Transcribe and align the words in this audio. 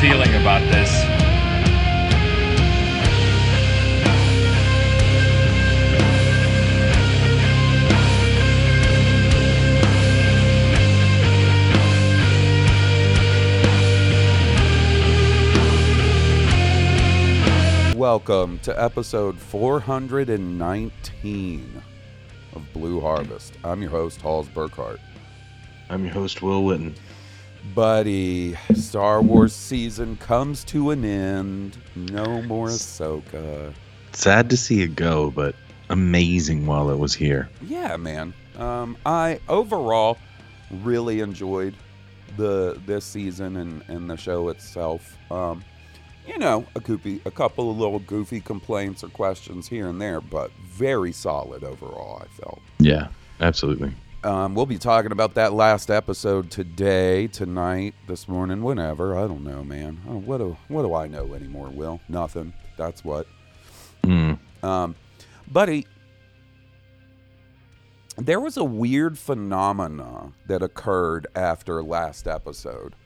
Feeling 0.00 0.32
about 0.36 0.62
this. 0.70 0.88
Welcome 17.96 18.60
to 18.60 18.80
episode 18.80 19.36
419 19.36 21.82
of 22.54 22.72
Blue 22.72 23.00
Harvest. 23.00 23.54
I'm 23.64 23.82
your 23.82 23.90
host, 23.90 24.20
Haws 24.20 24.46
Burkhart. 24.46 25.00
I'm 25.90 26.04
your 26.04 26.14
host, 26.14 26.40
Will 26.40 26.62
Witten. 26.62 26.94
Buddy, 27.74 28.56
Star 28.74 29.20
Wars 29.20 29.52
season 29.52 30.16
comes 30.16 30.64
to 30.64 30.90
an 30.90 31.04
end. 31.04 31.76
No 31.94 32.42
more 32.42 32.68
Ahsoka. 32.68 33.72
Sad 34.12 34.50
to 34.50 34.56
see 34.56 34.82
it 34.82 34.96
go, 34.96 35.30
but 35.30 35.54
amazing 35.90 36.66
while 36.66 36.90
it 36.90 36.98
was 36.98 37.14
here. 37.14 37.48
Yeah, 37.62 37.96
man. 37.96 38.34
Um, 38.56 38.96
I 39.06 39.40
overall 39.48 40.18
really 40.82 41.20
enjoyed 41.20 41.74
the 42.36 42.80
this 42.86 43.04
season 43.04 43.56
and, 43.56 43.82
and 43.88 44.10
the 44.10 44.16
show 44.16 44.48
itself. 44.48 45.16
Um, 45.30 45.64
you 46.26 46.38
know, 46.38 46.66
a 46.74 46.80
goofy, 46.80 47.22
a 47.24 47.30
couple 47.30 47.70
of 47.70 47.78
little 47.78 48.00
goofy 48.00 48.40
complaints 48.40 49.02
or 49.02 49.08
questions 49.08 49.66
here 49.66 49.88
and 49.88 50.00
there, 50.00 50.20
but 50.20 50.50
very 50.66 51.12
solid 51.12 51.64
overall. 51.64 52.22
I 52.22 52.26
felt. 52.40 52.60
Yeah, 52.78 53.08
absolutely. 53.40 53.92
Um, 54.24 54.56
we'll 54.56 54.66
be 54.66 54.78
talking 54.78 55.12
about 55.12 55.34
that 55.34 55.52
last 55.52 55.90
episode 55.90 56.50
today, 56.50 57.28
tonight, 57.28 57.94
this 58.08 58.26
morning, 58.26 58.62
whenever. 58.62 59.16
I 59.16 59.28
don't 59.28 59.44
know, 59.44 59.62
man. 59.62 60.00
Oh, 60.08 60.18
what 60.18 60.38
do 60.38 60.56
what 60.66 60.82
do 60.82 60.94
I 60.94 61.06
know 61.06 61.34
anymore? 61.34 61.68
Will 61.68 62.00
nothing. 62.08 62.52
That's 62.76 63.04
what. 63.04 63.28
Mm. 64.02 64.38
Um, 64.62 64.96
buddy, 65.46 65.86
there 68.16 68.40
was 68.40 68.56
a 68.56 68.64
weird 68.64 69.16
phenomena 69.16 70.32
that 70.48 70.62
occurred 70.62 71.28
after 71.36 71.80
last 71.80 72.26
episode. 72.26 72.96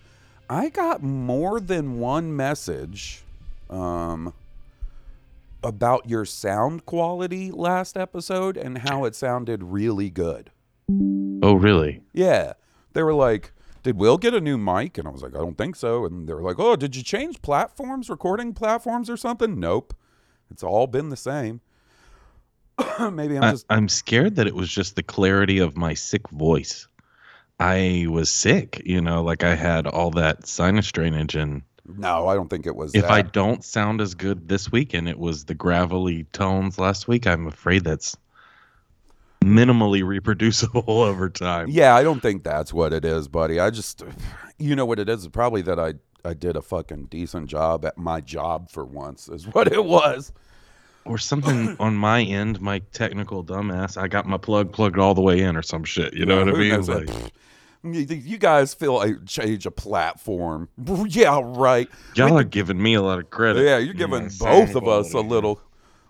I 0.48 0.70
got 0.70 1.02
more 1.02 1.60
than 1.60 1.98
one 1.98 2.34
message 2.34 3.22
um, 3.68 4.32
about 5.62 6.08
your 6.08 6.24
sound 6.24 6.86
quality 6.86 7.50
last 7.50 7.98
episode 7.98 8.56
and 8.56 8.78
how 8.78 9.04
it 9.04 9.14
sounded 9.14 9.62
really 9.62 10.08
good. 10.08 10.50
Oh, 11.42 11.54
really? 11.54 12.02
Yeah. 12.12 12.52
They 12.92 13.02
were 13.02 13.14
like, 13.14 13.52
Did 13.82 13.96
Will 13.96 14.18
get 14.18 14.34
a 14.34 14.40
new 14.40 14.56
mic? 14.58 14.98
And 14.98 15.08
I 15.08 15.10
was 15.10 15.22
like, 15.22 15.34
I 15.34 15.38
don't 15.38 15.58
think 15.58 15.76
so. 15.76 16.04
And 16.04 16.28
they 16.28 16.34
were 16.34 16.42
like, 16.42 16.58
Oh, 16.58 16.76
did 16.76 16.94
you 16.96 17.02
change 17.02 17.42
platforms, 17.42 18.08
recording 18.08 18.52
platforms 18.54 19.10
or 19.10 19.16
something? 19.16 19.58
Nope. 19.58 19.94
It's 20.50 20.62
all 20.62 20.86
been 20.86 21.08
the 21.08 21.16
same. 21.16 21.60
Maybe 23.00 23.36
I'm 23.36 23.44
I, 23.44 23.50
just. 23.52 23.66
I'm 23.70 23.88
scared 23.88 24.36
that 24.36 24.46
it 24.46 24.54
was 24.54 24.68
just 24.68 24.96
the 24.96 25.02
clarity 25.02 25.58
of 25.58 25.76
my 25.76 25.94
sick 25.94 26.28
voice. 26.28 26.86
I 27.60 28.06
was 28.08 28.28
sick, 28.30 28.82
you 28.84 29.00
know, 29.00 29.22
like 29.22 29.44
I 29.44 29.54
had 29.54 29.86
all 29.86 30.10
that 30.12 30.46
sinus 30.46 30.90
drainage, 30.90 31.36
and 31.36 31.62
No, 31.86 32.26
I 32.26 32.34
don't 32.34 32.48
think 32.48 32.66
it 32.66 32.74
was. 32.74 32.94
if 32.94 33.04
I 33.04 33.22
don't 33.22 33.62
sound 33.62 34.00
as 34.00 34.14
good 34.14 34.48
this 34.48 34.72
week, 34.72 34.94
and 34.94 35.08
it 35.08 35.18
was 35.18 35.44
the 35.44 35.54
gravelly 35.54 36.24
tones 36.32 36.78
last 36.78 37.06
week, 37.06 37.26
I'm 37.26 37.46
afraid 37.46 37.84
that's 37.84 38.16
minimally 39.42 40.04
reproducible 40.04 40.84
over 40.86 41.28
time. 41.28 41.68
Yeah, 41.70 41.94
I 41.94 42.02
don't 42.02 42.20
think 42.20 42.44
that's 42.44 42.72
what 42.72 42.92
it 42.92 43.04
is, 43.04 43.28
buddy. 43.28 43.60
I 43.60 43.70
just, 43.70 44.02
you 44.58 44.74
know 44.76 44.86
what 44.86 44.98
it 44.98 45.08
is? 45.08 45.26
Probably 45.28 45.62
that 45.62 45.78
I 45.78 45.94
I 46.24 46.34
did 46.34 46.56
a 46.56 46.62
fucking 46.62 47.06
decent 47.06 47.48
job 47.48 47.84
at 47.84 47.98
my 47.98 48.20
job 48.20 48.70
for 48.70 48.84
once, 48.84 49.28
is 49.28 49.46
what 49.48 49.72
it 49.72 49.84
was. 49.84 50.32
Or 51.04 51.18
something 51.18 51.76
on 51.80 51.96
my 51.96 52.22
end, 52.22 52.60
my 52.60 52.78
technical 52.92 53.42
dumbass, 53.42 54.00
I 54.00 54.06
got 54.06 54.26
my 54.26 54.36
plug 54.38 54.72
plugged 54.72 54.98
all 54.98 55.14
the 55.14 55.20
way 55.20 55.40
in, 55.40 55.56
or 55.56 55.62
some 55.62 55.82
shit. 55.84 56.14
You 56.14 56.24
know 56.26 56.44
what 56.44 56.54
I 56.54 56.58
mean? 56.58 56.80
Like, 56.86 57.10
You 57.82 58.38
guys 58.38 58.72
feel 58.72 58.94
like 58.94 59.26
change 59.26 59.66
a 59.66 59.72
platform. 59.72 60.68
Yeah, 61.08 61.40
right. 61.42 61.88
y'all 62.14 62.38
are 62.38 62.44
giving 62.44 62.80
me 62.80 62.94
a 62.94 63.02
lot 63.02 63.18
of 63.18 63.30
credit. 63.30 63.64
Yeah, 63.64 63.78
you're 63.78 63.94
giving 63.94 64.30
both 64.38 64.76
of 64.76 64.86
us 64.86 65.12
a 65.12 65.20
little 65.20 65.60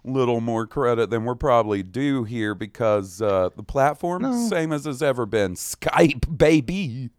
little 0.05 0.41
more 0.41 0.67
credit 0.67 1.11
than 1.11 1.25
we're 1.25 1.35
probably 1.35 1.83
due 1.83 2.25
here 2.25 2.55
because 2.55 3.23
uh, 3.23 3.51
the 3.57 3.63
platform 3.63 4.23
No. 4.23 4.49
same 4.49 4.73
as 4.73 4.87
it's 4.87 5.03
ever 5.03 5.27
been. 5.27 5.55
Skype, 5.55 6.37
baby. 6.39 7.11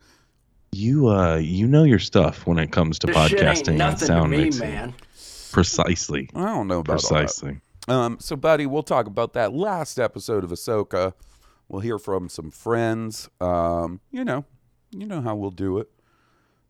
You 0.71 1.07
uh, 1.09 1.35
you 1.37 1.67
know 1.67 1.83
your 1.83 1.99
stuff 1.99 2.45
when 2.47 2.57
it 2.57 2.71
comes 2.71 2.97
to 2.99 3.07
This 3.07 3.15
shit 3.29 3.39
ain't 3.41 3.57
podcasting 3.59 3.67
and 3.69 3.77
nothing 3.77 3.99
to 3.99 4.05
sound 4.05 4.31
me, 4.31 4.37
mixing. 4.45 4.69
man. 4.69 4.93
Precisely, 5.51 6.29
I 6.33 6.45
don't 6.45 6.67
know 6.67 6.79
about 6.79 6.93
all 7.03 7.09
that. 7.09 7.19
precisely. 7.19 7.61
Um, 7.87 8.17
so, 8.19 8.35
buddy, 8.35 8.65
we'll 8.65 8.81
talk 8.81 9.05
about 9.05 9.33
that 9.33 9.53
last 9.53 9.99
episode 9.99 10.43
of 10.43 10.49
Ahsoka. 10.49 11.13
We'll 11.69 11.81
hear 11.81 11.99
from 11.99 12.27
some 12.27 12.49
friends. 12.49 13.29
Um, 13.39 13.99
you 14.11 14.23
know, 14.25 14.45
you 14.91 15.05
know 15.05 15.21
how 15.21 15.35
we'll 15.35 15.51
do 15.51 15.77
it. 15.77 15.91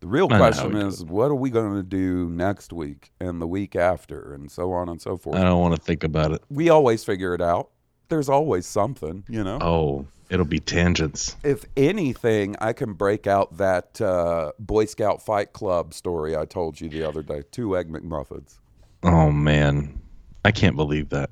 The 0.03 0.09
real 0.09 0.27
I 0.29 0.37
question 0.37 0.75
is, 0.75 1.01
what 1.05 1.31
are 1.31 1.35
we 1.35 1.49
going 1.49 1.75
to 1.75 1.81
do 1.81 2.27
next 2.27 2.73
week 2.73 3.13
and 3.21 3.41
the 3.41 3.47
week 3.47 3.77
after, 3.77 4.33
and 4.33 4.51
so 4.51 4.73
on 4.73 4.89
and 4.89 5.01
so 5.01 5.15
forth. 5.15 5.37
I 5.37 5.43
don't 5.43 5.61
want 5.61 5.77
to 5.77 5.81
think 5.81 6.03
about 6.03 6.33
it. 6.33 6.43
we 6.49 6.67
always 6.67 7.05
figure 7.05 7.33
it 7.33 7.39
out. 7.39 7.69
There's 8.09 8.27
always 8.27 8.65
something, 8.65 9.23
you 9.29 9.45
know. 9.45 9.59
Oh, 9.61 10.05
it'll 10.29 10.45
be 10.45 10.59
tangents. 10.59 11.37
If 11.45 11.63
anything, 11.77 12.57
I 12.59 12.73
can 12.73 12.95
break 12.95 13.27
out 13.27 13.55
that 13.59 14.01
uh, 14.01 14.51
Boy 14.59 14.87
Scout 14.87 15.21
Fight 15.21 15.53
Club 15.53 15.93
story 15.93 16.35
I 16.35 16.43
told 16.43 16.81
you 16.81 16.89
the 16.89 17.07
other 17.07 17.23
day. 17.23 17.43
Two 17.51 17.77
egg 17.77 17.89
McMuffins. 17.89 18.59
Oh 19.03 19.31
man, 19.31 20.01
I 20.43 20.51
can't 20.51 20.75
believe 20.75 21.11
that. 21.11 21.29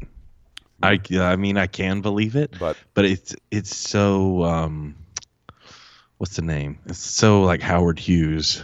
I 0.81 0.97
I 1.19 1.35
mean 1.35 1.57
I 1.57 1.67
can 1.67 1.99
believe 1.99 2.37
it, 2.37 2.55
But 2.57 2.77
but 2.93 3.03
it's 3.03 3.35
it's 3.51 3.75
so 3.75 4.45
um, 4.45 4.95
what's 6.21 6.35
the 6.35 6.43
name? 6.43 6.77
It's 6.85 6.99
so 6.99 7.41
like 7.41 7.61
Howard 7.63 7.97
Hughes, 7.97 8.61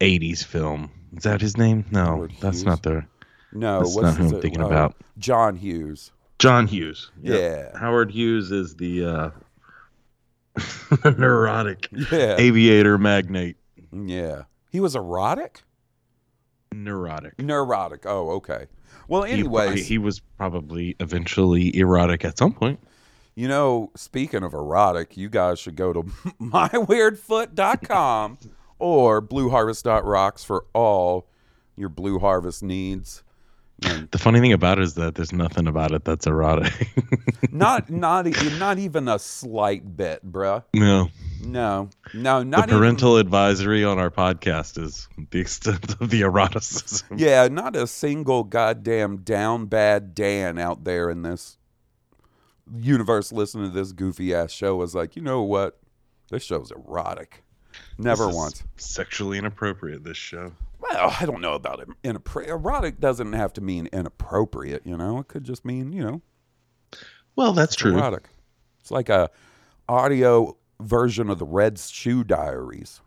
'80s 0.00 0.42
film. 0.42 0.90
Is 1.14 1.24
that 1.24 1.42
his 1.42 1.58
name? 1.58 1.84
No, 1.90 2.04
Howard 2.04 2.32
that's 2.40 2.56
Hughes? 2.58 2.64
not 2.64 2.82
the 2.82 3.04
no, 3.52 3.80
That's 3.80 3.94
what's 3.94 4.04
not 4.06 4.16
who 4.16 4.36
I'm 4.36 4.40
thinking 4.40 4.62
uh, 4.62 4.66
about. 4.68 4.94
John 5.18 5.54
Hughes. 5.56 6.10
John 6.38 6.66
Hughes. 6.66 7.10
Yeah. 7.22 7.76
Howard 7.78 8.10
Hughes 8.10 8.50
is 8.50 8.76
the 8.76 9.04
uh, 9.04 9.30
neurotic 11.18 11.88
Yeah. 12.10 12.36
aviator 12.38 12.96
magnate. 12.96 13.56
Yeah. 13.92 14.42
He 14.70 14.80
was 14.80 14.96
erotic? 14.96 15.62
Neurotic. 16.72 17.38
Neurotic. 17.38 18.06
Oh, 18.06 18.30
okay. 18.32 18.66
Well, 19.08 19.22
He- 19.22 19.82
he, 19.82 19.98
was 19.98 20.20
probably 20.20 20.94
eventually 21.00 21.74
erotic 21.76 22.24
at 22.24 22.38
some 22.38 22.52
point. 22.52 22.80
You 23.38 23.46
know, 23.46 23.92
speaking 23.94 24.42
of 24.42 24.52
erotic, 24.52 25.16
you 25.16 25.28
guys 25.28 25.60
should 25.60 25.76
go 25.76 25.92
to 25.92 26.02
myweirdfoot.com 26.40 28.38
or 28.80 29.22
blueharvest.rocks 29.22 30.42
for 30.42 30.64
all 30.74 31.28
your 31.76 31.88
Blue 31.88 32.18
Harvest 32.18 32.64
needs. 32.64 33.22
And 33.84 34.10
The 34.10 34.18
funny 34.18 34.40
thing 34.40 34.52
about 34.52 34.78
it 34.80 34.82
is 34.82 34.94
that 34.94 35.14
there's 35.14 35.32
nothing 35.32 35.68
about 35.68 35.92
it 35.92 36.04
that's 36.04 36.26
erotic. 36.26 36.88
not 37.52 37.88
not 37.88 38.26
not 38.58 38.78
even 38.80 39.06
a 39.06 39.20
slight 39.20 39.96
bit, 39.96 40.26
bruh. 40.28 40.64
no. 40.74 41.08
No, 41.40 41.88
no, 42.12 42.40
The 42.40 42.44
not 42.44 42.68
even- 42.68 42.78
parental 42.80 43.18
advisory 43.18 43.84
on 43.84 44.00
our 44.00 44.10
podcast 44.10 44.82
is 44.82 45.08
the 45.30 45.38
extent 45.38 45.94
of 46.00 46.10
the 46.10 46.22
eroticism. 46.22 47.16
Yeah, 47.16 47.46
not 47.46 47.76
a 47.76 47.86
single 47.86 48.42
goddamn 48.42 49.18
down 49.18 49.66
bad 49.66 50.12
Dan 50.16 50.58
out 50.58 50.82
there 50.82 51.08
in 51.08 51.22
this 51.22 51.57
universe 52.76 53.32
listening 53.32 53.70
to 53.70 53.70
this 53.70 53.92
goofy 53.92 54.34
ass 54.34 54.50
show 54.52 54.76
was 54.76 54.94
like, 54.94 55.16
you 55.16 55.22
know 55.22 55.42
what? 55.42 55.78
This 56.30 56.42
show's 56.42 56.70
erotic. 56.70 57.44
Never 57.96 58.28
once. 58.28 58.62
Sexually 58.76 59.38
inappropriate, 59.38 60.04
this 60.04 60.16
show. 60.16 60.52
Well, 60.80 61.14
I 61.20 61.26
don't 61.26 61.40
know 61.40 61.54
about 61.54 61.80
it. 61.80 61.88
Inappro- 62.02 62.46
erotic 62.48 63.00
doesn't 63.00 63.32
have 63.32 63.52
to 63.54 63.60
mean 63.60 63.88
inappropriate, 63.92 64.82
you 64.84 64.96
know? 64.96 65.18
It 65.18 65.28
could 65.28 65.44
just 65.44 65.64
mean, 65.64 65.92
you 65.92 66.02
know, 66.04 66.22
Well, 67.36 67.52
that's 67.52 67.74
true. 67.76 67.96
erotic. 67.96 68.28
It's 68.80 68.90
like 68.90 69.08
a 69.08 69.30
audio 69.88 70.56
version 70.80 71.30
of 71.30 71.38
the 71.38 71.44
Red 71.44 71.78
Shoe 71.78 72.22
Diaries. 72.24 73.00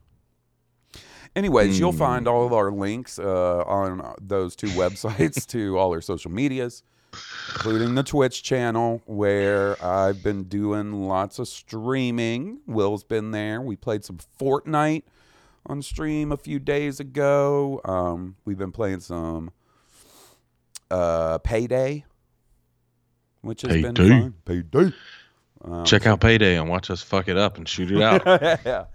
Anyways, 1.35 1.79
you'll 1.79 1.93
find 1.93 2.27
all 2.27 2.45
of 2.45 2.51
our 2.51 2.71
links 2.71 3.17
uh, 3.17 3.63
on 3.65 4.15
those 4.21 4.55
two 4.55 4.67
websites 4.71 5.47
to 5.47 5.77
all 5.77 5.91
our 5.93 6.01
social 6.01 6.29
medias, 6.31 6.83
including 7.53 7.95
the 7.95 8.03
Twitch 8.03 8.43
channel 8.43 9.01
where 9.05 9.81
I've 9.83 10.23
been 10.23 10.43
doing 10.43 11.07
lots 11.07 11.39
of 11.39 11.47
streaming. 11.47 12.59
Will's 12.65 13.03
been 13.03 13.31
there. 13.31 13.61
We 13.61 13.75
played 13.75 14.03
some 14.03 14.19
Fortnite 14.39 15.03
on 15.65 15.81
stream 15.81 16.31
a 16.31 16.37
few 16.37 16.59
days 16.59 16.99
ago. 16.99 17.81
Um, 17.85 18.35
we've 18.45 18.57
been 18.57 18.71
playing 18.71 19.01
some 19.01 19.51
uh, 20.89 21.37
Payday, 21.39 22.05
which 23.41 23.61
has 23.61 23.81
been 23.81 23.95
fun. 23.95 24.33
Payday. 24.45 24.93
Check 25.85 26.07
out 26.07 26.19
Payday 26.21 26.57
and 26.57 26.69
watch 26.69 26.89
us 26.89 27.01
fuck 27.01 27.27
it 27.27 27.37
up 27.37 27.57
and 27.57 27.67
shoot 27.67 27.91
it 27.91 28.01
out. 28.01 28.25
yeah. 28.65 28.85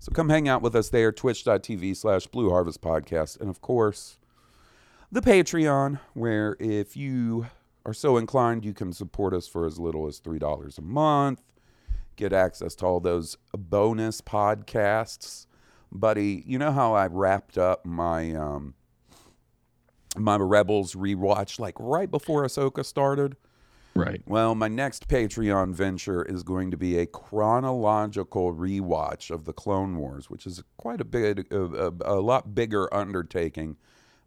So 0.00 0.12
come 0.12 0.28
hang 0.28 0.48
out 0.48 0.62
with 0.62 0.74
us 0.76 0.90
there, 0.90 1.10
twitch.tv 1.12 1.96
slash 1.96 2.26
Blue 2.26 2.50
Harvest 2.50 2.80
Podcast. 2.80 3.40
And 3.40 3.50
of 3.50 3.60
course, 3.60 4.18
the 5.10 5.20
Patreon, 5.20 5.98
where 6.14 6.56
if 6.60 6.96
you 6.96 7.46
are 7.88 7.94
so 7.94 8.18
inclined, 8.18 8.66
you 8.66 8.74
can 8.74 8.92
support 8.92 9.32
us 9.32 9.48
for 9.48 9.64
as 9.64 9.78
little 9.78 10.06
as 10.06 10.20
$3 10.20 10.78
a 10.78 10.82
month, 10.82 11.40
get 12.16 12.34
access 12.34 12.74
to 12.76 12.84
all 12.84 13.00
those 13.00 13.38
bonus 13.56 14.20
podcasts. 14.20 15.46
Buddy, 15.90 16.44
you 16.46 16.58
know 16.58 16.70
how 16.70 16.92
I 16.92 17.06
wrapped 17.06 17.56
up 17.56 17.86
my 17.86 18.34
um 18.34 18.74
my 20.16 20.36
Rebels 20.36 20.94
rewatch 20.94 21.58
like 21.58 21.74
right 21.78 22.10
before 22.10 22.44
Ahsoka 22.44 22.84
started? 22.84 23.36
right. 23.94 24.20
Well, 24.26 24.54
my 24.54 24.68
next 24.68 25.08
Patreon 25.08 25.72
venture 25.72 26.22
is 26.22 26.42
going 26.42 26.70
to 26.70 26.76
be 26.76 26.98
a 26.98 27.06
chronological 27.06 28.52
rewatch 28.52 29.30
of 29.30 29.44
the 29.44 29.52
Clone 29.54 29.96
Wars, 29.96 30.28
which 30.28 30.46
is 30.46 30.62
quite 30.76 31.00
a 31.00 31.04
big, 31.04 31.50
a, 31.50 31.86
a, 31.86 31.92
a 32.04 32.20
lot 32.20 32.54
bigger 32.54 32.92
undertaking. 32.92 33.76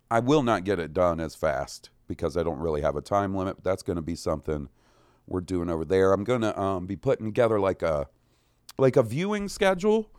I 0.09 0.19
will 0.19 0.43
not 0.43 0.63
get 0.63 0.79
it 0.79 0.93
done 0.93 1.19
as 1.19 1.35
fast 1.35 1.89
because 2.15 2.37
I 2.37 2.43
don't 2.43 2.59
really 2.59 2.81
have 2.81 2.95
a 2.95 3.01
time 3.01 3.35
limit. 3.35 3.57
But 3.57 3.63
that's 3.63 3.83
going 3.83 3.97
to 3.97 4.01
be 4.01 4.15
something 4.15 4.69
we're 5.27 5.41
doing 5.41 5.69
over 5.69 5.85
there. 5.85 6.13
I'm 6.13 6.23
going 6.23 6.41
to 6.41 6.59
um, 6.59 6.85
be 6.85 6.95
putting 6.95 7.27
together 7.27 7.59
like 7.59 7.81
a 7.81 8.07
like 8.77 8.95
a 8.95 9.03
viewing 9.03 9.49
schedule. 9.49 10.11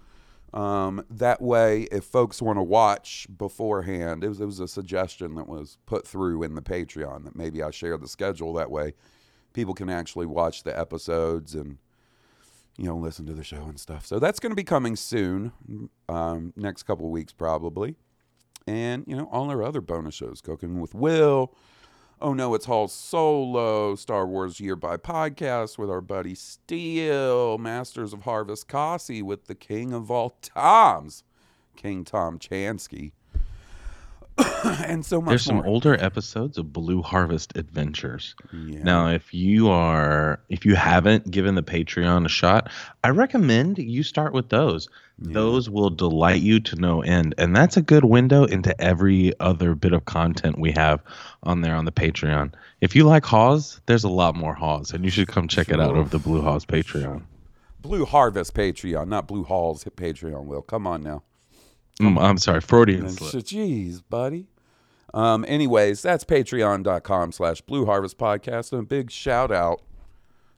Um, 0.52 1.04
that 1.08 1.40
way, 1.40 1.82
if 1.90 2.04
folks 2.04 2.42
want 2.42 2.58
to 2.58 2.62
watch 2.62 3.26
beforehand, 3.38 4.22
it 4.22 4.28
was, 4.28 4.38
it 4.38 4.44
was 4.44 4.60
a 4.60 4.68
suggestion 4.68 5.34
that 5.36 5.48
was 5.48 5.78
put 5.86 6.06
through 6.06 6.42
in 6.42 6.54
the 6.54 6.60
Patreon 6.60 7.24
that 7.24 7.34
maybe 7.34 7.62
I 7.62 7.70
share 7.70 7.96
the 7.96 8.06
schedule 8.06 8.52
that 8.54 8.70
way 8.70 8.92
people 9.52 9.74
can 9.74 9.88
actually 9.88 10.26
watch 10.26 10.62
the 10.62 10.78
episodes 10.78 11.54
and 11.54 11.78
you 12.78 12.86
know 12.86 12.96
listen 12.96 13.26
to 13.26 13.34
the 13.34 13.44
show 13.44 13.62
and 13.64 13.78
stuff 13.78 14.06
so 14.06 14.18
that's 14.18 14.40
going 14.40 14.50
to 14.50 14.56
be 14.56 14.64
coming 14.64 14.96
soon 14.96 15.52
um, 16.08 16.52
next 16.56 16.84
couple 16.84 17.10
weeks 17.10 17.32
probably 17.32 17.96
and 18.66 19.04
you 19.06 19.16
know 19.16 19.28
all 19.30 19.50
our 19.50 19.62
other 19.62 19.80
bonus 19.80 20.14
shows 20.14 20.40
cooking 20.40 20.80
with 20.80 20.94
will 20.94 21.54
oh 22.22 22.32
no 22.32 22.54
it's 22.54 22.66
Haws 22.66 22.92
Solo 22.92 23.96
star 23.96 24.24
wars 24.28 24.60
year 24.60 24.76
by 24.76 24.96
podcast 24.96 25.76
with 25.76 25.90
our 25.90 26.00
buddy 26.00 26.36
steele 26.36 27.58
masters 27.58 28.12
of 28.12 28.22
harvest 28.22 28.68
Kasi 28.68 29.22
with 29.22 29.46
the 29.46 29.56
king 29.56 29.92
of 29.92 30.08
all 30.08 30.36
toms 30.40 31.24
king 31.74 32.04
tom 32.04 32.38
chansky 32.38 33.10
and 34.64 35.04
so 35.04 35.20
much 35.20 35.30
There's 35.30 35.44
some 35.44 35.62
older 35.66 35.94
episodes 36.02 36.58
of 36.58 36.72
Blue 36.72 37.02
Harvest 37.02 37.56
Adventures. 37.56 38.34
Yeah. 38.52 38.82
Now, 38.82 39.08
if 39.08 39.34
you 39.34 39.68
are 39.68 40.40
if 40.48 40.64
you 40.64 40.74
haven't 40.74 41.30
given 41.30 41.54
the 41.54 41.62
Patreon 41.62 42.24
a 42.24 42.28
shot, 42.28 42.70
I 43.04 43.10
recommend 43.10 43.78
you 43.78 44.02
start 44.02 44.32
with 44.32 44.48
those. 44.48 44.88
Those 45.18 45.70
will 45.70 45.90
delight 45.90 46.42
you 46.42 46.58
to 46.60 46.76
no 46.76 47.02
end. 47.02 47.34
And 47.38 47.54
that's 47.54 47.76
a 47.76 47.82
good 47.82 48.04
window 48.04 48.44
into 48.44 48.78
every 48.80 49.38
other 49.38 49.74
bit 49.74 49.92
of 49.92 50.04
content 50.04 50.58
we 50.58 50.72
have 50.72 51.00
on 51.44 51.60
there 51.60 51.76
on 51.76 51.84
the 51.84 51.92
Patreon. 51.92 52.52
If 52.80 52.96
you 52.96 53.04
like 53.04 53.24
Haws, 53.24 53.80
there's 53.86 54.04
a 54.04 54.08
lot 54.08 54.34
more 54.34 54.54
Haws, 54.54 54.92
and 54.92 55.04
you 55.04 55.10
should 55.10 55.28
come 55.28 55.46
check 55.46 55.68
it 55.68 55.80
out 55.80 55.94
over 55.94 56.08
the 56.08 56.18
Blue 56.18 56.40
Haws 56.40 56.66
Patreon. 56.66 57.22
Blue 57.80 58.04
Harvest 58.04 58.54
Patreon, 58.54 59.08
not 59.08 59.26
Blue 59.26 59.44
Hall's 59.44 59.84
Patreon. 59.84 60.46
Will 60.46 60.62
come 60.62 60.86
on 60.86 61.02
now. 61.02 61.22
Mm, 62.00 62.20
I'm 62.20 62.38
sorry, 62.38 62.60
Freudian 62.60 63.08
slip. 63.10 63.44
Jeez, 63.44 64.02
buddy. 64.08 64.48
Um, 65.14 65.44
anyways, 65.46 66.00
that's 66.02 66.24
patreon.com 66.24 67.32
slash 67.32 67.60
Blue 67.60 67.84
Harvest 67.84 68.16
Podcast. 68.18 68.72
And 68.72 68.80
a 68.80 68.84
big 68.84 69.10
shout 69.10 69.52
out 69.52 69.82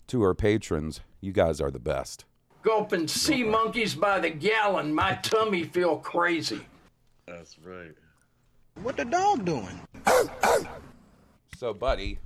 to 0.06 0.22
our 0.22 0.34
patrons. 0.34 1.00
You 1.20 1.32
guys 1.32 1.60
are 1.60 1.70
the 1.70 1.80
best. 1.80 2.24
Gulping 2.62 3.08
sea 3.08 3.42
monkeys 3.42 3.94
by 3.94 4.20
the 4.20 4.30
gallon, 4.30 4.94
my 4.94 5.16
tummy 5.16 5.64
feel 5.64 5.98
crazy. 5.98 6.60
That's 7.26 7.58
right. 7.58 7.94
What 8.82 8.96
the 8.96 9.04
dog 9.04 9.44
doing? 9.44 9.80
So, 11.58 11.74
buddy, 11.74 12.18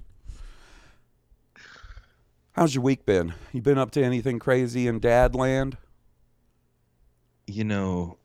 how's 2.52 2.74
your 2.74 2.82
week 2.84 3.04
been? 3.04 3.34
You 3.52 3.62
been 3.62 3.78
up 3.78 3.90
to 3.92 4.02
anything 4.02 4.38
crazy 4.38 4.86
in 4.86 5.00
Dadland? 5.00 5.74
you 7.48 7.64
know, 7.64 8.18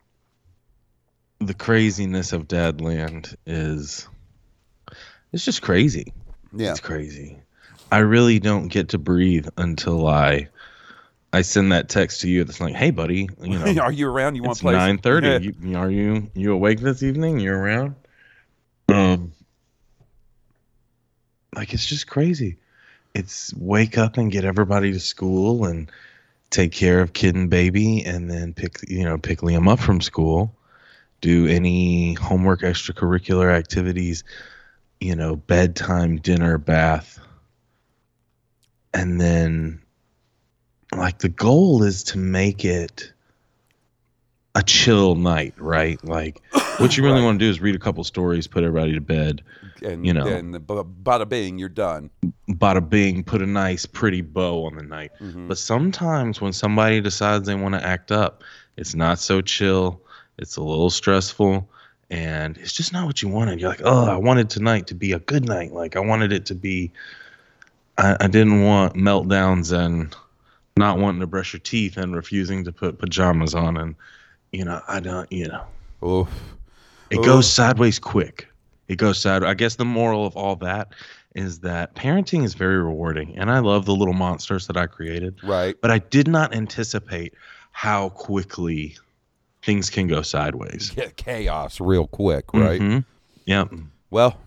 the 1.47 1.53
craziness 1.53 2.33
of 2.33 2.47
Deadland 2.47 3.35
is 3.45 4.07
it's 5.31 5.45
just 5.45 5.61
crazy. 5.61 6.13
Yeah. 6.55 6.71
It's 6.71 6.79
crazy. 6.79 7.39
I 7.91 7.99
really 7.99 8.39
don't 8.39 8.67
get 8.67 8.89
to 8.89 8.97
breathe 8.97 9.47
until 9.57 10.07
I 10.07 10.49
I 11.31 11.41
send 11.41 11.71
that 11.71 11.89
text 11.89 12.21
to 12.21 12.29
you 12.29 12.43
that's 12.43 12.61
like, 12.61 12.75
"Hey, 12.75 12.91
buddy, 12.91 13.27
you 13.41 13.59
know, 13.59 13.81
are 13.81 13.91
you 13.91 14.07
around? 14.07 14.35
You 14.35 14.43
want 14.43 14.57
to 14.57 14.61
play? 14.61 14.73
some- 14.73 14.79
nine 14.79 14.97
thirty. 14.99 15.27
Yeah. 15.27 15.37
You, 15.39 15.77
are 15.77 15.89
you 15.89 16.31
you 16.35 16.53
awake 16.53 16.79
this 16.79 17.01
evening? 17.03 17.39
You're 17.39 17.57
around?" 17.57 17.95
Um, 18.89 19.31
like 21.55 21.73
it's 21.73 21.85
just 21.85 22.07
crazy. 22.07 22.57
It's 23.13 23.53
wake 23.55 23.97
up 23.97 24.17
and 24.17 24.31
get 24.31 24.45
everybody 24.45 24.91
to 24.93 24.99
school 24.99 25.65
and 25.65 25.91
take 26.49 26.71
care 26.71 26.99
of 26.99 27.13
kid 27.13 27.35
and 27.35 27.49
baby, 27.49 28.03
and 28.03 28.29
then 28.29 28.53
pick 28.53 28.77
you 28.87 29.03
know 29.03 29.17
pick 29.17 29.39
Liam 29.39 29.67
up 29.67 29.79
from 29.79 30.01
school, 30.01 30.55
do 31.23 31.47
any 31.47 32.15
homework, 32.15 32.63
extracurricular 32.63 33.49
activities, 33.49 34.25
you 34.99 35.15
know, 35.15 35.37
bedtime, 35.37 36.17
dinner, 36.17 36.57
bath, 36.57 37.17
and 38.93 39.21
then 39.21 39.81
like 40.93 41.19
the 41.19 41.29
goal 41.29 41.81
is 41.81 42.03
to 42.03 42.17
make 42.17 42.65
it 42.65 43.13
a 44.53 44.61
chill 44.61 45.15
night, 45.15 45.53
right? 45.57 46.03
Like 46.03 46.41
what 46.77 46.97
you 46.97 47.05
really 47.05 47.23
want 47.23 47.39
to 47.39 47.45
do 47.45 47.49
is 47.49 47.61
read 47.61 47.73
a 47.73 47.79
couple 47.79 48.03
stories, 48.03 48.45
put 48.45 48.65
everybody 48.65 48.93
to 48.93 48.99
bed, 48.99 49.43
and 49.81 50.05
you 50.05 50.13
know. 50.13 50.27
and 50.27 50.53
bada 50.55 51.29
bing, 51.29 51.57
you're 51.57 51.69
done. 51.69 52.09
bada 52.49 52.87
bing, 52.87 53.23
put 53.23 53.41
a 53.41 53.47
nice 53.47 53.85
pretty 53.85 54.19
bow 54.19 54.65
on 54.65 54.75
the 54.75 54.83
night. 54.83 55.11
Mm-hmm. 55.21 55.47
But 55.47 55.57
sometimes 55.57 56.41
when 56.41 56.51
somebody 56.51 56.99
decides 56.99 57.47
they 57.47 57.55
want 57.55 57.75
to 57.75 57.85
act 57.85 58.11
up, 58.11 58.43
it's 58.75 58.93
not 58.93 59.19
so 59.19 59.39
chill. 59.39 60.01
It's 60.37 60.57
a 60.57 60.61
little 60.61 60.89
stressful 60.89 61.67
and 62.09 62.57
it's 62.57 62.73
just 62.73 62.93
not 62.93 63.05
what 63.05 63.21
you 63.21 63.29
wanted. 63.29 63.59
You're 63.59 63.69
like, 63.69 63.81
oh, 63.83 64.05
I 64.05 64.17
wanted 64.17 64.49
tonight 64.49 64.87
to 64.87 64.95
be 64.95 65.13
a 65.13 65.19
good 65.19 65.47
night. 65.47 65.73
Like 65.73 65.95
I 65.95 65.99
wanted 65.99 66.31
it 66.31 66.45
to 66.47 66.55
be 66.55 66.91
I, 67.97 68.17
I 68.19 68.27
didn't 68.27 68.63
want 68.63 68.95
meltdowns 68.95 69.71
and 69.71 70.15
not 70.77 70.97
wanting 70.97 71.21
to 71.21 71.27
brush 71.27 71.53
your 71.53 71.59
teeth 71.59 71.97
and 71.97 72.15
refusing 72.15 72.63
to 72.65 72.71
put 72.71 72.99
pajamas 72.99 73.53
on 73.53 73.77
and 73.77 73.95
you 74.51 74.65
know, 74.65 74.81
I 74.87 74.99
don't 74.99 75.31
you 75.31 75.47
know. 75.47 75.65
Oof. 76.07 76.29
It 77.09 77.23
goes 77.23 77.51
sideways 77.51 77.99
quick. 77.99 78.47
It 78.87 78.97
goes 78.97 79.19
sideways. 79.19 79.49
I 79.49 79.53
guess 79.53 79.75
the 79.75 79.85
moral 79.85 80.25
of 80.25 80.35
all 80.35 80.55
that 80.57 80.93
is 81.35 81.59
that 81.59 81.95
parenting 81.95 82.43
is 82.43 82.53
very 82.53 82.77
rewarding, 82.77 83.35
and 83.37 83.49
I 83.49 83.59
love 83.59 83.85
the 83.85 83.95
little 83.95 84.13
monsters 84.13 84.67
that 84.67 84.77
I 84.77 84.87
created. 84.87 85.35
Right. 85.43 85.75
But 85.79 85.91
I 85.91 85.99
did 85.99 86.27
not 86.27 86.53
anticipate 86.53 87.33
how 87.71 88.09
quickly 88.09 88.97
things 89.63 89.89
can 89.89 90.07
go 90.07 90.21
sideways. 90.21 90.89
Get 90.91 91.15
chaos 91.15 91.79
real 91.79 92.07
quick, 92.07 92.53
right? 92.53 92.81
Mhm. 92.81 93.05
Yep. 93.45 93.73
Well, 94.09 94.37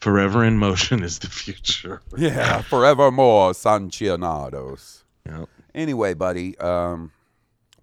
Forever 0.00 0.42
in 0.44 0.58
motion 0.58 1.04
is 1.04 1.20
the 1.20 1.28
future. 1.28 2.02
yeah, 2.16 2.60
forevermore, 2.62 3.52
Sanchionados. 3.52 5.04
Yep. 5.26 5.48
Anyway, 5.76 6.14
buddy, 6.14 6.58
um, 6.58 7.12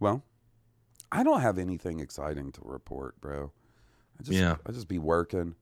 well, 0.01 0.21
I 1.11 1.23
don't 1.23 1.39
have 1.41 1.57
anything 1.57 2.01
exciting 2.01 2.51
to 2.51 2.61
report, 2.65 3.19
bro. 3.21 3.51
I 4.19 4.23
just, 4.23 4.37
Yeah. 4.37 4.57
I 4.65 4.71
just 4.73 4.89
be 4.89 4.99
working, 4.99 5.55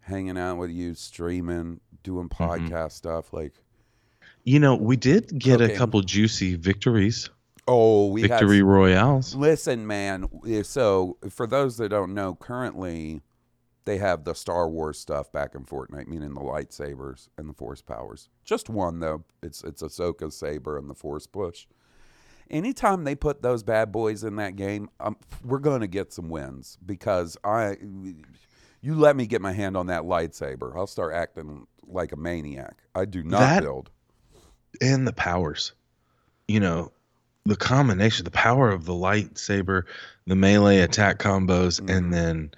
hanging 0.00 0.36
out 0.36 0.58
with 0.58 0.70
you, 0.70 0.94
streaming, 0.94 1.80
doing 2.02 2.28
Mm-hmm. 2.28 2.66
podcast 2.66 2.92
stuff. 2.92 3.32
Like, 3.32 3.54
You 4.44 4.58
know, 4.60 4.74
we 4.76 4.96
did 4.96 5.38
get 5.38 5.60
Okay. 5.62 5.72
a 5.74 5.78
couple 5.78 6.00
juicy 6.02 6.56
victories, 6.56 7.30
oh, 7.68 8.06
we 8.08 8.22
victory 8.22 8.56
had. 8.58 8.64
royales. 8.64 9.34
Listen, 9.34 9.86
man. 9.86 10.28
eh, 10.48 10.62
So, 10.62 11.16
for 11.30 11.46
those 11.46 11.76
that 11.78 11.88
don't 11.90 12.14
know, 12.14 12.34
currently 12.34 13.22
they 13.84 13.98
have 13.98 14.24
the 14.24 14.34
Star 14.34 14.68
Wars 14.68 14.98
stuff 14.98 15.32
back 15.32 15.54
in 15.54 15.64
Fortnite, 15.64 16.06
meaning 16.06 16.34
the 16.34 16.40
lightsabers 16.40 17.28
and 17.36 17.48
the 17.48 17.54
Force 17.54 17.82
powers. 17.82 18.28
Just 18.44 18.68
one 18.68 19.00
though. 19.00 19.24
It's 19.42 19.64
it's 19.64 19.82
Ahsoka's 19.82 20.36
saber 20.36 20.78
and 20.78 20.88
the 20.88 20.94
Force 20.94 21.26
push. 21.26 21.66
Anytime 22.50 23.04
they 23.04 23.14
put 23.14 23.40
those 23.42 23.62
bad 23.62 23.90
boys 23.92 24.24
in 24.24 24.36
that 24.36 24.56
game, 24.56 24.90
um, 25.00 25.16
we're 25.44 25.58
gonna 25.58 25.86
get 25.86 26.12
some 26.12 26.28
wins 26.28 26.78
because 26.84 27.36
I. 27.44 27.76
You 28.84 28.96
let 28.96 29.14
me 29.16 29.26
get 29.26 29.40
my 29.40 29.52
hand 29.52 29.76
on 29.76 29.86
that 29.86 30.02
lightsaber, 30.02 30.76
I'll 30.76 30.88
start 30.88 31.14
acting 31.14 31.66
like 31.86 32.10
a 32.12 32.16
maniac. 32.16 32.82
I 32.96 33.04
do 33.04 33.22
not 33.22 33.38
That- 33.40 33.62
build. 33.62 33.90
and 34.80 35.06
the 35.06 35.12
powers. 35.12 35.72
You 36.48 36.58
know, 36.60 36.92
the 37.44 37.56
combination, 37.56 38.24
the 38.24 38.30
power 38.30 38.70
of 38.70 38.84
the 38.84 38.92
lightsaber, 38.92 39.82
the 40.26 40.36
melee 40.36 40.78
attack 40.78 41.18
combos, 41.18 41.80
Mm-hmm. 41.80 41.88
and 41.90 42.14
then 42.14 42.50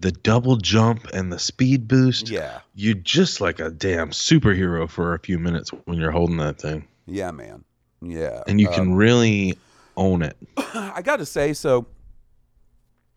the 0.00 0.10
double 0.10 0.56
jump 0.56 1.06
and 1.14 1.32
the 1.32 1.38
speed 1.38 1.86
boost. 1.86 2.28
Yeah, 2.28 2.60
You're 2.74 2.94
just 2.96 3.40
like 3.40 3.60
a 3.60 3.70
damn 3.70 4.10
superhero 4.10 4.88
for 4.90 5.14
a 5.14 5.20
few 5.20 5.38
minutes 5.38 5.70
when 5.84 5.98
you're 5.98 6.10
holding 6.10 6.36
that 6.38 6.60
thing. 6.60 6.86
yeah, 7.06 7.30
man. 7.30 7.64
Yeah, 8.02 8.42
And 8.46 8.60
you 8.60 8.68
Um, 8.68 8.74
can 8.74 8.94
really 8.96 9.56
own 9.96 10.22
it. 10.22 10.36
I 10.74 11.00
got 11.02 11.18
to 11.18 11.26
say, 11.26 11.52
so 11.54 11.86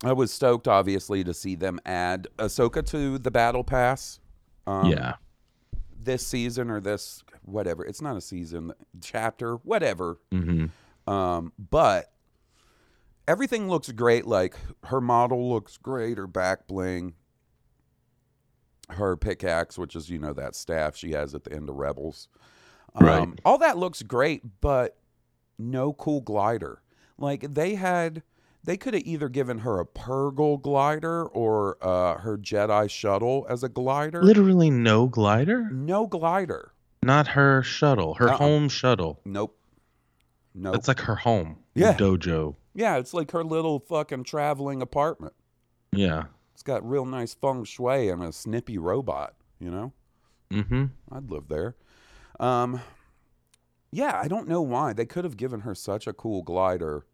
I 0.03 0.13
was 0.13 0.31
stoked, 0.31 0.67
obviously, 0.67 1.23
to 1.23 1.33
see 1.33 1.55
them 1.55 1.79
add 1.85 2.27
Ahsoka 2.37 2.85
to 2.91 3.17
the 3.17 3.31
Battle 3.31 3.63
Pass. 3.63 4.19
Um, 4.67 4.91
yeah. 4.91 5.15
This 6.01 6.25
season 6.25 6.69
or 6.69 6.79
this, 6.79 7.23
whatever. 7.41 7.83
It's 7.83 8.01
not 8.01 8.15
a 8.15 8.21
season, 8.21 8.71
chapter, 9.01 9.55
whatever. 9.55 10.19
hmm 10.31 10.67
Um, 11.07 11.53
but 11.57 12.11
everything 13.27 13.69
looks 13.69 13.91
great. 13.91 14.25
Like 14.27 14.55
her 14.85 15.01
model 15.01 15.49
looks 15.49 15.77
great, 15.77 16.17
her 16.17 16.27
back 16.27 16.67
bling, 16.67 17.13
her 18.89 19.15
pickaxe, 19.17 19.77
which 19.77 19.95
is, 19.95 20.09
you 20.09 20.19
know, 20.19 20.33
that 20.33 20.55
staff 20.55 20.95
she 20.95 21.11
has 21.11 21.33
at 21.35 21.43
the 21.43 21.53
end 21.53 21.69
of 21.69 21.75
Rebels. 21.75 22.27
Um, 22.95 23.05
Right. 23.05 23.29
All 23.45 23.57
that 23.59 23.77
looks 23.77 24.01
great, 24.01 24.41
but 24.61 24.97
no 25.57 25.93
cool 25.93 26.21
glider. 26.21 26.81
Like 27.17 27.53
they 27.53 27.75
had, 27.75 28.23
they 28.63 28.77
could 28.77 28.93
have 28.93 29.03
either 29.03 29.29
given 29.29 29.59
her 29.59 29.79
a 29.79 29.85
Purrgil 29.85 30.61
glider 30.61 31.25
or 31.25 31.77
uh, 31.81 32.17
her 32.19 32.37
Jedi 32.37 32.89
shuttle 32.89 33.45
as 33.49 33.63
a 33.63 33.69
glider. 33.69 34.21
Literally 34.23 34.69
no 34.69 35.07
glider? 35.07 35.69
no 35.71 36.05
glider. 36.07 36.73
Not 37.03 37.27
her 37.29 37.61
shuttle, 37.63 38.15
her 38.15 38.29
Uh-uh. 38.29 38.37
home 38.37 38.69
shuttle. 38.69 39.19
Nope. 39.25 39.56
Nope. 40.59 40.75
It's 40.75 40.87
like 40.87 40.99
her 41.01 41.15
home. 41.15 41.57
the 41.75 41.81
Yeah. 41.81 41.93
dojo. 41.93 42.55
yeah, 42.73 42.97
it's 42.97 43.13
like 43.13 43.31
her 43.31 43.43
little 43.43 43.79
fucking 43.79 44.23
traveling 44.23 44.81
apartment. 44.81 45.33
Yeah. 45.91 46.25
It's 46.53 46.63
got 46.63 46.87
real 46.87 47.05
nice 47.05 47.33
feng 47.35 47.63
shui 47.63 48.09
and 48.09 48.23
a 48.23 48.31
snippy 48.33 48.77
robot, 48.79 49.35
you 49.59 49.69
know? 49.69 49.93
Mm-hmm. 50.51 50.85
I'd 51.11 51.29
live 51.29 51.47
there. 51.47 51.75
Um 52.39 52.81
yeah, 53.91 54.19
I 54.21 54.27
don't 54.27 54.47
know 54.49 54.61
why. 54.61 54.93
They 54.93 55.05
could 55.05 55.23
have 55.23 55.37
given 55.37 55.61
her 55.61 55.73
such 55.75 56.07
a 56.07 56.13
cool 56.13 56.41
glider. 56.43 57.05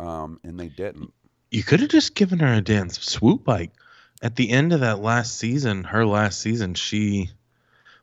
Um, 0.00 0.40
and 0.42 0.58
they 0.58 0.68
didn't. 0.68 1.12
You 1.52 1.62
could 1.62 1.78
have 1.80 1.90
just 1.90 2.16
given 2.16 2.40
her 2.40 2.52
a 2.54 2.60
dance 2.60 3.00
swoop 3.00 3.44
bike. 3.44 3.70
At 4.20 4.34
the 4.34 4.50
end 4.50 4.72
of 4.72 4.80
that 4.80 4.98
last 5.00 5.36
season, 5.38 5.84
her 5.84 6.04
last 6.04 6.40
season, 6.40 6.74
she 6.74 7.30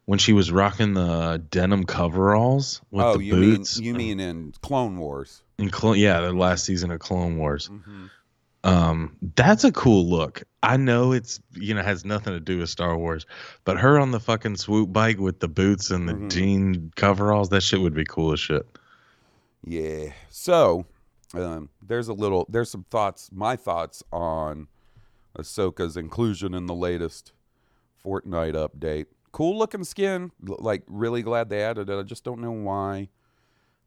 when 0.06 0.20
she 0.20 0.34
was 0.34 0.52
rocking 0.52 0.94
the 0.94 1.42
denim 1.52 1.86
coveralls 1.86 2.82
with 2.92 3.06
oh, 3.06 3.18
the 3.18 3.24
you 3.24 3.34
boots. 3.34 3.80
mean 3.80 3.86
you 3.88 3.94
mean 3.94 4.20
in 4.20 4.54
Clone 4.62 4.98
Wars. 4.98 5.44
in 5.58 5.70
Clo- 5.70 5.94
yeah, 5.94 6.22
the 6.22 6.34
last 6.34 6.66
season 6.66 6.92
of 6.92 7.00
Clone 7.00 7.38
Wars. 7.38 7.70
Mm-hmm. 7.70 8.06
Um, 8.64 9.16
that's 9.36 9.64
a 9.64 9.72
cool 9.72 10.08
look. 10.08 10.44
I 10.62 10.78
know 10.78 11.14
it's 11.14 11.40
you 11.54 11.74
know 11.74 11.82
has 11.82 12.06
nothing 12.06 12.34
to 12.34 12.40
do 12.40 12.60
with 12.60 12.70
Star 12.70 12.96
Wars, 12.98 13.26
but 13.64 13.78
her 13.80 14.00
on 14.00 14.12
the 14.12 14.20
fucking 14.20 14.58
swoop 14.58 14.94
bike 14.94 15.18
with 15.18 15.40
the 15.40 15.48
boots 15.48 15.90
and 15.90 16.08
the 16.08 16.14
Mhm. 16.14 16.30
jean 16.32 16.92
coveralls, 16.96 17.50
that 17.50 17.62
shit 17.62 17.82
would 17.82 17.96
be 17.96 18.06
cool 18.06 18.34
as 18.34 18.40
shit. 18.40 18.68
Yeah. 19.64 20.12
So, 20.30 20.86
um, 21.34 21.70
there's 21.86 22.08
a 22.08 22.14
little, 22.14 22.46
there's 22.50 22.70
some 22.70 22.86
thoughts, 22.90 23.30
my 23.32 23.56
thoughts 23.56 24.04
on 24.12 24.68
Ahsoka's 25.38 25.98
inclusion 25.98 26.54
in 26.54 26.66
the 26.68 26.76
latest 26.76 27.32
Fortnite 28.04 28.54
update. 28.54 29.06
Cool 29.32 29.58
looking 29.58 29.84
skin. 29.84 30.32
Like, 30.42 30.84
really 30.88 31.22
glad 31.22 31.50
they 31.50 31.64
added 31.64 31.90
it. 31.90 31.98
I 31.98 32.04
just 32.04 32.24
don't 32.24 32.42
know 32.42 32.52
why 32.52 33.10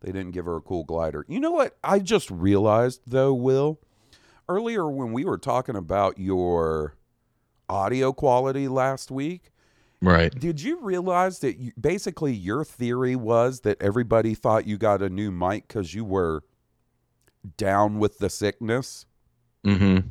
they 0.01 0.13
didn't 0.13 0.33
give 0.33 0.47
her 0.47 0.57
a 0.57 0.61
cool 0.61 0.85
glider. 0.85 1.25
You 1.29 1.41
know 1.41 1.51
what? 1.53 1.77
I 1.85 1.99
just 1.99 2.31
realized, 2.31 3.03
though, 3.07 3.35
Will, 3.35 3.79
earlier 4.49 4.89
when 4.91 5.13
we 5.13 5.25
were 5.25 5.39
talking 5.39 5.77
about 5.77 6.19
your 6.19 6.95
audio 7.69 8.13
quality 8.13 8.69
last 8.69 9.11
week, 9.11 9.51
Right. 10.03 10.39
did 10.39 10.61
you 10.61 10.81
realize 10.81 11.39
that 11.39 11.57
you, 11.59 11.73
basically 11.81 12.35
your 12.35 12.65
theory 12.65 13.17
was 13.17 13.61
that 13.61 13.81
everybody 13.81 14.35
thought 14.35 14.67
you 14.67 14.77
got 14.77 15.01
a 15.01 15.09
new 15.09 15.31
mic 15.31 15.67
because 15.69 15.95
you 15.95 16.05
were 16.05 16.43
down 17.57 17.99
with 17.99 18.19
the 18.19 18.29
sickness? 18.29 19.07
Mm-hmm. 19.65 20.07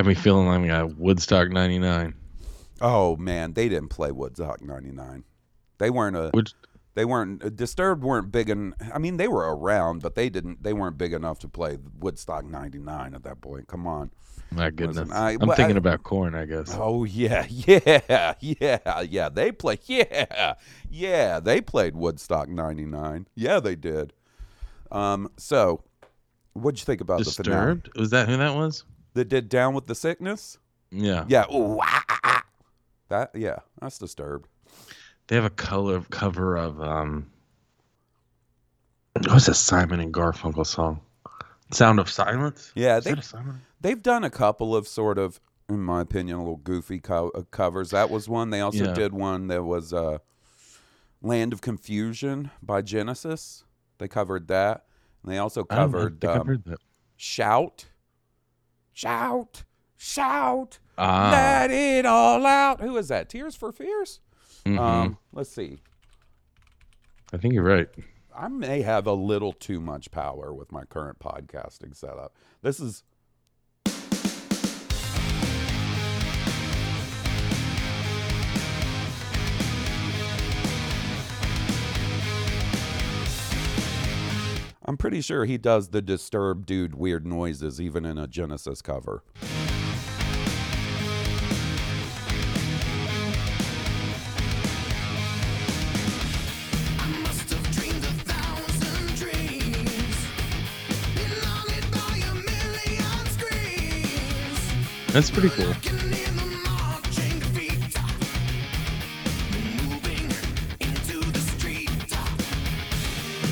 Got 0.00 0.06
me 0.08 0.14
feeling 0.14 0.46
like 0.46 0.70
a 0.70 0.86
Woodstock 0.86 1.50
'99. 1.50 2.14
Oh 2.80 3.16
man, 3.16 3.52
they 3.52 3.68
didn't 3.68 3.90
play 3.90 4.10
Woodstock 4.10 4.62
'99. 4.62 5.24
They 5.76 5.90
weren't 5.90 6.16
a. 6.16 6.30
Which 6.32 6.54
They 6.94 7.04
weren't 7.04 7.44
uh, 7.44 7.50
Disturbed. 7.50 8.02
weren't 8.02 8.32
big 8.32 8.48
and 8.48 8.72
I 8.94 8.98
mean 8.98 9.18
they 9.18 9.28
were 9.28 9.54
around, 9.54 10.00
but 10.00 10.14
they 10.14 10.30
didn't. 10.30 10.62
They 10.62 10.72
weren't 10.72 10.96
big 10.96 11.12
enough 11.12 11.40
to 11.40 11.48
play 11.48 11.76
Woodstock 11.98 12.46
'99 12.46 13.14
at 13.14 13.24
that 13.24 13.42
point. 13.42 13.68
Come 13.68 13.86
on. 13.86 14.10
my 14.50 14.70
goodness, 14.70 15.10
I- 15.12 15.32
I'm 15.32 15.40
well, 15.40 15.54
thinking 15.54 15.76
I- 15.76 15.80
about 15.80 16.02
Korn. 16.02 16.34
I 16.34 16.46
guess. 16.46 16.74
Oh 16.78 17.04
yeah, 17.04 17.44
yeah, 17.50 18.32
yeah, 18.40 19.02
yeah. 19.02 19.28
They 19.28 19.52
play, 19.52 19.78
yeah, 19.84 20.54
yeah. 20.88 21.40
They 21.40 21.60
played 21.60 21.94
Woodstock 21.94 22.48
'99. 22.48 23.26
Yeah, 23.34 23.60
they 23.60 23.76
did. 23.76 24.14
Um. 24.90 25.30
So, 25.36 25.84
what'd 26.54 26.80
you 26.80 26.86
think 26.86 27.02
about 27.02 27.18
the 27.18 27.24
finale? 27.30 27.74
Disturbed? 27.76 27.98
Was 27.98 28.08
that 28.12 28.26
who 28.30 28.38
that 28.38 28.54
was? 28.54 28.84
That 29.14 29.28
did 29.28 29.48
Down 29.48 29.74
with 29.74 29.86
the 29.86 29.94
Sickness? 29.94 30.58
Yeah. 30.90 31.24
Yeah. 31.28 31.44
Ooh, 31.52 31.78
ah, 31.82 32.04
ah, 32.08 32.20
ah. 32.24 32.44
That 33.08 33.30
yeah. 33.34 33.58
That's 33.80 33.98
Disturbed. 33.98 34.48
They 35.26 35.36
have 35.36 35.44
a 35.44 35.50
color 35.50 36.00
cover 36.10 36.56
of 36.56 36.80
um. 36.82 37.30
What's 39.28 39.48
a 39.48 39.54
Simon 39.54 40.00
and 40.00 40.14
Garfunkel 40.14 40.66
song? 40.66 41.00
Sound 41.72 41.98
of 42.00 42.08
Silence. 42.10 42.72
Yeah, 42.74 42.98
Is 42.98 43.04
they 43.04 43.10
that 43.10 43.20
a 43.20 43.22
Simon? 43.22 43.60
they've 43.80 44.02
done 44.02 44.24
a 44.24 44.30
couple 44.30 44.74
of 44.74 44.88
sort 44.88 45.18
of, 45.18 45.40
in 45.68 45.80
my 45.82 46.00
opinion, 46.00 46.36
a 46.36 46.40
little 46.40 46.56
goofy 46.56 46.98
co- 47.00 47.30
uh, 47.34 47.42
covers. 47.50 47.90
That 47.90 48.10
was 48.10 48.28
one. 48.28 48.50
They 48.50 48.60
also 48.60 48.84
Yeah. 48.86 48.92
did 48.92 49.12
one 49.12 49.48
that 49.48 49.64
was 49.64 49.92
uh, 49.92 50.18
"Land 51.22 51.52
of 51.52 51.60
Confusion" 51.60 52.50
by 52.62 52.82
Genesis. 52.82 53.64
They 53.98 54.08
covered 54.08 54.48
that. 54.48 54.84
And 55.22 55.30
they 55.32 55.38
also 55.38 55.62
don't 55.64 55.76
covered 55.76 56.24
I've 56.24 56.40
um, 56.40 56.62
that. 56.66 56.78
"Shout, 57.16 57.86
Shout, 59.00 59.62
Shout, 59.96 60.78
Ah. 60.98 61.30
Let 61.32 61.70
It 61.70 62.04
All 62.04 62.44
Out." 62.44 62.82
Who 62.82 62.98
is 62.98 63.08
that? 63.08 63.30
Tears 63.30 63.56
for 63.56 63.72
Fears. 63.72 64.20
Mhm. 64.66 64.78
Um, 64.78 65.18
let's 65.32 65.48
see. 65.48 65.78
I 67.32 67.38
think 67.38 67.54
you're 67.54 67.62
right. 67.62 67.88
I 68.36 68.48
may 68.48 68.82
have 68.82 69.06
a 69.06 69.14
little 69.14 69.54
too 69.54 69.80
much 69.80 70.10
power 70.10 70.52
with 70.52 70.70
my 70.70 70.84
current 70.84 71.18
podcasting 71.18 71.96
setup. 71.96 72.36
This 72.60 72.78
is 72.78 73.02
I'm 84.84 84.96
pretty 84.96 85.20
sure 85.20 85.44
he 85.44 85.58
does 85.58 85.88
the 85.90 86.00
disturbed 86.00 86.66
dude 86.66 86.94
weird 86.94 87.26
noises 87.26 87.80
even 87.80 88.04
in 88.04 88.16
a 88.16 88.26
Genesis 88.26 88.80
cover. 88.80 89.22
That's 105.12 105.28
pretty 105.28 105.50
cool. 105.50 105.99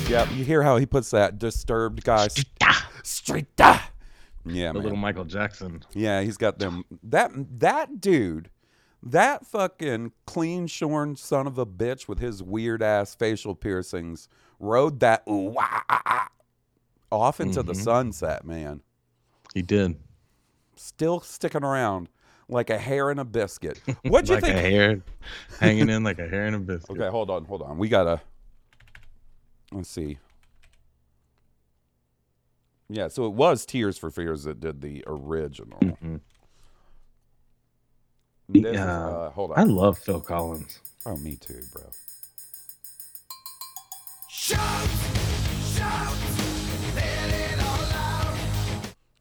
Yeah, 0.09 0.27
you 0.31 0.43
hear 0.43 0.63
how 0.63 0.77
he 0.77 0.87
puts 0.87 1.11
that 1.11 1.37
disturbed 1.37 2.03
guy. 2.03 2.27
Streeta. 3.03 3.79
Yeah, 4.45 4.69
The 4.69 4.73
man. 4.73 4.83
little 4.83 4.97
Michael 4.97 5.25
Jackson. 5.25 5.83
Yeah, 5.93 6.21
he's 6.21 6.35
got 6.37 6.57
them. 6.57 6.83
That 7.03 7.31
that 7.59 8.01
dude, 8.01 8.49
that 9.03 9.45
fucking 9.45 10.13
clean 10.25 10.65
shorn 10.65 11.15
son 11.15 11.45
of 11.45 11.59
a 11.59 11.65
bitch 11.65 12.07
with 12.07 12.17
his 12.19 12.41
weird 12.41 12.81
ass 12.81 13.13
facial 13.13 13.53
piercings 13.53 14.27
rode 14.59 14.99
that 15.01 15.23
ooh, 15.29 15.51
wah, 15.51 15.61
ah, 15.89 16.01
ah, 16.05 16.29
off 17.11 17.39
into 17.39 17.61
the 17.61 17.73
Mhm. 17.73 17.83
sunset, 17.83 18.43
man. 18.45 18.81
He 19.53 19.61
did. 19.61 19.95
Still 20.75 21.19
sticking 21.19 21.63
around 21.63 22.09
like 22.47 22.71
a 22.71 22.79
hair 22.79 23.11
in 23.11 23.19
a 23.19 23.25
biscuit. 23.25 23.79
What'd 24.03 24.27
you 24.29 24.35
like 24.35 24.43
think? 24.45 24.57
a 24.57 24.61
hair 24.61 25.01
hanging 25.59 25.89
in 25.89 26.03
like 26.03 26.17
a 26.17 26.27
hair 26.27 26.47
in 26.47 26.55
a 26.55 26.59
biscuit. 26.59 26.97
Okay, 26.97 27.09
hold 27.11 27.29
on, 27.29 27.45
hold 27.45 27.61
on. 27.61 27.77
We 27.77 27.89
gotta. 27.89 28.21
Let's 29.71 29.89
see. 29.89 30.17
Yeah, 32.89 33.07
so 33.07 33.25
it 33.27 33.33
was 33.33 33.65
Tears 33.65 33.97
for 33.99 34.09
Fears 34.09 34.43
that 34.45 34.59
did 34.59 34.81
the 34.81 35.03
original. 35.05 35.79
Mhm. 35.79 36.21
This 38.49 38.65
is, 38.65 38.73
Yeah. 38.73 39.07
uh, 39.07 39.29
hold 39.29 39.51
I 39.55 39.63
love 39.63 39.99
Phil 39.99 40.21
Collins. 40.21 40.79
Oh, 41.05 41.15
me 41.17 41.35
too, 41.35 41.61
bro. 41.71 41.83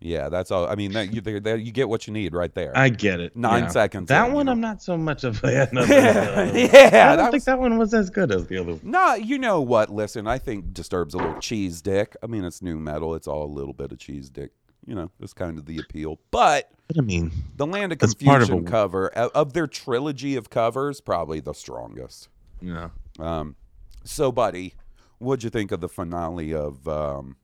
Yeah, 0.01 0.29
that's 0.29 0.53
all. 0.53 0.69
I 0.69 0.77
mean, 0.77 0.93
that, 0.93 1.13
you, 1.13 1.21
there- 1.21 1.41
there- 1.41 1.57
you 1.57 1.73
get 1.73 1.89
what 1.89 2.07
you 2.07 2.13
need 2.13 2.33
right 2.33 2.55
there. 2.55 2.71
I 2.77 2.89
get 2.89 3.19
it. 3.19 3.35
Nine 3.37 3.65
yeah. 3.65 3.69
seconds 3.71 4.09
That 4.09 4.29
in, 4.29 4.35
one, 4.35 4.47
you 4.47 4.53
I'm 4.53 4.61
not 4.61 4.81
so 4.81 4.97
much 4.97 5.25
of 5.25 5.39
a 5.39 5.41
fan 5.67 5.77
of. 5.77 5.89
Yeah, 6.55 7.11
I 7.13 7.17
don't 7.17 7.25
think 7.27 7.33
was- 7.35 7.45
that 7.47 7.59
one 7.59 7.79
was 7.79 7.93
as 7.95 8.09
good 8.09 8.31
as 8.31 8.47
the 8.47 8.59
other 8.59 8.73
one. 8.75 8.81
No, 8.85 9.15
you 9.15 9.39
know 9.39 9.61
what? 9.61 9.91
Listen, 9.91 10.27
I 10.29 10.39
think 10.39 10.73
Disturbs 10.73 11.15
a 11.15 11.17
little 11.19 11.41
cheese 11.41 11.83
dick. 11.83 12.15
I 12.23 12.27
mean, 12.29 12.45
it's 12.45 12.63
nu 12.63 12.77
metal. 12.79 13.15
It's 13.17 13.27
all 13.27 13.45
a 13.45 13.53
little 13.53 13.73
bit 13.75 13.91
of 13.91 13.99
cheese 13.99 14.31
dick. 14.31 14.53
You 14.87 14.95
know, 14.95 15.11
it's 15.21 15.33
kind 15.35 15.59
of 15.59 15.67
the 15.67 15.79
appeal. 15.79 16.19
But 16.31 16.71
I 16.97 17.01
mean, 17.03 17.33
the 17.57 17.67
Land 17.67 17.93
of 17.93 17.99
part 17.99 18.13
of 18.13 18.19
Confusion 18.19 18.67
a- 18.67 18.71
cover 18.71 19.09
of 19.09 19.31
of 19.35 19.53
their 19.53 19.67
trilogy 19.67 20.37
of 20.37 20.49
covers, 20.49 21.01
probably 21.01 21.41
the 21.41 21.53
strongest. 21.55 22.29
yeah. 22.63 22.91
Um, 23.19 23.57
so, 24.05 24.31
buddy, 24.31 24.75
what'd 25.19 25.43
you 25.43 25.51
think 25.51 25.73
of 25.73 25.81
the 25.81 25.89
finale 25.89 26.55
of 26.55 26.87
um, 26.87 27.37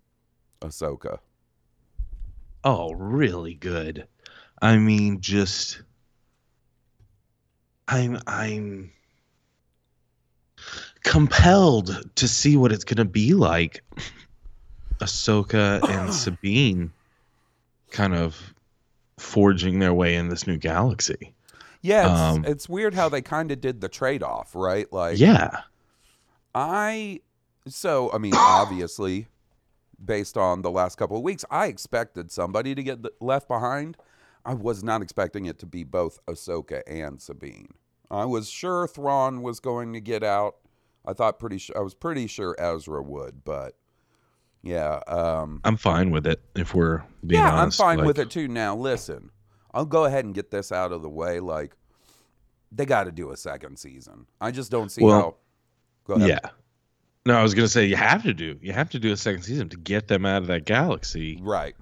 Ahsoka? 0.61 1.19
Oh, 2.65 2.93
really 2.95 3.55
good. 3.55 4.07
I 4.61 4.79
mean, 4.79 5.21
just 5.21 5.83
I'm 7.87 8.19
I'm 8.27 8.91
compelled 11.03 12.11
to 12.17 12.29
see 12.29 12.57
what 12.57 12.73
it's 12.73 12.85
gonna 12.85 13.05
be 13.05 13.35
like. 13.35 13.85
Ahsoka 15.01 15.87
and 15.89 16.15
Sabine 16.15 16.91
kind 17.91 18.15
of 18.15 18.55
forging 19.19 19.79
their 19.79 19.93
way 19.95 20.15
in 20.15 20.29
this 20.29 20.47
new 20.47 20.57
galaxy. 20.57 21.35
Yeah, 21.83 22.11
it's, 22.11 22.37
Um, 22.37 22.45
it's 22.47 22.69
weird 22.69 22.95
how 22.95 23.11
they 23.11 23.21
kind 23.21 23.51
of 23.51 23.61
did 23.61 23.83
the 23.83 23.89
trade 23.91 24.23
off, 24.23 24.55
right? 24.55 24.91
Like, 24.91 25.19
Yeah. 25.19 25.61
I 26.55 27.21
so 27.67 28.11
I 28.13 28.19
mean 28.19 28.35
obviously 28.35 29.27
based 30.03 30.37
on 30.37 30.63
the 30.63 30.71
last 30.71 30.97
couple 30.97 31.17
of 31.17 31.23
weeks 31.23 31.45
I 31.51 31.67
expected 31.67 32.31
somebody 32.31 32.75
to 32.75 32.83
get 32.83 33.05
left 33.21 33.49
behind. 33.49 33.97
I 34.45 34.55
was 34.55 34.85
not 34.85 35.03
expecting 35.03 35.47
it 35.47 35.59
to 35.61 35.67
be 35.67 35.85
both 35.85 36.19
Ahsoka 36.27 36.83
and 36.87 37.21
Sabine. 37.21 37.69
I 38.11 38.27
was 38.27 38.49
sure 38.49 38.87
Thrawn 38.87 39.43
was 39.43 39.59
going 39.61 39.93
to 39.95 40.01
get 40.01 40.23
out. 40.23 40.57
I 41.07 41.13
thought 41.13 41.39
pretty 41.39 41.59
sure 41.59 41.77
I 41.77 41.81
was 41.81 41.95
pretty 41.95 42.27
sure 42.27 42.55
Ezra 42.59 43.03
would, 43.03 43.45
but 43.45 43.77
yeah, 44.63 45.01
um 45.07 45.61
I'm 45.65 45.77
fine 45.77 46.11
with 46.11 46.27
it 46.27 46.41
if 46.55 46.75
we're 46.75 47.03
being 47.27 47.43
yeah, 47.43 47.53
honest. 47.55 47.81
I'm 47.81 47.97
fine 47.99 48.07
with 48.07 48.19
it 48.19 48.31
too. 48.31 48.49
Now, 48.49 48.77
listen, 48.77 49.31
I'll 49.73 49.85
go 49.85 50.05
ahead 50.05 50.25
and 50.25 50.35
get 50.35 50.51
this 50.51 50.73
out 50.73 50.93
of 50.93 51.03
the 51.03 51.11
way. 51.11 51.41
Like, 51.41 51.75
they 52.71 52.87
got 52.87 53.05
to 53.05 53.13
do 53.13 53.31
a 53.31 53.37
second 53.37 53.79
season. 53.79 54.27
I 54.41 54.51
just 54.51 54.71
don't 54.71 54.91
see 54.91 55.05
Well, 55.05 55.21
how. 55.21 55.35
Go 56.07 56.15
ahead. 56.15 56.29
Yeah. 56.29 56.51
No, 57.27 57.39
I 57.39 57.43
was 57.43 57.55
gonna 57.55 57.69
say 57.69 57.87
you 57.87 57.97
have 57.97 58.23
to 58.25 58.35
do. 58.35 58.59
You 58.61 58.73
have 58.73 58.91
to 58.91 58.99
do 58.99 59.13
a 59.13 59.17
second 59.17 59.43
season 59.43 59.71
to 59.71 59.77
get 59.79 60.09
them 60.09 60.27
out 60.27 60.43
of 60.43 60.49
that 60.49 60.65
galaxy. 60.67 61.39
Right. 61.41 61.75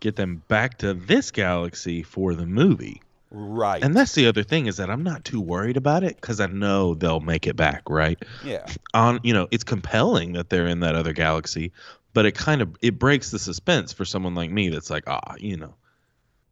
Get 0.00 0.16
them 0.16 0.42
back 0.48 0.78
to 0.78 0.94
this 0.94 1.30
galaxy 1.30 2.02
for 2.02 2.34
the 2.34 2.46
movie. 2.46 3.02
Right. 3.30 3.82
And 3.82 3.94
that's 3.96 4.14
the 4.14 4.26
other 4.26 4.42
thing 4.42 4.66
is 4.66 4.76
that 4.76 4.90
I'm 4.90 5.02
not 5.02 5.24
too 5.24 5.40
worried 5.40 5.76
about 5.76 6.04
it 6.04 6.16
because 6.16 6.40
I 6.40 6.46
know 6.46 6.94
they'll 6.94 7.20
make 7.20 7.46
it 7.46 7.56
back, 7.56 7.82
right? 7.88 8.18
yeah. 8.44 8.66
On 8.94 9.20
you 9.22 9.32
know, 9.32 9.48
it's 9.50 9.64
compelling 9.64 10.34
that 10.34 10.50
they're 10.50 10.66
in 10.66 10.80
that 10.80 10.94
other 10.94 11.12
galaxy, 11.14 11.72
but 12.12 12.26
it 12.26 12.32
kind 12.34 12.60
of 12.60 12.76
it 12.82 12.98
breaks 12.98 13.30
the 13.30 13.38
suspense 13.38 13.92
for 13.94 14.04
someone 14.04 14.34
like 14.34 14.50
me 14.50 14.68
that's 14.68 14.90
like, 14.90 15.04
ah, 15.06 15.34
you 15.38 15.56
know, 15.56 15.74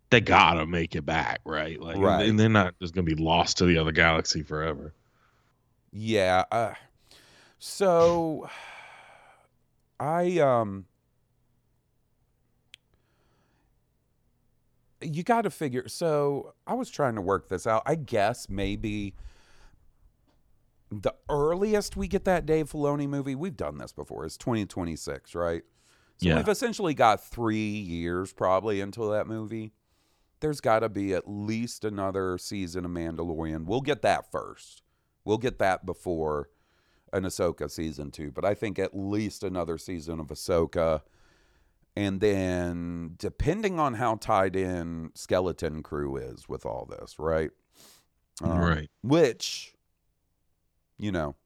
they 0.09 0.21
gotta 0.23 0.65
make 0.67 0.95
it 0.97 1.05
back, 1.05 1.41
right? 1.45 1.79
Like, 1.81 1.99
Right. 1.99 2.27
and 2.29 2.39
they're 2.41 2.49
not 2.49 2.75
just 2.81 2.95
gonna 2.95 3.05
be 3.05 3.15
lost 3.15 3.59
to 3.59 3.67
the 3.67 3.77
other 3.79 3.93
galaxy 3.93 4.43
forever. 4.43 4.93
Yeah. 5.93 6.45
Uh, 6.51 6.75
so 7.59 8.49
I 10.01 10.39
um 10.39 10.87
you 15.03 15.23
got 15.23 15.43
to 15.43 15.51
figure 15.51 15.89
so 15.89 16.55
I 16.67 16.75
was 16.75 16.91
trying 16.91 17.15
to 17.17 17.21
work 17.21 17.49
this 17.49 17.67
out. 17.67 17.83
I 17.87 17.95
guess 17.95 18.49
maybe 18.49 19.15
the 20.91 21.13
earliest 21.29 21.97
we 21.97 22.09
get 22.09 22.25
that 22.25 22.47
Dave 22.47 22.71
Filoni 22.71 23.09
movie, 23.09 23.35
we've 23.35 23.57
done 23.57 23.79
this 23.79 23.93
before, 23.93 24.25
is 24.25 24.37
2026, 24.37 25.35
right? 25.35 25.63
So 26.19 26.29
Yeah. 26.29 26.37
we've 26.37 26.49
essentially 26.49 26.95
got 26.95 27.23
3 27.23 27.57
years 27.59 28.33
probably 28.33 28.81
until 28.81 29.11
that 29.11 29.27
movie. 29.27 29.73
There's 30.41 30.61
got 30.61 30.81
to 30.81 30.89
be 30.89 31.13
at 31.15 31.29
least 31.29 31.85
another 31.85 32.39
season 32.39 32.85
of 32.85 32.91
Mandalorian. 32.91 33.65
We'll 33.67 33.81
get 33.81 34.03
that 34.03 34.31
first. 34.31 34.83
We'll 35.25 35.39
get 35.39 35.59
that 35.59 35.85
before 35.85 36.49
an 37.17 37.25
Ahsoka 37.25 37.71
season 37.71 38.11
two, 38.11 38.31
but 38.31 38.45
I 38.45 38.55
think 38.55 38.79
at 38.79 38.97
least 38.97 39.43
another 39.43 39.79
season 39.79 40.21
of 40.21 40.29
Ahsoka. 40.29 41.03
And 41.99 42.21
then, 42.21 43.15
depending 43.17 43.81
on 43.81 43.95
how 43.95 44.17
tied 44.17 44.55
in 44.55 45.11
Skeleton 45.15 45.83
Crew 45.83 46.17
is 46.17 46.47
with 46.47 46.67
all 46.67 46.85
this, 46.85 47.19
right? 47.19 47.51
Um, 48.43 48.59
Right. 48.59 48.91
Which, 49.03 49.75
you 50.99 51.11
know, 51.11 51.37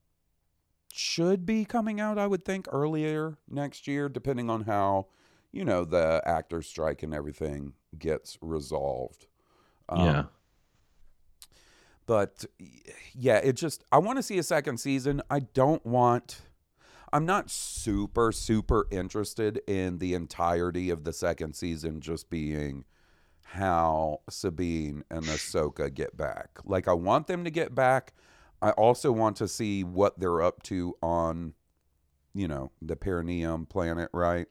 should 0.93 1.47
be 1.47 1.65
coming 1.65 2.01
out, 2.01 2.19
I 2.19 2.27
would 2.27 2.45
think, 2.45 2.67
earlier 2.73 3.39
next 3.49 3.87
year, 3.87 4.09
depending 4.09 4.51
on 4.51 4.63
how, 4.63 5.07
you 5.53 5.65
know, 5.65 5.85
the 5.85 6.21
actor 6.25 6.63
strike 6.63 7.05
and 7.05 7.15
everything 7.15 7.75
gets 7.97 8.37
resolved. 8.41 9.27
Um, 9.89 10.05
yeah. 10.05 10.25
But 12.11 12.45
yeah, 13.15 13.37
it 13.37 13.53
just 13.53 13.85
I 13.93 13.99
want 13.99 14.19
to 14.19 14.23
see 14.25 14.37
a 14.39 14.43
second 14.43 14.79
season. 14.79 15.23
I 15.31 15.39
don't 15.39 15.87
want 15.87 16.41
I'm 17.13 17.25
not 17.25 17.51
super 17.51 18.33
super 18.33 18.89
interested 18.91 19.61
in 19.69 19.99
the 19.99 20.15
entirety 20.15 20.91
of 20.91 21.05
the 21.05 21.13
second 21.13 21.55
season 21.55 22.01
just 22.01 22.29
being 22.29 22.85
how 23.45 24.23
Sabine 24.29 25.05
and 25.09 25.23
Ahsoka 25.23 25.95
get 25.95 26.17
back. 26.17 26.59
Like 26.65 26.89
I 26.89 26.95
want 26.95 27.29
them 27.29 27.45
to 27.45 27.51
get 27.51 27.77
back. 27.77 28.13
I 28.61 28.71
also 28.71 29.13
want 29.13 29.37
to 29.37 29.47
see 29.47 29.85
what 29.85 30.19
they're 30.19 30.43
up 30.43 30.65
to 30.65 30.97
on 31.01 31.55
you 32.35 32.49
know, 32.49 32.73
the 32.83 32.97
Perineum 32.97 33.67
planet, 33.67 34.11
right? 34.13 34.49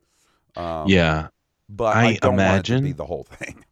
Um, 0.55 0.87
yeah. 0.87 1.27
But 1.67 1.97
I, 1.97 2.05
I 2.05 2.13
don't 2.21 2.37
want 2.37 2.59
it 2.59 2.63
to 2.67 2.71
be 2.71 2.77
imagine- 2.77 2.95
the 2.95 3.05
whole 3.05 3.23
thing. 3.25 3.65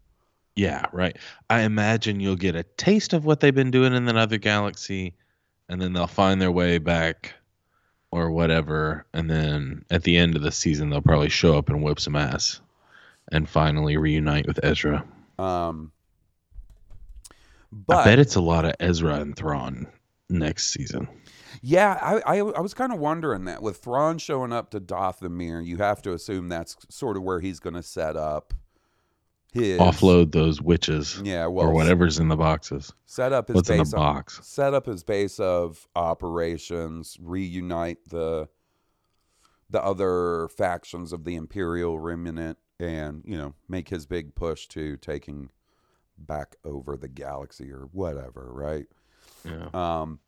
Yeah, 0.58 0.88
right. 0.91 1.15
I 1.52 1.62
imagine 1.62 2.20
you'll 2.20 2.36
get 2.36 2.56
a 2.56 2.63
taste 2.63 3.13
of 3.13 3.26
what 3.26 3.39
they've 3.39 3.54
been 3.54 3.70
doing 3.70 3.93
in 3.93 4.08
another 4.08 4.39
galaxy, 4.39 5.13
and 5.70 5.80
then 5.80 5.93
they'll 5.93 6.08
find 6.08 6.41
their 6.41 6.52
way 6.52 6.80
back 6.80 7.36
or 8.10 8.32
whatever. 8.32 9.06
And 9.13 9.30
then 9.30 9.86
at 9.91 10.04
the 10.04 10.17
end 10.17 10.36
of 10.36 10.41
the 10.41 10.52
season, 10.52 10.89
they'll 10.89 11.02
probably 11.02 11.30
show 11.30 11.58
up 11.58 11.70
and 11.70 11.84
whip 11.84 12.00
some 12.00 12.15
ass 12.15 12.60
and 13.32 13.48
finally 13.48 13.98
reunite 13.98 14.48
with 14.48 14.60
Ezra. 14.63 15.06
Um 15.38 15.91
but 17.72 17.98
I 17.98 18.04
bet 18.06 18.20
it's 18.20 18.36
a 18.36 18.41
lot 18.41 18.65
of 18.65 18.74
Ezra 18.80 19.15
and 19.15 19.36
Thrawn 19.36 19.86
next 20.30 20.72
season. 20.72 21.08
Yeah, 21.62 22.00
I, 22.02 22.38
I, 22.38 22.38
I 22.38 22.62
was 22.62 22.74
kind 22.74 22.93
of 22.93 23.00
wondering 23.00 23.46
that 23.46 23.62
with 23.62 23.78
Thrawn 23.78 24.17
showing 24.17 24.54
up 24.54 24.72
to 24.72 24.80
Dathomir, 24.80 25.63
you 25.63 25.78
have 25.78 26.02
to 26.04 26.13
assume 26.13 26.50
that's 26.50 26.78
sort 26.89 27.17
of 27.17 27.24
where 27.24 27.41
he's 27.41 27.60
going 27.60 27.76
to 27.76 27.84
set 27.84 28.15
up 28.15 28.54
his 29.60 29.80
Offload 29.80 30.32
those 30.32 30.62
witches. 30.62 31.22
Yeah, 31.24 31.48
well, 31.48 31.67
or 31.67 31.72
whatever's 31.74 32.20
in 32.20 32.28
the 32.28 32.36
boxes. 32.38 32.93
set 33.06 33.34
up 33.34 33.48
his 33.48 33.56
What's 33.56 33.70
in 33.70 33.78
the 33.78 33.84
base 33.84 33.93
of- 33.93 33.98
box? 33.98 34.39
set 34.43 34.74
up 34.74 34.86
his 34.86 35.04
base 35.04 35.39
of 35.39 35.88
operations, 35.96 37.17
reunite 37.22 38.00
the 38.10 38.50
the 39.70 39.84
other 39.84 40.48
factions 40.48 41.12
of 41.12 41.26
the 41.26 41.36
Imperial 41.36 42.00
Remnant, 42.00 42.58
and 42.80 43.22
you 43.26 43.38
know 43.38 43.54
make 43.67 43.89
his 43.89 44.06
big 44.06 44.34
push 44.36 44.67
to 44.67 44.96
taking 44.98 45.50
back 46.17 46.56
over 46.63 46.96
the 46.98 47.08
galaxy 47.10 47.72
or 47.72 47.89
whatever, 47.91 48.50
right? 48.52 48.88
Yeah. 49.46 49.70
Um, 49.74 50.20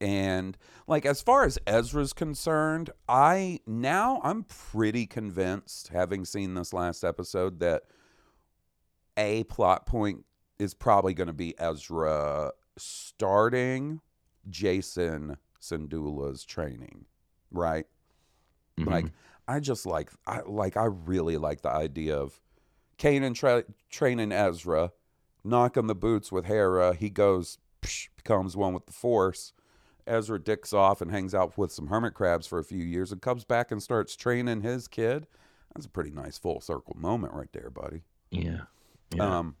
and 0.00 0.56
like 0.86 1.06
as 1.06 1.20
far 1.22 1.44
as 1.44 1.58
Ezra's 1.66 2.12
concerned, 2.12 2.90
I 3.08 3.60
now 3.66 4.20
I'm 4.24 4.44
pretty 4.44 5.06
convinced, 5.06 5.88
having 5.88 6.24
seen 6.24 6.54
this 6.54 6.72
last 6.72 7.04
episode, 7.04 7.60
that 7.60 7.82
a 9.16 9.44
plot 9.44 9.86
point 9.86 10.24
is 10.58 10.74
probably 10.74 11.14
going 11.14 11.26
to 11.26 11.32
be 11.32 11.58
Ezra 11.58 12.52
starting 12.76 14.00
Jacen 14.48 15.36
Syndulla's 15.60 16.44
training, 16.44 17.06
right? 17.50 17.86
Mhm. 18.78 18.86
Like 18.86 19.06
I 19.48 19.60
just 19.60 19.86
like 19.86 20.10
I 20.26 20.40
like 20.46 20.76
I 20.76 20.84
really 20.84 21.36
like 21.36 21.62
the 21.62 21.70
idea 21.70 22.16
of 22.16 22.40
Kanan 22.98 23.34
tra- 23.34 23.64
training 23.90 24.32
Ezra, 24.32 24.92
knocking 25.44 25.86
the 25.86 25.94
boots 25.94 26.30
with 26.30 26.46
Hera. 26.46 26.94
He 26.94 27.10
goes 27.10 27.58
psh, 27.82 28.08
becomes 28.16 28.56
one 28.56 28.74
with 28.74 28.86
the 28.86 28.92
Force. 28.92 29.52
Ezra 30.06 30.38
dicks 30.38 30.72
off 30.72 31.00
and 31.00 31.10
hangs 31.10 31.34
out 31.34 31.56
with 31.58 31.72
some 31.72 31.88
hermit 31.88 32.14
crabs 32.14 32.46
for 32.46 32.58
a 32.58 32.64
few 32.64 32.82
years 32.84 33.12
and 33.12 33.20
comes 33.20 33.44
back 33.44 33.70
and 33.70 33.82
starts 33.82 34.16
training 34.16 34.62
his 34.62 34.88
kid. 34.88 35.26
That's 35.74 35.86
a 35.86 35.90
pretty 35.90 36.10
nice 36.10 36.36
full 36.38 36.60
circle 36.60 36.96
moment 36.98 37.32
right 37.34 37.52
there, 37.52 37.70
buddy. 37.70 38.02
yeah. 38.30 38.62
Yeah. 39.14 39.38
Um, 39.38 39.56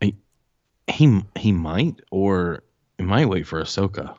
he 0.00 1.20
he 1.36 1.52
might, 1.52 2.00
or 2.10 2.62
he 2.98 3.04
might 3.04 3.28
wait 3.28 3.46
for 3.46 3.60
Ahsoka. 3.60 4.16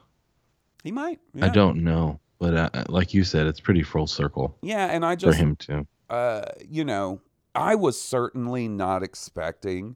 he 0.84 0.92
might. 0.92 1.20
I 1.42 1.50
don't 1.50 1.84
know, 1.84 2.20
but 2.40 2.54
uh, 2.56 2.84
like 2.90 3.14
you 3.14 3.24
said, 3.24 3.48
it's 3.48 3.60
pretty 3.60 3.84
full 3.84 4.08
circle 4.08 4.58
Yeah, 4.62 4.88
and 4.88 5.06
I 5.06 5.16
just 5.16 5.38
for 5.38 5.44
him 5.44 5.56
too. 5.56 5.88
uh, 6.10 6.44
you 6.68 6.84
know, 6.84 7.22
I 7.56 7.76
was 7.76 8.00
certainly 8.02 8.68
not 8.68 9.04
expecting 9.04 9.96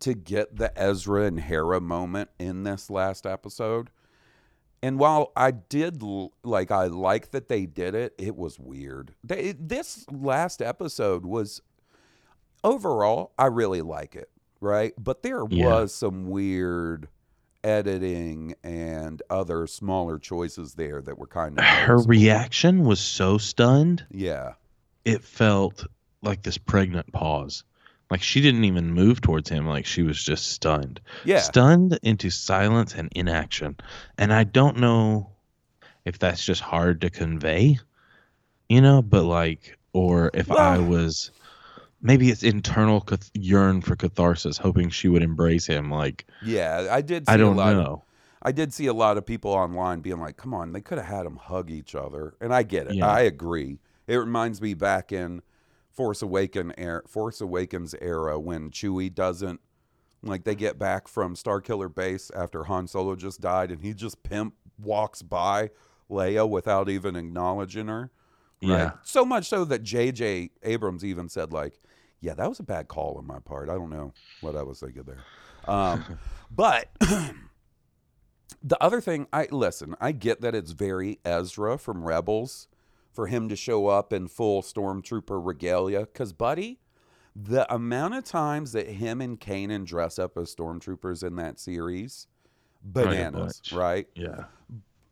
to 0.00 0.14
get 0.14 0.56
the 0.56 0.76
Ezra 0.80 1.24
and 1.24 1.40
Hera 1.40 1.80
moment 1.80 2.30
in 2.38 2.62
this 2.64 2.88
last 2.88 3.26
episode. 3.26 3.90
And 4.82 4.98
while 4.98 5.32
I 5.36 5.50
did 5.50 6.02
like, 6.42 6.70
I 6.70 6.86
like 6.86 7.32
that 7.32 7.48
they 7.48 7.66
did 7.66 7.94
it, 7.94 8.14
it 8.18 8.34
was 8.34 8.58
weird. 8.58 9.14
They, 9.22 9.52
this 9.52 10.06
last 10.10 10.62
episode 10.62 11.26
was 11.26 11.60
overall, 12.64 13.32
I 13.38 13.46
really 13.46 13.82
like 13.82 14.16
it, 14.16 14.30
right? 14.60 14.92
But 14.98 15.22
there 15.22 15.44
Yeah. 15.48 15.64
was 15.66 15.94
some 15.94 16.28
weird 16.30 17.08
editing 17.62 18.54
and 18.64 19.22
other 19.28 19.66
smaller 19.66 20.18
choices 20.18 20.74
there 20.74 21.02
that 21.02 21.18
were 21.18 21.26
kind 21.26 21.58
of 21.58 21.64
Her 21.64 21.98
reaction 21.98 22.84
was 22.84 23.00
so 23.00 23.36
stunned. 23.38 24.06
yeah, 24.10 24.54
It 25.04 25.22
felt 25.22 25.86
like 26.22 26.42
this 26.42 26.58
pregnant 26.58 27.12
pause. 27.12 27.64
Like 28.10 28.22
she 28.22 28.40
didn't 28.40 28.64
even 28.64 28.92
move 28.92 29.20
towards 29.20 29.48
him. 29.48 29.66
Like 29.66 29.86
she 29.86 30.02
was 30.02 30.22
just 30.22 30.48
stunned. 30.52 31.00
yeah. 31.24 31.40
Stunned 31.40 31.98
into 32.02 32.30
silence 32.30 32.94
and 32.94 33.08
inaction. 33.14 33.76
And 34.18 34.32
I 34.32 34.44
don't 34.44 34.78
know 34.78 35.30
if 36.04 36.18
that's 36.18 36.44
just 36.44 36.60
hard 36.60 37.00
to 37.02 37.10
convey, 37.10 37.78
you 38.68 38.80
know, 38.80 39.02
but 39.02 39.24
like, 39.24 39.78
or 39.92 40.30
if 40.34 40.50
I 40.50 40.78
was, 40.78 41.30
maybe 42.00 42.30
it's 42.30 42.42
internal 42.42 43.00
cath- 43.00 43.30
yearn 43.34 43.80
for 43.80 43.96
catharsis, 43.96 44.56
hoping 44.58 44.90
she 44.90 45.08
would 45.08 45.22
embrace 45.22 45.66
him. 45.66 45.90
Like, 45.90 46.26
Yeah, 46.44 46.88
I 46.90 47.02
did. 47.02 47.26
See 47.28 47.32
I 47.32 47.36
don't 47.36 47.54
a 47.54 47.58
lot 47.58 47.74
Of, 47.76 47.82
know. 47.82 48.04
I 48.42 48.52
did 48.52 48.72
see 48.72 48.86
a 48.86 48.94
lot 48.94 49.18
of 49.18 49.26
people 49.26 49.50
online 49.50 50.00
being 50.00 50.18
like, 50.18 50.36
"Come 50.38 50.54
on, 50.54 50.72
they 50.72 50.80
could 50.80 50.96
have 50.96 51.06
had 51.06 51.26
them 51.26 51.36
hug 51.36 51.70
each 51.70 51.94
other," 51.94 52.34
and 52.40 52.54
I 52.54 52.62
get 52.62 52.86
it. 52.86 52.94
Yeah. 52.94 53.06
I 53.06 53.20
agree. 53.20 53.78
It 54.06 54.16
reminds 54.16 54.62
me 54.62 54.72
back 54.74 55.12
in 55.12 55.42
Force 56.00 56.22
Awaken 56.22 56.72
era, 56.78 57.02
Force 57.06 57.42
Awakens 57.42 57.94
era 58.00 58.40
when 58.40 58.70
Chewie 58.70 59.14
doesn't 59.14 59.60
like 60.22 60.44
they 60.44 60.54
get 60.54 60.78
back 60.78 61.06
from 61.06 61.34
Starkiller 61.34 61.94
Base 61.94 62.30
after 62.34 62.64
Han 62.64 62.86
Solo 62.86 63.14
just 63.14 63.42
died, 63.42 63.70
and 63.70 63.82
he 63.82 63.92
just 63.92 64.22
pimp 64.22 64.54
walks 64.82 65.20
by 65.20 65.68
Leia 66.10 66.48
without 66.48 66.88
even 66.88 67.16
acknowledging 67.16 67.88
her. 67.88 68.10
Right? 68.62 68.68
Yeah. 68.70 68.92
So 69.02 69.26
much 69.26 69.46
so 69.50 69.66
that 69.66 69.82
J.J. 69.82 70.52
Abrams 70.62 71.04
even 71.04 71.28
said 71.28 71.52
like, 71.52 71.78
"Yeah, 72.22 72.32
that 72.32 72.48
was 72.48 72.60
a 72.60 72.62
bad 72.62 72.88
call 72.88 73.18
on 73.18 73.26
my 73.26 73.38
part. 73.38 73.68
I 73.68 73.74
don't 73.74 73.90
know 73.90 74.14
what 74.40 74.56
I 74.56 74.62
was 74.62 74.80
thinking 74.80 75.02
there." 75.02 75.22
Um, 75.68 76.18
but 76.50 76.88
the 78.62 78.82
other 78.82 79.02
thing, 79.02 79.26
I 79.34 79.48
listen. 79.50 79.94
I 80.00 80.12
get 80.12 80.40
that 80.40 80.54
it's 80.54 80.70
very 80.70 81.18
Ezra 81.26 81.76
from 81.76 82.04
Rebels 82.04 82.68
for 83.12 83.26
him 83.26 83.48
to 83.48 83.56
show 83.56 83.86
up 83.88 84.12
in 84.12 84.28
full 84.28 84.62
stormtrooper 84.62 85.44
regalia. 85.44 86.00
Because, 86.00 86.32
buddy, 86.32 86.80
the 87.34 87.72
amount 87.72 88.14
of 88.14 88.24
times 88.24 88.72
that 88.72 88.86
him 88.88 89.20
and 89.20 89.38
Kanan 89.40 89.84
dress 89.84 90.18
up 90.18 90.36
as 90.36 90.54
stormtroopers 90.54 91.22
in 91.24 91.36
that 91.36 91.58
series, 91.60 92.26
oh, 92.84 93.02
bananas, 93.02 93.60
right? 93.72 94.06
Yeah. 94.14 94.44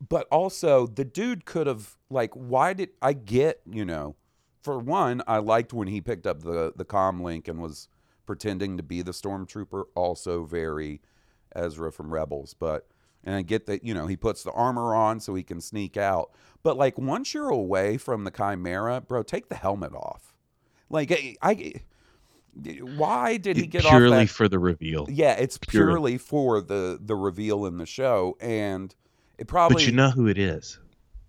but 0.07 0.27
also 0.31 0.87
the 0.87 1.03
dude 1.05 1.45
could 1.45 1.67
have 1.67 1.97
like 2.09 2.33
why 2.33 2.71
did 2.73 2.89
i 3.01 3.11
get 3.11 3.59
you 3.69 3.83
know 3.83 4.15
for 4.63 4.79
one 4.79 5.21
i 5.27 5.37
liked 5.37 5.73
when 5.73 5.89
he 5.89 5.99
picked 5.99 6.25
up 6.25 6.41
the 6.41 6.71
the 6.75 6.85
com 6.85 7.21
link 7.21 7.47
and 7.49 7.59
was 7.61 7.89
pretending 8.25 8.77
to 8.77 8.83
be 8.83 9.01
the 9.01 9.11
stormtrooper 9.11 9.83
also 9.95 10.43
very 10.45 11.01
ezra 11.53 11.91
from 11.91 12.13
rebels 12.13 12.53
but 12.53 12.87
and 13.23 13.35
i 13.35 13.41
get 13.41 13.65
that 13.65 13.83
you 13.83 13.93
know 13.93 14.07
he 14.07 14.15
puts 14.17 14.43
the 14.43 14.51
armor 14.51 14.93
on 14.95 15.19
so 15.19 15.35
he 15.35 15.43
can 15.43 15.59
sneak 15.61 15.97
out 15.97 16.31
but 16.63 16.77
like 16.77 16.97
once 16.97 17.33
you're 17.33 17.49
away 17.49 17.97
from 17.97 18.23
the 18.23 18.31
Chimaera 18.31 19.05
bro 19.07 19.23
take 19.23 19.49
the 19.49 19.55
helmet 19.55 19.93
off 19.93 20.33
like 20.89 21.11
i, 21.11 21.35
I 21.41 21.73
why 22.97 23.37
did 23.37 23.57
he 23.57 23.67
get 23.67 23.83
Purely 23.83 24.17
off 24.17 24.27
that 24.27 24.29
for 24.33 24.47
the 24.49 24.59
reveal. 24.59 25.05
yeah 25.09 25.33
it's 25.33 25.57
Pure- 25.57 25.85
purely 25.87 26.17
for 26.17 26.61
the 26.61 26.99
the 27.01 27.15
reveal 27.15 27.65
in 27.65 27.77
the 27.77 27.85
show 27.85 28.35
and 28.41 28.93
it 29.37 29.47
probably 29.47 29.75
But 29.75 29.85
you 29.87 29.93
know 29.93 30.09
who 30.09 30.27
it 30.27 30.37
is. 30.37 30.79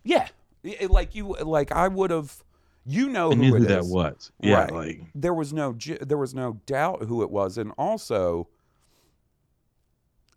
yeah, 0.03 0.27
It- 0.65 0.91
like 0.91 1.15
you, 1.15 1.37
like 1.45 1.71
I 1.71 1.87
would 1.87 2.11
have, 2.11 2.43
you 2.85 3.09
know, 3.09 3.31
I 3.31 3.35
who 3.37 3.41
knew 3.41 3.55
it 3.55 3.59
who 3.61 3.65
that 3.67 3.81
is. 3.83 3.89
was. 3.93 4.33
Yeah, 4.41 4.63
Right. 4.65 4.73
like 4.73 5.01
There 5.15 5.33
was 5.35 5.53
no, 5.53 5.77
there 6.01 6.19
was 6.19 6.35
no 6.35 6.59
doubt 6.67 7.05
who 7.05 7.23
it 7.23 7.31
was, 7.31 7.57
and 7.57 7.71
also, 7.79 8.49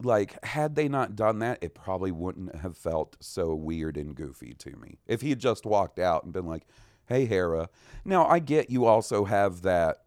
like, 0.04 0.44
had 0.46 0.76
they 0.76 0.88
not 0.88 1.16
done 1.16 1.40
that, 1.40 1.60
it 1.62 1.74
probably 1.74 2.12
wouldn't 2.12 2.56
have 2.58 2.78
felt 2.78 3.18
so 3.20 3.54
weird 3.56 3.98
and 3.98 4.16
goofy 4.16 4.54
to 4.60 4.76
me. 4.78 5.00
If 5.08 5.22
he 5.22 5.30
had 5.30 5.40
just 5.40 5.66
walked 5.66 6.00
out 6.00 6.24
and 6.24 6.34
been 6.34 6.46
like, 6.46 6.66
"Hey, 7.08 7.26
Hera," 7.26 7.70
now 8.06 8.26
I 8.26 8.40
get 8.40 8.70
you 8.70 8.86
also 8.86 9.26
have 9.26 9.62
that 9.64 9.98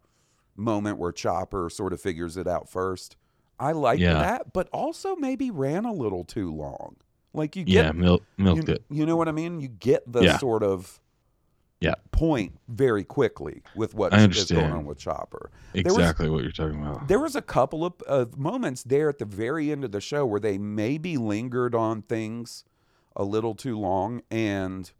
moment 0.55 0.97
where 0.97 1.11
Chopper 1.11 1.69
sort 1.69 1.93
of 1.93 2.01
figures 2.01 2.37
it 2.37 2.47
out 2.47 2.69
first. 2.69 3.15
I 3.59 3.71
like 3.71 3.99
Yeah. 3.99 4.13
that, 4.13 4.53
but 4.53 4.69
also 4.71 5.15
maybe 5.15 5.49
ran 5.51 5.85
a 5.85 5.93
little 5.93 6.23
too 6.23 6.53
long. 6.53 6.97
Like 7.33 7.55
you 7.55 7.63
get 7.63 7.85
yeah, 7.85 7.91
milk, 7.91 8.23
milked 8.37 8.67
you, 8.67 8.73
it. 8.75 8.83
you 8.89 9.05
know 9.05 9.15
what 9.15 9.27
I 9.27 9.31
mean? 9.31 9.59
You 9.59 9.67
get 9.67 10.11
the 10.11 10.23
Yeah. 10.23 10.37
sort 10.37 10.63
of 10.63 10.99
Yeah. 11.79 11.93
point 12.11 12.57
very 12.67 13.03
quickly 13.03 13.61
with 13.75 13.93
what 13.93 14.11
I 14.13 14.25
is 14.25 14.49
going 14.51 14.71
on 14.71 14.85
with 14.85 14.97
Chopper. 14.97 15.51
There 15.73 15.83
was- 15.85 15.93
Exactly 15.97 16.29
what 16.29 16.41
you're 16.43 16.51
talking 16.51 16.81
about. 16.81 17.07
There 17.07 17.19
was 17.19 17.35
a 17.35 17.41
couple 17.41 17.85
of, 17.85 17.93
of 18.07 18.37
moments 18.37 18.81
there 18.83 19.09
at 19.09 19.19
the 19.19 19.25
very 19.25 19.71
end 19.71 19.83
of 19.83 19.91
the 19.91 20.01
show 20.01 20.25
where 20.25 20.39
they 20.39 20.57
maybe 20.57 21.17
lingered 21.17 21.75
on 21.75 22.01
things 22.01 22.63
a 23.15 23.23
little 23.23 23.53
too 23.55 23.77
long, 23.77 24.21
and 24.31 24.91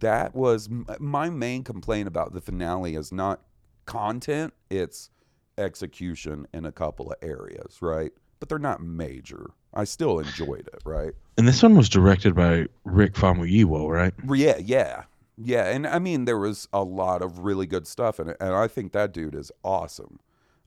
that 0.00 0.34
was 0.34 0.68
my 0.98 1.30
main 1.30 1.62
complaint 1.64 2.08
about 2.08 2.32
the 2.34 2.40
finale 2.40 2.94
is 2.94 3.12
not 3.12 3.42
content; 3.86 4.52
it's 4.70 5.10
execution 5.58 6.46
in 6.52 6.64
a 6.66 6.72
couple 6.72 7.10
of 7.10 7.16
areas, 7.22 7.80
right? 7.80 8.12
But 8.40 8.48
they're 8.48 8.58
not 8.58 8.82
major. 8.82 9.50
I 9.72 9.84
still 9.84 10.18
enjoyed 10.18 10.68
it, 10.72 10.80
right? 10.84 11.12
And 11.38 11.46
this 11.46 11.62
one 11.62 11.76
was 11.76 11.88
directed 11.88 12.34
by 12.34 12.66
Rick 12.84 13.14
Famuyiwa, 13.14 13.88
right? 13.90 14.12
Yeah, 14.34 14.58
yeah, 14.58 15.04
yeah. 15.36 15.66
And 15.68 15.86
I 15.86 15.98
mean, 15.98 16.24
there 16.24 16.38
was 16.38 16.68
a 16.72 16.82
lot 16.82 17.22
of 17.22 17.40
really 17.40 17.66
good 17.66 17.86
stuff 17.86 18.18
in 18.20 18.28
it, 18.28 18.36
and 18.40 18.54
I 18.54 18.68
think 18.68 18.92
that 18.92 19.12
dude 19.12 19.34
is 19.34 19.50
awesome. 19.64 20.18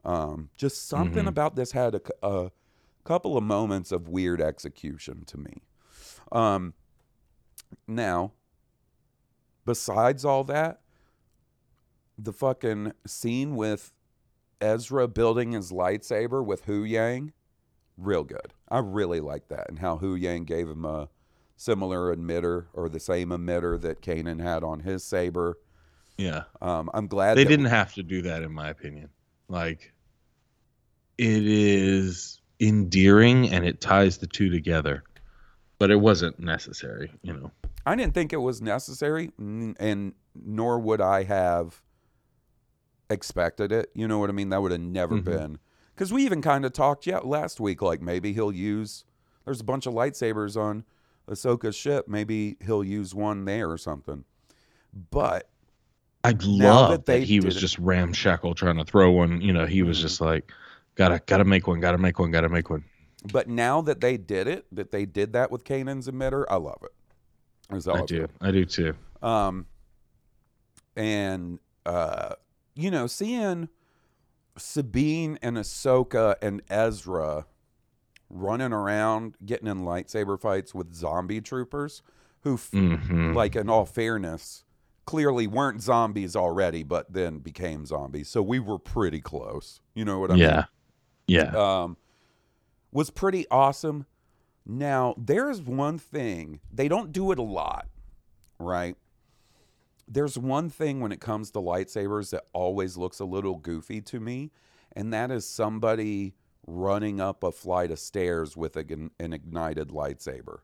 Um, 0.06 0.50
just 0.56 0.88
something 0.88 1.26
Mhm. 1.26 1.30
about 1.30 1.56
this 1.56 1.72
had 1.74 2.00
a 2.24 2.52
couple 3.04 3.36
of 3.38 3.44
moments 3.44 3.92
of 3.92 4.08
weird 4.08 4.42
execution 4.42 5.26
to 5.26 5.38
me. 5.38 5.62
Um, 6.32 6.74
now, 7.88 8.34
besides 9.66 10.24
all 10.24 10.44
that, 10.46 10.82
the 12.18 12.34
fucking 12.34 12.94
scene 13.06 13.56
with 13.56 13.94
Ezra 14.62 15.08
building 15.08 15.54
his 15.54 15.72
lightsaber 15.72 16.44
with 16.46 16.66
Huyang 16.66 17.32
real 17.98 18.24
good. 18.24 18.54
I 18.70 18.80
really 18.80 19.20
like 19.20 19.48
that, 19.50 19.70
and 19.70 19.80
how 19.80 19.98
Huyang 20.00 20.46
gave 20.46 20.70
him 20.70 20.86
a 20.86 21.10
similar 21.70 22.16
emitter 22.16 22.68
or 22.74 22.88
the 22.88 23.02
same 23.02 23.30
emitter 23.30 23.80
that 23.82 24.02
Kanan 24.02 24.42
had 24.42 24.64
on 24.64 24.80
his 24.80 25.04
saber. 25.04 25.58
Yeah. 26.18 26.44
Um, 26.62 26.90
I'm 26.94 27.08
glad 27.08 27.36
They 27.36 27.44
didn't 27.44 27.66
have 27.66 27.94
to 27.96 28.04
do 28.04 28.22
that, 28.22 28.44
in 28.44 28.54
my 28.54 28.70
opinion. 28.70 29.10
Like, 29.50 29.92
it 31.18 31.46
is 31.46 32.40
endearing 32.62 33.50
and 33.50 33.66
it 33.66 33.82
ties 33.82 34.20
the 34.20 34.28
two 34.28 34.50
together, 34.50 35.04
but 35.80 35.92
it 35.92 35.98
wasn't 35.98 36.40
necessary, 36.40 37.12
you 37.24 37.34
know. 37.34 37.52
I 37.86 37.96
didn't 37.96 38.14
think 38.14 38.32
it 38.32 38.38
was 38.38 38.62
necessary, 38.62 39.32
and 39.38 40.14
nor 40.42 40.80
would 40.80 41.02
I 41.02 41.24
have 41.24 41.82
expected 43.10 43.74
it. 43.74 43.92
You 43.94 44.08
know 44.08 44.20
what 44.20 44.30
I 44.30 44.34
mean? 44.34 44.48
That 44.50 44.62
would 44.62 44.72
have 44.72 44.80
never 44.80 45.18
Mhm. 45.18 45.24
been. 45.26 45.60
Because 45.94 46.14
we 46.14 46.24
even 46.24 46.42
kind 46.42 46.64
of 46.64 46.72
talked 46.72 47.06
yeah, 47.06 47.18
last 47.18 47.60
week, 47.60 47.82
like 47.82 48.02
maybe 48.02 48.32
he'll 48.32 48.54
use. 48.54 49.04
There's 49.44 49.60
a 49.60 49.66
bunch 49.66 49.86
of 49.86 49.94
lightsabers 49.94 50.56
on 50.56 50.86
Ahsoka's 51.30 51.76
ship. 51.76 52.08
Maybe 52.08 52.58
he'll 52.66 52.84
use 52.84 53.14
one 53.14 53.46
there 53.46 53.70
or 53.70 53.78
something. 53.78 54.26
But 55.12 55.50
I 56.24 56.34
Now 56.34 56.38
love 56.48 56.92
that 56.92 57.06
that, 57.06 57.24
he 57.24 57.40
was 57.40 57.56
it- 57.58 57.60
just 57.60 57.78
ramshackle 57.80 58.56
trying 58.56 58.78
to 58.78 58.84
throw 58.86 59.12
one. 59.12 59.40
You 59.42 59.54
know, 59.54 59.66
he 59.66 59.84
was 59.84 60.00
Mhm. 60.00 60.02
just 60.02 60.22
like, 60.22 60.52
gotta 60.96 61.22
gotta 61.26 61.46
make 61.46 61.68
one, 61.68 61.80
gotta 61.80 61.98
make 61.98 62.20
one, 62.20 62.32
gotta 62.32 62.50
make 62.50 62.70
one. 62.70 62.84
but 63.34 63.48
now 63.50 63.82
that 63.82 64.00
they 64.02 64.16
did 64.18 64.48
it, 64.48 64.66
that 64.72 64.92
they 64.92 65.06
did 65.06 65.34
that 65.34 65.52
with 65.52 65.64
Kanan's 65.66 66.08
emitter, 66.08 66.46
I 66.50 66.56
love 66.56 66.82
it. 66.84 66.94
I 67.70 68.06
do, 68.06 68.22
got. 68.22 68.32
I 68.42 68.52
do 68.52 68.66
too. 68.66 68.96
Um, 69.22 69.66
and 70.96 71.60
uh, 71.86 72.36
you 72.76 72.90
know, 72.92 73.08
seeing 73.08 73.70
Sabine 74.58 75.38
and 75.42 75.58
Ahsoka 75.58 76.36
and 76.42 76.62
Ezra 76.70 77.46
running 78.30 78.74
around, 78.74 79.36
getting 79.46 79.68
in 79.68 79.80
lightsaber 79.82 80.40
fights 80.40 80.74
with 80.76 80.94
zombie 80.94 81.42
troopers, 81.42 82.02
who, 82.42 82.54
f- 82.56 82.72
Mhm. 82.72 83.34
like, 83.36 83.56
in 83.56 83.70
all 83.70 83.86
fairness, 83.86 84.64
clearly 85.06 85.48
weren't 85.48 85.82
zombies 85.82 86.36
already, 86.36 86.84
but 86.84 87.12
then 87.12 87.40
became 87.40 87.86
zombies. 87.86 88.30
So 88.30 88.42
we 88.44 88.60
were 88.60 88.78
pretty 88.80 89.20
close. 89.22 89.82
You 89.96 90.06
know 90.06 90.20
what 90.20 90.30
I 90.32 90.34
mean 90.36 90.44
yeah, 90.44 90.66
yeah. 91.28 91.52
Um, 91.82 91.98
was 92.92 93.10
pretty 93.10 93.46
awesome. 93.50 94.06
Now, 94.66 95.16
there's 95.18 95.62
one 95.62 95.98
thing, 95.98 96.60
they 96.72 96.88
don't 96.88 97.12
do 97.12 97.32
it 97.32 97.40
a 97.40 97.44
lot, 97.44 97.88
right? 98.60 98.96
There's 100.08 100.38
one 100.38 100.70
thing 100.70 101.00
when 101.00 101.12
it 101.12 101.20
comes 101.20 101.52
to 101.52 101.60
lightsabers 101.60 102.30
that 102.32 102.46
always 102.54 102.98
looks 102.98 103.20
a 103.20 103.26
little 103.26 103.56
goofy 103.58 104.02
to 104.02 104.20
me, 104.20 104.52
and 104.92 105.12
that 105.14 105.30
is 105.32 105.48
somebody 105.48 106.36
running 106.70 107.20
up 107.20 107.44
a 107.44 107.52
flight 107.52 107.92
of 107.92 108.00
stairs 108.00 108.56
with 108.56 108.78
a, 108.78 108.86
an 109.20 109.34
ignited 109.34 109.90
lightsaber. 109.90 110.60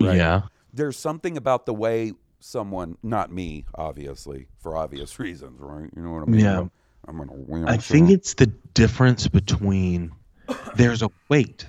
right? 0.00 0.16
Yeah. 0.16 0.42
There's 0.72 0.98
something 0.98 1.36
about 1.36 1.66
the 1.66 1.74
way 1.74 2.12
someone, 2.40 2.98
not 3.02 3.32
me, 3.32 3.64
obviously, 3.74 4.48
for 4.58 4.76
obvious 4.76 5.18
reasons, 5.18 5.60
right? 5.60 5.88
You 5.96 6.02
know 6.02 6.12
what 6.12 6.22
I 6.22 6.26
mean? 6.26 6.40
Yeah. 6.40 6.64
I'm 7.06 7.18
gonna 7.18 7.32
win. 7.34 7.68
I 7.68 7.76
think 7.76 8.10
it's 8.10 8.34
the 8.34 8.46
difference 8.46 9.28
between 9.28 10.12
there's 10.74 11.02
a 11.02 11.10
weight, 11.28 11.66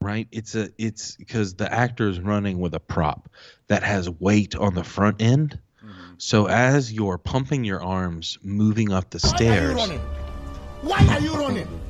right? 0.00 0.26
It's 0.30 0.54
a 0.54 0.70
it's 0.78 1.16
because 1.16 1.54
the 1.54 1.70
actor 1.70 2.08
is 2.08 2.18
running 2.18 2.58
with 2.58 2.74
a 2.74 2.80
prop 2.80 3.28
that 3.66 3.82
has 3.82 4.08
weight 4.08 4.56
on 4.56 4.74
the 4.74 4.84
front 4.84 5.20
end. 5.20 5.58
Mm-hmm. 5.84 6.14
So 6.16 6.46
as 6.46 6.90
you're 6.90 7.18
pumping 7.18 7.64
your 7.64 7.82
arms, 7.82 8.38
moving 8.42 8.90
up 8.90 9.10
the 9.10 9.20
stairs, 9.20 9.90
Why 10.80 11.06
are 11.08 11.20
you 11.20 11.34
running? 11.34 11.81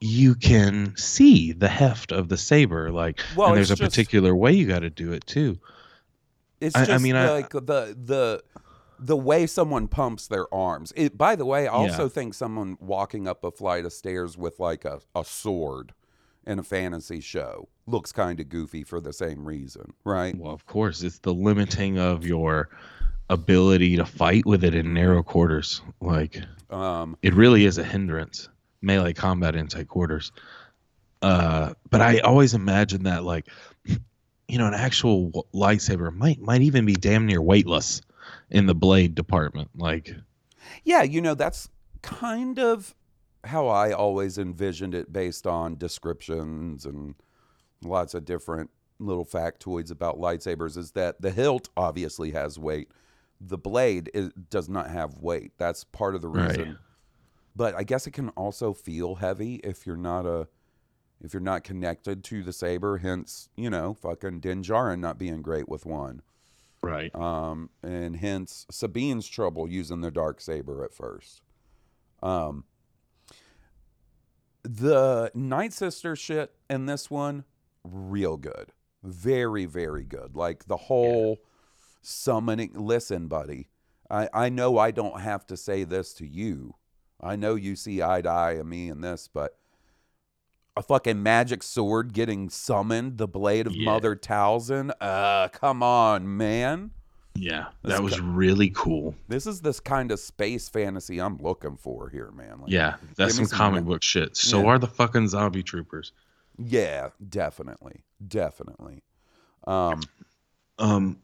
You 0.00 0.34
can 0.34 0.94
see 0.96 1.52
the 1.52 1.68
heft 1.68 2.10
of 2.12 2.28
the 2.28 2.36
saber. 2.36 2.90
Like, 2.90 3.20
Well, 3.36 3.48
and 3.48 3.56
there's 3.56 3.70
a 3.70 3.76
just- 3.76 3.90
particular 3.92 4.34
way 4.34 4.52
you 4.52 4.66
got 4.66 4.78
to 4.80 4.90
do 4.90 5.12
it 5.12 5.26
too. 5.26 5.58
It's 6.60 6.74
I- 6.76 6.82
I 6.82 6.84
just 6.86 7.04
mean, 7.04 7.16
I- 7.16 7.30
like 7.30 7.50
the 7.50 7.60
the 7.98 8.42
the 9.02 9.16
way 9.16 9.46
someone 9.46 9.88
pumps 9.88 10.26
their 10.26 10.52
arms. 10.52 10.92
It, 10.94 11.16
by 11.16 11.34
the 11.34 11.46
way, 11.46 11.66
I 11.66 11.72
also 11.72 12.02
Yeah. 12.02 12.08
think 12.10 12.34
someone 12.34 12.76
walking 12.80 13.26
up 13.26 13.42
a 13.44 13.50
flight 13.50 13.86
of 13.86 13.94
stairs 13.94 14.36
with 14.36 14.60
like 14.60 14.84
a, 14.84 15.00
a 15.14 15.24
sword 15.24 15.94
in 16.46 16.58
a 16.58 16.62
fantasy 16.62 17.20
show 17.20 17.68
looks 17.86 18.12
kind 18.12 18.38
of 18.40 18.50
goofy 18.50 18.84
for 18.84 19.00
the 19.00 19.14
same 19.14 19.46
reason, 19.46 19.94
right? 20.04 20.36
Well, 20.36 20.52
of 20.52 20.66
course, 20.66 21.02
it's 21.02 21.18
the 21.20 21.32
limiting 21.32 21.98
of 21.98 22.26
your 22.26 22.68
ability 23.30 23.96
to 23.96 24.04
fight 24.04 24.44
with 24.44 24.64
it 24.64 24.74
in 24.74 24.92
narrow 24.92 25.22
quarters. 25.22 25.80
Like, 26.02 26.42
Um, 26.68 27.16
it 27.22 27.32
really 27.34 27.64
is 27.64 27.78
a 27.78 27.84
hindrance 27.84 28.50
melee 28.82 29.12
combat 29.12 29.54
in 29.54 29.66
tight 29.66 29.88
quarters 29.88 30.32
uh 31.22 31.72
but 31.90 32.00
i 32.00 32.18
always 32.20 32.54
imagine 32.54 33.04
that 33.04 33.24
like 33.24 33.46
you 34.48 34.58
know 34.58 34.66
an 34.66 34.74
actual 34.74 35.46
lightsaber 35.54 36.12
might 36.12 36.40
might 36.40 36.62
even 36.62 36.84
be 36.84 36.94
damn 36.94 37.26
near 37.26 37.42
weightless 37.42 38.00
in 38.50 38.66
the 38.66 38.74
blade 38.74 39.14
department 39.14 39.68
like 39.76 40.14
yeah, 40.84 41.02
you 41.02 41.20
know 41.20 41.34
that's 41.34 41.68
kind 42.02 42.58
of 42.58 42.94
how 43.44 43.68
I 43.68 43.92
always 43.92 44.38
envisioned 44.38 44.94
it 44.94 45.12
based 45.12 45.46
on 45.46 45.76
descriptions 45.76 46.84
and 46.84 47.14
lots 47.82 48.14
of 48.14 48.24
different 48.24 48.70
little 48.98 49.24
factoids 49.24 49.90
about 49.90 50.18
lightsabers 50.18 50.76
is 50.76 50.92
that 50.92 51.20
the 51.22 51.30
hilt 51.30 51.68
obviously 51.76 52.32
has 52.32 52.58
weight. 52.58 52.90
The 53.40 53.56
blade 53.56 54.10
is, 54.12 54.30
does 54.50 54.68
not 54.68 54.90
have 54.90 55.18
weight. 55.18 55.52
That's 55.56 55.84
part 55.84 56.14
of 56.14 56.20
the 56.20 56.28
Right. 56.28 56.76
But 57.56 57.74
I 57.74 57.82
guess 57.82 58.06
it 58.06 58.12
can 58.12 58.28
also 58.30 58.72
feel 58.72 59.16
heavy 59.16 59.56
if 59.56 59.86
you're 59.86 59.96
not 59.96 60.26
a 60.26 60.48
if 61.22 61.34
you're 61.34 61.40
not 61.42 61.64
connected 61.64 62.24
to 62.24 62.42
the 62.42 62.52
saber, 62.52 62.98
hence, 62.98 63.48
you 63.54 63.68
know, 63.68 63.92
fucking 63.92 64.40
Din 64.40 64.62
Djarin 64.62 65.00
not 65.00 65.18
being 65.18 65.42
great 65.42 65.68
with 65.68 65.84
one. 65.84 66.22
right 66.82 67.14
Um, 67.14 67.70
and 67.82 68.16
hence 68.16 68.66
Sabine's 68.70 69.28
trouble 69.28 69.68
using 69.68 70.00
the 70.00 70.10
dark 70.10 70.40
saber 70.40 70.84
at 70.84 70.94
first. 70.94 71.42
Um, 72.22 72.64
the 74.62 75.30
Night 75.34 75.72
Sister 75.72 76.16
shit 76.16 76.52
in 76.68 76.86
this 76.86 77.10
one, 77.10 77.44
real 77.84 78.36
good, 78.36 78.72
very 79.02 79.66
very 79.66 80.04
good. 80.04 80.36
Like 80.36 80.66
the 80.66 80.76
whole 80.76 81.38
summoning. 82.02 82.72
Listen, 82.74 83.26
buddy, 83.26 83.68
I 84.08 84.28
I 84.32 84.48
know 84.48 84.78
I 84.78 84.90
don't 84.90 85.20
have 85.20 85.46
to 85.46 85.56
say 85.56 85.84
this 85.84 86.12
to 86.14 86.26
you. 86.26 86.74
I 87.22 87.36
know 87.36 87.54
you 87.54 87.76
see 87.76 88.02
eye 88.02 88.22
to 88.22 88.28
eye 88.28 88.52
of 88.52 88.66
me 88.66 88.88
in 88.88 89.00
this, 89.00 89.28
but 89.32 89.56
a 90.76 90.82
fucking 90.82 91.22
magic 91.22 91.62
sword 91.62 92.12
getting 92.12 92.48
summoned, 92.48 93.18
the 93.18 93.26
blade 93.28 93.66
of 93.66 93.74
Yeah. 93.74 93.84
Mother 93.92 94.16
Talzin. 94.16 94.90
Uh, 95.00 95.48
come 95.48 95.82
on, 95.82 96.36
man. 96.36 96.92
yeah 97.34 97.66
That's 97.82 97.96
that 97.96 98.02
was 98.02 98.14
ki- 98.14 98.20
really 98.22 98.70
cool 98.70 99.14
This 99.28 99.46
is 99.46 99.60
this 99.60 99.78
kind 99.80 100.10
of 100.10 100.18
space 100.18 100.68
fantasy 100.68 101.20
I'm 101.20 101.36
looking 101.38 101.76
for 101.76 102.08
here, 102.08 102.30
man. 102.32 102.60
Like, 102.62 102.70
yeah 102.70 102.96
that's 103.16 103.34
give 103.34 103.42
me 103.42 103.46
some 103.46 103.56
comic 103.58 103.84
ma- 103.84 103.90
book 103.90 104.02
shit 104.02 104.36
so 104.36 104.60
Yeah. 104.62 104.66
are 104.66 104.78
the 104.78 104.88
fucking 104.88 105.28
zombie 105.28 105.62
troopers 105.62 106.12
Yeah, 106.58 107.10
definitely, 107.28 108.02
definitely. 108.26 109.02
Um, 109.66 110.00
um 110.78 111.18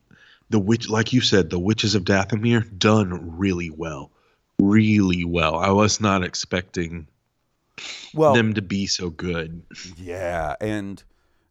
the 0.51 0.59
witch 0.61 0.89
like 0.89 1.13
you 1.13 1.21
said 1.21 1.51
the 1.51 1.59
witches 1.59 1.95
of 1.97 2.05
dathomir 2.05 2.63
done 2.79 3.37
really 3.37 3.71
well 3.71 4.11
really 4.61 5.25
well 5.25 5.57
i 5.57 5.71
was 5.71 6.01
not 6.01 6.25
expecting 6.25 7.07
well, 8.15 8.35
them 8.35 8.55
to 8.55 8.63
be 8.63 8.87
so 8.87 9.11
good 9.11 9.63
yeah, 9.97 10.55
and 10.61 11.03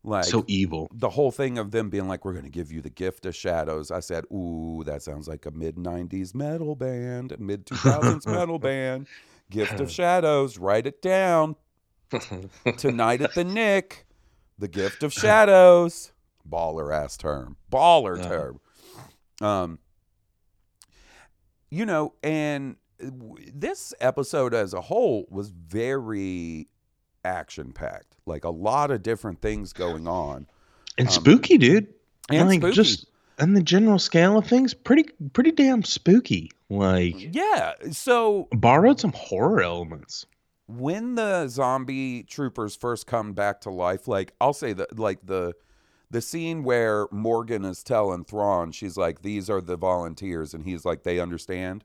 like 0.06 0.26
so 0.26 0.44
evil 0.48 0.88
the 0.94 1.10
whole 1.10 1.32
thing 1.32 1.58
of 1.58 1.72
them 1.72 1.90
being 1.90 2.08
like, 2.08 2.26
"We're 2.26 2.34
going 2.34 2.46
to 2.46 2.52
give 2.52 2.72
you 2.72 2.82
the 2.82 2.90
gift 2.90 3.26
of 3.26 3.36
shadows." 3.36 3.92
I 3.92 4.00
said, 4.00 4.26
"Ooh, 4.32 4.84
that 4.86 5.02
sounds 5.02 5.28
like 5.28 5.46
a 5.46 5.52
mid 5.52 5.76
'90s 5.76 6.36
metal 6.36 6.76
band, 6.76 7.36
mid 7.40 7.66
2000s 7.66 8.26
metal 8.32 8.60
band." 8.60 9.08
Gift 9.50 9.80
of 9.80 9.92
shadows. 10.00 10.58
Write 10.58 10.88
it 10.88 11.02
down. 11.02 11.56
Tonight 12.78 13.22
at 13.22 13.34
the 13.34 13.44
Nick, 13.44 14.06
the 14.58 14.68
gift 14.68 15.04
of 15.04 15.12
shadows. 15.12 16.12
Baller 16.48 16.94
ass 16.94 17.18
term. 17.18 17.58
Baller 17.72 18.22
term. 18.22 18.60
Um, 19.42 19.80
you 21.70 21.86
know, 21.86 22.14
and 22.24 22.76
this 23.00 23.94
episode 24.00 24.54
as 24.54 24.74
a 24.74 24.82
whole 24.82 25.26
was 25.30 25.50
very 25.50 26.68
action 27.24 27.72
packed. 27.74 28.16
Like 28.26 28.44
a 28.44 28.50
lot 28.50 28.92
of 28.92 29.04
different 29.04 29.42
things 29.42 29.74
going 29.74 30.08
on. 30.08 30.48
and 30.98 31.08
Um, 31.08 31.14
spooky 31.14 31.58
dude 31.58 31.94
and 32.30 32.48
like 32.48 32.60
spooky. 32.62 32.76
just 32.76 33.06
on 33.40 33.54
the 33.54 33.62
general 33.62 34.00
scale 34.00 34.38
of 34.38 34.48
things 34.48 34.74
pretty 34.74 35.04
pretty 35.34 35.52
damn 35.52 35.84
spooky 35.84 36.50
like 36.70 37.16
Yeah. 37.36 37.74
So 37.92 38.48
borrowed 38.52 39.00
some 39.00 39.12
horror 39.14 39.62
elements 39.62 40.26
when 40.68 41.16
the 41.16 41.48
zombie 41.48 42.24
troopers 42.24 42.76
first 42.76 43.06
come 43.06 43.34
back 43.34 43.62
to 43.62 43.70
life, 43.70 44.08
like 44.08 44.34
I'll 44.42 44.54
say 44.54 44.74
that 44.74 44.98
like 44.98 45.20
the 45.26 45.54
the 46.12 46.22
scene 46.22 46.64
where 46.64 47.08
Morgan 47.12 47.66
is 47.66 47.84
telling 47.84 48.24
Thrawn, 48.24 48.72
she's 48.72 48.96
like, 48.96 49.22
These 49.22 49.50
are 49.50 49.60
the 49.62 49.76
volunteers, 49.76 50.54
and 50.54 50.64
he's 50.64 50.86
like, 50.86 51.04
They 51.04 51.20
understand. 51.20 51.84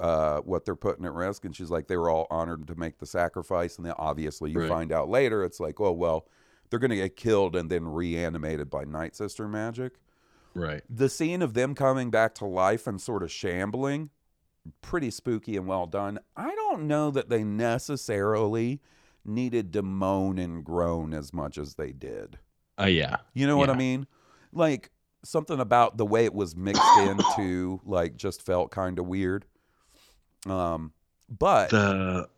Uh, 0.00 0.40
what 0.40 0.64
they're 0.64 0.74
putting 0.74 1.04
at 1.04 1.12
risk, 1.12 1.44
and 1.44 1.54
she's 1.54 1.70
like, 1.70 1.86
they 1.86 1.96
were 1.96 2.08
all 2.10 2.26
honored 2.30 2.66
to 2.66 2.74
make 2.74 2.98
the 2.98 3.06
sacrifice, 3.06 3.76
and 3.76 3.86
then 3.86 3.94
obviously 3.98 4.50
you 4.50 4.60
Right. 4.60 4.68
find 4.68 4.92
out 4.92 5.08
later, 5.08 5.44
it's 5.44 5.60
like, 5.60 5.78
oh 5.80 5.92
well, 5.92 6.26
they're 6.70 6.78
gonna 6.80 6.96
get 6.96 7.16
killed 7.16 7.54
and 7.54 7.70
then 7.70 7.84
reanimated 7.86 8.70
by 8.70 8.84
Night 8.84 9.14
Sister 9.14 9.46
magic. 9.46 9.94
Right. 10.54 10.82
The 10.90 11.08
scene 11.08 11.42
of 11.42 11.54
them 11.54 11.74
coming 11.74 12.10
back 12.10 12.34
to 12.36 12.44
life 12.46 12.86
and 12.86 13.00
sort 13.00 13.22
of 13.22 13.30
shambling, 13.30 14.10
pretty 14.82 15.10
spooky 15.10 15.56
and 15.56 15.66
well 15.66 15.86
done. 15.86 16.18
I 16.36 16.54
don't 16.54 16.88
know 16.88 17.10
that 17.12 17.28
they 17.28 17.44
necessarily 17.44 18.80
needed 19.24 19.72
to 19.74 19.82
moan 19.82 20.38
and 20.38 20.64
groan 20.64 21.12
as 21.14 21.32
much 21.32 21.58
as 21.58 21.74
they 21.74 21.92
did. 21.92 22.38
Uh, 22.80 22.86
yeah. 22.86 23.16
You 23.34 23.46
know 23.46 23.56
what 23.58 23.70
I 23.70 23.76
mean? 23.76 24.06
Like 24.52 24.90
something 25.22 25.60
about 25.60 25.98
the 25.98 26.06
way 26.06 26.24
it 26.24 26.32
was 26.34 26.56
mixed 26.56 26.82
into 26.98 27.80
like 27.84 28.16
just 28.16 28.42
felt 28.42 28.70
kind 28.70 28.98
of 28.98 29.06
weird. 29.06 29.44
Um 30.46 30.92
but 31.28 31.70
The 31.70 32.28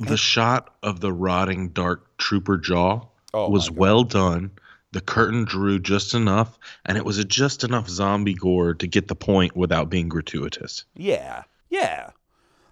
the 0.00 0.16
shot 0.16 0.74
of 0.82 1.00
the 1.00 1.12
rotting 1.12 1.70
dark 1.70 2.16
trooper 2.18 2.56
jaw 2.56 3.06
Oh, 3.34 3.50
was 3.50 3.70
well 3.70 4.04
done. 4.04 4.50
The 4.92 5.00
curtain 5.02 5.44
drew 5.44 5.78
just 5.78 6.14
enough, 6.14 6.58
and 6.86 6.96
it 6.96 7.04
was 7.04 7.18
a 7.18 7.24
just 7.24 7.62
enough 7.62 7.88
zombie 7.90 8.32
gore 8.32 8.72
to 8.74 8.86
get 8.86 9.06
the 9.08 9.14
point 9.14 9.54
without 9.54 9.90
being 9.90 10.08
gratuitous. 10.08 10.84
yeah. 10.94 11.42
Yeah. 11.68 12.10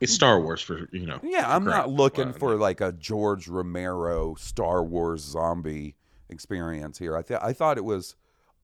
It's 0.01 0.13
Star 0.15 0.41
Wars 0.41 0.61
for 0.63 0.89
you 0.93 1.05
know. 1.07 1.21
Yeah, 1.23 1.45
I'm 1.55 1.65
not 1.65 1.91
looking 1.91 2.33
for 2.33 2.57
like 2.57 2.81
a 2.81 2.93
George 2.93 3.49
Romero 3.49 4.35
Star 4.37 4.83
Wars 4.85 5.23
zombie 5.23 5.95
experience 6.31 6.99
here. 6.99 7.17
I 7.17 7.23
th- 7.23 7.41
I 7.43 7.53
thought 7.53 7.77
it 7.79 7.85
was 7.85 8.15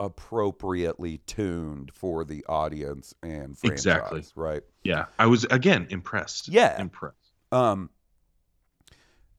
appropriately 0.04 1.18
tuned 1.26 1.90
for 1.94 2.24
the 2.24 2.44
audience 2.48 3.14
and 3.22 3.56
franchise, 3.56 3.78
Exactly. 3.86 4.24
right? 4.34 4.62
Yeah, 4.82 5.04
I 5.18 5.26
was 5.26 5.44
again 5.44 5.86
impressed. 5.90 6.48
Yeah. 6.48 6.80
impressed. 6.80 7.16
Um 7.52 7.90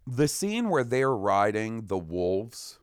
the 0.06 0.28
scene 0.28 0.70
where 0.70 0.84
they're 0.84 1.16
riding 1.16 1.86
the 1.88 1.98
wolves 1.98 2.80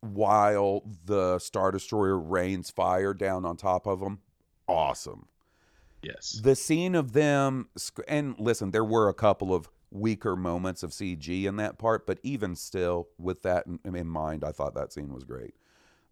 while 0.00 0.82
the 1.04 1.38
star 1.38 1.70
destroyer 1.70 2.18
rains 2.18 2.70
fire 2.70 3.14
down 3.14 3.44
on 3.44 3.56
top 3.56 3.86
of 3.86 4.00
them 4.00 4.20
awesome 4.68 5.26
Yes. 6.02 6.40
the 6.42 6.56
scene 6.56 6.94
of 6.96 7.12
them 7.12 7.68
and 8.08 8.34
listen 8.38 8.72
there 8.72 8.84
were 8.84 9.08
a 9.08 9.14
couple 9.14 9.54
of 9.54 9.68
weaker 9.92 10.34
moments 10.34 10.82
of 10.82 10.90
cg 10.90 11.44
in 11.44 11.56
that 11.56 11.78
part 11.78 12.06
but 12.06 12.18
even 12.24 12.56
still 12.56 13.08
with 13.18 13.42
that 13.42 13.66
in, 13.66 13.94
in 13.94 14.08
mind 14.08 14.42
i 14.42 14.50
thought 14.50 14.74
that 14.74 14.92
scene 14.92 15.12
was 15.12 15.22
great 15.24 15.54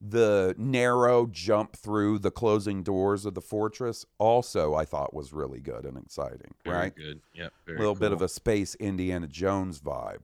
the 0.01 0.55
narrow 0.57 1.27
jump 1.27 1.77
through 1.77 2.19
the 2.19 2.31
closing 2.31 2.83
doors 2.83 3.27
of 3.27 3.35
the 3.35 3.41
fortress 3.41 4.07
also 4.19 4.75
i 4.75 4.85
thought 4.85 5.13
was 5.13 5.33
really 5.33 5.61
good 5.61 5.85
and 5.85 5.99
exciting 5.99 6.55
Very 6.65 6.77
right 6.77 6.95
good. 6.97 7.21
Yep. 7.35 7.53
a 7.69 7.73
little 7.73 7.95
bit 7.95 8.11
of 8.13 8.23
a 8.23 8.29
space 8.29 8.75
indiana 8.77 9.27
jones 9.27 9.79
vibe 9.81 10.23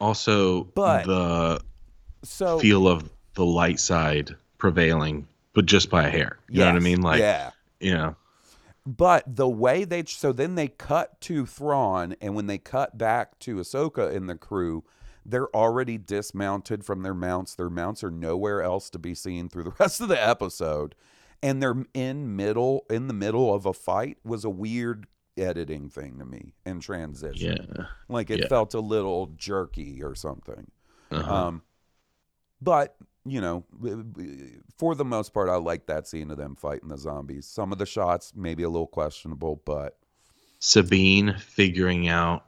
also 0.00 0.64
But- 0.64 1.06
the 1.06 1.60
so 2.24 2.58
feel 2.58 2.88
of 2.88 3.08
the 3.34 3.44
light 3.44 3.78
side 3.80 4.34
prevailing, 4.58 5.26
but 5.52 5.66
just 5.66 5.90
by 5.90 6.04
a 6.06 6.10
hair. 6.10 6.38
You 6.48 6.60
know 6.60 6.66
what 6.66 6.76
I 6.76 6.78
mean? 6.78 7.02
Like, 7.02 7.20
yeah 7.20 7.50
you 7.80 7.92
know, 7.94 8.16
But 8.86 9.24
the 9.36 9.48
way 9.48 9.84
they 9.84 10.04
so 10.06 10.32
then 10.32 10.54
they 10.54 10.68
cut 10.68 11.20
to 11.22 11.44
Thrawn, 11.44 12.14
and 12.20 12.34
when 12.34 12.46
they 12.46 12.56
cut 12.58 12.96
back 12.96 13.38
to 13.40 13.56
Ahsoka 13.56 14.14
and 14.14 14.28
the 14.28 14.36
crew, 14.36 14.84
they're 15.26 15.54
already 15.54 15.98
dismounted 15.98 16.84
from 16.84 17.02
their 17.02 17.14
mounts. 17.14 17.54
Their 17.54 17.70
mounts 17.70 18.04
are 18.04 18.10
nowhere 18.10 18.62
else 18.62 18.90
to 18.90 18.98
be 18.98 19.14
seen 19.14 19.48
through 19.48 19.64
the 19.64 19.74
rest 19.78 20.00
of 20.00 20.08
the 20.08 20.22
episode, 20.28 20.94
and 21.42 21.62
they're 21.62 21.84
in 21.94 22.36
middle 22.36 22.84
in 22.90 23.06
the 23.08 23.14
middle 23.14 23.54
of 23.54 23.66
a 23.66 23.72
fight 23.72 24.18
was 24.24 24.44
a 24.44 24.50
weird 24.50 25.06
editing 25.36 25.88
thing 25.88 26.18
to 26.18 26.24
me 26.24 26.54
in 26.64 26.78
transition. 26.80 27.66
yeah. 27.76 27.84
Like 28.08 28.30
it 28.30 28.40
Yeah. 28.40 28.48
felt 28.48 28.72
a 28.74 28.80
little 28.80 29.26
jerky 29.36 30.02
or 30.02 30.14
something. 30.14 30.70
Uh-huh. 31.10 31.34
Um, 31.46 31.62
but 32.60 32.96
you 33.26 33.40
know, 33.40 33.64
for 34.78 34.94
the 34.94 35.04
most 35.04 35.32
part, 35.32 35.48
I 35.48 35.56
like 35.56 35.86
that 35.86 36.06
scene 36.06 36.30
of 36.30 36.36
them 36.36 36.54
fighting 36.56 36.90
the 36.90 36.98
zombies. 36.98 37.46
Some 37.46 37.72
of 37.72 37.78
the 37.78 37.86
shots 37.86 38.32
maybe 38.36 38.62
a 38.62 38.68
little 38.68 38.86
questionable, 38.86 39.62
but 39.64 39.96
Sabine 40.60 41.34
figuring 41.38 42.06
out 42.08 42.44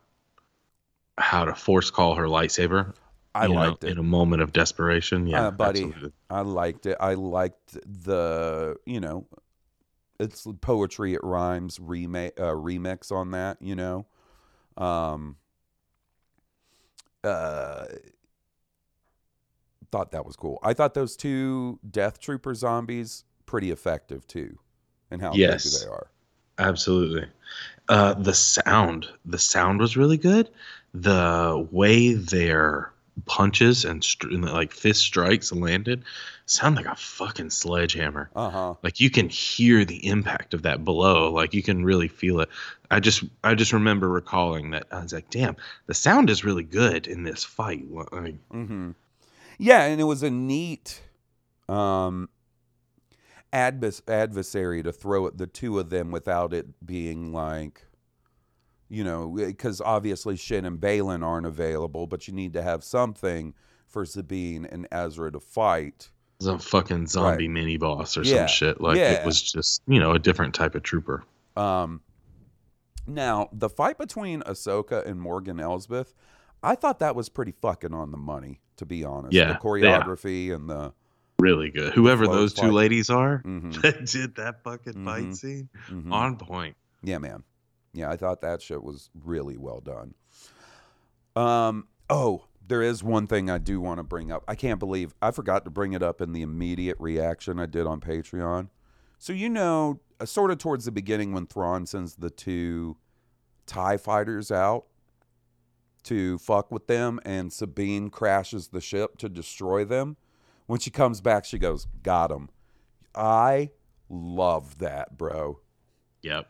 how 1.19 1.45
to 1.45 1.55
force 1.55 1.91
call 1.91 2.15
her 2.15 2.27
lightsaber. 2.27 2.95
I 3.35 3.47
you 3.47 3.55
know, 3.55 3.61
liked 3.61 3.85
it. 3.85 3.91
in 3.91 3.99
a 3.99 4.03
moment 4.03 4.43
of 4.43 4.53
desperation. 4.53 5.27
Yeah, 5.27 5.49
uh, 5.49 5.51
buddy, 5.51 5.85
absolutely. 5.85 6.13
I 6.31 6.41
liked 6.41 6.87
it. 6.87 6.97
I 7.01 7.15
liked 7.15 7.77
the 8.05 8.77
you 8.87 9.01
know, 9.01 9.27
it's 10.19 10.47
poetry. 10.61 11.15
It 11.15 11.21
rhymes. 11.23 11.79
Remake 11.79 12.39
uh, 12.41 12.53
remix 12.55 13.13
on 13.13 13.33
that. 13.33 13.59
You 13.61 13.77
know, 13.77 14.07
um, 14.79 15.37
uh, 17.25 17.87
thought 19.91 20.13
that 20.13 20.25
was 20.25 20.37
cool. 20.37 20.59
I 20.63 20.73
thought 20.73 20.95
those 20.95 21.17
two 21.17 21.79
Death 21.89 22.19
Trooper 22.21 22.55
zombies 22.55 23.25
pretty 23.45 23.71
effective 23.71 24.27
too, 24.27 24.59
and 25.11 25.21
how 25.21 25.33
Yes. 25.35 25.81
they 25.83 25.89
are. 25.91 26.09
Absolutely. 26.59 27.27
Uh, 27.89 28.15
the 28.15 28.35
sound, 28.35 29.09
the 29.25 29.39
sound 29.39 29.79
was 29.81 29.97
really 29.97 30.17
good. 30.17 30.49
The 31.01 31.69
way 31.71 32.15
their 32.15 32.93
punches 33.25 33.85
and, 33.85 34.05
str- 34.05 34.29
and 34.29 34.45
like 34.45 34.73
fist 34.73 35.01
strikes 35.01 35.53
landed 35.53 36.05
sound 36.45 36.77
like 36.77 36.87
a 36.87 36.95
fucking 36.95 37.51
sledgehammer. 37.51 38.31
Uh 38.37 38.51
huh. 38.51 38.75
Like 38.83 39.01
you 39.01 39.11
can 39.11 39.29
hear 39.29 39.85
the 39.85 40.07
impact 40.07 40.55
of 40.55 40.63
that 40.63 40.85
blow. 40.85 41.33
Like 41.33 41.55
you 41.55 41.63
can 41.63 41.85
really 41.85 42.09
feel 42.09 42.41
it. 42.41 42.49
I 42.91 43.01
just, 43.01 43.25
I 43.43 43.55
just 43.55 43.73
remember 43.73 44.09
recalling 44.09 44.71
that. 44.71 44.87
I 44.93 45.03
was 45.03 45.13
like, 45.13 45.29
damn, 45.31 45.57
the 45.87 45.95
sound 45.95 46.31
is 46.31 46.45
really 46.45 46.63
good 46.63 47.07
in 47.07 47.25
this 47.25 47.43
fight. 47.43 47.85
Like, 47.91 48.37
hmm 48.51 48.91
Yeah, 49.59 49.85
and 49.85 50.01
it 50.01 50.05
was 50.05 50.23
a 50.23 50.31
neat 50.31 51.03
um, 51.69 52.29
advers- 53.53 54.09
adversary 54.09 54.83
to 54.83 54.93
throw 54.93 55.27
at 55.27 55.39
the 55.39 55.47
two 55.47 55.79
of 55.79 55.91
them 55.91 56.11
without 56.11 56.53
it 56.53 56.87
being 56.87 57.33
like, 57.33 57.87
you 58.88 59.03
know, 59.05 59.29
because 59.31 59.81
obviously 59.81 60.37
Shin 60.37 60.64
and 60.64 60.79
Baylan 60.81 61.25
aren't 61.25 61.46
available, 61.46 62.07
but 62.07 62.29
you 62.29 62.35
need 62.35 62.53
to 62.55 62.62
have 62.62 62.85
something 62.85 63.55
for 63.88 64.05
Sabine 64.05 64.64
and 64.66 64.87
Ezra 64.92 65.31
to 65.33 65.40
fight. 65.40 66.11
some 66.38 66.59
fucking 66.59 67.07
zombie 67.07 67.49
mini 67.49 67.79
boss 67.79 68.16
or 68.18 68.22
Yeah. 68.22 68.40
some 68.40 68.49
shit. 68.49 68.81
Like 68.81 68.99
Yeah. 68.99 69.12
it 69.12 69.25
was 69.27 69.40
just, 69.40 69.81
you 69.87 69.99
know, 69.99 70.12
a 70.12 70.18
different 70.18 70.55
type 70.55 70.75
of 70.75 70.83
trooper. 70.83 71.25
Um, 71.57 72.03
now, 73.07 73.49
the 73.53 73.68
fight 73.70 73.96
between 73.99 74.42
Ahsoka 74.42 75.07
and 75.07 75.20
Morgan 75.20 75.61
Elsbeth, 75.61 76.12
I 76.62 76.75
thought 76.75 76.99
that 76.99 77.14
was 77.16 77.29
pretty 77.29 77.53
fucking 77.53 77.94
on 77.94 78.11
the 78.11 78.16
money, 78.18 78.61
to 78.77 78.85
be 78.85 79.03
honest. 79.05 79.33
Yeah, 79.33 79.46
The 79.46 79.53
yeah. 79.53 79.59
choreography 79.59 80.55
and 80.55 80.68
the. 80.68 80.92
Really 81.38 81.70
good. 81.70 81.92
Whoever 81.94 82.27
those 82.27 82.53
two 82.55 82.62
fight. 82.62 82.72
ladies 82.72 83.11
are 83.11 83.42
Mhm. 83.44 83.72
that 83.83 84.07
did 84.07 84.35
that 84.37 84.62
fucking 84.62 84.94
Mhm. 84.94 85.05
fight 85.05 85.35
scene 85.37 85.68
mhm. 85.88 86.12
on 86.12 86.37
point. 86.37 86.77
Yeah, 87.03 87.18
man. 87.18 87.44
Yeah, 87.97 88.11
I 88.11 88.17
thought 88.17 88.41
that 88.43 88.63
shit 88.63 88.83
was 88.83 89.11
really 89.15 89.57
well 89.57 89.81
done. 89.81 90.15
Um, 91.35 91.89
oh, 92.09 92.45
there 92.67 92.83
is 92.83 93.03
one 93.03 93.27
thing 93.27 93.49
I 93.51 93.59
do 93.59 93.81
want 93.81 93.99
to 93.99 94.05
bring 94.05 94.31
up. 94.31 94.45
I 94.49 94.55
can't 94.55 94.79
believe 94.79 95.15
I 95.23 95.31
forgot 95.31 95.65
to 95.65 95.71
bring 95.71 95.93
it 95.93 96.03
up 96.03 96.21
in 96.21 96.33
the 96.33 96.43
immediate 96.43 96.97
reaction 96.99 97.59
I 97.59 97.67
did 97.67 97.87
on 97.87 98.01
Patreon. 98.01 98.69
So 99.19 99.33
you 99.33 99.49
know, 99.49 100.01
uh, 100.21 100.27
sort 100.27 100.51
of 100.51 100.59
towards 100.59 100.85
the 100.85 100.93
beginning 100.93 101.33
when 101.33 101.47
Thrawn 101.47 101.87
sends 101.87 102.17
the 102.17 102.31
two 102.31 102.97
Tie 103.67 103.97
fighters 103.97 104.53
out 104.53 104.87
to 106.05 106.39
fuck 106.39 106.71
with 106.71 106.87
them, 106.87 107.19
and 107.25 107.53
Sabine 107.53 108.11
crashes 108.11 108.69
the 108.69 108.81
ship 108.81 109.18
to 109.18 109.29
destroy 109.29 109.85
them. 109.85 110.16
When 110.66 110.79
she 110.79 110.91
comes 110.91 111.20
back, 111.20 111.45
she 111.45 111.59
goes, 111.59 111.87
"Got 112.03 112.31
him." 112.31 112.49
I 113.14 113.70
love 114.09 114.79
that, 114.79 115.18
bro. 115.18 115.61
Yep. 116.23 116.49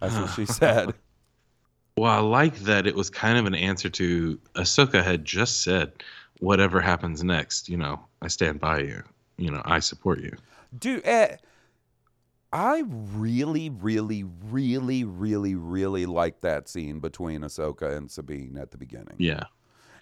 That's 0.00 0.16
what 0.16 0.30
she 0.34 0.46
said. 0.46 0.94
Well, 1.96 2.10
I 2.10 2.20
like 2.20 2.60
that 2.60 2.86
it 2.86 2.94
was 2.94 3.10
kind 3.10 3.36
of 3.36 3.44
an 3.44 3.54
answer 3.54 3.90
to 3.90 4.40
Ahsoka 4.54 5.04
had 5.04 5.22
just 5.22 5.62
said, 5.62 5.92
"Whatever 6.38 6.80
happens 6.80 7.22
next, 7.22 7.68
you 7.68 7.76
know, 7.76 8.00
I 8.22 8.28
stand 8.28 8.58
by 8.58 8.78
you. 8.78 9.02
You 9.36 9.50
know, 9.50 9.60
I 9.66 9.80
support 9.80 10.20
you." 10.20 10.34
Dude, 10.78 11.04
eh, 11.04 11.36
I 12.52 12.84
really, 12.86 13.70
really, 13.70 14.24
really, 14.50 15.04
really, 15.04 15.54
really 15.54 16.06
like 16.06 16.40
that 16.40 16.68
scene 16.68 16.98
between 16.98 17.42
Ahsoka 17.42 17.96
and 17.96 18.10
Sabine 18.10 18.56
at 18.56 18.70
the 18.70 18.78
beginning. 18.78 19.16
Yeah, 19.18 19.44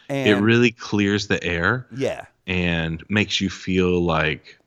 And 0.08 0.28
it 0.28 0.36
really 0.36 0.70
clears 0.70 1.26
the 1.26 1.42
air 1.42 1.86
yeah, 1.94 2.26
and 2.46 3.02
makes 3.10 3.40
you 3.40 3.50
feel 3.50 4.02
like, 4.02 4.58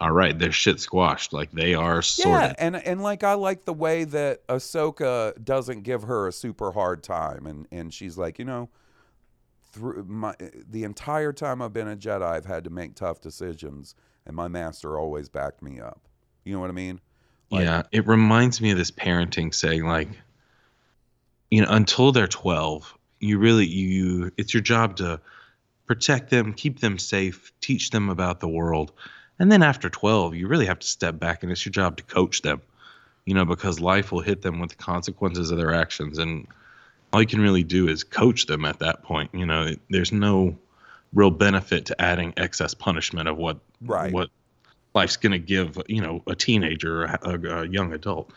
all 0.00 0.10
right, 0.10 0.36
they're 0.36 0.52
shit 0.52 0.80
squashed. 0.80 1.32
Like 1.32 1.52
they 1.52 1.74
are 1.74 1.96
yeah, 1.96 2.00
sorted. 2.00 2.56
and 2.58 2.76
and 2.76 3.02
like 3.02 3.22
I 3.22 3.34
like 3.34 3.64
the 3.64 3.72
way 3.72 4.04
that 4.04 4.46
Ahsoka 4.48 5.42
doesn't 5.42 5.82
give 5.82 6.02
her 6.04 6.26
a 6.26 6.32
super 6.32 6.72
hard 6.72 7.02
time, 7.02 7.46
and 7.46 7.66
and 7.70 7.94
she's 7.94 8.18
like, 8.18 8.38
you 8.38 8.44
know, 8.44 8.68
through 9.72 10.04
my 10.08 10.34
the 10.68 10.84
entire 10.84 11.32
time 11.32 11.62
I've 11.62 11.72
been 11.72 11.88
a 11.88 11.96
Jedi, 11.96 12.22
I've 12.22 12.46
had 12.46 12.64
to 12.64 12.70
make 12.70 12.96
tough 12.96 13.20
decisions, 13.20 13.94
and 14.26 14.34
my 14.34 14.48
master 14.48 14.98
always 14.98 15.28
backed 15.28 15.62
me 15.62 15.80
up. 15.80 16.00
You 16.44 16.54
know 16.54 16.60
what 16.60 16.70
I 16.70 16.74
mean? 16.74 17.00
yeah, 17.50 17.82
it 17.92 18.06
reminds 18.08 18.60
me 18.60 18.72
of 18.72 18.78
this 18.78 18.90
parenting 18.90 19.54
saying 19.54 19.84
like 19.84 20.08
you 21.50 21.60
know, 21.60 21.68
until 21.70 22.10
they're 22.10 22.26
12, 22.26 22.98
you 23.20 23.38
really 23.38 23.66
you 23.66 24.32
it's 24.36 24.52
your 24.52 24.62
job 24.62 24.96
to 24.96 25.20
protect 25.86 26.30
them, 26.30 26.52
keep 26.52 26.80
them 26.80 26.98
safe, 26.98 27.52
teach 27.60 27.90
them 27.90 28.08
about 28.08 28.40
the 28.40 28.48
world. 28.48 28.92
And 29.38 29.50
then 29.50 29.62
after 29.62 29.90
12, 29.90 30.34
you 30.34 30.46
really 30.46 30.66
have 30.66 30.78
to 30.78 30.86
step 30.86 31.18
back 31.18 31.42
and 31.42 31.50
it's 31.50 31.64
your 31.64 31.72
job 31.72 31.96
to 31.96 32.02
coach 32.04 32.42
them. 32.42 32.62
You 33.26 33.34
know, 33.34 33.44
because 33.44 33.80
life 33.80 34.12
will 34.12 34.20
hit 34.20 34.42
them 34.42 34.60
with 34.60 34.70
the 34.70 34.76
consequences 34.76 35.50
of 35.50 35.56
their 35.56 35.72
actions 35.74 36.18
and 36.18 36.46
all 37.12 37.20
you 37.20 37.26
can 37.26 37.40
really 37.40 37.62
do 37.62 37.88
is 37.88 38.04
coach 38.04 38.46
them 38.46 38.64
at 38.64 38.80
that 38.80 39.02
point. 39.02 39.30
You 39.32 39.46
know, 39.46 39.74
there's 39.88 40.12
no 40.12 40.56
real 41.14 41.30
benefit 41.30 41.86
to 41.86 42.00
adding 42.00 42.34
excess 42.36 42.74
punishment 42.74 43.28
of 43.28 43.36
what 43.36 43.58
Right. 43.80 44.12
what 44.12 44.30
life's 44.94 45.16
going 45.16 45.32
to 45.32 45.38
give 45.38 45.78
you 45.88 46.00
know 46.00 46.22
a 46.26 46.34
teenager 46.34 47.02
or 47.02 47.04
a, 47.22 47.62
a 47.62 47.68
young 47.68 47.92
adult 47.92 48.30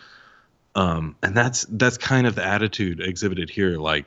um 0.76 1.16
and 1.24 1.36
that's 1.36 1.66
that's 1.70 1.98
kind 1.98 2.28
of 2.28 2.36
the 2.36 2.46
attitude 2.46 3.00
exhibited 3.00 3.50
here 3.50 3.78
like 3.78 4.06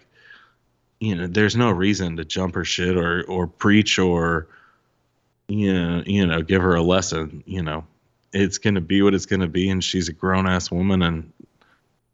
you 1.01 1.14
know 1.14 1.26
there's 1.26 1.57
no 1.57 1.70
reason 1.70 2.16
to 2.16 2.24
jump 2.24 2.57
or 2.57 2.64
shit 2.64 2.97
or 2.97 3.24
or 3.24 3.47
preach 3.47 3.99
or 3.99 4.47
you 5.51 5.72
know 5.72 6.03
you 6.07 6.26
know 6.26 6.42
give 6.42 6.62
her 6.62 6.74
a 6.74 6.82
lesson 6.82 7.42
you 7.46 7.62
know 7.62 7.84
it's 8.32 8.59
going 8.59 8.74
to 8.74 8.80
be 8.80 9.03
what 9.03 9.14
it's 9.14 9.26
going 9.26 9.40
to 9.40 9.48
be 9.48 9.68
and 9.68 9.82
she's 9.82 10.09
a 10.09 10.12
grown 10.12 10.46
ass 10.46 10.70
woman 10.70 11.03
and 11.03 11.32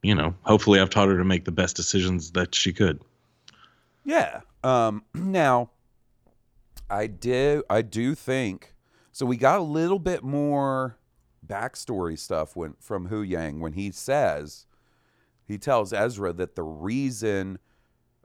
you 0.03 0.15
know 0.15 0.35
hopefully 0.43 0.81
i've 0.81 0.91
taught 0.91 1.09
her 1.09 1.19
to 1.19 1.25
make 1.25 1.45
the 1.45 1.53
best 1.53 1.77
decisions 1.77 2.31
that 2.33 2.55
she 2.55 2.73
could 2.73 3.01
Yeah. 4.07 4.41
Um, 4.65 5.05
now, 5.15 5.71
I 6.89 7.09
do. 7.09 7.65
I 7.69 7.83
do 7.83 8.15
think 8.15 8.75
so. 9.13 9.27
We 9.27 9.37
got 9.37 9.59
a 9.59 9.65
little 9.65 9.99
bit 9.99 10.23
more 10.23 10.97
backstory 11.47 12.19
stuff 12.19 12.57
when 12.57 12.75
from 12.81 13.09
Huyang 13.09 13.59
when 13.59 13.75
he 13.75 13.91
says 13.91 14.67
he 15.47 15.59
tells 15.59 15.93
Ezra 15.93 16.33
that 16.33 16.55
the 16.55 16.63
reason 16.63 17.59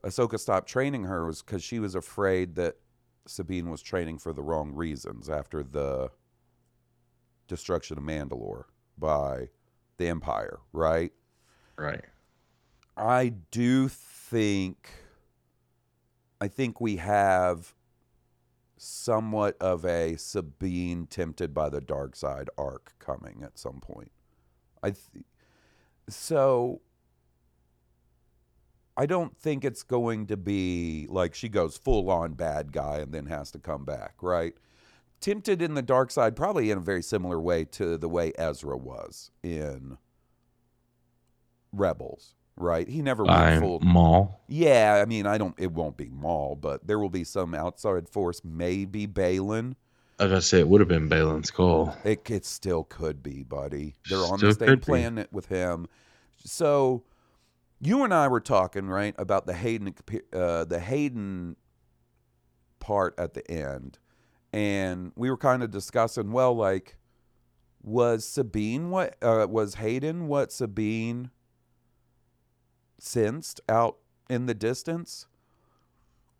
Ahsoka 0.03 0.39
stopped 0.39 0.69
training 0.69 1.03
her 1.03 1.25
was 1.25 1.41
because 1.41 1.63
she 1.63 1.79
was 1.79 1.95
afraid 1.95 2.55
that 2.55 2.77
Sabine 3.27 3.69
was 3.69 3.81
training 3.81 4.17
for 4.17 4.33
the 4.33 4.41
wrong 4.41 4.73
reasons 4.73 5.29
after 5.29 5.63
the 5.63 6.11
destruction 7.47 7.97
of 7.97 8.03
Mandalore 8.03 8.65
by 8.97 9.49
the 9.97 10.07
Empire, 10.07 10.59
right? 10.73 11.11
right 11.77 12.05
I 12.97 13.33
do 13.51 13.87
think 13.87 14.89
I 16.39 16.47
think 16.47 16.81
we 16.81 16.97
have 16.97 17.75
somewhat 18.77 19.55
of 19.61 19.85
a 19.85 20.15
Sabine 20.15 21.05
tempted 21.05 21.53
by 21.53 21.69
the 21.69 21.81
dark 21.81 22.15
side 22.15 22.49
arc 22.57 22.93
coming 22.97 23.43
at 23.43 23.59
some 23.59 23.79
point. 23.79 24.11
I 24.81 24.89
th- 24.89 25.25
so 26.09 26.81
I 28.97 29.05
don't 29.05 29.35
think 29.37 29.63
it's 29.63 29.83
going 29.83 30.27
to 30.27 30.37
be 30.37 31.07
like 31.09 31.33
she 31.33 31.49
goes 31.49 31.77
full 31.77 32.09
on 32.09 32.33
bad 32.33 32.71
guy 32.71 32.97
and 32.97 33.11
then 33.13 33.25
has 33.27 33.51
to 33.51 33.59
come 33.59 33.85
back, 33.85 34.15
right? 34.21 34.53
Tempted 35.21 35.61
in 35.61 35.75
the 35.75 35.81
dark 35.81 36.11
side, 36.11 36.35
probably 36.35 36.71
in 36.71 36.77
a 36.77 36.81
very 36.81 37.03
similar 37.03 37.39
way 37.39 37.63
to 37.65 37.97
the 37.97 38.09
way 38.09 38.33
Ezra 38.37 38.75
was 38.77 39.31
in 39.43 39.97
Rebels, 41.71 42.33
right? 42.57 42.87
He 42.87 43.01
never 43.01 43.23
went 43.23 43.61
full. 43.61 43.79
Maul. 43.81 44.41
Yeah, 44.47 44.99
I 45.01 45.05
mean, 45.05 45.25
I 45.25 45.37
don't. 45.37 45.55
It 45.57 45.71
won't 45.71 45.95
be 45.95 46.09
Maul, 46.09 46.55
but 46.55 46.85
there 46.85 46.99
will 46.99 47.09
be 47.09 47.23
some 47.23 47.53
outside 47.53 48.09
force. 48.09 48.41
Maybe 48.43 49.07
Baylan. 49.07 49.75
I 50.19 50.25
gotta 50.27 50.41
say, 50.41 50.59
it 50.59 50.67
would 50.67 50.81
have 50.81 50.87
been 50.87 51.09
Baylan's 51.09 51.49
call. 51.49 51.95
It, 52.03 52.29
it 52.29 52.45
still 52.45 52.83
could 52.83 53.23
be, 53.23 53.43
buddy. 53.43 53.95
They're 54.09 54.19
on 54.19 54.37
Still 54.37 54.53
the 54.53 54.65
same 54.65 54.75
be. 54.75 54.81
planet 54.81 55.31
with 55.31 55.47
him. 55.47 55.87
So, 56.43 57.03
you 57.81 58.03
and 58.03 58.13
I 58.13 58.27
were 58.27 58.39
talking 58.39 58.87
right 58.87 59.15
about 59.17 59.47
the 59.47 59.53
Hayden, 59.53 59.95
uh, 60.31 60.65
the 60.65 60.79
Hayden 60.79 61.55
part 62.79 63.15
at 63.17 63.33
the 63.33 63.49
end, 63.49 63.97
and 64.53 65.11
we 65.15 65.29
were 65.29 65.37
kind 65.37 65.63
of 65.63 65.71
discussing. 65.71 66.31
Well, 66.31 66.55
like, 66.55 66.97
was 67.81 68.23
Sabine 68.23 68.91
what? 68.91 69.15
Uh, 69.21 69.47
was 69.49 69.75
Hayden 69.75 70.27
what 70.27 70.51
Sabine 70.51 71.31
sensed 72.99 73.59
out 73.67 73.97
in 74.29 74.45
the 74.45 74.53
distance? 74.53 75.25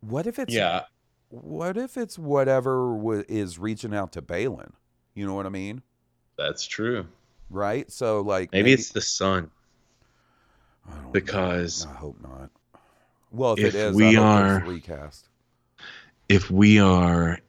What 0.01 0.27
if 0.27 0.37
it's 0.37 0.53
Yeah, 0.53 0.83
what 1.29 1.75
if 1.77 1.97
it's 1.97 2.19
whatever 2.19 2.93
wa- 2.93 3.23
is 3.27 3.57
reaching 3.57 3.95
out 3.95 4.11
to 4.13 4.21
Baylan? 4.21 4.73
You 5.15 5.25
know 5.25 5.33
what 5.33 5.45
I 5.47 5.49
mean? 5.49 5.81
that's 6.37 6.65
true. 6.65 7.07
Right? 7.49 7.91
So 7.91 8.21
like 8.21 8.51
Maybe, 8.51 8.73
it's 8.73 8.89
the 8.89 9.01
sun 9.01 9.51
I 10.87 10.93
don't 10.93 11.03
know. 11.05 11.09
because 11.11 11.85
I 11.85 11.93
hope 11.93 12.17
not. 12.21 12.49
Well, 13.31 13.53
if, 13.53 13.59
if 13.59 13.75
it 13.75 13.77
is, 13.77 13.95
we 13.95 14.17
are- 14.17 14.59
recast. 14.65 15.27
if 16.29 16.49
we 16.51 16.79
are 16.79 17.39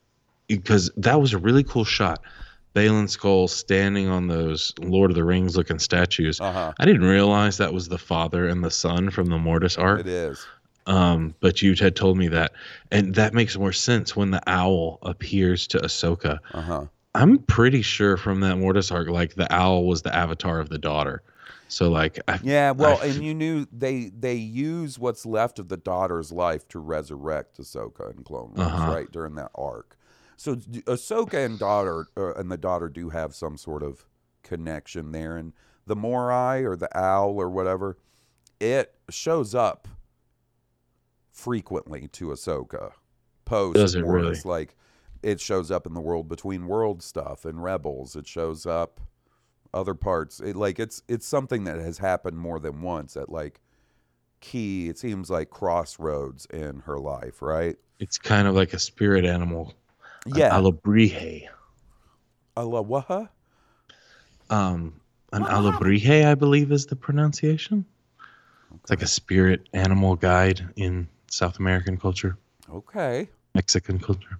because 0.48 0.90
that 0.96 1.20
was 1.20 1.32
a 1.32 1.38
really 1.38 1.64
cool 1.64 1.84
shot. 1.84 2.20
Baylan 2.74 3.04
Skoll 3.04 3.50
standing 3.50 4.08
on 4.08 4.28
those 4.28 4.72
Lord 4.80 5.10
of 5.10 5.14
the 5.14 5.24
Rings 5.24 5.56
looking 5.56 5.78
statues. 5.78 6.40
Uh 6.40 6.52
huh. 6.52 6.72
I 6.78 6.86
didn't 6.86 7.04
realize 7.04 7.58
that 7.58 7.72
was 7.74 7.88
the 7.88 7.98
father 7.98 8.48
and 8.48 8.64
the 8.64 8.70
son 8.70 9.10
from 9.10 9.26
the 9.26 9.36
Mortis 9.38 9.76
arc. 9.76 10.00
It 10.00 10.06
is. 10.06 10.46
Um, 10.86 11.34
but 11.40 11.60
you 11.62 11.74
had 11.74 11.94
told 11.94 12.16
me 12.16 12.28
that, 12.28 12.52
and 12.90 13.14
that 13.14 13.34
makes 13.34 13.56
more 13.58 13.72
sense 13.72 14.16
when 14.16 14.30
the 14.30 14.42
owl 14.48 14.98
appears 15.02 15.66
to 15.68 15.78
Ahsoka. 15.78 16.38
Uh 16.54 16.60
huh. 16.62 16.84
I'm 17.14 17.38
pretty 17.40 17.82
sure 17.82 18.16
from 18.16 18.40
that 18.40 18.56
Mortis 18.56 18.90
arc, 18.90 19.08
like 19.08 19.34
the 19.34 19.52
owl 19.54 19.84
was 19.86 20.00
the 20.02 20.14
avatar 20.14 20.58
of 20.58 20.70
the 20.70 20.78
daughter. 20.78 21.22
So 21.72 21.88
like, 21.90 22.18
I, 22.28 22.38
Yeah. 22.42 22.72
Well, 22.72 22.98
I- 23.00 23.06
and 23.06 23.24
you 23.24 23.34
knew 23.34 23.66
they 23.72 24.10
they 24.10 24.34
use 24.34 24.98
what's 24.98 25.24
left 25.24 25.58
of 25.58 25.68
the 25.68 25.76
daughter's 25.78 26.30
life 26.30 26.68
to 26.68 26.78
resurrect 26.78 27.58
Ahsoka 27.58 28.10
and 28.10 28.24
Clone 28.24 28.52
Wars, 28.54 28.68
Uh-huh. 28.68 28.92
right 28.92 29.10
during 29.10 29.34
that 29.36 29.50
arc. 29.54 29.96
So 30.36 30.56
Ahsoka 30.56 31.44
and 31.46 31.58
daughter 31.58 32.06
uh, 32.16 32.34
and 32.34 32.50
the 32.50 32.56
daughter 32.58 32.88
do 32.88 33.08
have 33.10 33.34
some 33.34 33.56
sort 33.56 33.82
of 33.82 34.04
connection 34.42 35.12
there, 35.12 35.36
and 35.36 35.52
the 35.86 35.96
Morai 35.96 36.62
or 36.64 36.76
the 36.76 36.88
owl 36.98 37.40
or 37.40 37.48
whatever, 37.48 37.96
it 38.60 38.94
shows 39.08 39.54
up 39.54 39.88
frequently 41.32 42.08
to 42.08 42.28
Ahsoka 42.28 42.92
post 43.44 43.76
Does 43.76 43.94
it 43.94 44.04
really? 44.04 44.38
Like 44.44 44.76
it 45.22 45.40
shows 45.40 45.70
up 45.70 45.86
in 45.86 45.94
the 45.94 46.00
world 46.00 46.28
between 46.28 46.66
world 46.66 47.02
stuff 47.02 47.44
and 47.44 47.62
Rebels. 47.62 48.16
It 48.16 48.26
shows 48.26 48.66
up 48.66 49.00
other 49.74 49.94
parts. 49.94 50.40
It 50.40 50.56
like 50.56 50.78
it's 50.78 51.02
it's 51.08 51.26
something 51.26 51.64
that 51.64 51.78
has 51.78 51.98
happened 51.98 52.38
more 52.38 52.58
than 52.60 52.82
once 52.82 53.16
at 53.16 53.28
like 53.30 53.60
key. 54.40 54.88
It 54.88 54.98
seems 54.98 55.30
like 55.30 55.50
crossroads 55.50 56.46
in 56.46 56.80
her 56.80 56.98
life, 56.98 57.42
right? 57.42 57.76
it's 57.98 58.18
kind 58.18 58.48
of 58.48 58.54
like 58.56 58.72
a 58.72 58.78
spirit 58.80 59.24
animal. 59.24 59.74
an 60.26 60.34
Yeah. 60.34 60.50
Alebrije. 60.50 61.46
Alawaha. 62.56 63.28
Um, 64.50 65.00
an 65.32 65.44
Alebrije, 65.44 66.26
I 66.26 66.34
believe, 66.34 66.72
is 66.72 66.86
the 66.86 66.96
pronunciation. 66.96 67.84
It's 68.80 68.90
like 68.90 69.02
a 69.02 69.06
spirit 69.06 69.68
animal 69.72 70.16
guide 70.16 70.68
in 70.76 71.08
South 71.30 71.58
American 71.60 71.96
culture, 71.96 72.36
Okay. 72.70 73.28
Mexican 73.54 73.98
culture. 74.00 74.38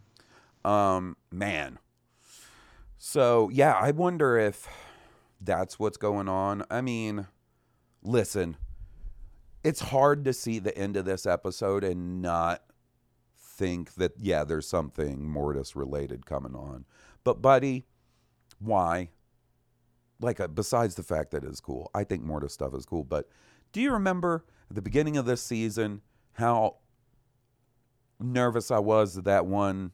Um, 0.64 1.16
man. 1.30 1.78
So 2.98 3.48
yeah, 3.52 3.74
I 3.74 3.92
wonder 3.92 4.36
if 4.38 4.66
that's 5.42 5.78
what's 5.78 5.96
going 5.96 6.28
on. 6.28 6.64
I 6.70 6.80
mean, 6.80 7.26
listen, 8.02 8.56
it's 9.64 9.80
hard 9.80 10.24
to 10.24 10.32
see 10.32 10.58
the 10.58 10.76
end 10.76 10.96
of 10.96 11.04
this 11.04 11.26
episode 11.26 11.84
and 11.84 12.22
not 12.22 12.62
think 13.38 13.94
that 13.94 14.12
yeah, 14.18 14.44
there's 14.44 14.68
something 14.68 15.28
Mortis 15.28 15.76
related 15.76 16.26
coming 16.26 16.54
on. 16.54 16.84
But 17.24 17.42
buddy, 17.42 17.86
why? 18.58 19.10
Like 20.20 20.40
uh, 20.40 20.48
besides 20.48 20.94
the 20.94 21.02
fact 21.02 21.32
that 21.32 21.44
it's 21.44 21.60
cool, 21.60 21.90
I 21.94 22.04
think 22.04 22.22
Mortis 22.22 22.52
stuff 22.52 22.74
is 22.74 22.86
cool. 22.86 23.04
But 23.04 23.28
do 23.72 23.80
you 23.80 23.92
remember 23.92 24.44
at 24.70 24.76
the 24.76 24.82
beginning 24.82 25.16
of 25.16 25.26
this 25.26 25.42
season 25.42 26.02
how 26.34 26.76
nervous 28.20 28.70
I 28.70 28.78
was 28.78 29.14
that 29.14 29.24
that 29.24 29.46
one 29.46 29.92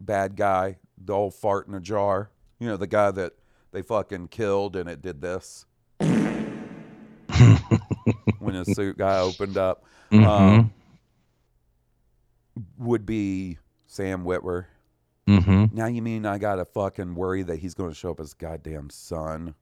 bad 0.00 0.36
guy, 0.36 0.78
the 0.96 1.12
old 1.12 1.34
fart 1.34 1.66
in 1.66 1.74
a 1.74 1.80
jar. 1.80 2.30
You 2.58 2.68
know, 2.68 2.76
the 2.76 2.86
guy 2.86 3.10
that 3.10 3.34
they 3.72 3.82
fucking 3.82 4.28
killed 4.28 4.76
and 4.76 4.88
it 4.88 5.02
did 5.02 5.20
this 5.20 5.66
when 8.38 8.54
his 8.54 8.74
suit 8.74 8.98
guy 8.98 9.18
opened 9.20 9.56
up. 9.56 9.84
Mhm. 10.10 10.26
Um, 10.26 10.72
would 12.78 13.06
be 13.06 13.58
Sam 13.86 14.24
Witwer. 14.24 14.66
mm-hmm. 15.28 15.66
Now 15.72 15.86
you 15.86 16.02
mean 16.02 16.26
I 16.26 16.38
gotta 16.38 16.64
fucking 16.64 17.14
worry 17.14 17.42
that 17.44 17.56
he's 17.60 17.74
to 17.90 17.94
show 17.94 18.10
up 18.10 18.20
as 18.20 18.34
goddamn 18.34 18.90
son? 18.90 19.54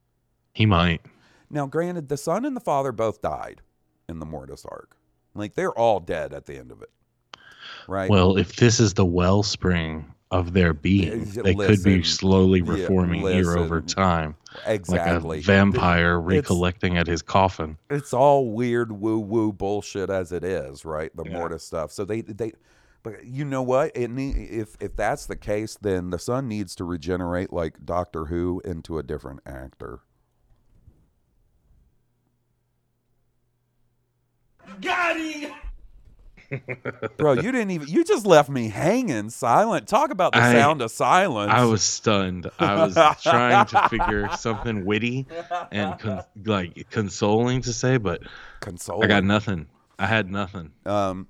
He 0.54 0.66
might. 0.66 1.02
Now, 1.50 1.66
granted, 1.66 2.08
the 2.08 2.16
son 2.16 2.44
and 2.44 2.56
the 2.56 2.60
father 2.60 2.92
both 2.92 3.22
died 3.22 3.62
in 4.08 4.18
the 4.18 4.26
Mortis 4.26 4.64
arc. 4.64 4.96
Like 5.34 5.54
they're 5.54 5.72
all 5.72 6.00
dead 6.00 6.32
at 6.32 6.46
the 6.46 6.58
end 6.58 6.72
of 6.72 6.82
it, 6.82 6.90
right? 7.86 8.10
Well, 8.10 8.36
if 8.36 8.56
this 8.56 8.80
is 8.80 8.94
the 8.94 9.06
wellspring 9.06 10.12
of 10.30 10.52
their 10.52 10.74
being. 10.74 11.26
Yeah, 11.32 11.42
They 11.42 11.54
could 11.54 11.82
be 11.82 11.98
listen. 11.98 12.04
slowly 12.04 12.60
Yeah, 12.60 12.72
reforming 12.72 13.22
here 13.26 13.56
over 13.56 13.80
time, 13.80 14.34
Exactly. 14.66 15.38
like 15.38 15.44
a 15.44 15.46
vampire 15.46 16.18
It's- 16.18 16.26
recollecting 16.26 16.98
at 16.98 17.06
his 17.06 17.22
coffin. 17.22 17.78
it's 17.88 18.12
all 18.12 18.52
weird 18.52 18.92
woo 18.92 19.18
woo 19.18 19.52
bullshit 19.52 20.10
as 20.10 20.30
it 20.32 20.44
is, 20.44 20.84
right? 20.84 21.14
The 21.16 21.24
Yeah. 21.24 21.32
Mortis 21.38 21.62
stuff. 21.64 21.92
So 21.92 22.04
they 22.04 22.20
they 22.22 22.52
but 23.04 23.24
you 23.24 23.44
know 23.44 23.62
what? 23.62 23.92
It 23.96 24.10
need, 24.10 24.36
if 24.50 24.76
if 24.80 24.96
that's 24.96 25.24
the 25.26 25.36
case, 25.36 25.78
then 25.80 26.10
the 26.10 26.18
son 26.18 26.46
needs 26.48 26.74
to 26.76 26.84
regenerate 26.84 27.52
like 27.52 27.86
Doctor 27.86 28.26
Who 28.26 28.60
into 28.66 28.98
a 28.98 29.02
different 29.02 29.40
actor. 29.46 30.00
Got 34.80 35.16
him! 35.18 35.52
Bro, 37.16 37.34
you 37.34 37.52
didn't 37.52 37.70
even 37.72 37.88
you 37.88 38.04
just 38.04 38.24
left 38.26 38.48
me 38.48 38.68
hanging 38.68 39.28
silent. 39.30 39.86
Talk 39.86 40.10
about 40.10 40.32
the 40.32 40.38
I- 40.38 40.52
sound 40.52 40.80
of 40.82 40.90
silence. 40.90 41.52
I 41.52 41.64
was 41.64 41.82
stunned. 41.82 42.50
I 42.58 42.74
was 42.86 42.94
trying 43.22 43.66
to 43.66 43.88
figure 43.88 44.28
something 44.36 44.84
witty 44.84 45.26
and 45.70 45.98
con- 45.98 46.24
like 46.44 46.88
consoling 46.90 47.60
to 47.62 47.72
say, 47.72 47.98
but 47.98 48.22
consoling. 48.60 49.04
I 49.04 49.06
got 49.08 49.24
nothing. 49.24 49.66
I 49.98 50.06
had 50.06 50.30
nothing. 50.30 50.72
Um, 50.86 51.28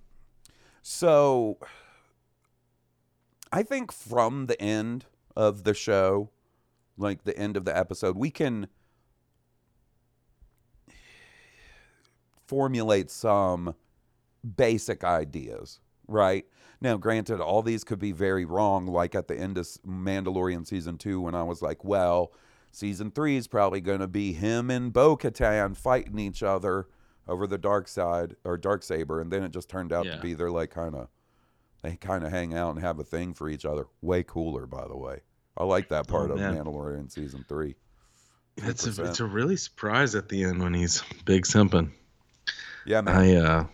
so 0.83 1.59
I 3.53 3.63
think 3.63 3.91
from 3.93 4.47
the 4.47 4.61
end 4.61 5.07
of 5.37 5.65
the 5.65 5.75
show, 5.75 6.31
like 6.97 7.25
the 7.25 7.37
end 7.37 7.57
of 7.57 7.65
the 7.65 7.77
episode, 7.77 8.17
we 8.17 8.31
can 8.31 8.69
formulate 12.47 13.11
some 13.11 13.75
basic 14.57 15.05
ideas, 15.05 15.81
right? 16.07 16.47
Now, 16.81 16.97
granted, 16.97 17.41
all 17.41 17.63
these 17.63 17.83
could 17.85 17.99
be 17.99 18.13
very 18.13 18.45
wrong, 18.45 18.87
like 18.87 19.15
at 19.15 19.27
the 19.29 19.37
end 19.37 19.59
of 19.59 19.67
Mandalorian 19.87 20.67
season 20.67 20.97
two, 20.97 21.21
when 21.21 21.35
I 21.35 21.43
was 21.43 21.61
like, 21.61 21.85
well, 21.85 22.33
season 22.71 23.11
three 23.11 23.37
is 23.37 23.49
probably 23.49 23.81
going 23.81 24.01
to 24.01 24.07
be 24.09 24.33
him 24.33 24.71
and 24.71 24.93
Bo 24.93 25.17
Katan 25.17 25.77
fighting 25.77 26.19
each 26.19 26.43
other 26.43 26.87
over 27.27 27.47
the 27.47 27.59
dark 27.59 27.89
side 27.89 28.37
or 28.45 28.57
dark 28.57 28.83
saber, 28.83 29.21
and 29.21 29.31
then 29.33 29.43
it 29.43 29.51
just 29.51 29.69
turned 29.69 29.93
out 29.93 30.07
Yeah. 30.07 30.17
to 30.17 30.23
be 30.23 30.35
they're 30.35 30.51
like 30.51 30.71
kind 30.71 30.95
of 30.95 31.09
they 31.83 31.95
kind 31.97 32.25
of 32.25 32.31
hang 32.33 32.55
out 32.55 32.75
and 32.75 32.81
have 32.83 32.99
a 32.99 33.05
thing 33.05 33.35
for 33.35 33.49
each 33.49 33.65
other. 33.65 33.87
Way 34.03 34.23
cooler, 34.25 34.67
by 34.67 34.87
the 34.89 34.97
way. 34.97 35.21
I 35.57 35.65
like 35.65 35.89
that 35.91 36.09
part 36.09 36.31
Oh, 36.31 36.35
of. 36.35 36.41
Mandalorian 36.41 37.11
season 37.11 37.45
three. 37.49 37.77
It's 38.57 38.87
a, 38.99 39.05
it's 39.05 39.21
a 39.21 39.25
really 39.25 39.57
surprise 39.57 40.15
at 40.17 40.29
the 40.29 40.43
end 40.43 40.61
when 40.61 40.75
he's 40.75 41.03
big 41.25 41.45
simping. 41.45 41.91
Yeah, 42.87 43.01
man. 43.03 43.15
I 43.17 43.35
uh, 43.37 43.67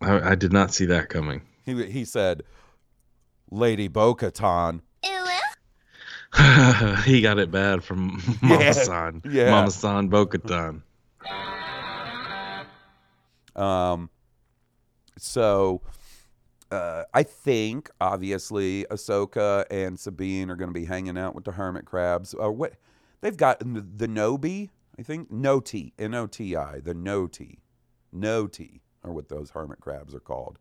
I, 0.00 0.32
I 0.32 0.34
did 0.34 0.52
not 0.52 0.72
see 0.74 0.86
that 0.86 1.08
coming. 1.08 1.42
He 1.64 1.84
he 1.86 2.04
said, 2.04 2.42
"Lady 3.50 3.88
Bo-Katan." 3.88 4.82
he 7.04 7.22
got 7.22 7.38
it 7.38 7.50
bad 7.50 7.82
from 7.82 8.22
Mama 8.42 8.74
San. 8.74 9.22
yeah. 9.24 9.50
Mama 9.50 9.70
San 9.70 10.08
Bo-Katan. 10.08 10.82
Um, 13.54 14.10
so 15.16 15.80
uh, 16.70 17.04
I 17.14 17.22
think 17.22 17.90
obviously 18.00 18.84
Ahsoka 18.90 19.64
and 19.70 19.98
Sabine 19.98 20.50
are 20.50 20.56
going 20.56 20.68
to 20.68 20.78
be 20.78 20.84
hanging 20.84 21.16
out 21.16 21.34
with 21.34 21.44
the 21.44 21.52
hermit 21.52 21.86
crabs. 21.86 22.34
Uh, 22.34 22.50
what 22.50 22.74
they've 23.22 23.36
got 23.36 23.60
the, 23.60 23.86
the 23.96 24.08
Nobi, 24.08 24.68
I 24.98 25.02
think 25.02 25.30
Noti, 25.30 25.94
N 25.98 26.14
O 26.14 26.26
T 26.26 26.54
I, 26.54 26.80
the 26.80 26.94
Noti, 26.94 27.60
Noti 28.12 28.82
are 29.04 29.12
what 29.12 29.28
those 29.28 29.50
hermit 29.50 29.80
crabs 29.80 30.14
are 30.14 30.20
called. 30.20 30.58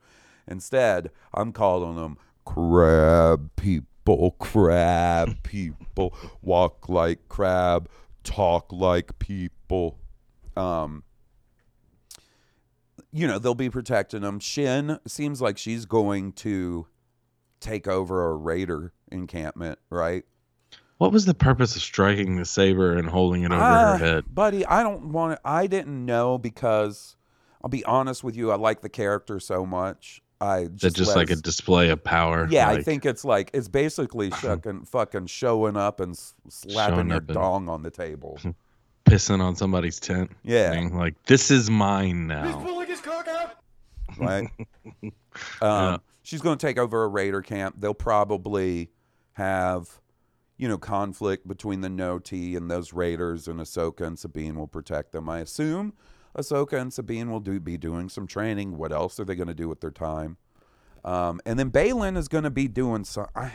Instead, 0.47 1.11
I'm 1.33 1.51
calling 1.51 1.95
them 1.95 2.17
crab 2.45 3.49
people, 3.55 4.31
crab 4.31 5.37
people, 5.43 6.15
walk 6.41 6.87
like 6.89 7.27
crab, 7.29 7.89
talk 8.23 8.71
like 8.71 9.17
people. 9.19 9.97
Um, 10.55 11.03
you 13.11 13.27
know, 13.27 13.39
they'll 13.39 13.55
be 13.55 13.69
protecting 13.69 14.21
them. 14.21 14.39
Shin 14.39 14.99
seems 15.07 15.41
like 15.41 15.57
she's 15.57 15.85
going 15.85 16.33
to 16.33 16.87
take 17.59 17.87
over 17.87 18.29
a 18.29 18.35
raider 18.35 18.93
encampment, 19.11 19.79
right? 19.89 20.23
What 20.97 21.11
was 21.11 21.25
the 21.25 21.33
purpose 21.33 21.75
of 21.75 21.81
striking 21.81 22.35
the 22.37 22.45
saber 22.45 22.95
and 22.95 23.09
holding 23.09 23.43
it 23.43 23.51
over 23.51 23.61
Ah, 23.61 23.91
her 23.93 23.97
head? 23.97 24.23
Buddy, 24.33 24.65
I 24.65 24.83
don't 24.83 25.11
want 25.11 25.33
to, 25.33 25.41
I 25.43 25.67
didn't 25.67 26.05
know 26.05 26.37
because 26.37 27.15
I'll 27.65 27.69
be 27.69 27.83
honest 27.85 28.23
with 28.23 28.35
you, 28.37 28.51
I 28.51 28.55
like 28.57 28.81
the 28.81 28.89
character 28.89 29.39
so 29.39 29.65
much. 29.65 30.21
I 30.39 30.65
That 30.65 30.75
just, 30.75 30.95
just 30.97 31.15
like 31.15 31.31
a 31.31 31.35
display 31.35 31.89
of 31.89 32.03
power. 32.03 32.47
Yeah, 32.47 32.69
I 32.69 32.83
think 32.83 33.07
it's 33.07 33.25
like 33.25 33.49
it's 33.55 33.67
basically 33.67 34.29
shucking, 34.29 34.85
fucking 34.91 35.25
showing 35.25 35.75
up 35.75 35.99
and 35.99 36.15
slapping 36.47 36.95
Showing 36.95 37.07
your 37.07 37.17
and- 37.17 37.27
dong 37.27 37.67
on 37.67 37.81
the 37.81 37.89
table. 37.89 38.37
pissing 39.09 39.41
on 39.41 39.55
somebody's 39.55 39.99
tent. 39.99 40.29
Yeah. 40.43 40.69
saying, 40.73 40.95
like 40.95 41.15
this 41.23 41.49
is 41.49 41.67
mine 41.67 42.27
now. 42.27 42.59
pulling 42.63 42.87
his 42.87 43.01
cock 43.01 43.27
out! 43.27 43.55
right? 44.19 44.47
um, 45.03 45.11
Yeah. 45.61 45.97
She's 46.21 46.41
going 46.41 46.59
to 46.59 46.67
take 46.67 46.77
over 46.77 47.03
a 47.03 47.07
raider 47.07 47.41
camp. 47.41 47.77
They'll 47.79 47.93
probably 47.95 48.89
have, 49.33 49.89
you 50.57 50.67
know, 50.67 50.77
conflict 50.77 51.47
between 51.47 51.81
the 51.81 51.89
Noti 51.89 52.55
and 52.55 52.69
those 52.69 52.93
raiders, 52.93 53.47
and 53.47 53.59
Ahsoka 53.59 54.01
and 54.01 54.19
Sabine 54.19 54.55
will 54.55 54.67
protect 54.67 55.13
them. 55.13 55.29
I 55.29 55.39
assume 55.39 55.93
Ahsoka 56.37 56.79
and 56.79 56.93
Sabine 56.93 57.31
will 57.31 57.39
do 57.39 57.59
be 57.59 57.77
doing 57.77 58.09
some 58.09 58.27
training. 58.27 58.77
What 58.77 58.91
else 58.91 59.19
are 59.19 59.25
they 59.25 59.35
going 59.35 59.47
to 59.47 59.53
do 59.53 59.69
with 59.69 59.81
their 59.81 59.91
time? 59.91 60.37
Um, 61.03 61.39
and 61.45 61.57
then 61.57 61.71
Baylan 61.71 62.17
is 62.17 62.27
going 62.27 62.43
to 62.43 62.49
be 62.49 62.67
doing 62.67 63.03
some. 63.05 63.27
I, 63.35 63.51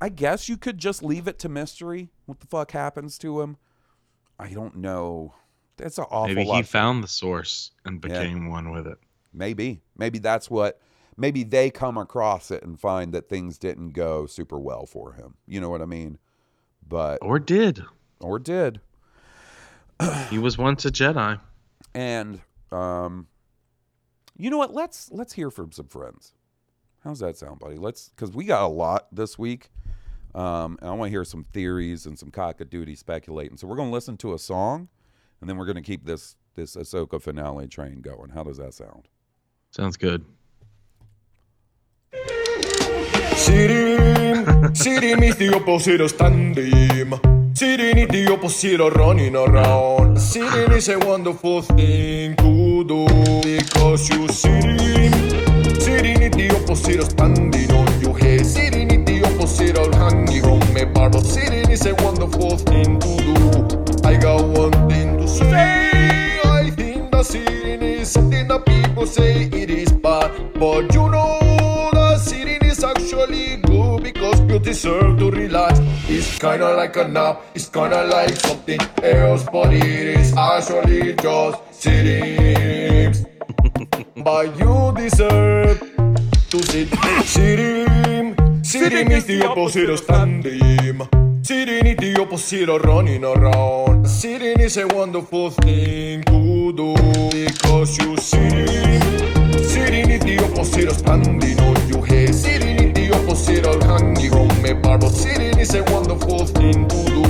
I 0.00 0.08
guess 0.08 0.48
you 0.48 0.56
could 0.56 0.78
just 0.78 1.02
leave 1.02 1.28
it 1.28 1.38
to 1.40 1.48
mystery. 1.48 2.10
What 2.26 2.40
the 2.40 2.46
fuck 2.46 2.70
happens 2.70 3.18
to 3.18 3.40
him? 3.40 3.56
I 4.38 4.48
don't 4.52 4.76
know. 4.76 5.34
That's 5.76 5.98
an 5.98 6.04
awful 6.10 6.34
Maybe 6.34 6.48
he 6.48 6.62
found 6.62 7.02
the 7.04 7.08
source 7.08 7.72
and 7.84 8.02
Yeah. 8.02 8.08
became 8.22 8.48
one 8.50 8.70
with 8.70 8.86
it. 8.86 8.98
Maybe. 9.32 9.82
Maybe 9.96 10.18
that's 10.18 10.50
what 10.50 10.80
maybe 11.16 11.42
they 11.44 11.70
come 11.70 11.98
across 11.98 12.50
it 12.50 12.62
and 12.62 12.80
find 12.80 13.12
that 13.12 13.28
things 13.28 13.58
didn't 13.58 13.90
go 13.90 14.26
super 14.26 14.58
well 14.58 14.86
for 14.86 15.12
him. 15.12 15.34
You 15.46 15.60
know 15.60 15.68
what 15.68 15.82
I 15.82 15.86
mean? 15.86 16.18
But 16.86 17.18
Or 17.20 17.38
did. 17.38 17.84
or 18.20 18.38
did. 18.38 18.80
He 20.28 20.38
was 20.38 20.56
once 20.58 20.84
a 20.84 20.90
Jedi. 20.90 21.40
And 21.94 22.40
um 22.72 23.26
you 24.36 24.50
know 24.50 24.58
what? 24.58 24.72
Let's 24.72 25.10
let's 25.10 25.32
hear 25.32 25.50
from 25.50 25.72
some 25.72 25.86
friends. 25.86 26.32
How's 27.04 27.18
that 27.20 27.36
sound, 27.36 27.58
buddy? 27.58 27.76
Let's 27.76 28.10
cuz 28.16 28.32
we 28.32 28.44
got 28.44 28.64
a 28.64 28.68
lot 28.68 29.08
this 29.12 29.38
week. 29.38 29.70
Um 30.34 30.78
and 30.80 30.90
I 30.90 30.92
want 30.94 31.08
to 31.08 31.10
hear 31.10 31.24
some 31.24 31.44
theories 31.44 32.06
and 32.06 32.18
some 32.18 32.30
cock-a-doodie 32.30 32.96
speculating. 32.96 33.56
So 33.56 33.66
we're 33.66 33.76
going 33.76 33.88
to 33.88 33.94
listen 33.94 34.16
to 34.18 34.34
a 34.34 34.38
song 34.38 34.88
and 35.40 35.48
then 35.48 35.56
we're 35.56 35.66
going 35.66 35.76
to 35.76 35.82
keep 35.82 36.04
this 36.04 36.36
this 36.54 36.76
Ahsoka 36.76 37.20
finale 37.20 37.68
train 37.68 38.00
going. 38.00 38.30
How 38.30 38.44
does 38.44 38.58
that 38.58 38.74
sound? 38.74 39.08
Sounds 39.70 39.96
good. 39.96 40.24
Sirin, 43.40 44.44
Sirin 44.74 45.22
is 45.22 45.36
the 45.36 45.54
opposite 45.54 46.00
of 46.00 46.10
standing. 46.10 47.39
Is 47.62 48.08
the 48.08 48.32
opposite 48.32 48.80
of 48.80 48.94
running 48.94 49.36
around. 49.36 50.16
Sirin 50.16 50.72
is 50.74 50.88
a 50.88 50.98
wonderful 50.98 51.60
thing 51.60 52.34
to 52.36 52.84
do 52.84 53.06
because 53.44 54.08
you. 54.08 54.26
Sirin 54.28 55.12
is 56.22 56.30
the 56.30 56.56
opposite 56.56 57.00
of 57.00 57.10
standing 57.10 57.70
on 57.72 58.00
your 58.00 58.18
head. 58.18 58.40
Is 58.40 58.54
the 58.54 59.22
opposite 59.26 59.76
of 59.76 59.92
hanging 59.92 60.42
on 60.46 60.60
bar. 60.94 61.10
But 61.10 61.24
Sirin 61.24 61.68
is 61.68 61.84
a 61.84 61.94
wonderful 61.96 62.56
thing 62.56 62.98
to 62.98 63.16
do. 63.18 64.08
I 64.08 64.16
got 64.16 64.42
one 64.42 64.72
thing 64.88 65.18
to 65.18 65.28
say. 65.28 66.40
I 66.42 66.70
think 66.70 67.10
that 67.10 67.26
Sirin 67.26 67.82
is 67.82 68.10
something 68.10 68.48
that 68.48 68.64
people 68.64 69.04
say 69.04 69.50
it 69.52 69.68
is 69.68 69.92
bad. 69.92 70.54
But 70.54 70.94
you 70.94 71.10
know 71.10 71.90
that 71.92 72.20
Sirin 72.24 72.64
is 72.64 72.82
actually 72.82 73.56
good 73.56 73.69
because 74.12 74.40
you 74.40 74.58
deserve 74.58 75.18
to 75.18 75.30
relax. 75.30 75.78
It's 76.08 76.38
kinda 76.38 76.74
like 76.74 76.96
a 76.96 77.06
nap, 77.06 77.42
it's 77.54 77.68
kinda 77.68 78.04
like 78.04 78.34
something 78.36 78.80
else, 79.02 79.44
but 79.52 79.72
it 79.72 80.18
is 80.18 80.34
actually 80.36 81.14
just 81.14 81.58
sitting. 81.70 83.14
but 84.24 84.46
you 84.58 84.92
deserve 84.96 85.78
to 86.50 86.58
sit. 86.62 86.88
Sitting, 87.24 88.34
sitting 88.64 89.10
is 89.12 89.24
the 89.26 89.46
opposite 89.46 89.90
of 89.90 89.98
standing. 89.98 91.08
Sitting 91.42 91.86
is 91.86 91.96
the 91.96 92.20
opposite 92.20 92.68
of 92.68 92.82
running 92.82 93.24
around. 93.24 94.06
Sitting 94.06 94.58
is 94.60 94.76
a 94.76 94.86
wonderful 94.88 95.50
thing 95.50 96.22
to 96.24 96.72
do 96.72 96.94
because 97.32 97.98
you 97.98 98.16
sitting. 98.16 99.00
Sitting 99.64 100.10
is 100.10 100.22
the 100.22 100.38
opposite 100.44 100.88
of 100.88 100.96
standing 100.98 101.79
considered 103.30 103.80
hanging 103.84 104.34
on 104.34 104.50
me, 104.60 104.72
but 104.72 105.08
sitting 105.10 105.56
is 105.56 105.72
a 105.76 105.82
wonderful 105.84 106.44
thing 106.46 106.88
to 106.88 106.98
do. 107.06 107.22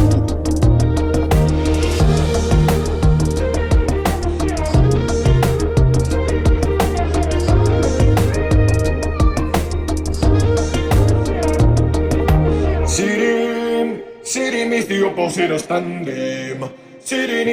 Sitting 14.25 14.73
is 14.73 14.87
the 14.87 15.07
opposite 15.07 15.51
of 15.51 15.61
standing. 15.61 16.71
Sitting 17.01 17.49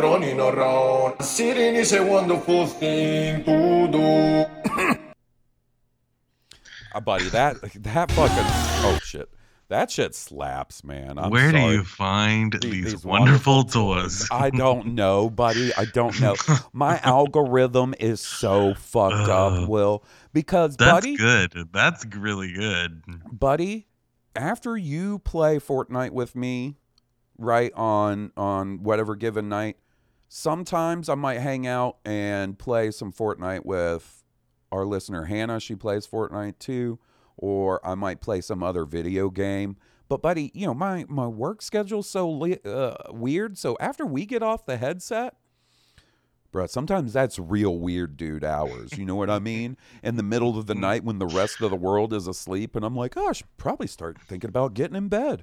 running 0.00 0.40
around. 0.40 1.22
Sitting 1.22 1.76
is 1.76 1.92
a 1.92 2.02
wonderful 2.02 2.66
thing 2.66 3.44
to 3.44 3.88
do. 3.92 5.03
Uh, 6.94 7.00
buddy, 7.00 7.28
that 7.30 7.56
that 7.82 8.10
fucking 8.12 8.36
oh 8.86 8.98
shit, 9.02 9.28
that 9.68 9.90
shit 9.90 10.14
slaps, 10.14 10.84
man. 10.84 11.18
I'm 11.18 11.30
Where 11.30 11.50
do 11.50 11.58
you 11.58 11.82
find 11.84 12.52
The- 12.52 12.58
these, 12.58 13.04
wonderful 13.04 13.64
toys? 13.64 14.28
I 14.30 14.50
don't 14.50 14.94
know, 14.94 15.28
buddy. 15.28 15.74
I 15.74 15.86
don't 15.86 16.18
know. 16.20 16.36
My 16.72 16.98
algorithm 17.02 17.94
is 17.98 18.20
so 18.20 18.74
fucked 18.74 19.28
up, 19.28 19.68
Will, 19.68 20.04
because 20.32 20.76
That's 20.76 20.92
buddy, 20.92 21.16
good. 21.16 21.68
That's 21.72 22.06
really 22.16 22.52
good. 22.52 23.02
buddy, 23.32 23.88
after 24.36 24.76
you 24.76 25.18
play 25.20 25.58
Fortnite 25.58 26.10
with 26.12 26.36
me, 26.36 26.76
right 27.38 27.72
on 27.74 28.30
on 28.36 28.82
whatever 28.84 29.16
given 29.16 29.48
night, 29.48 29.76
sometimes 30.28 31.08
I 31.08 31.14
might 31.16 31.40
hang 31.40 31.66
out 31.66 31.96
and 32.04 32.58
play 32.58 32.90
some 32.90 33.12
Fortnite 33.12 33.64
with 33.64 34.23
our 34.72 34.84
listener 34.84 35.24
Hannah. 35.24 35.60
She 35.60 35.74
plays 35.74 36.06
Fortnite 36.06 36.58
too, 36.58 36.98
or 37.36 37.86
I 37.86 37.94
might 37.94 38.20
play 38.20 38.40
some 38.40 38.62
other 38.62 38.84
video 38.84 39.30
game. 39.30 39.76
But 40.08 40.22
buddy, 40.22 40.50
you 40.54 40.66
know 40.66 40.74
my 40.74 41.04
my 41.08 41.26
work 41.26 41.62
schedule's 41.62 42.08
so 42.08 42.30
li- 42.30 42.60
uh, 42.64 42.94
weird. 43.10 43.56
So 43.58 43.76
after 43.80 44.04
we 44.04 44.26
get 44.26 44.42
off 44.42 44.66
the 44.66 44.76
headset, 44.76 45.34
Bruh, 46.54 46.70
sometimes 46.70 47.12
that's 47.12 47.38
real 47.38 47.78
weird 47.78 48.16
dude 48.16 48.44
hours. 48.44 48.96
You 48.96 49.04
know 49.04 49.16
what 49.16 49.28
I 49.28 49.40
mean? 49.40 49.76
In 50.04 50.14
the 50.16 50.22
middle 50.22 50.56
of 50.56 50.66
the 50.66 50.74
night 50.74 51.02
when 51.02 51.18
the 51.18 51.26
rest 51.26 51.60
of 51.60 51.70
the 51.70 51.76
world 51.76 52.12
is 52.12 52.28
asleep, 52.28 52.76
and 52.76 52.84
I'm 52.84 52.94
like, 52.94 53.16
oh, 53.16 53.28
I 53.28 53.32
should 53.32 53.56
probably 53.56 53.88
start 53.88 54.20
thinking 54.20 54.48
about 54.48 54.74
getting 54.74 54.96
in 54.96 55.08
bed 55.08 55.42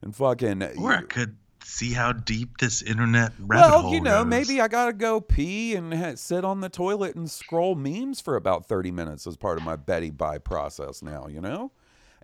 and 0.00 0.14
fucking. 0.14 0.62
Or 0.78 0.92
I 0.92 1.02
could 1.02 1.36
see 1.64 1.92
how 1.92 2.12
deep 2.12 2.58
this 2.58 2.82
internet 2.82 3.32
rabbit 3.40 3.70
well, 3.70 3.82
hole 3.82 3.92
you 3.94 4.00
know, 4.00 4.22
goes. 4.22 4.30
maybe 4.30 4.60
I 4.60 4.68
gotta 4.68 4.92
go 4.92 5.20
pee 5.20 5.74
and 5.74 5.92
ha- 5.94 6.14
sit 6.16 6.44
on 6.44 6.60
the 6.60 6.68
toilet 6.68 7.16
and 7.16 7.30
scroll 7.30 7.74
memes 7.74 8.20
for 8.20 8.36
about 8.36 8.66
30 8.66 8.90
minutes 8.90 9.26
as 9.26 9.36
part 9.36 9.58
of 9.58 9.64
my 9.64 9.76
Betty 9.76 10.10
Bye 10.10 10.38
process 10.38 11.02
now. 11.02 11.26
You 11.26 11.40
know, 11.40 11.72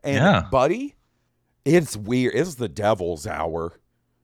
and 0.05 0.16
Yeah. 0.16 0.43
buddy, 0.51 0.95
it's 1.64 1.97
weird. 1.97 2.34
It's 2.34 2.55
the 2.57 2.68
devil's 2.68 3.26
hour 3.26 3.80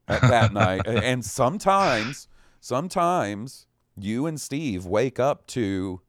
at 0.09 0.21
that 0.23 0.53
night, 0.53 0.87
and 0.87 1.25
sometimes, 1.25 2.29
sometimes 2.61 3.67
you 3.99 4.27
and 4.27 4.41
Steve 4.41 4.85
wake 4.87 5.19
up 5.19 5.47
to 5.49 6.01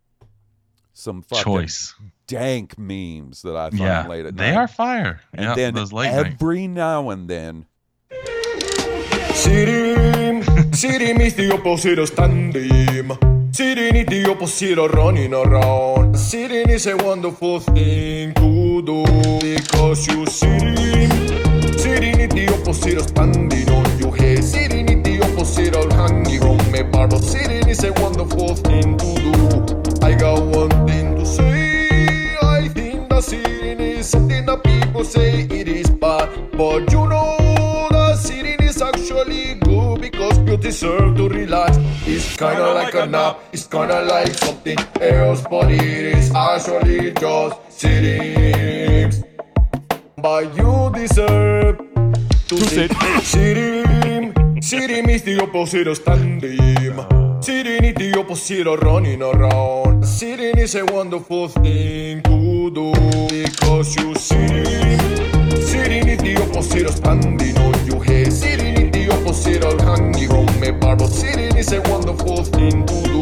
some 0.93 1.21
fucking 1.21 1.43
Choice. 1.43 1.93
dank 2.27 2.77
memes 2.77 3.41
that 3.43 3.55
I 3.55 3.69
find 3.69 3.79
Yeah, 3.79 4.07
late 4.07 4.25
at 4.25 4.35
they 4.35 4.53
are 4.55 4.67
fire. 4.67 5.21
And 5.33 5.45
Yeah, 5.45 5.55
then 5.55 5.73
those 5.75 5.93
late 5.93 6.11
night. 6.11 6.33
every 6.33 6.67
now 6.67 7.09
and 7.11 7.29
then, 7.29 7.65
Sitting, 9.47 10.43
sitting 10.73 11.21
is 11.21 11.33
the 11.35 11.53
opposite 11.53 11.99
of 11.99 12.09
standing. 12.09 13.07
Sitting 13.53 13.95
is 13.95 14.05
the 14.07 14.29
opposite 14.29 14.77
running 14.93 15.33
around. 15.33 16.17
Sitting 16.17 16.67
is 16.67 16.85
a 16.85 16.97
wonderful 16.97 17.61
thing 17.61 18.33
to 18.33 18.81
do 18.81 19.05
because 19.39 20.05
you 20.07 20.25
sitting. 20.25 21.09
Sitting 21.79 22.19
is 22.19 22.29
the 22.29 22.59
opposite 22.59 22.99
standing 23.07 23.69
on 23.69 23.99
your 23.99 24.13
head. 24.17 24.43
Sitting 24.43 24.89
is 24.89 25.01
the 25.01 25.23
opposite 25.23 25.93
hanging 25.93 26.43
on 26.43 26.69
me 26.69 26.83
bar. 26.83 27.07
But 27.07 27.23
sitting 27.23 27.69
is 27.69 27.85
a 27.85 27.93
wonderful 27.93 28.53
thing 28.53 28.97
to 28.97 29.15
do. 29.15 30.05
I 30.05 30.13
got 30.13 30.43
one 30.43 30.75
thing 30.85 31.15
to 31.15 31.25
say. 31.25 32.35
I 32.43 32.67
think 32.67 33.07
that 33.07 33.23
sitting 33.23 33.79
is 33.79 34.09
something 34.09 34.45
that 34.45 34.61
people 34.61 35.05
say 35.05 35.43
it 35.43 35.69
is 35.69 35.89
bad. 35.89 36.51
But 36.51 36.91
you 36.91 37.07
know 37.07 37.87
that 37.91 38.17
sitting 38.19 38.56
is 38.77 38.81
actually 38.83 39.55
good 39.55 40.01
because 40.01 40.37
you 40.39 40.55
deserve 40.57 41.17
to 41.17 41.27
relax. 41.29 41.77
It's 42.05 42.37
kinda 42.37 42.73
like 42.73 42.93
a 42.93 43.05
nap, 43.07 43.39
it's 43.51 43.65
kinda 43.65 44.05
like 44.05 44.33
something 44.35 44.77
else, 45.01 45.41
but 45.49 45.71
it 45.71 46.17
is 46.17 46.31
actually 46.35 47.11
just 47.13 47.55
sitting. 47.69 49.11
But 50.17 50.55
you 50.57 50.91
deserve 50.93 51.77
to 52.49 52.57
sit. 52.73 52.91
Sitting, 53.23 54.33
sitting 54.61 55.09
is 55.09 55.23
the 55.23 55.41
opposite 55.41 55.87
of 55.87 55.97
standing. 55.97 56.93
Sitting 57.41 57.83
is 57.83 57.95
the 57.95 58.09
opposite 58.19 58.67
of 58.67 58.79
running 58.81 59.21
around. 59.23 60.05
Sitting 60.05 60.57
is 60.57 60.75
a 60.75 60.85
wonderful 60.85 61.47
thing 61.47 62.21
to 62.21 62.69
do 62.77 62.93
because 63.29 63.95
you 63.97 64.13
sitting. 64.15 65.26
Sitting 66.27 66.43
is 66.43 66.51
the 66.51 66.59
opposite 66.59 66.85
of 66.87 66.95
standing 66.95 67.57
on 67.57 67.87
your 67.87 68.03
head. 68.03 68.33
Sitting 68.33 68.75
is 68.75 68.91
the 68.91 69.09
opposite 69.13 69.63
of 69.63 69.79
hanging 69.79 70.31
on 70.31 70.59
me 70.59 70.71
bar. 70.71 70.95
But 70.97 71.07
sitting 71.07 71.55
is 71.55 71.71
a 71.71 71.81
wonderful 71.83 72.43
thing 72.43 72.85
to 72.85 73.03
do. 73.03 73.21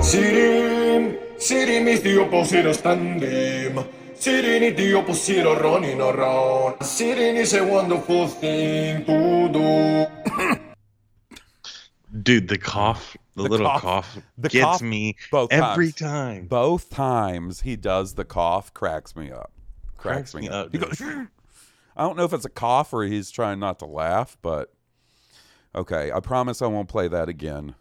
Sitting, 0.00 1.18
sitting 1.38 1.88
is 1.88 2.02
the 2.02 2.22
opposite 2.22 2.66
of 2.66 2.76
standing. 2.76 4.03
Sitting 4.24 4.62
is 4.62 4.74
the 4.78 4.94
opposite 4.94 5.44
of 5.46 5.60
running 5.60 6.00
around. 6.00 6.82
Sitting 6.82 7.36
is 7.36 7.52
a 7.52 7.62
wonderful 7.62 8.26
thing 8.26 9.04
to 9.04 9.50
do. 9.52 10.06
Dude, 12.22 12.48
the 12.48 12.56
cough, 12.56 13.18
the, 13.36 13.42
The 13.42 13.48
little 13.50 13.66
cough- 13.66 13.82
cough, 13.82 14.18
the 14.38 14.48
gets 14.48 14.64
cough 14.64 14.80
me 14.80 15.16
both 15.30 15.52
every 15.52 15.92
times. 15.92 15.98
time. 16.38 16.46
both 16.46 16.88
times 16.88 17.60
he 17.60 17.76
does 17.76 18.14
the 18.14 18.24
cough, 18.24 18.72
cracks 18.72 19.14
me 19.14 19.30
up. 19.30 19.52
Cracks, 19.98 20.32
Cracks 20.32 20.34
me 20.34 20.40
me 20.40 20.48
up. 20.48 20.66
up, 20.68 20.72
He 20.72 20.78
goes, 20.78 21.02
I 21.02 22.02
don't 22.02 22.16
know 22.16 22.24
if 22.24 22.32
it's 22.32 22.46
a 22.46 22.50
cough 22.50 22.94
or 22.94 23.04
he's 23.04 23.30
trying 23.30 23.58
not 23.58 23.78
to 23.80 23.84
laugh, 23.84 24.38
but 24.40 24.72
okay. 25.74 26.10
I 26.10 26.20
promise 26.20 26.62
I 26.62 26.66
won't 26.66 26.88
play 26.88 27.08
that 27.08 27.28
again 27.28 27.74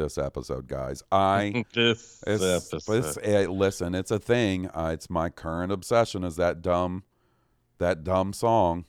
this 0.00 0.18
episode, 0.18 0.66
guys. 0.66 1.02
I 1.12 1.64
this 1.74 2.22
It's, 2.26 2.42
episode. 2.72 2.94
it's- 2.98 3.18
eh, 3.22 3.46
listen, 3.48 3.94
it's 3.94 4.10
a 4.10 4.18
thing. 4.18 4.68
Uh, 4.68 4.90
it's 4.94 5.10
my 5.10 5.28
current 5.28 5.70
obsession. 5.72 6.24
Is 6.24 6.36
that 6.36 6.62
dumb, 6.62 7.04
that 7.78 8.02
dumb 8.04 8.32
song? 8.32 8.84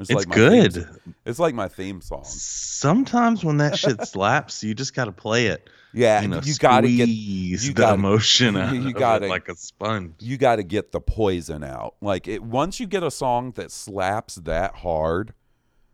It's 0.00 0.10
my 0.12 0.20
theme 0.22 0.30
good. 0.32 0.76
s- 0.78 0.84
it's 1.26 1.38
like 1.40 1.54
my 1.54 1.66
theme 1.66 2.00
song. 2.00 2.22
Sometimes 2.24 3.44
when 3.44 3.56
that 3.56 3.76
shit 3.76 4.00
slaps, 4.06 4.62
you 4.62 4.74
just 4.74 4.94
got 4.94 5.06
to 5.06 5.12
play 5.12 5.46
it. 5.46 5.68
Yeah, 5.94 6.20
you, 6.20 6.28
know, 6.28 6.40
you 6.44 6.54
gotta 6.56 6.86
get 6.86 7.08
you 7.08 7.56
the 7.56 7.72
gotta- 7.72 7.94
emotion 7.94 8.56
out 8.58 8.74
you 8.74 8.92
gotta- 8.92 9.24
it 9.24 9.30
like 9.30 9.48
a 9.48 9.56
sponge. 9.56 10.14
You 10.20 10.36
got 10.36 10.56
to 10.56 10.62
get 10.62 10.92
the 10.92 11.00
poison 11.00 11.64
out. 11.64 11.96
Like 12.02 12.28
it, 12.28 12.42
once 12.42 12.78
you 12.78 12.86
get 12.86 13.02
a 13.02 13.10
song 13.10 13.52
that 13.56 13.72
slaps 13.72 14.36
that 14.36 14.76
hard, 14.76 15.32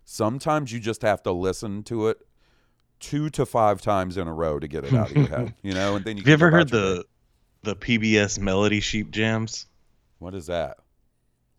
sometimes 0.04 0.72
you 0.72 0.80
just 0.80 1.00
have 1.02 1.22
to 1.22 1.32
listen 1.32 1.82
to 1.84 2.08
it 2.08 2.18
two 3.00 3.30
to 3.30 3.46
five 3.46 3.80
times 3.80 4.16
in 4.16 4.26
a 4.28 4.32
row 4.32 4.58
to 4.58 4.68
get 4.68 4.84
it 4.84 4.94
out 4.94 5.10
of 5.10 5.16
your 5.16 5.26
head. 5.26 5.54
You 5.62 5.74
know, 5.74 5.96
and 5.96 6.04
then 6.04 6.16
you. 6.16 6.22
Have 6.22 6.28
you 6.28 6.32
ever 6.34 6.50
heard 6.50 6.68
the 6.68 7.04
the 7.62 7.76
PBS 7.76 8.38
Melody 8.38 8.80
Sheep 8.80 9.10
jams? 9.10 9.66
What 10.18 10.34
is 10.34 10.46
that? 10.46 10.78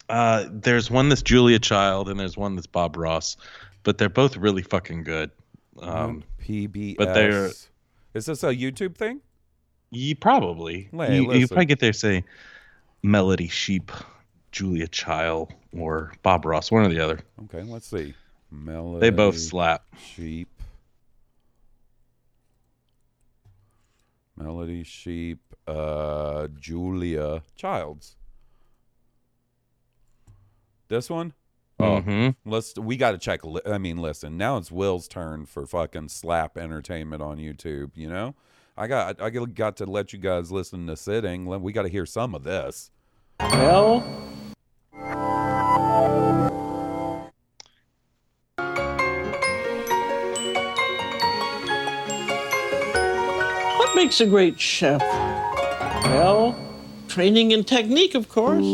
Uh, 0.07 0.45
there's 0.51 0.91
one 0.91 1.09
that's 1.09 1.23
Julia 1.23 1.59
Child 1.59 2.09
and 2.09 2.19
there's 2.19 2.38
one 2.38 2.55
that's 2.55 2.67
Bob 2.67 2.95
Ross, 2.95 3.38
but 3.83 3.97
they're 3.97 4.09
both 4.09 4.38
really 4.38 4.61
fucking 4.61 5.03
good. 5.03 5.31
Um, 5.79 6.23
PBS. 6.39 6.95
but 6.97 7.13
they're 7.13 7.51
Is 8.13 8.25
this 8.25 8.43
a 8.43 8.55
YouTube 8.55 8.95
thing? 8.95 9.21
you 9.91 10.15
probably 10.15 10.89
Hey, 10.91 11.15
you, 11.15 11.33
you 11.33 11.47
probably 11.47 11.65
get 11.65 11.79
there 11.79 11.93
say 11.93 12.23
Melody 13.03 13.47
Sheep, 13.47 13.91
Julia 14.51 14.88
Child, 14.88 15.53
or 15.77 16.13
Bob 16.23 16.45
Ross, 16.45 16.71
one 16.71 16.83
or 16.83 16.89
the 16.89 16.99
other. 16.99 17.19
Okay, 17.45 17.63
let's 17.63 17.88
see. 17.88 18.13
Melody. 18.51 18.99
They 18.99 19.09
both 19.09 19.38
slap. 19.38 19.83
Sheep. 20.15 20.49
Melody 24.38 24.83
Sheep. 24.83 25.39
Uh, 25.67 26.47
Julia 26.59 27.41
Childs. 27.55 28.15
This 30.88 31.09
one. 31.09 31.33
Oh, 31.79 32.01
Mhm. 32.01 32.36
let's. 32.45 32.77
We 32.77 32.95
got 32.95 33.11
to 33.11 33.17
check. 33.17 33.43
li- 33.43 33.61
I 33.65 33.77
mean, 33.77 33.97
listen. 33.97 34.38
Now 34.38 34.57
it's 34.57 34.71
Will's 34.71 35.07
turn 35.07 35.45
for 35.45 35.65
fucking 35.65 36.09
slap 36.09 36.57
entertainment 36.57 37.21
on 37.21 37.38
YouTube. 37.38 37.91
You 37.95 38.07
know, 38.09 38.36
I 38.77 38.88
got. 38.88 39.19
I 39.21 39.29
got 39.31 39.75
to 39.77 39.86
let 39.86 40.13
you 40.13 40.19
guys 40.19 40.51
listen 40.51 40.88
to 40.88 40.95
sitting. 40.95 41.45
We 41.61 41.73
got 41.73 41.81
to 41.83 41.89
hear 41.89 42.05
some 42.05 42.33
of 42.36 42.43
this. 42.43 42.91
Well, 43.39 44.01
makes 54.06 54.22
a 54.22 54.26
great 54.28 54.60
chef? 54.60 55.01
Well, 55.01 56.56
training 57.08 57.53
and 57.53 57.66
technique, 57.66 58.14
of 58.14 58.30
course, 58.30 58.68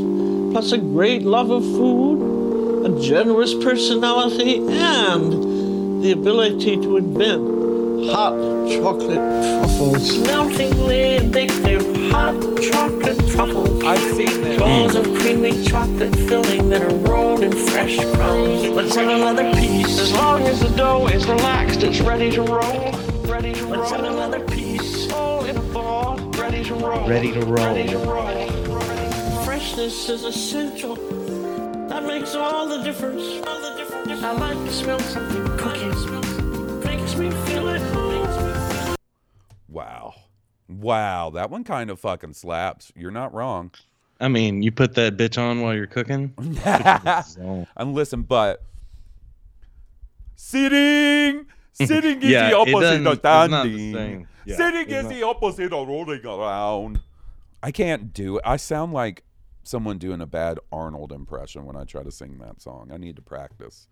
plus 0.52 0.74
a 0.74 0.78
great 0.78 1.22
love 1.22 1.50
of 1.52 1.64
food, 1.64 2.86
a 2.86 3.02
generous 3.02 3.54
personality, 3.54 4.58
and 4.58 6.04
the 6.04 6.12
ability 6.12 6.76
to 6.82 6.98
invent 6.98 8.12
hot 8.12 8.36
chocolate 8.68 9.24
truffles. 9.62 10.18
Meltingly 10.20 11.20
addictive 11.20 12.12
hot 12.12 12.36
chocolate 12.62 13.18
truffles. 13.32 13.86
I've 13.86 14.00
seen 14.14 14.42
them. 14.42 14.60
Balls 14.60 14.96
of 14.96 15.06
creamy 15.20 15.64
chocolate 15.64 16.14
filling 16.14 16.68
that 16.72 16.82
are 16.82 16.96
rolled 17.10 17.42
in 17.42 17.54
fresh 17.54 17.96
crumbs. 18.16 18.68
Let's 18.68 18.96
have 18.96 19.08
another 19.08 19.50
piece. 19.54 19.98
As 19.98 20.12
long 20.12 20.42
as 20.42 20.60
the 20.60 20.76
dough 20.76 21.08
is 21.08 21.26
relaxed, 21.26 21.84
it's 21.84 22.02
ready 22.02 22.32
to 22.32 22.42
roll. 22.42 22.92
Ready 23.32 23.54
to 23.54 23.64
roll. 23.64 23.80
Let's 23.80 23.92
have 23.92 24.04
another 24.04 24.42
piece. 24.42 24.61
Ready 26.62 26.70
to 26.70 26.76
roll. 26.76 27.10
Ready 27.10 27.32
to 27.32 27.40
roll. 27.40 27.74
Ready 27.74 27.88
to 27.90 27.98
roll. 27.98 29.44
Freshness 29.44 30.08
is 30.10 30.24
essential. 30.24 30.94
That 31.88 32.04
makes 32.06 32.36
all 32.36 32.68
the 32.68 32.84
difference. 32.84 33.24
All 33.48 33.60
the 33.60 33.76
difference. 33.78 34.22
I 34.22 34.32
like 34.34 34.58
to 34.68 34.72
smell 34.72 35.00
something 35.00 35.58
cooking. 35.58 35.90
Makes 36.82 37.16
me 37.16 37.32
feel 37.32 37.68
it. 37.68 37.80
Makes 37.80 38.38
me 38.44 38.54
feel. 38.86 38.96
Wow. 39.70 40.14
Wow, 40.70 41.32
that 41.32 41.50
one 41.50 41.64
kind 41.64 41.90
of 41.90 42.00
fucking 42.00 42.34
slaps. 42.36 42.92
You're 42.96 43.10
not 43.10 43.34
wrong. 43.34 43.72
I 44.20 44.28
mean, 44.28 44.62
you 44.62 44.72
put 44.72 44.94
that 44.94 45.18
bitch 45.18 45.42
on 45.42 45.62
while 45.62 45.74
you're 45.74 45.88
cooking. 45.88 46.36
zone. 47.24 47.66
and 47.76 47.96
listen, 47.96 48.22
but 48.22 48.62
sitting, 50.36 51.48
sitting 51.72 52.22
is 52.22 52.30
the 52.30 52.56
opposite 52.56 52.82
doesn't- 52.82 53.08
of 53.08 53.14
it's 53.14 53.24
not 53.24 53.64
the 53.64 53.92
standing. 53.92 54.28
Yeah, 54.46 54.58
sitting 54.58 54.90
is 54.90 55.08
the 55.08 55.24
opposite 55.24 55.74
of 55.74 55.88
rolling 55.88 56.26
around. 56.26 57.02
I 57.64 57.72
can't 57.72 58.14
do 58.14 58.38
it. 58.38 58.44
I 58.46 58.58
sound 58.58 58.94
like 58.94 59.24
someone 59.64 59.98
doing 59.98 60.22
a 60.22 60.26
bad 60.26 60.60
Arnold 60.72 61.12
impression 61.12 61.66
when 61.66 61.76
I 61.76 61.84
try 61.84 62.04
to 62.04 62.12
sing 62.12 62.40
that 62.40 62.62
song. 62.62 62.90
I 62.92 62.98
need 62.98 63.16
to 63.18 63.22
practice. 63.22 63.88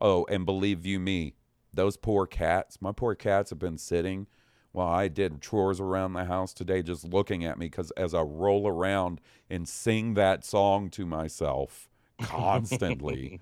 Oh, 0.00 0.26
and 0.28 0.44
believe 0.44 0.84
you 0.84 0.98
me, 0.98 1.34
those 1.72 1.96
poor 1.96 2.26
cats, 2.26 2.78
my 2.80 2.92
poor 2.92 3.14
cats 3.14 3.50
have 3.50 3.58
been 3.58 3.78
sitting 3.78 4.26
while 4.72 4.88
I 4.88 5.08
did 5.08 5.40
chores 5.40 5.80
around 5.80 6.14
the 6.14 6.24
house 6.24 6.52
today, 6.54 6.82
just 6.82 7.04
looking 7.04 7.44
at 7.44 7.58
me 7.58 7.66
because 7.66 7.90
as 7.92 8.14
I 8.14 8.22
roll 8.22 8.66
around 8.66 9.20
and 9.50 9.68
sing 9.68 10.14
that 10.14 10.44
song 10.44 10.90
to 10.90 11.06
myself 11.06 11.88
constantly. 12.22 13.40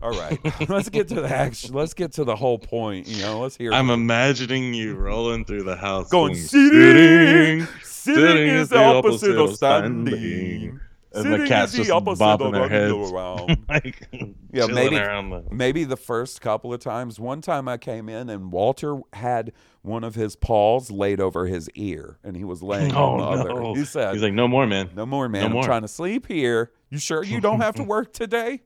All 0.00 0.10
right, 0.10 0.38
let's 0.68 0.88
get 0.88 1.08
to 1.08 1.20
the 1.20 1.28
action. 1.28 1.74
Let's 1.74 1.92
get 1.94 2.12
to 2.12 2.24
the 2.24 2.36
whole 2.36 2.58
point. 2.58 3.08
You 3.08 3.20
know, 3.22 3.40
let's 3.40 3.56
hear. 3.56 3.72
I'm 3.72 3.90
imagining 3.90 4.72
you 4.74 4.94
rolling 4.94 5.44
through 5.44 5.64
the 5.64 5.76
house 5.76 6.08
going 6.08 6.34
sitting, 6.36 7.66
sitting. 7.66 7.66
Sitting 7.82 8.48
is 8.48 8.68
the 8.68 8.78
opposite 8.82 9.36
of 9.36 9.56
standing. 9.56 10.80
And 11.10 11.22
Sitting 11.22 11.40
the 11.40 11.46
cat's 11.48 11.72
is 11.72 11.78
the 11.78 11.84
just 11.84 11.90
opposite 12.22 12.52
their 12.52 12.68
heads. 12.68 12.92
around. 13.12 13.56
like, 13.68 14.06
Yeah, 14.52 14.66
maybe 14.66 14.96
the- 14.96 15.42
maybe 15.50 15.84
the 15.84 15.96
first 15.96 16.42
couple 16.42 16.72
of 16.72 16.80
times. 16.80 17.18
One 17.18 17.40
time 17.40 17.66
I 17.66 17.78
came 17.78 18.10
in 18.10 18.28
and 18.28 18.52
Walter 18.52 19.00
had 19.14 19.52
one 19.80 20.04
of 20.04 20.14
his 20.14 20.36
paws 20.36 20.90
laid 20.90 21.18
over 21.18 21.46
his 21.46 21.70
ear, 21.70 22.18
and 22.22 22.36
he 22.36 22.44
was 22.44 22.62
laying 22.62 22.94
on 22.94 23.18
the 23.18 23.24
Oh, 23.24 23.28
other. 23.30 23.48
no. 23.60 23.74
He 23.74 23.84
said, 23.86 24.12
He's 24.12 24.22
like, 24.22 24.34
no 24.34 24.46
more, 24.46 24.66
man. 24.66 24.90
"No 24.94 25.06
more, 25.06 25.30
man. 25.30 25.40
No 25.40 25.46
I'm 25.46 25.52
more." 25.54 25.62
trying 25.62 25.82
to 25.82 25.88
sleep 25.88 26.26
here. 26.26 26.72
You 26.90 26.98
sure 26.98 27.24
you 27.24 27.40
don't 27.40 27.60
have 27.62 27.74
to 27.76 27.82
work 27.82 28.12
today? 28.12 28.60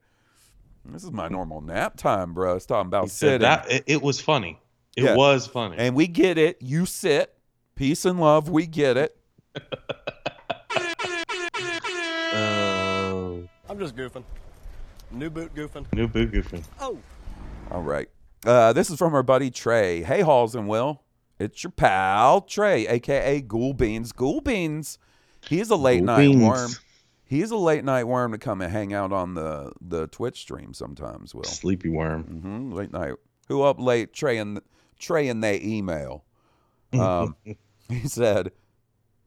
This 0.85 1.05
is 1.05 1.13
my 1.13 1.29
normal 1.29 1.61
nap 1.61 1.97
time, 1.97 2.35
bro. 2.35 2.57
It's 2.57 2.67
talking 2.67 2.89
about 2.89 3.05
He 3.05 3.09
said 3.11 3.27
sitting, 3.27 3.41
that 3.43 3.71
it, 3.71 3.85
it 3.87 4.03
was 4.03 4.21
funny. 4.21 4.59
It 4.97 5.05
Yeah. 5.05 5.15
was 5.17 5.47
funny. 5.47 5.77
and 5.79 5.95
we 5.97 6.07
get 6.07 6.39
it. 6.39 6.59
You 6.61 6.85
sit, 6.87 7.35
peace 7.77 8.05
and 8.05 8.21
love. 8.21 8.49
We 8.51 8.67
get 8.67 8.97
it. 8.97 9.17
Oh, 12.35 13.43
I'm 13.69 13.79
just 13.79 13.95
goofing. 13.97 14.25
New 15.11 15.31
boot 15.31 15.55
goofing. 15.55 15.87
new 15.93 16.09
boot 16.09 16.33
goofing. 16.33 16.65
Oh. 16.81 16.99
All 17.71 17.83
right. 17.83 18.09
Uh, 18.45 18.73
this 18.73 18.91
is 18.91 18.99
from 18.99 19.15
our 19.15 19.23
buddy 19.23 19.51
Trey. 19.51 20.03
Hey, 20.03 20.21
Haws 20.23 20.55
and 20.55 20.67
Will. 20.69 21.03
It's 21.39 21.63
your 21.63 21.71
pal 21.71 22.41
Trey, 22.43 22.87
aka 22.87 23.41
Ghoul 23.41 23.73
Beans. 23.75 24.13
Ghoul 24.13 24.41
Beans. 24.41 24.99
He's 25.49 25.71
a 25.71 25.77
late 25.77 25.99
Ghoul 25.99 26.07
night 26.07 26.19
Beans. 26.19 26.43
worm. 26.43 26.71
He's 27.33 27.51
a 27.51 27.57
late 27.57 27.83
night 27.83 28.05
worm 28.05 28.33
to 28.33 28.39
come 28.39 28.61
and 28.61 28.71
hang 28.71 28.93
out 28.93 29.11
on 29.11 29.33
the 29.33 29.73
the 29.81 30.07
Twitch 30.09 30.39
stream 30.39 30.75
sometimes. 30.75 31.35
Will 31.35 31.45
Sleepy 31.45 31.89
worm. 31.89 32.25
hmm 32.25 32.73
late 32.73 32.93
night. 32.93 33.15
Who 33.49 33.63
up 33.63 33.81
late? 33.81 34.13
Trey 34.13 34.37
and 34.37 34.61
Trey 34.99 35.29
and 35.29 35.43
they 35.43 35.59
email. 35.63 36.27
Um, 36.93 37.37
he 37.89 38.07
said, 38.07 38.53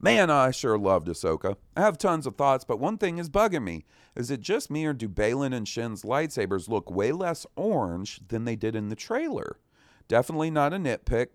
"Man, 0.00 0.30
I 0.30 0.52
sure 0.52 0.78
loved 0.78 1.08
Ahsoka. 1.08 1.56
I 1.76 1.80
have 1.80 1.98
tons 1.98 2.28
of 2.28 2.36
thoughts, 2.36 2.64
but 2.64 2.78
one 2.78 2.96
thing 2.96 3.18
is 3.18 3.28
bugging 3.28 3.64
me. 3.64 3.84
Is 4.14 4.30
it 4.30 4.38
just 4.38 4.70
me, 4.70 4.86
or 4.86 4.92
do 4.92 5.08
Baylan 5.08 5.52
and 5.52 5.66
Shin's 5.66 6.04
lightsabers 6.04 6.68
look 6.68 6.88
way 6.88 7.10
less 7.10 7.44
orange 7.56 8.20
than 8.28 8.44
they 8.44 8.54
did 8.54 8.76
in 8.76 8.88
the 8.88 8.94
trailer? 8.94 9.58
Definitely 10.06 10.52
not 10.52 10.72
a 10.72 10.76
nitpick, 10.76 11.30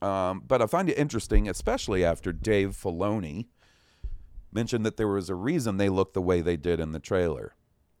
um, 0.00 0.44
but 0.46 0.62
I 0.62 0.66
find 0.68 0.88
it 0.88 0.96
interesting, 0.96 1.48
especially 1.48 2.04
after 2.04 2.32
Dave 2.32 2.76
Filoni 2.80 3.46
mentioned 4.56 4.86
that 4.86 4.96
there 4.96 5.06
was 5.06 5.28
a 5.28 5.34
reason 5.34 5.76
they 5.76 5.90
looked 5.90 6.14
the 6.14 6.22
way 6.22 6.40
they 6.40 6.56
did 6.56 6.80
in 6.80 6.92
the 6.92 6.98
trailer." 6.98 7.54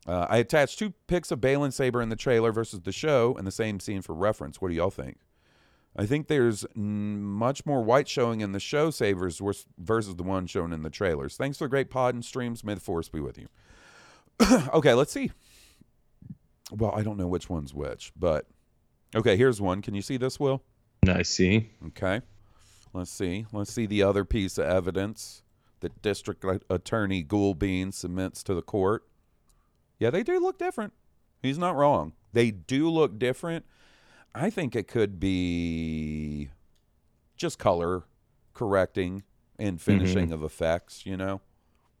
Uh, 0.06 0.26
I 0.30 0.38
attached 0.38 0.78
two 0.78 0.94
pics 1.06 1.30
of 1.30 1.40
Baylan 1.40 1.72
Saber 1.72 2.00
in 2.00 2.08
the 2.08 2.16
trailer 2.16 2.52
versus 2.52 2.80
the 2.80 2.92
show 2.92 3.34
and 3.36 3.46
the 3.46 3.50
same 3.52 3.80
scene 3.80 4.02
for 4.02 4.14
reference. 4.14 4.60
What 4.60 4.68
do 4.68 4.74
y'all 4.74 4.90
think? 4.90 5.18
I 5.96 6.06
think 6.06 6.28
there's 6.28 6.64
mm, 6.76 7.18
much 7.20 7.66
more 7.66 7.82
white 7.82 8.06
showing 8.08 8.40
in 8.40 8.52
the 8.52 8.60
show 8.60 8.90
sabers 8.90 9.40
versus 9.78 10.16
the 10.16 10.22
one 10.22 10.46
shown 10.46 10.72
in 10.72 10.82
the 10.82 10.90
trailers. 10.90 11.36
Thanks 11.36 11.58
for 11.58 11.64
the 11.64 11.70
great 11.70 11.90
pod 11.90 12.14
and 12.14 12.24
streams. 12.24 12.62
May 12.62 12.74
the 12.74 12.80
force 12.80 13.08
be 13.08 13.20
with 13.20 13.38
you. 13.38 13.48
okay, 14.74 14.94
let's 14.94 15.12
see. 15.12 15.32
Well, 16.70 16.92
I 16.94 17.02
don't 17.02 17.16
know 17.16 17.28
which 17.28 17.48
one's 17.48 17.74
which, 17.74 18.12
but 18.16 18.46
okay, 19.14 19.36
here's 19.36 19.60
one. 19.60 19.82
Can 19.82 19.94
you 19.94 20.02
see 20.02 20.18
this, 20.18 20.38
Will? 20.38 20.62
I 21.08 21.22
see. 21.22 21.70
Okay. 21.88 22.20
Let's 22.92 23.10
see. 23.10 23.46
Let's 23.52 23.72
see 23.72 23.86
the 23.86 24.02
other 24.02 24.24
piece 24.24 24.58
of 24.58 24.66
evidence 24.66 25.42
that 25.80 26.02
District 26.02 26.44
Attorney 26.70 27.24
Ghoulbean 27.24 27.92
submits 27.92 28.42
to 28.44 28.54
the 28.54 28.62
court. 28.62 29.04
Yeah, 29.98 30.10
they 30.10 30.22
do 30.22 30.38
look 30.38 30.58
different. 30.58 30.92
He's 31.42 31.58
not 31.58 31.76
wrong. 31.76 32.12
They 32.32 32.50
do 32.50 32.90
look 32.90 33.18
different. 33.18 33.64
I 34.34 34.50
think 34.50 34.76
it 34.76 34.88
could 34.88 35.18
be 35.18 36.50
just 37.36 37.58
color 37.58 38.04
correcting 38.54 39.22
and 39.58 39.78
mm-hmm. 39.78 39.84
finishing 39.84 40.32
of 40.32 40.42
effects, 40.42 41.06
you 41.06 41.16
know? 41.16 41.40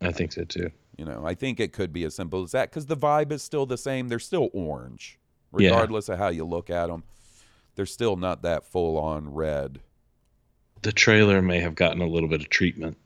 I 0.00 0.12
think 0.12 0.32
so 0.32 0.44
too. 0.44 0.70
You 0.96 1.04
know, 1.04 1.26
I 1.26 1.34
think 1.34 1.60
it 1.60 1.72
could 1.72 1.92
be 1.92 2.04
as 2.04 2.14
simple 2.14 2.42
as 2.42 2.52
that 2.52 2.70
because 2.70 2.86
the 2.86 2.96
vibe 2.96 3.32
is 3.32 3.42
still 3.42 3.66
the 3.66 3.78
same. 3.78 4.08
They're 4.08 4.18
still 4.18 4.50
orange, 4.52 5.18
Yeah. 5.56 5.70
regardless 5.70 6.08
of 6.08 6.18
how 6.18 6.28
you 6.28 6.44
look 6.44 6.70
at 6.70 6.88
them. 6.88 7.04
They're 7.74 7.86
still 7.86 8.16
not 8.16 8.42
that 8.42 8.64
full 8.64 8.98
on 8.98 9.32
red. 9.32 9.80
The 10.82 10.92
trailer 10.92 11.42
may 11.42 11.60
have 11.60 11.74
gotten 11.74 12.00
a 12.00 12.06
little 12.06 12.28
bit 12.28 12.40
of 12.40 12.48
treatment 12.48 12.96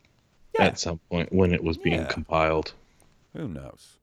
Yeah. 0.58 0.66
at 0.66 0.78
some 0.78 0.98
point 1.10 1.32
when 1.32 1.52
it 1.54 1.62
was 1.62 1.78
being 1.78 2.00
Yeah. 2.00 2.06
compiled. 2.08 2.74
Who 3.36 3.48
knows? 3.48 3.98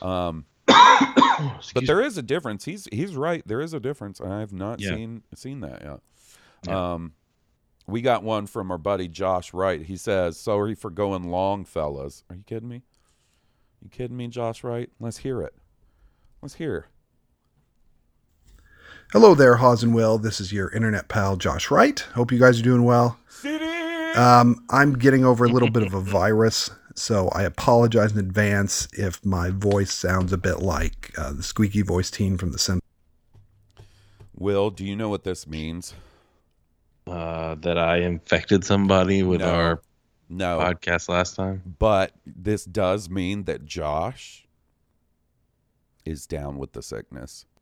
Um, 0.00 0.46
but 0.66 1.86
there 1.86 2.00
is 2.00 2.16
a 2.16 2.22
difference. 2.22 2.64
He's 2.64 2.88
he's 2.92 3.14
right. 3.16 3.42
There 3.46 3.60
is 3.60 3.74
a 3.74 3.80
difference. 3.80 4.20
I 4.20 4.40
have 4.40 4.52
not 4.52 4.80
Yeah. 4.80 4.90
seen 4.90 5.22
seen 5.34 5.60
that 5.60 5.82
yet. 5.82 6.00
Yeah. 6.66 6.92
Um, 6.94 7.12
we 7.86 8.00
got 8.02 8.22
one 8.22 8.46
from 8.46 8.70
our 8.70 8.78
buddy 8.78 9.08
Josh 9.08 9.52
Wright. 9.52 9.82
He 9.82 9.96
says, 9.96 10.38
"Sorry 10.38 10.74
for 10.74 10.90
going 10.90 11.24
long, 11.30 11.64
fellas." 11.64 12.22
Are 12.30 12.36
you 12.36 12.44
kidding 12.46 12.68
me? 12.68 12.82
You 13.82 13.88
kidding 13.90 14.16
me, 14.16 14.28
Josh 14.28 14.62
Wright? 14.62 14.90
Let's 15.00 15.18
hear 15.18 15.42
it. 15.42 15.54
Let's 16.42 16.54
hear. 16.54 16.86
Hello 19.12 19.34
there, 19.34 19.56
Haws 19.56 19.82
and 19.82 19.94
Will. 19.94 20.18
This 20.18 20.40
is 20.40 20.52
your 20.52 20.70
internet 20.70 21.08
pal, 21.08 21.36
Josh 21.36 21.70
Wright. 21.70 21.98
Hope 22.14 22.30
you 22.30 22.38
guys 22.38 22.60
are 22.60 22.62
doing 22.62 22.84
well. 22.84 23.18
Um, 24.16 24.64
I'm 24.70 24.94
getting 24.94 25.24
over 25.24 25.44
a 25.44 25.48
little 25.48 25.70
bit 25.70 25.82
of 25.84 25.94
a 25.94 26.00
virus, 26.00 26.70
so 26.94 27.28
I 27.28 27.42
apologize 27.44 28.12
in 28.12 28.18
advance 28.18 28.88
if 28.92 29.24
my 29.24 29.50
voice 29.50 29.92
sounds 29.92 30.32
a 30.32 30.36
bit 30.38 30.60
like 30.60 31.12
uh, 31.16 31.32
the 31.32 31.42
squeaky 31.42 31.82
voice 31.82 32.10
teen 32.10 32.36
from 32.36 32.50
The 32.52 32.58
Simpsons. 32.58 32.82
Will, 34.36 34.70
do 34.70 34.84
you 34.84 34.96
know 34.96 35.08
what 35.08 35.22
this 35.24 35.46
means? 35.46 35.94
Uh, 37.06 37.54
that 37.56 37.78
I 37.78 37.98
infected 37.98 38.64
somebody 38.64 39.22
with 39.22 39.40
No. 39.40 39.54
our 39.54 39.82
No, 40.28 40.58
podcast 40.58 41.08
last 41.08 41.36
time. 41.36 41.62
but 41.78 42.12
this 42.26 42.64
does 42.64 43.08
mean 43.08 43.44
that 43.44 43.64
Josh 43.64 44.46
is 46.04 46.26
down 46.26 46.58
with 46.58 46.72
the 46.72 46.82
sickness. 46.82 47.44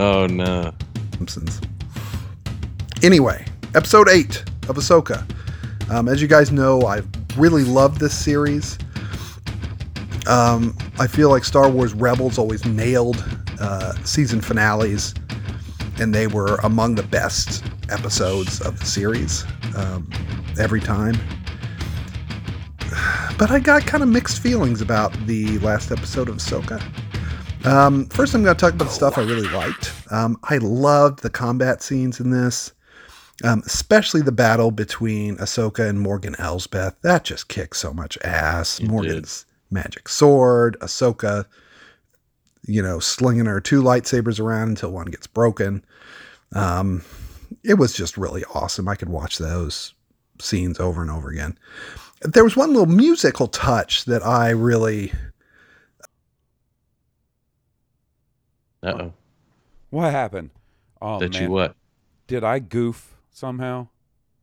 Oh 0.00 0.28
no. 0.28 0.72
Simpsons. 1.16 1.60
Anyway, 3.00 3.44
episode 3.76 4.08
8 4.08 4.38
of 4.68 4.76
Ahsoka. 4.76 5.24
Um, 5.88 6.08
as 6.08 6.20
you 6.20 6.26
guys 6.26 6.50
know, 6.50 6.82
I've 6.82 7.06
really 7.36 7.62
loved 7.62 8.00
this 8.00 8.12
series. 8.12 8.76
Um, 10.26 10.76
I 10.98 11.06
feel 11.06 11.30
like 11.30 11.44
Star 11.44 11.70
Wars 11.70 11.94
Rebels 11.94 12.38
always 12.38 12.64
nailed 12.64 13.24
uh, 13.60 13.92
season 14.02 14.40
finales, 14.40 15.14
and 16.00 16.12
they 16.12 16.26
were 16.26 16.56
among 16.64 16.96
the 16.96 17.04
best 17.04 17.64
episodes 17.88 18.60
of 18.60 18.80
the 18.80 18.86
series 18.86 19.44
um, 19.76 20.10
every 20.58 20.80
time. 20.80 21.14
But 23.38 23.52
I 23.52 23.60
got 23.60 23.86
kind 23.86 24.02
of 24.02 24.08
mixed 24.08 24.42
feelings 24.42 24.80
about 24.80 25.12
the 25.28 25.60
last 25.60 25.92
episode 25.92 26.28
of 26.28 26.38
Ahsoka. 26.38 26.82
Um, 27.64 28.06
first, 28.06 28.34
I'm 28.34 28.42
going 28.42 28.56
to 28.56 28.60
talk 28.60 28.74
about 28.74 28.86
the 28.86 28.90
stuff 28.90 29.16
I 29.16 29.20
really 29.20 29.48
liked. 29.50 29.92
Um, 30.10 30.36
I 30.42 30.58
loved 30.58 31.22
the 31.22 31.30
combat 31.30 31.80
scenes 31.80 32.18
in 32.18 32.30
this, 32.30 32.72
um, 33.44 33.62
especially 33.66 34.22
the 34.22 34.32
battle 34.32 34.70
between 34.70 35.36
Ahsoka 35.36 35.88
and 35.88 36.00
Morgan 36.00 36.34
Elsbeth. 36.38 37.00
That 37.02 37.24
just 37.24 37.48
kicks 37.48 37.78
so 37.78 37.92
much 37.92 38.18
ass. 38.22 38.80
Morgan's 38.80 39.46
magic 39.70 40.08
sword, 40.08 40.76
Ahsoka, 40.80 41.46
you 42.66 42.82
know, 42.82 42.98
slinging 42.98 43.46
her 43.46 43.60
two 43.60 43.82
lightsabers 43.82 44.40
around 44.40 44.68
until 44.70 44.90
one 44.90 45.06
gets 45.06 45.26
broken. 45.26 45.84
Um, 46.52 47.02
it 47.64 47.74
was 47.74 47.92
just 47.92 48.16
really 48.16 48.44
awesome. 48.54 48.88
I 48.88 48.94
could 48.94 49.08
watch 49.08 49.38
those 49.38 49.94
scenes 50.40 50.80
over 50.80 51.00
and 51.02 51.10
over 51.10 51.28
again. 51.28 51.58
There 52.22 52.44
was 52.44 52.56
one 52.56 52.72
little 52.72 52.86
musical 52.86 53.46
touch 53.46 54.04
that 54.06 54.26
I 54.26 54.50
really 54.50 55.12
Uh 58.82 58.92
oh. 58.92 59.12
What 59.90 60.10
happened? 60.10 60.50
Oh 61.00 61.18
That 61.18 61.38
you 61.40 61.50
what? 61.50 61.74
Did 62.26 62.44
I 62.44 62.58
goof 62.58 63.17
somehow? 63.38 63.88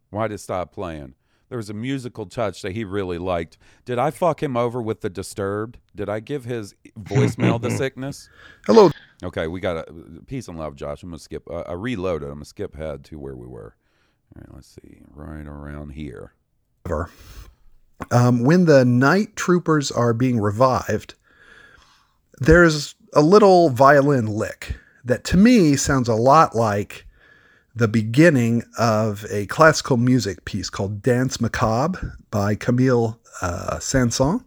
Why 0.10 0.28
did 0.28 0.36
it 0.36 0.40
stop 0.40 0.72
playing? 0.72 1.16
There 1.50 1.58
was 1.58 1.70
a 1.70 1.74
musical 1.76 2.26
touch 2.26 2.62
that 2.64 2.72
he 2.72 2.84
really 2.84 3.20
liked. 3.20 3.58
Did 3.86 4.00
I 4.00 4.10
fuck 4.10 4.42
him 4.42 4.58
over 4.58 4.82
with 4.82 5.02
the 5.02 5.10
disturbed? 5.10 5.78
Did 5.96 6.10
I 6.10 6.20
give 6.20 6.46
his 6.46 6.74
voicemail 7.00 7.62
the 7.62 7.70
sickness? 7.78 8.30
Hello. 8.66 8.90
Okay, 9.24 9.48
we 9.48 9.60
got 9.60 9.78
a 9.78 9.94
peace 10.26 10.48
and 10.48 10.58
love, 10.58 10.76
Josh. 10.76 11.04
I'm 11.04 11.10
gonna 11.10 11.20
skip. 11.20 11.48
Uh, 11.50 11.64
I 11.68 11.74
reloaded. 11.74 12.30
I'm 12.30 12.36
gonna 12.36 12.46
skip 12.46 12.74
ahead 12.76 13.04
to 13.06 13.20
where 13.20 13.36
we 13.36 13.46
were. 13.46 13.76
All 14.36 14.42
right, 14.42 14.56
let's 14.56 14.68
see. 14.84 15.02
Right 15.14 15.46
around 15.46 15.92
here. 15.92 16.34
um, 18.12 18.44
when 18.44 18.66
the 18.66 18.84
night 18.84 19.36
troopers 19.36 19.92
are 19.92 20.14
being 20.14 20.40
revived, 20.40 21.14
there's 22.40 22.96
a 23.14 23.22
little 23.22 23.70
violin 23.70 24.26
lick 24.28 24.76
that 25.04 25.24
to 25.26 25.38
me 25.38 25.76
sounds 25.76 26.10
a 26.10 26.16
lot 26.16 26.56
like 26.56 27.06
the 27.76 27.88
beginning 27.88 28.64
of 28.80 29.26
a 29.30 29.46
classical 29.48 29.98
music 29.98 30.46
piece 30.46 30.70
called 30.70 31.02
Danse 31.02 31.42
Macabre 31.42 32.18
by 32.32 32.56
Camille 32.56 33.20
uh, 33.42 33.80
Saint-Saëns, 33.80 34.44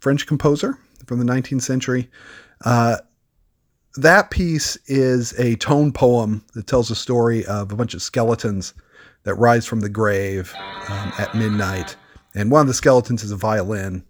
French 0.00 0.26
composer 0.26 0.78
from 1.06 1.18
the 1.18 1.24
19th 1.24 1.62
century. 1.62 2.08
Uh, 2.64 2.96
that 3.96 4.30
piece 4.30 4.76
is 4.86 5.38
a 5.38 5.56
tone 5.56 5.92
poem 5.92 6.44
that 6.54 6.66
tells 6.66 6.90
a 6.90 6.94
story 6.94 7.44
of 7.46 7.72
a 7.72 7.76
bunch 7.76 7.94
of 7.94 8.02
skeletons 8.02 8.74
that 9.24 9.34
rise 9.34 9.66
from 9.66 9.80
the 9.80 9.88
grave 9.88 10.54
um, 10.88 11.12
at 11.18 11.34
midnight. 11.34 11.96
And 12.34 12.50
one 12.50 12.62
of 12.62 12.66
the 12.66 12.74
skeletons 12.74 13.22
is 13.22 13.30
a 13.30 13.36
violin. 13.36 14.04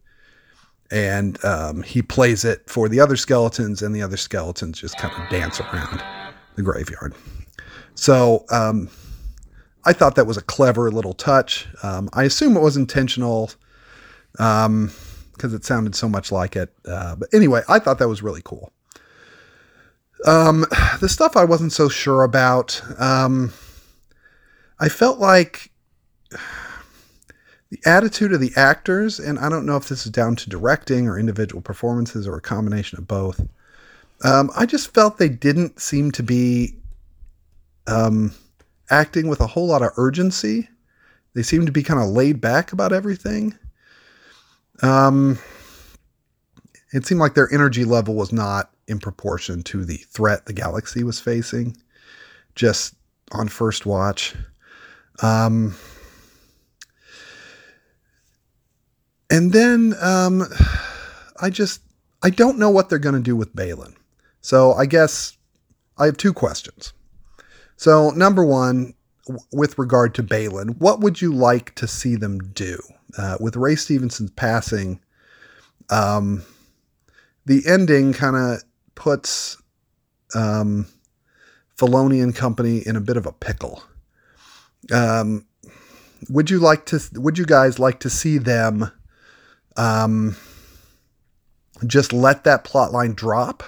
And 0.91 1.43
um, 1.45 1.83
he 1.83 2.01
plays 2.01 2.45
it 2.45 2.69
for 2.69 2.89
the 2.89 3.01
other 3.01 3.17
skeletons, 3.17 3.83
and 3.83 3.93
the 3.93 4.03
other 4.03 4.17
skeletons 4.17 4.81
just 4.81 4.97
kind 4.99 5.13
of 5.21 5.29
dance 5.31 5.61
around 5.61 6.01
the 6.55 6.63
graveyard. 6.63 7.13
So 7.97 8.45
um, 8.51 8.89
I 9.85 9.93
thought 9.93 10.15
that 10.15 10.27
was 10.27 10.37
a 10.37 10.43
clever 10.43 10.91
little 10.91 11.15
touch. 11.15 11.67
Um, 11.83 12.09
I 12.13 12.25
assume 12.25 12.57
it 12.57 12.61
was 12.61 12.77
intentional 12.77 13.51
because 14.33 15.55
it 15.55 15.65
sounded 15.65 15.95
so 15.95 16.09
much 16.09 16.31
like 16.31 16.57
it. 16.57 16.73
Uh, 16.87 17.17
but 17.17 17.29
anyway, 17.33 17.63
I 17.69 17.79
thought 17.79 17.99
that 17.99 18.09
was 18.09 18.23
really 18.23 18.43
cool. 18.45 18.73
Um, 20.25 20.65
the 21.01 21.09
stuff 21.09 21.37
I 21.37 21.45
wasn't 21.45 21.73
so 21.73 21.89
sure 21.89 22.23
about, 22.23 22.81
um, 22.99 23.53
I 24.79 24.89
felt 24.89 25.19
like 25.19 25.71
the 27.71 27.79
attitude 27.85 28.33
of 28.33 28.41
the 28.41 28.53
actors, 28.57 29.19
and 29.19 29.39
I 29.39 29.49
don't 29.49 29.67
know 29.67 29.77
if 29.77 29.89
this 29.89 30.07
is 30.07 30.13
down 30.13 30.37
to 30.37 30.51
directing 30.51 31.09
or 31.09 31.19
individual 31.19 31.63
performances 31.63 32.27
or 32.27 32.37
a 32.37 32.41
combination 32.41 32.99
of 32.99 33.09
both. 33.09 33.47
Um, 34.25 34.51
I 34.57 34.67
just 34.67 34.95
felt 34.95 35.19
they 35.19 35.29
didn't 35.29 35.81
seem 35.81 36.11
to 36.13 36.23
be 36.23 36.75
um, 37.87 38.33
acting 38.91 39.29
with 39.29 39.41
a 39.41 39.47
whole 39.47 39.67
lot 39.67 39.83
of 39.83 39.93
urgency. 39.97 40.69
They 41.35 41.43
seemed 41.43 41.67
to 41.67 41.73
be 41.73 41.83
kind 41.83 42.01
of 42.01 42.09
laid 42.09 42.41
back 42.41 42.73
about 42.73 42.93
everything. 42.93 43.59
Um, 44.83 45.39
it 46.93 47.07
seemed 47.07 47.21
like 47.21 47.35
their 47.35 47.53
energy 47.53 47.85
level 47.85 48.15
was 48.15 48.33
not 48.33 48.71
in 48.89 48.99
proportion 48.99 49.63
to 49.65 49.85
the 49.85 49.97
threat 49.97 50.47
the 50.47 50.53
galaxy 50.53 51.03
was 51.03 51.21
facing 51.21 51.77
just 52.55 52.95
on 53.33 53.49
first 53.49 53.87
watch. 53.87 54.35
Um, 55.23 55.75
and 59.31 59.53
then 59.53 59.95
um, 60.01 60.45
I 61.41 61.51
just 61.51 61.81
I 62.23 62.31
don't 62.31 62.59
know 62.59 62.71
what 62.71 62.89
they're 62.89 62.99
going 62.99 63.15
to 63.15 63.21
do 63.21 63.37
with 63.37 63.55
Baylan. 63.55 63.95
So 64.41 64.73
I 64.73 64.87
guess 64.87 65.37
I 65.99 66.07
have 66.07 66.17
two 66.17 66.33
questions. 66.33 66.93
So 67.77 68.11
number 68.11 68.45
one, 68.45 68.95
with 69.53 69.79
regard 69.79 70.15
to 70.15 70.23
Baylan, 70.23 70.79
what 70.79 71.01
would 71.01 71.21
you 71.21 71.33
like 71.33 71.75
to 71.77 71.87
see 71.87 72.17
them 72.17 72.39
do 72.53 72.79
uh, 73.19 73.37
with 73.41 73.57
Ray 73.57 73.77
Stevenson's 73.77 74.31
passing? 74.31 75.01
Um, 75.91 76.43
the 77.45 77.63
ending 77.67 78.13
kind 78.13 78.37
of 78.37 78.63
puts 78.95 79.61
um, 80.35 80.87
Filoni 81.77 82.23
and 82.23 82.35
company 82.35 82.83
in 82.87 82.97
a 82.97 83.01
bit 83.01 83.17
of 83.17 83.27
a 83.27 83.33
pickle. 83.33 83.83
Um, 84.93 85.47
would 86.31 86.51
you 86.51 86.59
like 86.59 86.87
to? 86.87 87.01
Would 87.15 87.39
you 87.39 87.45
guys 87.45 87.79
like 87.79 88.01
to 88.01 88.11
see 88.11 88.39
them 88.39 88.91
um, 89.77 90.37
just 91.87 92.13
let 92.13 92.45
that 92.45 92.65
plot 92.65 92.93
line 92.93 93.13
drop? 93.13 93.63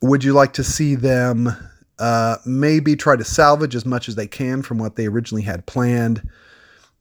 Would 0.00 0.24
you 0.24 0.32
like 0.32 0.52
to 0.54 0.64
see 0.64 0.94
them 0.94 1.50
uh, 1.98 2.36
maybe 2.46 2.94
try 2.94 3.16
to 3.16 3.24
salvage 3.24 3.74
as 3.74 3.84
much 3.84 4.08
as 4.08 4.14
they 4.14 4.26
can 4.26 4.62
from 4.62 4.78
what 4.78 4.96
they 4.96 5.06
originally 5.06 5.42
had 5.42 5.66
planned, 5.66 6.28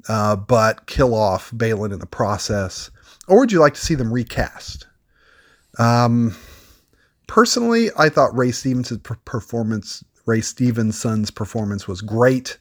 uh, 0.10 0.36
but 0.36 0.88
kill 0.88 1.14
off 1.14 1.52
Baylan 1.52 1.94
in 1.94 2.00
the 2.00 2.06
process? 2.06 2.90
Or 3.28 3.40
would 3.40 3.52
you 3.52 3.60
like 3.60 3.76
to 3.76 3.86
see 3.86 3.96
them 3.96 4.12
recast? 4.12 4.88
Um, 5.78 6.36
personally, 7.28 7.90
I 7.98 8.10
thought 8.10 8.36
Ray 8.36 8.52
Stevenson's 8.52 9.02
performance, 9.26 10.04
Ray 10.26 10.42
Stevenson's 10.42 11.30
performance 11.30 11.88
was 11.88 12.02
great, 12.02 12.58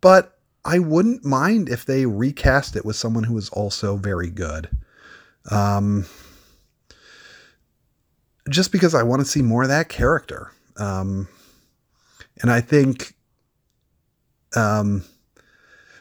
but 0.00 0.38
I 0.64 0.80
wouldn't 0.80 1.24
mind 1.24 1.68
if 1.68 1.84
they 1.84 2.06
recast 2.06 2.74
it 2.74 2.84
with 2.84 2.96
someone 2.96 3.24
who 3.24 3.34
was 3.34 3.48
also 3.50 3.96
very 3.96 4.30
good. 4.30 4.68
Um, 5.50 6.06
just 8.48 8.72
because 8.72 8.94
I 8.94 9.02
want 9.02 9.20
to 9.20 9.26
see 9.26 9.42
more 9.42 9.62
of 9.62 9.68
that 9.68 9.88
character. 9.88 10.52
Um, 10.76 11.28
and 12.40 12.50
I 12.50 12.60
think, 12.60 13.14
um, 14.54 15.04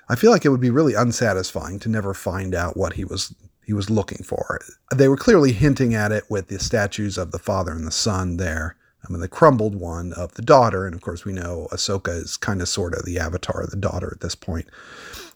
I 0.09 0.15
feel 0.15 0.31
like 0.31 0.45
it 0.45 0.49
would 0.49 0.61
be 0.61 0.69
really 0.69 0.93
unsatisfying 0.93 1.79
to 1.79 1.89
never 1.89 2.13
find 2.13 2.53
out 2.53 2.77
what 2.77 2.93
he 2.93 3.05
was 3.05 3.33
he 3.65 3.73
was 3.73 3.89
looking 3.89 4.23
for. 4.23 4.59
They 4.93 5.07
were 5.07 5.17
clearly 5.17 5.51
hinting 5.51 5.95
at 5.95 6.11
it 6.11 6.25
with 6.29 6.49
the 6.49 6.59
statues 6.59 7.17
of 7.17 7.31
the 7.31 7.39
father 7.39 7.71
and 7.71 7.87
the 7.87 7.91
son 7.91 8.37
there. 8.37 8.75
I 9.03 9.11
mean, 9.11 9.21
the 9.21 9.27
crumbled 9.27 9.75
one 9.75 10.13
of 10.13 10.33
the 10.33 10.41
daughter, 10.41 10.85
and 10.85 10.95
of 10.95 11.01
course 11.01 11.25
we 11.25 11.33
know 11.33 11.67
Ahsoka 11.71 12.09
is 12.09 12.37
kind 12.37 12.61
of 12.61 12.69
sort 12.69 12.93
of 12.93 13.05
the 13.05 13.19
avatar 13.19 13.61
of 13.61 13.71
the 13.71 13.77
daughter 13.77 14.11
at 14.13 14.21
this 14.21 14.35
point. 14.35 14.67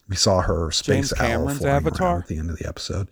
We 0.08 0.16
saw 0.16 0.42
her 0.42 0.72
space 0.72 1.10
James 1.10 1.14
owl 1.14 1.28
Cameron's 1.28 1.66
avatar? 1.66 2.20
at 2.20 2.28
the 2.28 2.38
end 2.38 2.50
of 2.50 2.58
the 2.58 2.68
episode. 2.68 3.10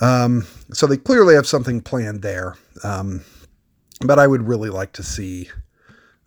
Um, 0.00 0.46
so 0.72 0.86
they 0.86 0.96
clearly 0.96 1.34
have 1.34 1.46
something 1.46 1.80
planned 1.80 2.22
there. 2.22 2.56
Um, 2.84 3.22
but 4.00 4.18
I 4.18 4.26
would 4.26 4.48
really 4.48 4.70
like 4.70 4.92
to 4.94 5.02
see 5.02 5.50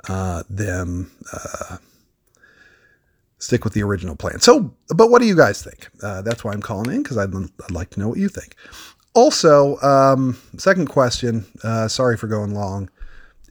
uh, 0.07 0.43
them 0.49 1.11
uh, 1.31 1.77
stick 3.39 3.63
with 3.63 3.73
the 3.73 3.83
original 3.83 4.15
plan. 4.15 4.39
So, 4.39 4.73
but 4.89 5.09
what 5.09 5.21
do 5.21 5.27
you 5.27 5.35
guys 5.35 5.63
think? 5.63 5.89
Uh, 6.01 6.21
that's 6.21 6.43
why 6.43 6.53
I'm 6.53 6.61
calling 6.61 6.91
in 6.91 7.03
because 7.03 7.17
I'd, 7.17 7.33
I'd 7.33 7.71
like 7.71 7.89
to 7.91 7.99
know 7.99 8.09
what 8.09 8.19
you 8.19 8.29
think. 8.29 8.55
Also, 9.13 9.77
um, 9.81 10.37
second 10.57 10.87
question. 10.87 11.45
Uh, 11.63 11.87
sorry 11.87 12.17
for 12.17 12.27
going 12.27 12.53
long. 12.53 12.89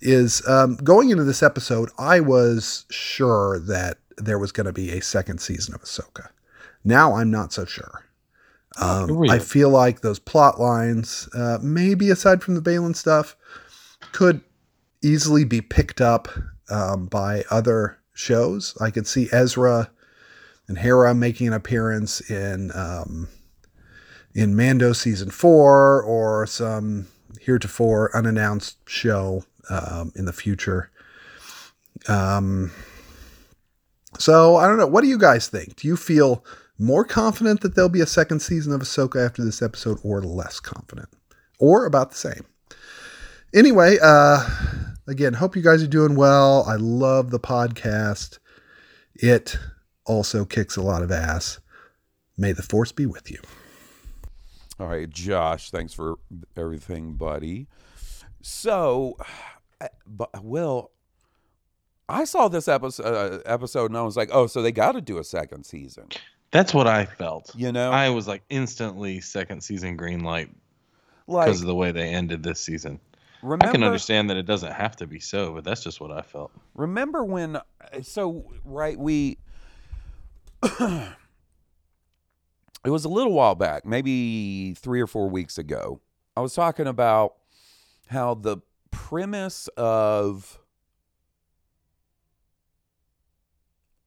Is 0.05 0.47
um, 0.49 0.75
going 0.77 1.11
into 1.11 1.23
this 1.23 1.45
episode, 1.45 1.91
I 1.97 2.19
was 2.19 2.87
sure 2.91 3.61
that 3.61 3.99
there 4.19 4.39
was 4.39 4.51
going 4.51 4.67
to 4.67 4.73
be 4.73 4.91
a 4.91 5.01
second 5.01 5.41
season 5.41 5.75
of 5.75 5.83
Ahsoka. 5.83 6.31
Now 6.85 7.15
I'm 7.15 7.31
not 7.31 7.53
so 7.53 7.65
sure. 7.65 8.02
Um, 8.81 9.31
I 9.31 9.39
feel 9.39 9.69
like 9.69 10.01
those 10.01 10.19
plot 10.19 10.61
lines, 10.61 11.29
uh, 11.35 11.59
maybe 11.63 12.11
aside 12.11 12.43
from 12.43 12.55
the 12.55 12.63
Baylan 12.63 12.97
stuff, 12.97 13.37
could 14.13 14.41
easily 15.03 15.45
be 15.45 15.61
picked 15.61 16.01
up 16.01 16.29
um, 16.71 17.07
by 17.07 17.45
other 17.51 17.99
shows. 18.15 18.77
I 18.81 18.91
could 18.91 19.07
see 19.07 19.29
Ezra 19.33 19.91
and 20.69 20.79
Hera 20.79 21.15
making 21.15 21.49
an 21.49 21.53
appearance 21.53 22.21
in 22.31 22.71
um, 22.75 23.29
in 24.35 24.57
Mando 24.57 24.93
season 24.93 25.31
four 25.31 26.03
or 26.03 26.47
some 26.47 27.09
heretofore 27.41 28.17
unannounced 28.17 28.79
show 28.89 29.45
um, 29.69 30.13
in 30.15 30.25
the 30.25 30.33
future. 30.33 30.91
Um, 32.09 32.73
so 34.19 34.57
I 34.57 34.67
don't 34.67 34.79
know. 34.79 34.87
What 34.87 35.03
do 35.03 35.09
you 35.09 35.19
guys 35.19 35.49
think? 35.49 35.77
Do 35.77 35.89
you 35.89 35.97
feel 35.97 36.45
more 36.79 37.05
confident 37.05 37.61
that 37.61 37.75
there'll 37.75 37.89
be 37.91 38.01
a 38.01 38.07
second 38.07 38.41
season 38.41 38.73
of 38.73 38.81
Ahsoka 38.81 39.25
after 39.25 39.45
this 39.45 39.63
episode, 39.63 39.99
or 40.03 40.21
less 40.23 40.59
confident, 40.61 41.09
or 41.59 41.87
about 41.87 42.11
the 42.11 42.17
same. 42.17 42.45
Anyway, 43.55 43.99
uh, 44.03 44.49
again, 45.07 45.35
hope 45.35 45.55
you 45.57 45.63
guys 45.63 45.83
are 45.83 45.87
doing 45.89 46.15
well. 46.17 46.65
I 46.67 46.77
love 46.77 47.31
the 47.31 47.41
podcast. 47.41 48.39
It 49.15 49.59
also 50.07 50.45
kicks 50.45 50.77
a 50.77 50.83
lot 50.83 51.03
of 51.03 51.13
ass. 51.13 51.59
May 52.39 52.53
the 52.53 52.63
force 52.63 52.93
be 52.93 53.07
with 53.07 53.31
you. 53.31 53.39
All 54.81 54.89
right, 54.89 55.09
Josh, 55.09 55.71
thanks 55.71 55.93
for 55.93 56.17
everything, 56.57 57.15
buddy. 57.15 57.69
So, 58.41 59.17
I- 59.81 59.91
but 60.07 60.31
Will, 60.43 60.91
I 62.09 62.25
saw 62.25 62.49
this 62.49 62.67
episode, 62.69 63.05
uh, 63.05 63.39
episode 63.47 63.91
and 63.91 63.99
I 63.99 64.03
was 64.03 64.17
like, 64.17 64.31
oh, 64.33 64.47
so 64.47 64.63
they 64.63 64.73
got 64.73 64.93
to 64.93 65.01
do 65.01 65.19
a 65.19 65.25
second 65.25 65.65
season. 65.65 66.09
That's 66.53 66.75
what 66.75 66.87
I 66.87 67.07
felt. 67.07 67.51
You 67.57 67.73
know, 67.73 67.91
I 67.91 68.11
was 68.11 68.29
like 68.29 68.43
instantly 68.51 69.21
second 69.21 69.63
season 69.63 69.97
green 69.97 70.21
light 70.21 70.51
like 71.27 71.47
because 71.47 71.63
of 71.63 71.67
the 71.67 71.75
way 71.75 71.93
they 71.93 72.11
ended 72.11 72.43
this 72.43 72.61
season. 72.61 73.01
I 73.43 73.73
can 73.73 73.83
understand 73.83 74.31
that 74.31 74.37
it 74.37 74.47
doesn't 74.47 74.73
have 74.73 74.95
to 74.97 75.07
be 75.07 75.19
so, 75.19 75.53
but 75.53 75.65
that's 75.65 75.83
just 75.83 76.01
what 76.01 76.13
I 76.13 76.23
felt. 76.23 76.53
remember 76.75 77.25
when? 77.25 77.57
Uh, 77.57 77.63
so 78.03 78.53
right, 78.65 78.97
we. 78.97 79.39
it 80.81 81.09
was 82.85 83.05
a 83.05 83.09
little 83.09 83.33
while 83.33 83.57
back, 83.57 83.85
maybe 83.85 84.75
three 84.75 85.01
or 85.01 85.09
four 85.09 85.29
weeks 85.29 85.59
ago. 85.59 86.01
I 86.37 86.41
was 86.41 86.55
talking 86.55 86.87
about 86.87 87.35
how 88.09 88.35
the 88.35 88.59
premise 88.93 89.69
of 89.77 90.61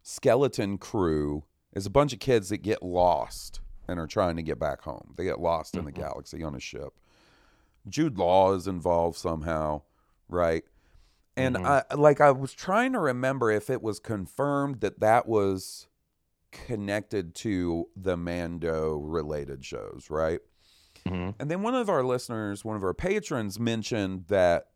Skeleton 0.02 0.78
Crew 0.78 1.44
is 1.76 1.86
a 1.86 1.90
bunch 1.90 2.14
of 2.14 2.20
kids 2.20 2.50
that 2.50 2.58
get 2.60 2.82
lost 2.82 3.60
and 3.88 4.00
are 4.00 4.08
trying 4.08 4.36
to 4.38 4.42
get 4.42 4.58
back 4.58 4.82
home. 4.82 5.14
They 5.16 5.26
get 5.26 5.40
lost 5.40 5.76
in 5.76 5.86
the 5.86 5.92
galaxy 5.92 6.44
on 6.44 6.56
a 6.56 6.60
ship. 6.60 6.94
Jude 7.88 8.18
Law 8.18 8.54
is 8.54 8.68
involved 8.68 9.18
somehow, 9.18 9.84
right? 10.28 10.64
And 11.38 11.58
I 11.58 11.84
like 11.94 12.22
I 12.22 12.32
was 12.32 12.54
trying 12.54 12.94
to 12.94 13.00
remember 13.00 13.52
if 13.52 13.70
it 13.70 13.82
was 13.82 14.00
confirmed 14.00 14.80
that 14.80 15.02
that 15.02 15.28
was 15.28 15.88
connected 16.52 17.36
to 17.36 17.90
the 17.96 18.16
Mando 18.16 18.96
related 19.00 19.66
shows, 19.66 20.08
right? 20.10 20.40
hmm 21.06 21.32
And 21.40 21.52
then 21.52 21.62
one 21.62 21.76
of 21.76 21.90
our 21.90 22.04
listeners, 22.04 22.64
one 22.64 22.78
of 22.78 22.84
our 22.84 22.94
patrons 22.94 23.60
mentioned 23.60 24.26
that 24.30 24.68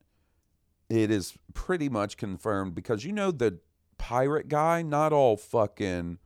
it 0.89 1.09
is 1.09 1.37
pretty 1.53 1.87
much 1.87 2.17
confirmed 2.17 2.75
because 2.75 3.05
you 3.05 3.13
know 3.13 3.31
the 3.31 3.59
pirate 3.97 4.49
guy, 4.49 4.81
not 4.81 5.13
all 5.13 5.37
fucking 5.37 6.17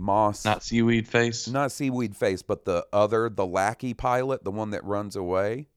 moss 0.00 0.44
Not 0.44 0.62
seaweed 0.62 1.06
face. 1.06 1.46
not 1.46 1.70
seaweed 1.70 2.16
face, 2.16 2.42
but 2.42 2.64
the 2.64 2.86
other, 2.92 3.28
the 3.28 3.46
lackey 3.46 3.94
pilot, 3.94 4.42
the 4.42 4.50
one 4.50 4.70
that 4.70 4.82
runs 4.84 5.14
away, 5.14 5.68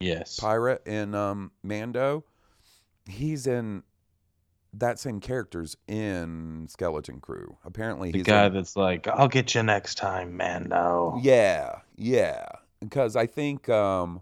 yes. 0.00 0.38
pirate 0.38 0.86
in 0.86 1.14
um 1.14 1.50
Mando. 1.62 2.24
He's 3.06 3.46
in 3.46 3.82
that 4.74 4.98
same 4.98 5.20
character's 5.20 5.76
in 5.86 6.66
Skeleton 6.68 7.20
Crew. 7.20 7.56
Apparently 7.64 8.10
he's 8.12 8.24
the 8.24 8.30
guy 8.30 8.46
in- 8.46 8.54
that's 8.54 8.76
like, 8.76 9.06
"I'll 9.08 9.28
get 9.28 9.54
you 9.54 9.62
next 9.62 9.96
time, 9.96 10.36
Mando." 10.36 11.18
Yeah, 11.22 11.80
yeah. 11.96 12.44
Because 12.80 13.16
I 13.16 13.26
think 13.26 13.68
um 13.68 14.20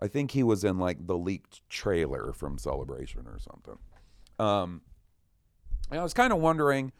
I 0.00 0.08
think 0.08 0.30
he 0.32 0.42
was 0.42 0.64
in 0.64 0.78
like 0.78 1.06
the 1.06 1.16
leaked 1.16 1.68
trailer 1.68 2.32
from 2.32 2.58
Celebration 2.58 3.26
or 3.26 3.38
something. 3.38 3.78
Um 4.38 4.82
and 5.90 5.98
I 6.00 6.02
was 6.02 6.14
kind 6.14 6.32
of 6.32 6.38
wondering, 6.38 6.92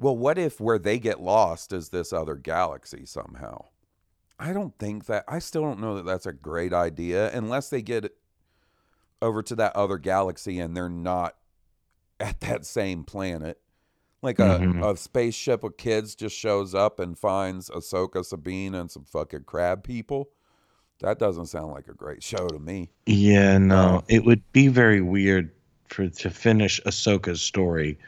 well, 0.00 0.16
what 0.16 0.38
if 0.38 0.60
where 0.60 0.78
they 0.78 0.98
get 0.98 1.20
lost 1.20 1.72
is 1.72 1.90
this 1.90 2.12
other 2.12 2.34
galaxy 2.34 3.04
somehow? 3.06 3.66
I 4.38 4.52
don't 4.54 4.76
think 4.78 5.04
that 5.06 5.24
I 5.28 5.38
still 5.38 5.62
don't 5.62 5.80
know 5.80 5.96
that 5.96 6.06
that's 6.06 6.26
a 6.26 6.32
great 6.32 6.72
idea 6.72 7.30
unless 7.32 7.68
they 7.68 7.82
get 7.82 8.12
over 9.20 9.42
to 9.42 9.54
that 9.56 9.76
other 9.76 9.98
galaxy 9.98 10.58
and 10.58 10.74
they're 10.76 10.88
not 10.88 11.36
at 12.20 12.40
that 12.40 12.64
same 12.64 13.04
planet. 13.04 13.60
Like 14.22 14.38
a, 14.38 14.58
Mhm. 14.60 14.82
a 14.92 14.96
spaceship 14.96 15.64
of 15.64 15.76
kids 15.76 16.14
just 16.14 16.36
shows 16.36 16.74
up 16.74 17.00
and 17.00 17.18
finds 17.18 17.70
Ahsoka, 17.70 18.24
Sabine, 18.24 18.74
and 18.74 18.90
some 18.90 19.04
fucking 19.04 19.44
crab 19.44 19.82
people. 19.82 20.30
That 21.00 21.18
doesn't 21.18 21.46
sound 21.46 21.72
like 21.72 21.88
a 21.88 21.94
great 21.94 22.22
show 22.22 22.46
to 22.48 22.58
me. 22.58 22.90
Yeah, 23.06 23.56
no, 23.58 23.76
Uh, 23.96 24.00
it 24.08 24.24
would 24.26 24.42
be 24.52 24.68
very 24.68 25.00
weird 25.00 25.50
for 25.88 26.08
to 26.08 26.30
finish 26.30 26.80
Ahsoka's 26.84 27.40
story 27.40 27.98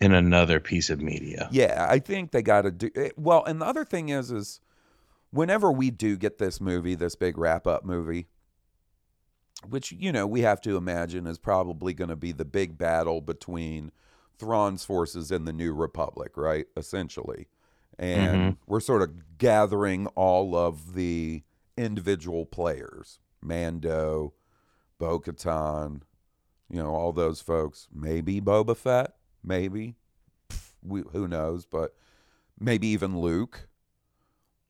in 0.00 0.12
another 0.12 0.60
piece 0.60 0.90
of 0.90 1.00
media. 1.00 1.48
Yeah, 1.50 1.86
I 1.88 1.98
think 1.98 2.30
they 2.30 2.42
got 2.42 2.62
to 2.62 2.70
do 2.70 2.90
it. 2.94 3.18
Well, 3.18 3.44
and 3.44 3.60
the 3.60 3.66
other 3.66 3.84
thing 3.84 4.10
is, 4.10 4.30
is 4.30 4.60
whenever 5.30 5.72
we 5.72 5.90
do 5.90 6.16
get 6.16 6.38
this 6.38 6.60
movie, 6.60 6.94
this 6.94 7.16
big 7.16 7.36
wrap 7.36 7.66
up 7.66 7.84
movie, 7.84 8.28
which 9.68 9.92
you 9.92 10.12
know 10.12 10.26
we 10.26 10.42
have 10.42 10.60
to 10.62 10.76
imagine 10.76 11.26
is 11.26 11.38
probably 11.38 11.92
going 11.92 12.10
to 12.10 12.16
be 12.16 12.32
the 12.32 12.44
big 12.44 12.78
battle 12.78 13.20
between 13.20 13.90
Thrawn's 14.38 14.84
forces 14.84 15.32
and 15.32 15.46
the 15.46 15.52
New 15.52 15.74
Republic, 15.74 16.36
right? 16.36 16.66
Essentially, 16.76 17.48
and 17.98 18.36
mm-hmm. 18.36 18.50
we're 18.66 18.80
sort 18.80 19.02
of 19.02 19.38
gathering 19.38 20.06
all 20.08 20.54
of 20.54 20.94
the 20.94 21.42
individual 21.76 22.46
players, 22.46 23.18
Mando, 23.42 24.34
Bo-Katan, 24.98 26.02
you 26.70 26.82
know, 26.82 26.90
all 26.90 27.12
those 27.12 27.40
folks. 27.40 27.88
Maybe 27.92 28.40
Boba 28.40 28.76
Fett, 28.76 29.14
maybe 29.42 29.96
we, 30.82 31.02
who 31.12 31.28
knows, 31.28 31.66
but 31.66 31.94
maybe 32.58 32.88
even 32.88 33.18
Luke, 33.18 33.68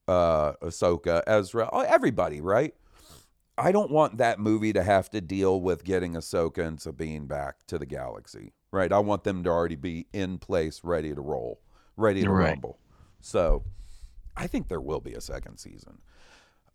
uh, 0.07 0.53
Ahsoka, 0.63 1.23
Ezra, 1.27 1.69
everybody, 1.87 2.41
right? 2.41 2.75
I 3.57 3.73
don't 3.73 3.91
want 3.91 4.19
that 4.19 4.39
movie 4.39 4.73
to 4.73 4.83
have 4.83 5.11
to 5.11 5.21
deal 5.21 5.61
with 5.61 5.85
getting 5.85 6.15
Ahsoka 6.15 6.65
and 6.67 6.81
Sabine 6.81 7.27
back 7.27 7.67
to 7.67 7.77
the 7.79 7.87
galaxy, 7.87 8.53
right? 8.71 8.93
I 8.93 9.01
want 9.01 9.25
them 9.25 9.43
to 9.45 9.51
already 9.51 9.75
be 9.75 10.07
in 10.13 10.39
place, 10.39 10.83
ready 10.85 11.13
to 11.15 11.21
roll, 11.21 11.61
ready 11.97 12.23
to 12.23 12.31
Right. 12.31 12.51
rumble. 12.51 12.79
So 13.21 13.65
I 14.37 14.47
think 14.47 14.69
there 14.69 14.81
will 14.81 15.01
be 15.01 15.15
a 15.15 15.21
second 15.21 15.59
season. 15.59 15.99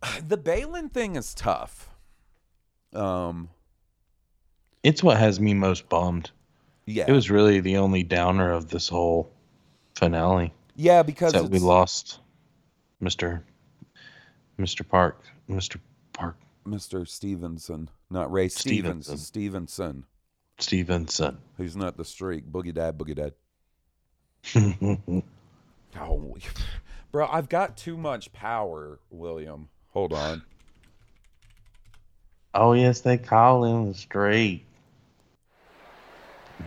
The 0.28 0.38
Baylan 0.38 0.92
thing 0.92 1.16
is 1.16 1.34
tough. 1.34 1.90
Um, 2.92 3.50
It's 4.84 5.02
what 5.02 5.18
has 5.18 5.40
me 5.40 5.54
most 5.54 5.88
bummed. 5.88 6.32
Yeah, 6.86 7.06
It 7.08 7.12
was 7.12 7.30
really 7.30 7.60
the 7.60 7.78
only 7.78 8.04
downer 8.04 8.52
of 8.52 8.70
this 8.70 8.88
whole 8.90 9.32
finale. 9.96 10.54
yeah, 10.76 11.04
because 11.04 11.34
that 11.34 11.46
we 11.50 11.60
lost 11.60 12.20
Mr. 13.02 13.42
Mr. 14.60 14.88
Park. 14.88 15.22
Mr. 15.50 15.80
Park 16.14 16.38
Mr. 16.66 17.06
Stevenson, 17.08 17.90
not 18.10 18.32
Ray 18.32 18.48
Stevens, 18.48 19.06
Stevenson. 19.08 19.18
Stevenson. 19.26 20.06
Stevenson. 20.60 21.38
Who's 21.58 21.76
not 21.76 21.98
the 21.98 22.06
streak? 22.06 22.46
Boogie 22.50 22.74
Dad, 22.74 22.98
Boogie 22.98 23.16
Dad. 23.16 23.34
Oh, 26.00 26.36
bro, 27.12 27.28
I've 27.28 27.50
got 27.50 27.78
too 27.78 27.98
much 27.98 28.34
power, 28.34 29.00
William. 29.12 29.70
Hold 29.90 30.12
on. 30.14 30.42
oh 32.56 32.74
yes, 32.74 33.02
they 33.02 33.18
call 33.20 33.64
him 33.64 33.90
the 33.90 33.94
street. 33.94 34.66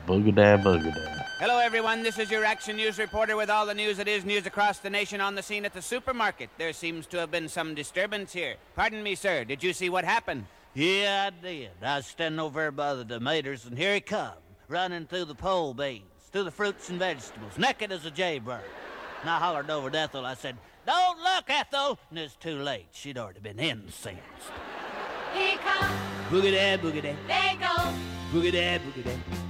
Boogada 0.04 0.62
boogada. 0.62 1.24
Hello, 1.38 1.58
everyone. 1.58 2.02
This 2.02 2.18
is 2.18 2.30
your 2.30 2.44
Action 2.44 2.76
News 2.76 2.98
reporter 2.98 3.36
with 3.36 3.50
all 3.50 3.66
the 3.66 3.74
news 3.74 3.98
that 3.98 4.08
is 4.08 4.24
news 4.24 4.46
across 4.46 4.78
the 4.78 4.90
nation 4.90 5.20
on 5.20 5.34
the 5.34 5.42
scene 5.42 5.64
at 5.64 5.74
the 5.74 5.82
supermarket. 5.82 6.50
There 6.58 6.72
seems 6.72 7.06
to 7.08 7.18
have 7.18 7.30
been 7.30 7.48
some 7.48 7.74
disturbance 7.74 8.32
here. 8.32 8.56
Pardon 8.74 9.02
me, 9.02 9.14
sir. 9.14 9.44
Did 9.44 9.62
you 9.62 9.72
see 9.72 9.88
what 9.88 10.04
happened? 10.04 10.46
Yeah, 10.74 11.30
I 11.30 11.42
did. 11.42 11.70
I 11.82 11.96
was 11.96 12.06
standing 12.06 12.38
over 12.38 12.60
there 12.60 12.70
by 12.70 12.94
the 12.94 13.04
tomatoes, 13.04 13.64
and 13.66 13.76
here 13.76 13.94
he 13.94 14.00
come, 14.00 14.34
running 14.68 15.06
through 15.06 15.26
the 15.26 15.34
pole 15.34 15.74
beans, 15.74 16.04
through 16.32 16.44
the 16.44 16.50
fruits 16.50 16.88
and 16.88 16.98
vegetables, 16.98 17.58
naked 17.58 17.92
as 17.92 18.04
a 18.06 18.10
jaybird. 18.10 18.60
And 19.20 19.30
I 19.30 19.38
hollered 19.38 19.70
over 19.70 19.90
to 19.90 19.98
Ethel. 19.98 20.24
I 20.24 20.34
said, 20.34 20.56
Don't 20.86 21.18
look, 21.18 21.44
Ethel! 21.48 21.98
And 22.10 22.18
it's 22.18 22.34
too 22.36 22.58
late. 22.62 22.86
She'd 22.92 23.18
already 23.18 23.40
been 23.40 23.58
incensed. 23.58 24.22
Here 25.34 25.58
comes, 25.58 25.90
Boogie 26.30 26.52
dad, 26.52 26.80
boogie 26.80 27.02
dad, 27.02 27.16
they 27.28 27.56
go, 27.60 27.92
boogie 28.32 28.52
dad, 28.52 28.80
boogie 28.80 29.04
dad. 29.04 29.45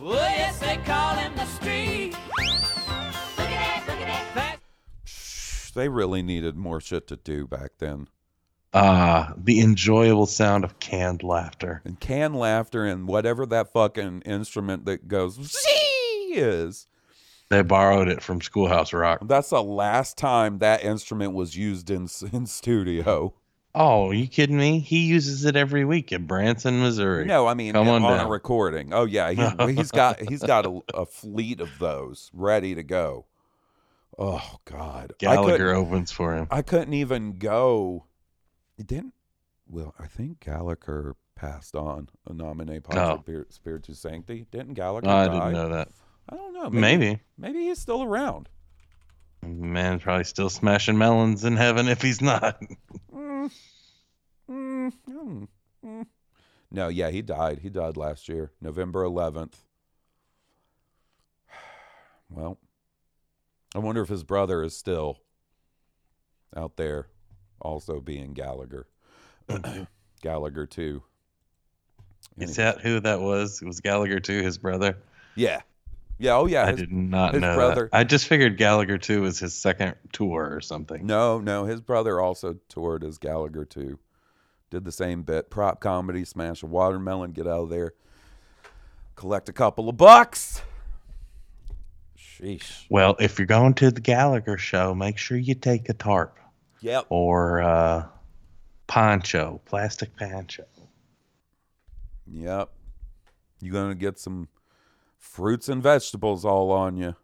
Oh, 0.00 0.12
yes, 0.12 0.58
they 0.60 0.76
call 0.78 1.16
him 1.16 1.34
the 1.34 1.44
street. 1.46 2.16
Look 2.36 3.50
at 3.50 3.84
that, 3.84 3.84
look 3.88 4.00
at 4.00 4.34
that. 4.34 4.58
They 5.74 5.88
really 5.88 6.22
needed 6.22 6.56
more 6.56 6.80
shit 6.80 7.06
to 7.08 7.16
do 7.16 7.46
back 7.46 7.72
then. 7.78 8.08
Ah, 8.74 9.32
the 9.36 9.60
enjoyable 9.60 10.26
sound 10.26 10.62
of 10.64 10.78
canned 10.78 11.22
laughter. 11.22 11.80
And 11.84 11.98
canned 11.98 12.36
laughter 12.36 12.84
and 12.84 13.08
whatever 13.08 13.46
that 13.46 13.72
fucking 13.72 14.22
instrument 14.22 14.84
that 14.84 15.08
goes 15.08 15.34
"Zee" 15.34 16.34
is. 16.34 16.86
They 17.48 17.62
borrowed 17.62 18.08
it 18.08 18.22
from 18.22 18.40
Schoolhouse 18.42 18.92
Rock. 18.92 19.20
That's 19.22 19.50
the 19.50 19.62
last 19.62 20.18
time 20.18 20.58
that 20.58 20.84
instrument 20.84 21.32
was 21.32 21.56
used 21.56 21.90
in 21.90 22.08
in 22.32 22.46
studio. 22.46 23.34
Oh, 23.80 24.10
you 24.10 24.26
kidding 24.26 24.56
me? 24.58 24.80
He 24.80 25.06
uses 25.06 25.44
it 25.44 25.54
every 25.54 25.84
week 25.84 26.12
at 26.12 26.26
Branson, 26.26 26.80
Missouri. 26.80 27.24
No, 27.26 27.46
I 27.46 27.54
mean 27.54 27.74
come 27.74 27.88
on, 27.88 28.02
on, 28.02 28.20
a 28.20 28.28
recording. 28.28 28.92
Oh 28.92 29.04
yeah, 29.04 29.30
he, 29.30 29.72
he's 29.74 29.92
got 29.92 30.20
he's 30.28 30.42
got 30.42 30.66
a, 30.66 30.80
a 30.94 31.06
fleet 31.06 31.60
of 31.60 31.70
those 31.78 32.30
ready 32.34 32.74
to 32.74 32.82
go. 32.82 33.26
Oh 34.18 34.56
God, 34.64 35.12
Gallagher 35.18 35.74
opens 35.74 36.10
for 36.10 36.34
him. 36.34 36.48
I 36.50 36.62
couldn't 36.62 36.94
even 36.94 37.38
go. 37.38 38.06
It 38.76 38.88
didn't. 38.88 39.14
Well, 39.68 39.94
I 39.98 40.06
think 40.08 40.40
Gallagher 40.40 41.14
passed 41.36 41.76
on 41.76 42.08
a 42.28 42.32
nominee 42.32 42.80
Oh. 42.90 43.18
Spirit 43.20 43.52
Spiritu 43.52 43.94
Sancti. 43.94 44.46
Didn't 44.50 44.74
Gallagher? 44.74 45.08
Oh, 45.08 45.16
I 45.16 45.28
didn't 45.28 45.52
know 45.52 45.68
that. 45.68 45.88
I 46.28 46.36
don't 46.36 46.52
know. 46.52 46.68
Maybe. 46.68 47.20
Maybe 47.38 47.60
he's 47.60 47.78
still 47.78 48.02
around. 48.02 48.48
Man, 49.40 50.00
probably 50.00 50.24
still 50.24 50.50
smashing 50.50 50.98
melons 50.98 51.44
in 51.44 51.56
heaven 51.56 51.86
if 51.86 52.02
he's 52.02 52.20
not. 52.20 52.60
Hmm. 53.12 53.27
Mm, 54.50 54.92
mm, 55.08 55.48
mm. 55.84 56.06
No, 56.70 56.88
yeah, 56.88 57.10
he 57.10 57.22
died. 57.22 57.60
He 57.60 57.68
died 57.70 57.96
last 57.96 58.28
year, 58.28 58.52
November 58.60 59.04
11th. 59.04 59.54
Well, 62.30 62.58
I 63.74 63.78
wonder 63.78 64.02
if 64.02 64.10
his 64.10 64.22
brother 64.22 64.62
is 64.62 64.76
still 64.76 65.20
out 66.54 66.76
there, 66.76 67.08
also 67.60 68.00
being 68.00 68.34
Gallagher. 68.34 68.86
Gallagher 70.22 70.66
too. 70.66 71.02
Is 72.36 72.56
that 72.56 72.82
who 72.82 73.00
that 73.00 73.20
was? 73.20 73.62
It 73.62 73.66
was 73.66 73.80
Gallagher 73.80 74.20
too, 74.20 74.42
his 74.42 74.58
brother. 74.58 74.98
Yeah, 75.36 75.62
yeah. 76.18 76.36
Oh 76.36 76.46
yeah. 76.46 76.64
I 76.66 76.70
his- 76.72 76.80
did 76.80 76.92
not 76.92 77.32
his 77.32 77.40
know 77.40 77.54
brother. 77.54 77.88
that. 77.90 77.96
I 77.96 78.04
just 78.04 78.26
figured 78.26 78.58
Gallagher 78.58 78.98
too 78.98 79.22
was 79.22 79.38
his 79.38 79.54
second 79.54 79.94
tour 80.12 80.50
or 80.52 80.60
something. 80.60 81.06
No, 81.06 81.40
no, 81.40 81.64
his 81.64 81.80
brother 81.80 82.20
also 82.20 82.56
toured 82.68 83.04
as 83.04 83.16
Gallagher 83.16 83.64
too. 83.64 83.98
Did 84.70 84.84
the 84.84 84.92
same 84.92 85.22
bit. 85.22 85.50
Prop 85.50 85.80
comedy, 85.80 86.24
smash 86.24 86.62
a 86.62 86.66
watermelon, 86.66 87.32
get 87.32 87.46
out 87.46 87.62
of 87.64 87.68
there, 87.70 87.94
collect 89.16 89.48
a 89.48 89.52
couple 89.52 89.88
of 89.88 89.96
bucks. 89.96 90.60
Sheesh. 92.18 92.84
Well, 92.90 93.16
if 93.18 93.38
you're 93.38 93.46
going 93.46 93.74
to 93.74 93.90
the 93.90 94.00
Gallagher 94.00 94.58
show, 94.58 94.94
make 94.94 95.18
sure 95.18 95.36
you 95.36 95.54
take 95.54 95.88
a 95.88 95.94
tarp 95.94 96.38
Yep. 96.80 97.06
or 97.08 97.62
uh, 97.62 98.06
poncho, 98.86 99.60
plastic 99.64 100.14
poncho. 100.16 100.64
Yep. 102.30 102.70
You're 103.60 103.72
gonna 103.72 103.94
get 103.94 104.18
some 104.18 104.48
fruits 105.16 105.68
and 105.68 105.82
vegetables 105.82 106.44
all 106.44 106.70
on 106.70 106.96
you. 106.96 107.16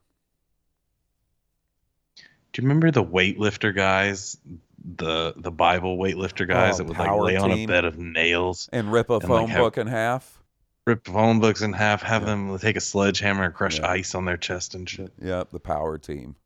Do 2.52 2.62
you 2.62 2.68
remember 2.68 2.90
the 2.90 3.04
weightlifter 3.04 3.74
guys, 3.74 4.36
the 4.84 5.32
the 5.36 5.50
Bible 5.50 5.96
weightlifter 5.96 6.46
guys 6.46 6.74
Oh, 6.74 6.84
that 6.84 6.88
would 6.88 6.98
like 6.98 7.08
power 7.08 7.22
lay 7.22 7.36
on 7.36 7.50
a 7.50 7.66
bed 7.66 7.84
of 7.86 7.98
nails 7.98 8.68
And 8.72 8.92
rip 8.92 9.08
a 9.10 9.14
and, 9.14 9.22
phone 9.22 9.40
like, 9.42 9.48
have- 9.50 9.60
book 9.60 9.78
in 9.78 9.86
half. 9.86 10.42
rip 10.86 11.06
phone 11.06 11.40
books 11.40 11.62
in 11.62 11.72
half, 11.72 12.02
have 12.02 12.26
them 12.26 12.58
take 12.58 12.76
a 12.76 12.80
sledgehammer 12.80 13.44
and 13.44 13.54
crush 13.54 13.80
ice 13.80 14.14
on 14.14 14.24
their 14.26 14.36
chest 14.36 14.74
and 14.74 14.88
shit. 14.88 15.12
Yep, 15.22 15.50
the 15.50 15.60
power 15.60 15.96
team. 15.98 16.36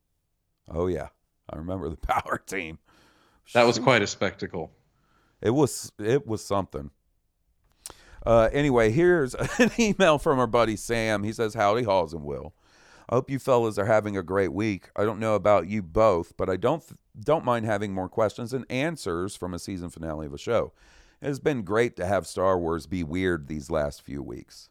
Oh 0.70 0.86
yeah. 0.86 1.08
I 1.50 1.56
remember 1.56 1.88
the 1.88 1.96
power 2.06 2.38
team. 2.46 2.78
That 3.54 3.66
was 3.66 3.78
quite 3.78 4.02
a 4.02 4.06
spectacle. 4.06 4.70
It 5.40 5.50
was 5.50 5.90
it 5.98 6.26
was 6.26 6.44
something. 6.44 6.90
Uh, 8.26 8.48
anyway, 8.52 8.90
here's 8.90 9.34
an 9.58 9.70
email 9.78 10.18
from 10.18 10.38
our 10.38 10.46
buddy 10.46 10.76
Sam. 10.76 11.22
He 11.24 11.32
says, 11.32 11.54
"Howdy, 11.54 11.84
Haws 11.84 12.12
and 12.12 12.24
Will. 12.24 12.52
I 13.08 13.14
hope 13.14 13.30
you 13.30 13.38
fellas 13.38 13.78
are 13.78 13.86
having 13.86 14.16
a 14.16 14.22
great 14.22 14.52
week. 14.52 14.90
I 14.94 15.04
don't 15.04 15.18
know 15.18 15.34
about 15.34 15.66
you 15.66 15.82
both, 15.82 16.36
but 16.36 16.50
I 16.50 16.56
don't 16.56 16.84
don't 17.18 17.44
mind 17.44 17.64
having 17.64 17.92
more 17.92 18.08
questions 18.08 18.52
and 18.52 18.64
answers 18.70 19.34
from 19.34 19.54
a 19.54 19.58
season 19.58 19.88
finale 19.90 20.26
of 20.26 20.34
a 20.34 20.38
show. 20.38 20.72
It 21.20 21.26
has 21.26 21.40
been 21.40 21.62
great 21.62 21.96
to 21.96 22.06
have 22.06 22.26
Star 22.26 22.58
Wars 22.58 22.86
be 22.86 23.02
weird 23.02 23.48
these 23.48 23.70
last 23.70 24.02
few 24.02 24.22
weeks. 24.22 24.68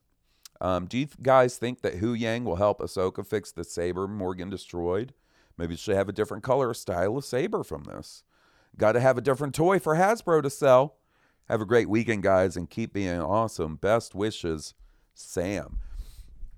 Um, 0.61 0.85
do 0.85 0.97
you 0.97 1.07
guys 1.21 1.57
think 1.57 1.81
that 1.81 1.99
Huyang 1.99 2.43
will 2.43 2.55
help 2.55 2.79
Ahsoka 2.79 3.25
fix 3.25 3.51
the 3.51 3.63
saber 3.63 4.07
Morgan 4.07 4.49
destroyed? 4.49 5.13
Maybe 5.57 5.75
she 5.75 5.91
have 5.91 6.07
a 6.07 6.13
different 6.13 6.43
color 6.43 6.69
or 6.69 6.73
style 6.73 7.17
of 7.17 7.25
saber 7.25 7.63
from 7.63 7.83
this. 7.83 8.23
Got 8.77 8.93
to 8.93 8.99
have 8.99 9.17
a 9.17 9.21
different 9.21 9.55
toy 9.55 9.79
for 9.79 9.95
Hasbro 9.95 10.43
to 10.43 10.49
sell. 10.49 10.97
Have 11.49 11.61
a 11.61 11.65
great 11.65 11.89
weekend, 11.89 12.23
guys, 12.23 12.55
and 12.55 12.69
keep 12.69 12.93
being 12.93 13.21
awesome. 13.21 13.75
Best 13.75 14.13
wishes, 14.13 14.73
Sam. 15.13 15.79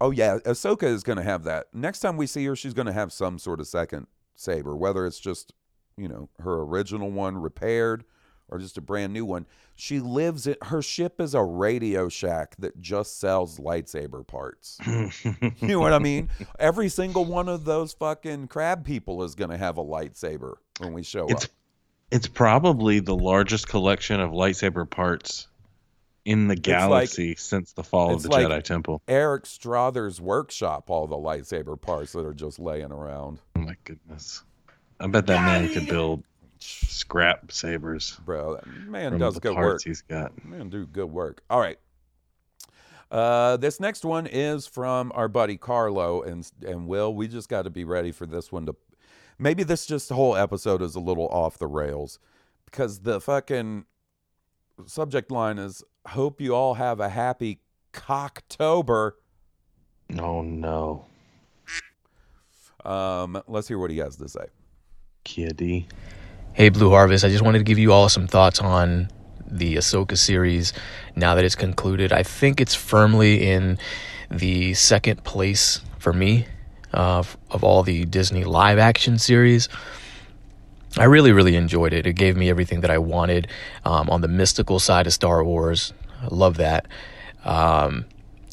Oh 0.01 0.11
yeah, 0.11 0.37
Ahsoka 0.45 0.83
is 0.83 1.03
going 1.03 1.17
to 1.17 1.23
have 1.23 1.43
that. 1.43 1.67
Next 1.73 1.99
time 1.99 2.17
we 2.17 2.25
see 2.27 2.45
her, 2.45 2.55
she's 2.55 2.73
going 2.73 2.85
to 2.87 2.93
have 2.93 3.11
some 3.11 3.37
sort 3.39 3.59
of 3.59 3.67
second 3.67 4.07
saber, 4.35 4.75
whether 4.75 5.05
it's 5.05 5.19
just 5.19 5.53
you 5.97 6.07
know 6.07 6.29
her 6.39 6.61
original 6.61 7.11
one 7.11 7.37
repaired 7.37 8.05
or 8.47 8.57
just 8.57 8.77
a 8.77 8.81
brand 8.81 9.13
new 9.13 9.25
one. 9.25 9.45
She 9.75 9.99
lives 9.99 10.47
it. 10.47 10.57
Her 10.63 10.81
ship 10.81 11.19
is 11.21 11.35
a 11.35 11.43
Radio 11.43 12.09
Shack 12.09 12.55
that 12.59 12.79
just 12.81 13.19
sells 13.19 13.59
lightsaber 13.59 14.25
parts. 14.25 14.77
you 14.87 15.51
know 15.67 15.79
what 15.79 15.93
I 15.93 15.99
mean? 15.99 16.29
Every 16.57 16.89
single 16.89 17.25
one 17.25 17.47
of 17.49 17.63
those 17.65 17.93
fucking 17.93 18.47
crab 18.47 18.85
people 18.85 19.23
is 19.23 19.35
going 19.35 19.51
to 19.51 19.57
have 19.57 19.77
a 19.77 19.83
lightsaber 19.83 20.55
when 20.79 20.93
we 20.93 21.03
show 21.03 21.27
It's 21.27 21.45
up. 21.45 21.51
it's 22.11 22.27
probably 22.27 22.99
the 23.01 23.15
largest 23.15 23.67
collection 23.67 24.19
of 24.19 24.31
lightsaber 24.31 24.89
parts 24.89 25.47
in 26.29 26.47
the 26.47 26.53
like- 26.53 26.61
galaxy 26.61 27.35
since 27.35 27.73
the 27.73 27.83
fall 27.83 28.13
of 28.13 28.23
the 28.23 28.29
like 28.29 28.45
Jedi 28.45 28.63
Temple. 28.63 29.01
Eric 29.07 29.45
Strother's 29.45 30.21
workshop, 30.21 30.89
all 30.89 31.07
the 31.07 31.15
lightsaber 31.15 31.79
parts 31.79 32.11
that 32.13 32.25
are 32.25 32.33
just 32.33 32.59
laying 32.59 32.91
around. 32.91 33.39
Oh 33.55 33.61
my 33.61 33.75
goodness. 33.83 34.43
I 34.99 35.07
bet 35.07 35.25
that 35.27 35.43
man 35.43 35.69
could 35.73 35.87
build 35.87 36.23
scrap 36.59 37.51
sabers. 37.51 38.19
Bro, 38.25 38.55
that 38.55 38.67
man 38.67 39.17
does 39.17 39.35
the 39.35 39.39
good 39.39 39.55
parts 39.55 39.71
work. 39.73 39.81
he's 39.83 40.01
got. 40.01 40.45
Man, 40.45 40.69
do 40.69 40.85
good 40.85 41.09
work. 41.11 41.41
All 41.49 41.59
right. 41.59 41.79
Uh, 43.09 43.57
this 43.57 43.79
next 43.79 44.05
one 44.05 44.27
is 44.27 44.67
from 44.67 45.11
our 45.15 45.27
buddy 45.27 45.57
Carlo 45.57 46.21
and 46.21 46.49
and 46.65 46.87
Will. 46.87 47.13
We 47.13 47.27
just 47.27 47.49
got 47.49 47.63
to 47.63 47.69
be 47.69 47.83
ready 47.83 48.11
for 48.11 48.25
this 48.27 48.51
one 48.51 48.65
to. 48.67 48.75
Maybe 49.39 49.63
this 49.63 49.85
just 49.85 50.09
whole 50.09 50.35
episode 50.35 50.81
is 50.81 50.95
a 50.95 50.99
little 50.99 51.27
off 51.29 51.57
the 51.57 51.65
rails 51.65 52.19
because 52.65 52.99
the 52.99 53.19
fucking 53.21 53.85
subject 54.85 55.31
line 55.31 55.57
is 55.57 55.83
"Hope 56.07 56.41
you 56.41 56.55
all 56.55 56.75
have 56.75 56.99
a 56.99 57.09
happy 57.09 57.59
cocktober." 57.93 59.13
Oh 60.17 60.41
no, 60.41 61.05
Um, 62.83 63.41
let's 63.47 63.67
hear 63.67 63.77
what 63.77 63.91
he 63.91 63.97
has 63.97 64.15
to 64.17 64.27
say. 64.29 64.47
kitty. 65.23 65.87
Hey, 66.53 66.69
Blue 66.69 66.89
Harvest. 66.89 67.23
I 67.23 67.29
just 67.29 67.43
wanted 67.43 67.59
to 67.59 67.63
give 67.63 67.77
you 67.77 67.91
all 67.93 68.09
some 68.09 68.25
thoughts 68.25 68.59
on 68.59 69.09
the 69.45 69.75
Ahsoka 69.75 70.17
series 70.17 70.73
now 71.15 71.35
that 71.35 71.45
it's 71.45 71.55
concluded. 71.55 72.11
I 72.11 72.23
think 72.23 72.59
it's 72.61 72.73
firmly 72.73 73.47
in 73.49 73.77
the 74.31 74.73
second 74.73 75.23
place 75.23 75.81
for 75.99 76.13
me 76.13 76.47
uh, 76.93 77.23
of 77.51 77.63
all 77.63 77.83
the 77.83 78.05
Disney 78.05 78.43
live 78.45 78.79
action 78.79 79.19
series. 79.19 79.69
I 80.97 81.05
really, 81.05 81.31
really 81.31 81.55
enjoyed 81.55 81.93
it. 81.93 82.07
It 82.07 82.13
gave 82.13 82.35
me 82.35 82.49
everything 82.49 82.81
that 82.81 82.89
I 82.89 82.97
wanted 82.97 83.47
um, 83.85 84.09
on 84.09 84.21
the 84.21 84.27
mystical 84.27 84.79
side 84.79 85.07
of 85.07 85.13
Star 85.13 85.43
Wars. 85.43 85.93
I 86.21 86.27
love 86.31 86.57
that. 86.57 86.87
Um, 87.45 88.05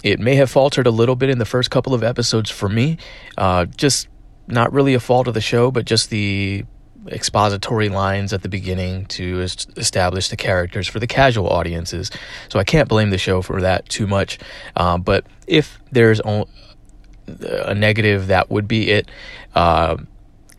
it 0.04 0.20
may 0.20 0.36
have 0.36 0.50
faltered 0.50 0.86
a 0.86 0.90
little 0.90 1.16
bit 1.16 1.30
in 1.30 1.38
the 1.38 1.44
first 1.44 1.70
couple 1.70 1.94
of 1.94 2.04
episodes 2.04 2.50
for 2.50 2.68
me. 2.68 2.98
Uh, 3.38 3.64
just 3.64 4.08
not 4.46 4.72
really 4.72 4.94
a 4.94 5.00
fault 5.00 5.26
of 5.28 5.34
the 5.34 5.40
show, 5.40 5.70
but 5.70 5.86
just 5.86 6.10
the 6.10 6.64
expository 7.08 7.88
lines 7.88 8.32
at 8.32 8.42
the 8.42 8.48
beginning 8.48 9.06
to 9.06 9.40
es- 9.42 9.66
establish 9.76 10.28
the 10.28 10.36
characters 10.36 10.86
for 10.86 10.98
the 11.00 11.06
casual 11.06 11.48
audiences. 11.48 12.10
So 12.48 12.58
I 12.58 12.64
can't 12.64 12.88
blame 12.88 13.10
the 13.10 13.18
show 13.18 13.42
for 13.42 13.60
that 13.62 13.88
too 13.88 14.06
much. 14.06 14.38
Um, 14.76 15.02
but 15.02 15.24
if 15.46 15.78
there's 15.90 16.20
a 16.20 17.74
negative, 17.74 18.26
that 18.26 18.50
would 18.50 18.68
be 18.68 18.90
it. 18.90 19.10
Um 19.54 20.08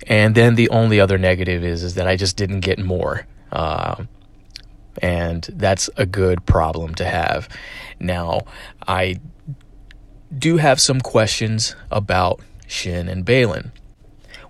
and 0.08 0.36
then 0.36 0.56
the 0.56 0.70
only 0.70 1.00
other 1.00 1.18
negative 1.18 1.64
is 1.64 1.84
is 1.84 1.96
that 1.96 2.08
I 2.08 2.16
just 2.16 2.38
didn't 2.38 2.62
get 2.62 2.80
more. 2.80 3.26
Um 3.52 4.10
and 5.02 5.48
that's 5.54 5.90
a 5.98 6.06
good 6.06 6.46
problem 6.46 6.96
to 6.96 7.06
have. 7.06 7.48
Now, 8.00 8.42
I 8.88 9.20
do 10.38 10.58
have 10.58 10.80
some 10.80 11.02
questions 11.02 11.76
about 11.92 12.42
Shin 12.68 13.08
and 13.08 13.26
Baylan. 13.26 13.72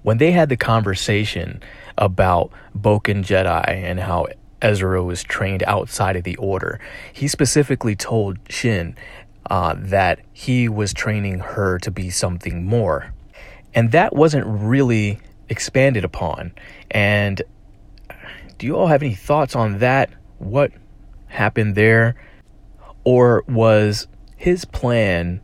When 0.04 0.18
they 0.18 0.32
had 0.32 0.50
the 0.50 0.58
conversation 0.58 1.62
about 1.98 2.52
Boken 2.78 3.24
Jedi 3.24 3.68
and 3.68 4.00
how 4.00 4.28
Ezra 4.62 5.04
was 5.04 5.24
trained 5.24 5.64
outside 5.64 6.16
of 6.16 6.24
the 6.24 6.38
Order, 6.38 6.80
he 7.14 7.28
specifically 7.28 7.96
told 7.96 8.38
Shin 8.50 8.96
uh, 9.50 9.76
that 9.78 10.20
he 10.34 10.70
was 10.70 10.94
training 10.94 11.40
her 11.40 11.78
to 11.80 11.92
be 11.92 12.10
something 12.10 12.66
more. 12.66 13.14
And 13.74 13.92
that 13.92 14.16
wasn't 14.16 14.46
really 14.48 15.20
expanded 15.50 16.04
upon. 16.04 16.54
And 16.92 17.42
do 18.58 18.66
you 18.66 18.76
all 18.76 18.88
have 18.88 19.04
any 19.04 19.14
thoughts 19.14 19.56
on 19.56 19.80
that? 19.80 20.10
What 20.40 20.72
happened 21.28 21.76
there? 21.76 22.16
Or 23.04 23.44
was 23.48 24.08
his 24.36 24.66
plan 24.66 25.42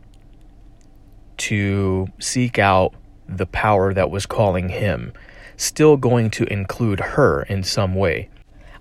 to 1.36 2.08
seek 2.18 2.58
out 2.58 2.94
the 3.28 3.46
power 3.46 3.94
that 3.94 4.10
was 4.10 4.26
calling 4.26 4.68
him 4.68 5.12
still 5.56 5.96
going 5.96 6.30
to 6.30 6.44
include 6.52 7.00
her 7.00 7.42
in 7.44 7.62
some 7.62 7.94
way? 7.94 8.28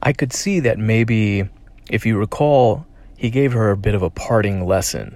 I 0.02 0.12
could 0.12 0.34
see 0.34 0.60
that 0.62 0.78
maybe, 0.78 1.48
if 1.90 2.06
you 2.06 2.18
recall, 2.18 2.86
he 3.16 3.30
gave 3.30 3.54
her 3.54 3.72
a 3.72 3.78
bit 3.78 3.96
of 3.96 4.02
a 4.02 4.10
parting 4.10 4.66
lesson 4.66 5.16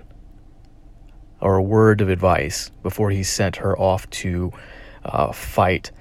or 1.42 1.56
a 1.56 1.62
word 1.62 2.00
of 2.02 2.10
advice 2.10 2.72
before 2.84 3.10
he 3.12 3.24
sent 3.24 3.58
her 3.58 3.78
off 3.78 4.10
to 4.12 4.52
uh, 5.04 5.32
fight 5.32 5.92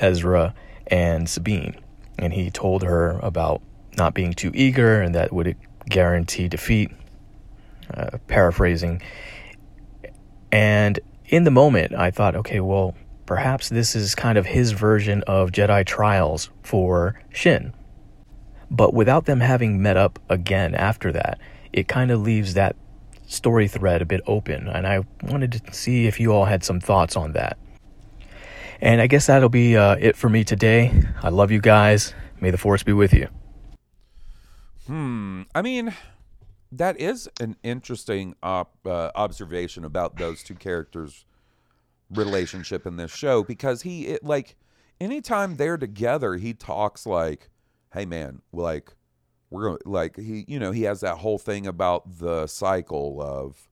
Ezra 0.00 0.54
and 0.86 1.28
Sabine. 1.28 1.76
And 2.18 2.32
he 2.32 2.50
told 2.50 2.82
her 2.82 3.18
about 3.22 3.62
not 3.96 4.14
being 4.14 4.32
too 4.32 4.50
eager 4.54 5.00
and 5.00 5.14
that 5.14 5.32
would 5.32 5.56
guarantee 5.88 6.48
defeat. 6.48 6.90
Uh, 7.92 8.18
paraphrasing. 8.28 9.02
And 10.52 11.00
in 11.26 11.42
the 11.44 11.50
moment, 11.50 11.92
I 11.94 12.12
thought, 12.12 12.36
okay, 12.36 12.60
well, 12.60 12.94
perhaps 13.26 13.68
this 13.68 13.96
is 13.96 14.14
kind 14.14 14.38
of 14.38 14.46
his 14.46 14.72
version 14.72 15.24
of 15.26 15.50
Jedi 15.50 15.84
Trials 15.84 16.50
for 16.62 17.20
Shin. 17.30 17.72
But 18.70 18.94
without 18.94 19.24
them 19.24 19.40
having 19.40 19.82
met 19.82 19.96
up 19.96 20.20
again 20.28 20.74
after 20.74 21.10
that, 21.12 21.40
it 21.72 21.88
kind 21.88 22.12
of 22.12 22.20
leaves 22.20 22.54
that 22.54 22.76
story 23.26 23.66
thread 23.66 24.02
a 24.02 24.06
bit 24.06 24.20
open. 24.26 24.68
And 24.68 24.86
I 24.86 25.04
wanted 25.24 25.52
to 25.52 25.72
see 25.72 26.06
if 26.06 26.20
you 26.20 26.32
all 26.32 26.44
had 26.44 26.62
some 26.62 26.80
thoughts 26.80 27.16
on 27.16 27.32
that. 27.32 27.58
And 28.82 29.00
I 29.00 29.06
guess 29.06 29.26
that'll 29.26 29.50
be 29.50 29.76
uh, 29.76 29.96
it 30.00 30.16
for 30.16 30.28
me 30.28 30.42
today. 30.42 30.92
I 31.22 31.28
love 31.28 31.50
you 31.50 31.60
guys. 31.60 32.14
May 32.40 32.50
the 32.50 32.58
force 32.58 32.82
be 32.82 32.92
with 32.92 33.12
you. 33.12 33.28
Hmm. 34.86 35.42
I 35.54 35.60
mean, 35.60 35.94
that 36.72 36.98
is 36.98 37.28
an 37.40 37.56
interesting 37.62 38.34
op, 38.42 38.74
uh, 38.86 39.10
observation 39.14 39.84
about 39.84 40.16
those 40.16 40.42
two 40.42 40.54
characters' 40.54 41.26
relationship 42.10 42.86
in 42.86 42.96
this 42.96 43.14
show 43.14 43.42
because 43.42 43.82
he, 43.82 44.06
it, 44.06 44.24
like, 44.24 44.56
anytime 45.00 45.56
they're 45.56 45.76
together, 45.76 46.34
he 46.36 46.54
talks 46.54 47.04
like, 47.06 47.50
"Hey, 47.92 48.06
man, 48.06 48.40
like, 48.52 48.94
we're 49.50 49.64
going 49.64 49.78
to 49.78 49.88
like 49.88 50.16
he, 50.16 50.44
you 50.48 50.58
know, 50.58 50.72
he 50.72 50.84
has 50.84 51.00
that 51.00 51.18
whole 51.18 51.38
thing 51.38 51.66
about 51.66 52.18
the 52.18 52.46
cycle 52.46 53.20
of." 53.20 53.68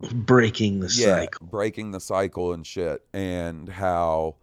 Breaking 0.00 0.80
the 0.80 0.92
yeah, 0.94 1.20
cycle. 1.20 1.46
breaking 1.46 1.90
the 1.90 2.00
cycle 2.00 2.52
and 2.52 2.66
shit, 2.66 3.04
and 3.12 3.68
how 3.68 4.36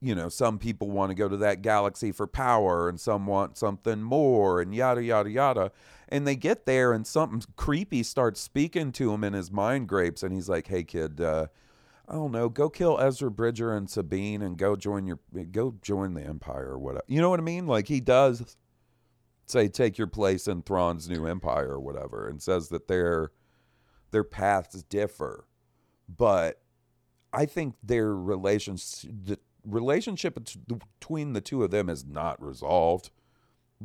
you 0.00 0.14
know 0.14 0.28
some 0.28 0.58
people 0.58 0.90
want 0.90 1.10
to 1.10 1.14
go 1.14 1.28
to 1.28 1.36
that 1.38 1.62
galaxy 1.62 2.12
for 2.12 2.26
power, 2.26 2.88
and 2.88 3.00
some 3.00 3.26
want 3.26 3.56
something 3.56 4.02
more, 4.02 4.60
and 4.60 4.74
yada 4.74 5.02
yada 5.02 5.30
yada. 5.30 5.72
And 6.08 6.26
they 6.26 6.36
get 6.36 6.66
there, 6.66 6.92
and 6.92 7.06
something 7.06 7.42
creepy 7.56 8.02
starts 8.02 8.40
speaking 8.40 8.90
to 8.92 9.12
him 9.12 9.22
in 9.22 9.32
his 9.32 9.52
mind 9.52 9.88
grapes, 9.88 10.22
and 10.22 10.32
he's 10.32 10.48
like, 10.48 10.66
"Hey, 10.66 10.84
kid." 10.84 11.20
Uh, 11.20 11.46
I 12.08 12.14
don't 12.14 12.32
know, 12.32 12.48
go 12.48 12.68
kill 12.68 12.98
Ezra 12.98 13.30
Bridger 13.30 13.72
and 13.72 13.88
Sabine 13.88 14.42
and 14.42 14.56
go 14.58 14.74
join 14.74 15.06
your 15.06 15.20
go 15.52 15.76
join 15.80 16.14
the 16.14 16.22
Empire 16.22 16.70
or 16.70 16.78
whatever. 16.80 17.04
You 17.06 17.20
know 17.20 17.30
what 17.30 17.38
I 17.38 17.44
mean? 17.44 17.68
Like 17.68 17.86
he 17.86 18.00
does 18.00 18.56
say 19.46 19.68
take 19.68 19.96
your 19.96 20.06
place 20.06 20.48
in 20.48 20.62
Thrawn's 20.62 21.08
new 21.08 21.26
empire 21.26 21.72
or 21.72 21.80
whatever 21.80 22.28
and 22.28 22.40
says 22.40 22.68
that 22.70 22.88
their 22.88 23.32
their 24.10 24.24
paths 24.24 24.82
differ. 24.84 25.46
But 26.08 26.60
I 27.32 27.46
think 27.46 27.74
their 27.82 28.14
relations 28.14 29.06
the 29.08 29.38
relationship 29.64 30.38
between 30.66 31.32
the 31.32 31.40
two 31.40 31.62
of 31.62 31.70
them 31.70 31.88
is 31.88 32.04
not 32.04 32.42
resolved 32.42 33.10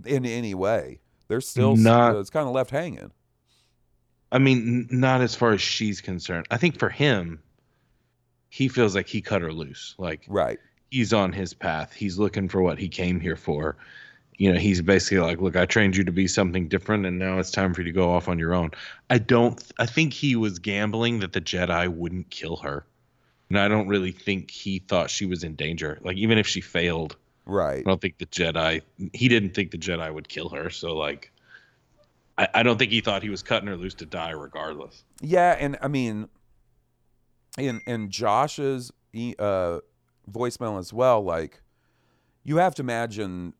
in 0.05 0.25
any 0.25 0.53
way. 0.53 0.99
They're 1.27 1.41
still 1.41 1.75
Not- 1.75 2.15
uh, 2.15 2.19
it's 2.19 2.29
kind 2.29 2.47
of 2.47 2.53
left 2.53 2.71
hanging. 2.71 3.11
I 4.31 4.39
mean, 4.39 4.87
not 4.91 5.21
as 5.21 5.35
far 5.35 5.53
as 5.53 5.61
she's 5.61 6.01
concerned. 6.01 6.47
I 6.51 6.57
think 6.57 6.77
for 6.77 6.89
him, 6.89 7.41
he 8.49 8.67
feels 8.67 8.95
like 8.95 9.07
he 9.07 9.21
cut 9.21 9.41
her 9.41 9.53
loose. 9.53 9.95
Like 9.97 10.25
right, 10.27 10.59
he's 10.91 11.13
on 11.13 11.31
his 11.31 11.53
path. 11.53 11.93
He's 11.93 12.17
looking 12.17 12.49
for 12.49 12.61
what 12.61 12.77
he 12.77 12.89
came 12.89 13.19
here 13.19 13.35
for. 13.35 13.77
You 14.37 14.51
know, 14.51 14.59
he's 14.59 14.81
basically 14.81 15.19
like, 15.19 15.39
"Look, 15.39 15.55
I 15.55 15.65
trained 15.65 15.95
you 15.95 16.03
to 16.03 16.11
be 16.11 16.27
something 16.27 16.67
different, 16.67 17.05
and 17.05 17.17
now 17.17 17.39
it's 17.39 17.51
time 17.51 17.73
for 17.73 17.81
you 17.81 17.85
to 17.85 17.91
go 17.91 18.11
off 18.11 18.27
on 18.27 18.37
your 18.37 18.53
own." 18.53 18.71
I 19.09 19.17
don't. 19.17 19.61
I 19.79 19.85
think 19.85 20.13
he 20.13 20.35
was 20.35 20.59
gambling 20.59 21.19
that 21.19 21.33
the 21.33 21.41
Jedi 21.41 21.87
wouldn't 21.87 22.29
kill 22.29 22.57
her, 22.57 22.85
and 23.49 23.57
I 23.57 23.67
don't 23.67 23.87
really 23.87 24.11
think 24.11 24.51
he 24.51 24.79
thought 24.79 25.09
she 25.09 25.25
was 25.25 25.43
in 25.43 25.55
danger. 25.55 25.99
Like 26.01 26.17
even 26.17 26.37
if 26.37 26.47
she 26.47 26.59
failed, 26.59 27.15
right? 27.45 27.79
I 27.79 27.89
don't 27.89 28.01
think 28.01 28.17
the 28.17 28.25
Jedi. 28.25 28.81
He 29.13 29.29
didn't 29.29 29.53
think 29.53 29.71
the 29.71 29.77
Jedi 29.77 30.13
would 30.13 30.27
kill 30.27 30.49
her. 30.49 30.69
So 30.69 30.95
like, 30.95 31.31
I, 32.37 32.47
I 32.55 32.63
don't 32.63 32.77
think 32.77 32.91
he 32.91 33.01
thought 33.01 33.23
he 33.23 33.29
was 33.29 33.41
cutting 33.41 33.67
her 33.67 33.77
loose 33.77 33.95
to 33.95 34.05
die 34.05 34.31
regardless. 34.31 35.03
Yeah, 35.21 35.55
and 35.57 35.77
I 35.81 35.87
mean, 35.87 36.27
in 37.57 37.81
in 37.87 38.09
Josh's 38.09 38.91
uh, 39.39 39.79
voicemail 40.29 40.77
as 40.77 40.91
well, 40.91 41.23
like 41.23 41.61
you 42.43 42.57
have 42.57 42.75
to 42.75 42.81
imagine. 42.81 43.53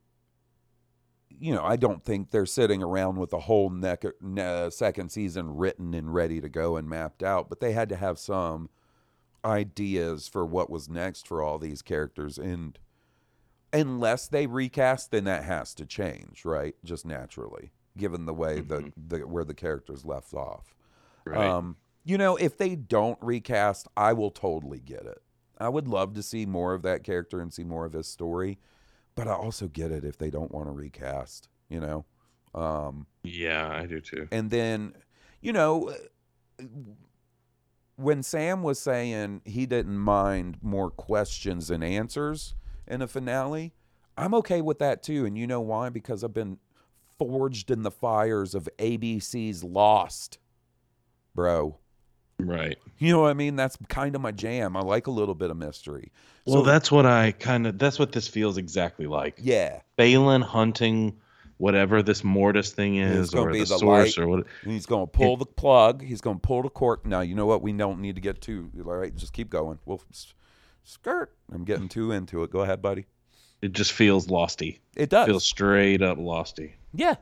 You 1.38 1.54
know, 1.54 1.64
I 1.64 1.76
don't 1.76 2.04
think 2.04 2.30
they're 2.30 2.46
sitting 2.46 2.82
around 2.82 3.16
with 3.16 3.32
a 3.32 3.40
whole 3.40 3.70
neck, 3.70 4.04
ne- 4.20 4.70
second 4.70 5.10
season 5.10 5.56
written 5.56 5.92
and 5.94 6.14
ready 6.14 6.40
to 6.40 6.48
go 6.48 6.76
and 6.76 6.88
mapped 6.88 7.22
out, 7.22 7.48
but 7.48 7.60
they 7.60 7.72
had 7.72 7.88
to 7.90 7.96
have 7.96 8.18
some 8.18 8.70
ideas 9.44 10.28
for 10.28 10.44
what 10.44 10.70
was 10.70 10.88
next 10.88 11.26
for 11.28 11.42
all 11.42 11.58
these 11.58 11.82
characters, 11.82 12.38
and 12.38 12.78
unless 13.72 14.26
they 14.28 14.46
recast, 14.46 15.10
then 15.10 15.24
that 15.24 15.44
has 15.44 15.74
to 15.74 15.86
change, 15.86 16.44
right? 16.44 16.74
Just 16.84 17.04
naturally, 17.04 17.70
given 17.96 18.26
the 18.26 18.34
way 18.34 18.60
the, 18.60 18.92
the 18.96 19.18
where 19.20 19.44
the 19.44 19.54
characters 19.54 20.04
left 20.04 20.34
off. 20.34 20.74
Right. 21.24 21.38
Um, 21.38 21.76
you 22.04 22.18
know, 22.18 22.36
if 22.36 22.56
they 22.56 22.76
don't 22.76 23.18
recast, 23.20 23.88
I 23.96 24.12
will 24.12 24.30
totally 24.30 24.80
get 24.80 25.04
it. 25.04 25.22
I 25.58 25.68
would 25.68 25.88
love 25.88 26.14
to 26.14 26.22
see 26.22 26.46
more 26.46 26.74
of 26.74 26.82
that 26.82 27.02
character 27.02 27.40
and 27.40 27.52
see 27.52 27.64
more 27.64 27.84
of 27.84 27.92
his 27.92 28.06
story, 28.06 28.58
but 29.16 29.26
I 29.26 29.32
also 29.32 29.66
get 29.66 29.90
it 29.90 30.04
if 30.04 30.16
they 30.18 30.30
don't 30.30 30.52
want 30.52 30.68
to 30.68 30.72
recast. 30.72 31.48
You 31.68 31.80
know, 31.80 32.04
um, 32.54 33.06
Yeah, 33.24 33.68
I 33.68 33.86
do 33.86 34.00
too. 34.00 34.28
and 34.30 34.50
then, 34.52 34.94
you 35.40 35.52
know, 35.52 35.92
when 37.96 38.22
Sam 38.22 38.62
was 38.62 38.78
saying 38.78 39.42
he 39.44 39.66
didn't 39.66 39.98
mind 39.98 40.58
more 40.62 40.90
questions 40.90 41.70
and 41.70 41.82
answers 41.82 42.54
in 42.86 43.02
a 43.02 43.08
finale, 43.08 43.72
I'm 44.16 44.34
okay 44.34 44.60
with 44.60 44.78
that 44.78 45.02
too. 45.02 45.24
And 45.26 45.36
you 45.36 45.46
know 45.46 45.60
why? 45.60 45.88
Because 45.88 46.22
I've 46.22 46.34
been 46.34 46.58
forged 47.18 47.70
in 47.70 47.82
the 47.82 47.90
fires 47.90 48.54
of 48.54 48.68
ABC's 48.78 49.64
Lost, 49.64 50.38
bro. 51.34 51.78
Right. 52.38 52.76
You 52.98 53.12
know 53.12 53.22
what 53.22 53.30
I 53.30 53.34
mean? 53.34 53.56
That's 53.56 53.78
kind 53.88 54.14
of 54.14 54.20
my 54.20 54.30
jam. 54.30 54.76
I 54.76 54.80
like 54.80 55.06
a 55.06 55.10
little 55.10 55.34
bit 55.34 55.50
of 55.50 55.56
mystery. 55.56 56.12
Well, 56.46 56.62
that's 56.62 56.90
what 56.92 57.06
I 57.06 57.32
kind 57.32 57.66
of. 57.66 57.78
That's 57.78 57.98
what 57.98 58.12
this 58.12 58.28
feels 58.28 58.56
exactly 58.56 59.06
like. 59.06 59.38
Yeah. 59.42 59.80
Baylan 59.98 60.42
hunting 60.42 61.18
whatever 61.58 62.02
this 62.02 62.22
Mortis 62.22 62.70
thing 62.72 62.96
is, 62.96 63.34
or 63.34 63.50
the, 63.52 63.60
the 63.60 63.66
source, 63.66 63.82
light, 63.82 64.18
or 64.18 64.28
what. 64.28 64.46
and 64.62 64.72
he's 64.72 64.84
going 64.86 65.06
to 65.06 65.10
pull 65.10 65.36
the 65.38 65.46
plug. 65.46 66.02
He's 66.02 66.20
going 66.20 66.36
to 66.36 66.40
pull 66.40 66.62
the 66.62 66.68
cork. 66.68 67.06
Now 67.06 67.20
you 67.20 67.34
know 67.34 67.46
what? 67.46 67.62
We 67.62 67.72
don't 67.72 68.00
need 68.00 68.14
to 68.16 68.20
get 68.20 68.40
too. 68.40 68.70
All 68.78 68.94
right, 68.94 69.14
just 69.16 69.32
keep 69.32 69.48
going. 69.50 69.78
We'll 69.86 70.02
skirt. 70.84 71.34
I'm 71.52 71.64
getting 71.64 71.88
too 71.88 72.12
into 72.12 72.42
it. 72.42 72.50
Go 72.50 72.60
ahead, 72.60 72.80
buddy. 72.82 73.06
It 73.62 73.72
just 73.72 73.92
feels 73.92 74.26
losty. 74.26 74.78
It 74.94 75.08
does. 75.08 75.26
Feels 75.26 75.44
straight 75.44 76.02
up 76.02 76.18
losty. 76.18 76.72
Yeah, 76.92 77.14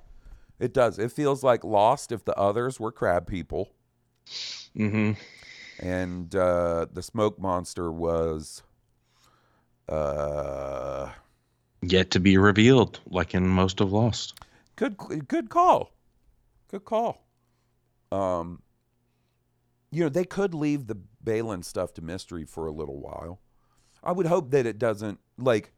it 0.59 0.75
does. 0.75 0.99
It 0.99 1.13
feels 1.13 1.43
like 1.45 1.63
Lost 1.65 2.11
if 2.13 2.25
the 2.25 2.35
others 2.37 2.79
were 2.81 2.91
crab 2.93 3.27
people, 3.27 3.71
Mm-hmm. 4.77 5.13
and 5.79 6.35
uh, 6.35 6.87
the 6.93 7.03
smoke 7.03 7.39
monster 7.39 7.91
was. 7.93 8.63
Uh, 9.89 11.11
Yet 11.83 12.11
to 12.13 12.21
be 12.21 12.39
revealed, 12.39 13.01
like 13.11 13.35
in 13.35 13.47
most 13.47 13.81
of 13.81 13.93
Lost. 13.93 14.35
Good, 14.77 14.97
good 15.29 15.51
call. 15.51 15.93
Good 16.71 16.85
call. 16.85 17.27
Um, 18.11 18.63
you 19.91 20.03
know, 20.03 20.09
they 20.09 20.25
could 20.25 20.55
leave 20.55 20.87
the 20.87 20.97
Baylan 21.23 21.65
stuff 21.65 21.93
to 21.95 22.03
mystery 22.03 22.45
for 22.45 22.67
a 22.67 22.73
little 22.73 22.99
while. 22.99 23.41
I 24.03 24.13
would 24.13 24.27
hope 24.27 24.51
that 24.51 24.67
it 24.67 24.79
doesn't 24.79 25.21
like. 25.39 25.73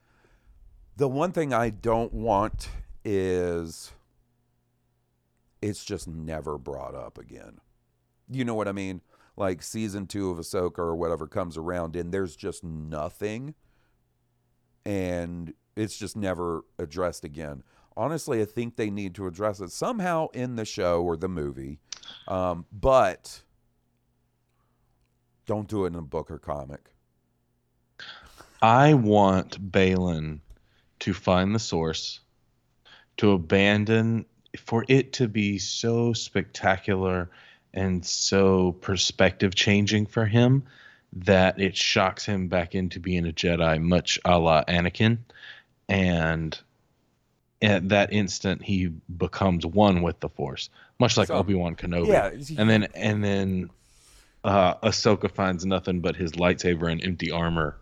The 0.97 1.09
one 1.09 1.33
thing 1.33 1.53
I 1.53 1.71
don't 1.71 2.13
want 2.13 2.69
is 3.05 3.93
it's 5.61 5.85
just 5.85 6.09
never 6.09 6.57
brought 6.57 6.95
up 6.95 7.19
again. 7.19 7.59
You 8.31 8.45
know 8.45 8.55
what 8.55 8.69
I 8.69 8.73
mean? 8.73 9.03
Like 9.37 9.63
season 9.63 10.07
two 10.07 10.31
of 10.31 10.39
Ahsoka 10.39 10.79
or 10.79 10.97
whatever 10.97 11.27
comes 11.27 11.57
around, 11.57 11.97
and 11.97 12.13
there's 12.13 12.35
just 12.37 12.65
nothing, 12.65 13.55
and 14.87 15.53
it's 15.75 15.99
just 15.99 16.17
never 16.17 16.65
addressed 16.79 17.25
again. 17.25 17.63
Honestly, 17.97 18.41
I 18.41 18.45
think 18.45 18.77
they 18.77 18.89
need 18.89 19.15
to 19.17 19.27
address 19.27 19.61
it 19.61 19.73
somehow 19.73 20.29
in 20.33 20.55
the 20.57 20.65
show 20.65 21.03
or 21.03 21.17
the 21.17 21.29
movie, 21.29 21.81
um, 22.29 22.65
but 22.73 23.43
don't 25.45 25.69
do 25.69 25.85
it 25.85 25.89
in 25.89 25.97
a 25.97 26.03
book 26.03 26.31
or 26.31 26.39
comic. 26.39 26.93
I 28.63 28.95
want 28.95 29.73
Baylan 29.73 30.41
to 31.01 31.13
find 31.13 31.55
the 31.55 31.59
source, 31.59 32.21
to 33.17 33.33
abandon, 33.33 34.25
for 34.57 34.85
it 34.89 35.15
to 35.15 35.29
be 35.29 35.59
so 35.59 36.13
spectacular 36.13 37.29
and 37.75 38.05
so 38.05 38.73
perspective 38.73 39.55
changing 39.55 40.07
for 40.07 40.27
him 40.27 40.63
that 41.13 41.61
it 41.61 41.77
shocks 41.77 42.25
him 42.27 42.49
back 42.49 42.75
into 42.75 43.01
being 43.01 43.27
a 43.27 43.33
Jedi, 43.33 43.81
much 43.81 44.19
a 44.25 44.39
la 44.39 44.65
Anakin. 44.65 45.19
And 45.89 46.59
at 47.63 47.89
that 47.89 48.13
instant, 48.13 48.63
he 48.63 48.89
becomes 49.17 49.65
one 49.65 50.03
with 50.03 50.21
the 50.21 50.29
Force, 50.29 50.69
much 50.99 51.17
like 51.17 51.29
So- 51.29 51.35
Obi 51.37 51.55
Wan 51.55 51.75
Kenobi. 51.77 52.09
Yeah, 52.09 52.31
and 52.61 52.69
then 52.69 52.85
and 52.95 53.25
then 53.25 53.71
uh, 54.45 54.75
Ahsoka 54.77 55.31
finds 55.31 55.65
nothing 55.65 56.01
but 56.01 56.17
his 56.17 56.33
lightsaber 56.33 56.91
and 56.91 57.03
empty 57.03 57.31
armor 57.31 57.77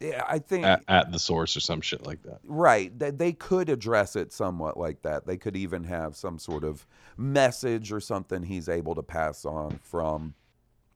Yeah, 0.00 0.24
I 0.28 0.40
think 0.40 0.64
at, 0.66 0.82
at 0.88 1.12
the 1.12 1.18
source 1.18 1.56
or 1.56 1.60
some 1.60 1.80
shit 1.80 2.04
like 2.04 2.22
that. 2.24 2.40
Right. 2.44 2.96
They, 2.98 3.10
they 3.12 3.32
could 3.32 3.68
address 3.68 4.16
it 4.16 4.32
somewhat 4.32 4.76
like 4.76 5.02
that. 5.02 5.26
They 5.26 5.36
could 5.36 5.56
even 5.56 5.84
have 5.84 6.16
some 6.16 6.38
sort 6.40 6.64
of 6.64 6.84
message 7.16 7.92
or 7.92 8.00
something 8.00 8.42
he's 8.42 8.68
able 8.68 8.94
to 8.96 9.02
pass 9.02 9.44
on 9.44 9.78
from 9.84 10.34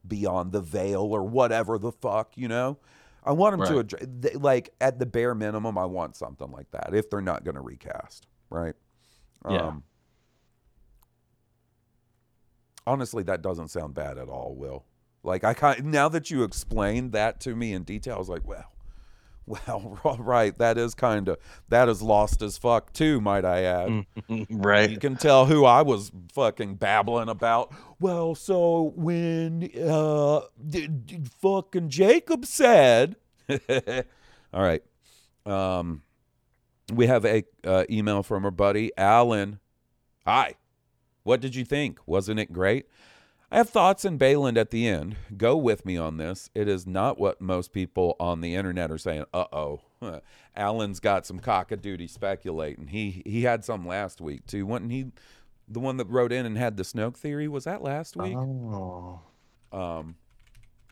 beyond 0.09 0.53
the 0.53 0.61
veil 0.61 1.03
or 1.03 1.23
whatever 1.25 1.79
the 1.79 1.93
fuck, 1.93 2.37
you 2.37 2.49
know? 2.49 2.79
I 3.25 3.33
want 3.33 3.55
him 3.55 3.67
to 3.67 3.79
address, 3.81 4.07
th- 4.23 4.37
like, 4.37 4.73
at 4.81 5.01
the 5.01 5.07
bare 5.07 5.35
minimum, 5.35 5.77
I 5.77 5.85
want 5.85 6.15
something 6.15 6.51
like 6.53 6.71
that 6.71 6.95
if 6.95 7.11
they're 7.11 7.21
not 7.21 7.43
going 7.45 7.57
to 7.57 7.61
recast, 7.61 8.29
right? 8.51 8.75
Yeah. 9.51 9.67
Um, 9.67 9.83
honestly, 12.87 13.25
that 13.25 13.43
doesn't 13.43 13.69
sound 13.69 13.95
bad 13.95 14.17
at 14.17 14.29
all, 14.29 14.55
Will. 14.55 14.85
Like, 15.25 15.43
I 15.43 15.55
kind 15.55 15.87
now 15.87 16.09
that 16.09 16.31
you 16.31 16.45
explained 16.45 17.13
that 17.13 17.41
to 17.41 17.57
me 17.57 17.73
in 17.73 17.83
detail, 17.83 18.15
I 18.15 18.19
was 18.19 18.29
like, 18.29 18.47
well, 18.47 18.73
well, 19.47 19.99
right. 20.19 20.57
That 20.59 20.79
is 20.79 20.95
kind 20.95 21.29
of 21.29 21.39
that 21.69 21.89
is 21.89 22.03
lost 22.03 22.43
as 22.43 22.59
fuck 22.59 22.93
too, 22.93 23.21
might 23.21 23.45
I 23.45 23.63
add. 23.63 24.07
right. 24.51 24.91
You 24.91 24.99
can 24.99 25.17
tell 25.17 25.47
who 25.47 25.65
I 25.65 25.83
was 25.83 26.11
fucking 26.33 26.77
babbling 26.77 27.29
about. 27.29 27.73
Well, 28.01 28.35
so 28.35 28.93
when 28.97 29.71
uh 29.81 30.41
d- 30.67 30.89
d- 30.89 31.21
fucking 31.41 31.89
Jacob 31.91 32.45
said, 32.45 33.17
all 34.53 34.63
right. 34.63 34.83
Um, 35.45 36.03
we 36.93 37.07
have 37.07 37.25
a 37.25 37.45
uh, 37.65 37.85
email 37.89 38.23
from 38.23 38.45
our 38.45 38.51
buddy 38.51 38.91
Alan. 38.97 39.61
Hi. 40.27 40.55
What 41.23 41.41
did 41.41 41.55
you 41.55 41.65
think? 41.65 41.99
Wasn't 42.07 42.39
it 42.39 42.53
great? 42.53 42.87
I 43.57 43.61
have 43.61 43.71
thoughts 43.71 44.05
in 44.05 44.19
Baylan 44.19 44.59
at 44.59 44.69
the 44.69 44.87
end. 44.87 45.17
Go 45.35 45.57
with 45.57 45.87
me 45.87 45.97
on 45.97 46.19
this. 46.19 46.51
It 46.55 46.69
is 46.69 46.87
not 46.87 47.19
what 47.19 47.41
most 47.41 47.73
people 47.73 48.15
on 48.21 48.43
the 48.43 48.55
internet 48.55 48.91
are 48.91 48.99
saying. 48.99 49.25
Uh 49.33 49.47
oh, 49.51 49.81
Alan's 50.55 51.01
got 51.01 51.25
some 51.25 51.41
cockadoodie 51.41 52.11
speculating. 52.11 52.89
He 52.89 53.23
he 53.25 53.45
had 53.45 53.65
some 53.65 53.87
last 53.87 54.21
week 54.21 54.45
too. 54.45 54.67
Wasn't 54.67 54.93
he 54.93 55.07
the 55.67 55.81
one 55.81 55.97
that 55.97 56.07
wrote 56.11 56.33
in 56.33 56.45
and 56.45 56.59
had 56.59 56.77
the 56.77 56.83
Snoke 56.83 57.17
theory? 57.17 57.49
Was 57.49 57.65
that 57.65 57.81
last 57.81 58.15
week? 58.15 58.37
Oh, 58.37 59.23
Um, 59.73 60.17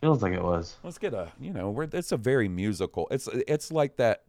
feels 0.00 0.22
like 0.22 0.32
it 0.32 0.42
was. 0.42 0.78
let's 0.82 0.96
get 0.96 1.12
a 1.12 1.32
you 1.38 1.52
know 1.52 1.68
we're, 1.68 1.86
it's 1.92 2.12
a 2.12 2.16
very 2.16 2.48
musical. 2.48 3.08
It's 3.10 3.28
it's 3.46 3.70
like 3.72 3.98
that. 3.98 4.24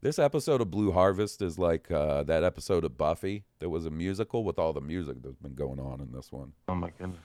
This 0.00 0.18
episode 0.18 0.62
of 0.62 0.70
Blue 0.70 0.90
Harvest 0.90 1.42
is 1.42 1.58
like 1.58 1.90
uh, 1.90 2.22
that 2.22 2.44
episode 2.44 2.84
of 2.84 2.96
Buffy 2.96 3.44
that 3.58 3.68
was 3.68 3.84
a 3.84 3.90
musical 3.90 4.42
with 4.42 4.58
all 4.58 4.72
the 4.72 4.80
music 4.80 5.22
that's 5.22 5.36
been 5.36 5.54
going 5.54 5.78
on 5.80 6.00
in 6.00 6.12
this 6.12 6.32
one. 6.32 6.52
Oh 6.66 6.74
my 6.74 6.90
goodness. 6.98 7.20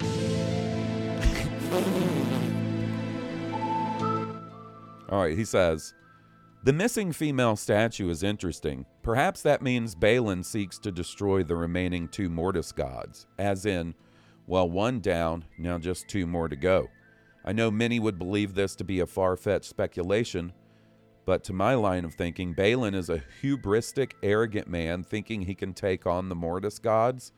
All 5.10 5.22
right, 5.22 5.36
he 5.36 5.44
says, 5.44 5.94
The 6.64 6.72
missing 6.72 7.12
female 7.12 7.56
statue 7.56 8.10
is 8.10 8.22
interesting. 8.22 8.84
Perhaps 9.02 9.42
that 9.42 9.62
means 9.62 9.94
Baylan 9.94 10.44
seeks 10.44 10.78
to 10.80 10.92
destroy 10.92 11.42
the 11.42 11.56
remaining 11.56 12.08
two 12.08 12.28
Mortis 12.28 12.72
gods, 12.72 13.26
as 13.38 13.64
in, 13.64 13.94
well, 14.46 14.68
one 14.68 15.00
down, 15.00 15.44
now 15.58 15.78
just 15.78 16.08
two 16.08 16.26
more 16.26 16.48
to 16.48 16.56
go. 16.56 16.88
I 17.44 17.52
know 17.52 17.70
many 17.70 18.00
would 18.00 18.18
believe 18.18 18.54
this 18.54 18.74
to 18.76 18.84
be 18.84 19.00
a 19.00 19.06
far 19.06 19.36
fetched 19.36 19.66
speculation, 19.66 20.52
but 21.24 21.44
to 21.44 21.52
my 21.52 21.74
line 21.74 22.04
of 22.04 22.14
thinking, 22.14 22.54
Baylan 22.54 22.94
is 22.94 23.10
a 23.10 23.22
hubristic, 23.42 24.12
arrogant 24.22 24.68
man 24.68 25.02
thinking 25.02 25.42
he 25.42 25.54
can 25.54 25.74
take 25.74 26.06
on 26.06 26.28
the 26.28 26.34
Mortis 26.34 26.78
gods. 26.78 27.32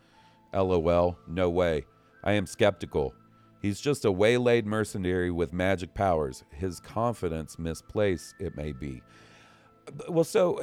LOL, 0.53 1.19
no 1.29 1.51
way. 1.51 1.85
I 2.23 2.33
am 2.33 2.47
skeptical. 2.47 3.15
He's 3.63 3.81
just 3.81 4.05
a 4.05 4.13
waylaid 4.13 4.67
mercenary 4.67 5.31
with 5.31 5.53
magic 5.53 5.95
powers. 5.95 6.45
His 6.51 6.81
confidence 6.81 7.59
misplaced, 7.59 8.35
it 8.39 8.57
may 8.57 8.73
be. 8.73 9.03
Well, 10.09 10.25
so 10.25 10.63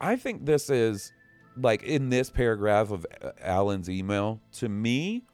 I 0.00 0.16
think 0.16 0.44
this 0.44 0.68
is 0.68 1.12
like 1.56 1.82
in 1.82 2.10
this 2.10 2.30
paragraph 2.30 2.90
of 2.90 3.06
uh, 3.22 3.30
Alan's 3.40 3.88
email, 3.88 4.40
to 4.52 4.68
me, 4.68 5.24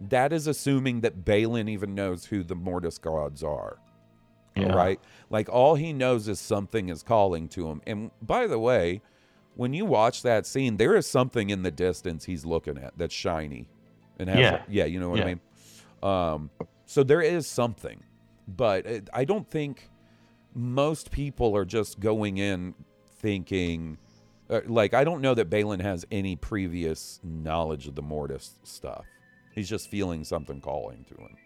that 0.00 0.32
is 0.32 0.46
assuming 0.46 1.00
that 1.00 1.24
Baylan 1.24 1.68
even 1.68 1.94
knows 1.94 2.26
who 2.26 2.44
the 2.44 2.54
Mortis 2.54 2.98
gods 2.98 3.42
are. 3.42 3.78
Yeah. 4.56 4.72
Right? 4.72 5.00
Like 5.30 5.48
all 5.48 5.74
he 5.74 5.92
knows 5.92 6.28
is 6.28 6.38
something 6.38 6.88
is 6.88 7.02
calling 7.02 7.48
to 7.50 7.68
him. 7.68 7.80
And 7.86 8.10
by 8.22 8.46
the 8.46 8.58
way, 8.58 9.00
when 9.56 9.72
you 9.72 9.84
watch 9.84 10.22
that 10.22 10.46
scene, 10.46 10.76
there 10.76 10.94
is 10.94 11.06
something 11.06 11.50
in 11.50 11.62
the 11.62 11.70
distance 11.70 12.24
he's 12.24 12.44
looking 12.44 12.78
at 12.78 12.96
that's 12.96 13.14
shiny. 13.14 13.68
And 14.18 14.28
has 14.28 14.38
Yeah. 14.38 14.62
yeah, 14.68 14.84
you 14.84 15.00
know 15.00 15.10
what 15.10 15.20
I 15.20 15.24
mean? 15.24 15.40
Um, 16.02 16.50
so 16.86 17.02
there 17.02 17.22
is 17.22 17.46
something, 17.46 18.02
but 18.46 18.86
it, 18.86 19.10
I 19.12 19.24
don't 19.24 19.48
think 19.48 19.88
most 20.54 21.10
people 21.10 21.56
are 21.56 21.64
just 21.64 21.98
going 21.98 22.38
in 22.38 22.74
thinking, 23.18 23.98
uh, 24.50 24.60
like, 24.66 24.94
I 24.94 25.02
don't 25.04 25.20
know 25.20 25.34
that 25.34 25.50
Baylan 25.50 25.80
has 25.80 26.04
any 26.10 26.36
previous 26.36 27.20
knowledge 27.22 27.88
of 27.88 27.94
the 27.94 28.02
Mortis 28.02 28.58
stuff. 28.62 29.06
He's 29.52 29.68
just 29.68 29.88
feeling 29.88 30.24
something 30.24 30.60
calling 30.60 31.04
to 31.08 31.14
him. 31.14 31.36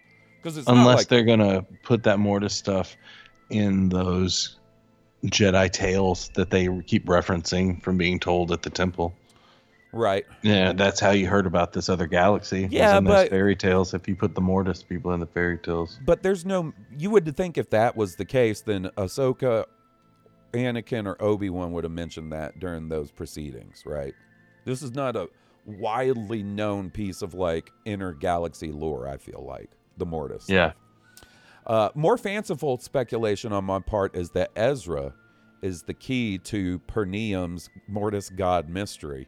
Because 0.43 0.67
Unless 0.67 0.97
like, 0.97 1.09
they're 1.09 1.25
gonna 1.25 1.63
put 1.83 2.03
that 2.05 2.19
Mortis 2.19 2.55
stuff 2.55 2.97
in 3.51 3.89
those 3.89 4.59
Jedi 5.25 5.71
tales 5.71 6.31
that 6.35 6.51
they 6.51 6.69
keep 6.87 7.07
referencing 7.07 7.83
from 7.83 7.99
being 7.99 8.21
told 8.21 8.53
at 8.53 8.63
the 8.63 8.71
temple. 8.71 9.15
Right. 9.93 10.25
Yeah, 10.43 10.73
that's 10.73 11.01
how 11.01 11.11
you 11.11 11.27
heard 11.27 11.47
about 11.47 11.73
this 11.73 11.89
other 11.89 12.07
galaxy. 12.07 12.69
Yeah, 12.71 12.99
in 12.99 13.05
those 13.05 13.29
fairy 13.29 13.57
tales. 13.57 13.95
If 13.95 14.09
you 14.09 14.17
put 14.17 14.35
the 14.35 14.41
Mortis 14.41 14.83
people 14.83 15.13
in 15.13 15.21
the 15.21 15.27
fairy 15.27 15.59
tales, 15.59 15.99
But 16.05 16.23
there's 16.23 16.45
no. 16.45 16.73
You 16.97 17.11
would 17.11 17.37
think 17.37 17.59
if 17.59 17.71
that 17.71 17.97
was 17.97 18.17
the 18.17 18.25
case, 18.25 18.61
then 18.61 18.91
Ahsoka, 18.97 19.65
Anakin, 20.53 21.07
or 21.07 21.21
Obi 21.23 21.51
Wan 21.51 21.73
would 21.73 21.85
have 21.85 21.93
mentioned 21.93 22.33
that 22.33 22.59
during 22.59 22.89
those 22.89 23.11
proceedings, 23.11 23.83
right? 23.87 24.15
This 24.65 24.83
is 24.83 24.93
not 24.93 25.17
a 25.17 25.29
widely 25.67 26.43
known 26.43 26.91
piece 26.91 27.21
of 27.23 27.35
like 27.35 27.71
inner 27.85 28.13
galaxy 28.13 28.73
lore. 28.73 29.07
I 29.09 29.17
feel 29.19 29.45
like 29.47 29.71
the 29.97 30.07
Mortis. 30.07 30.47
yeah, 30.49 30.73
Uh, 31.67 31.91
more 31.95 32.17
fanciful 32.17 32.79
speculation 32.79 33.53
on 33.53 33.65
my 33.65 33.79
part 33.81 34.15
is 34.17 34.31
that 34.31 34.51
Ezra 34.57 35.13
is 35.61 35.83
the 35.83 35.93
key 35.95 36.39
to 36.39 36.79
Pernium's 36.81 37.69
Mortis 37.89 38.31
God 38.31 38.69
mystery. 38.69 39.27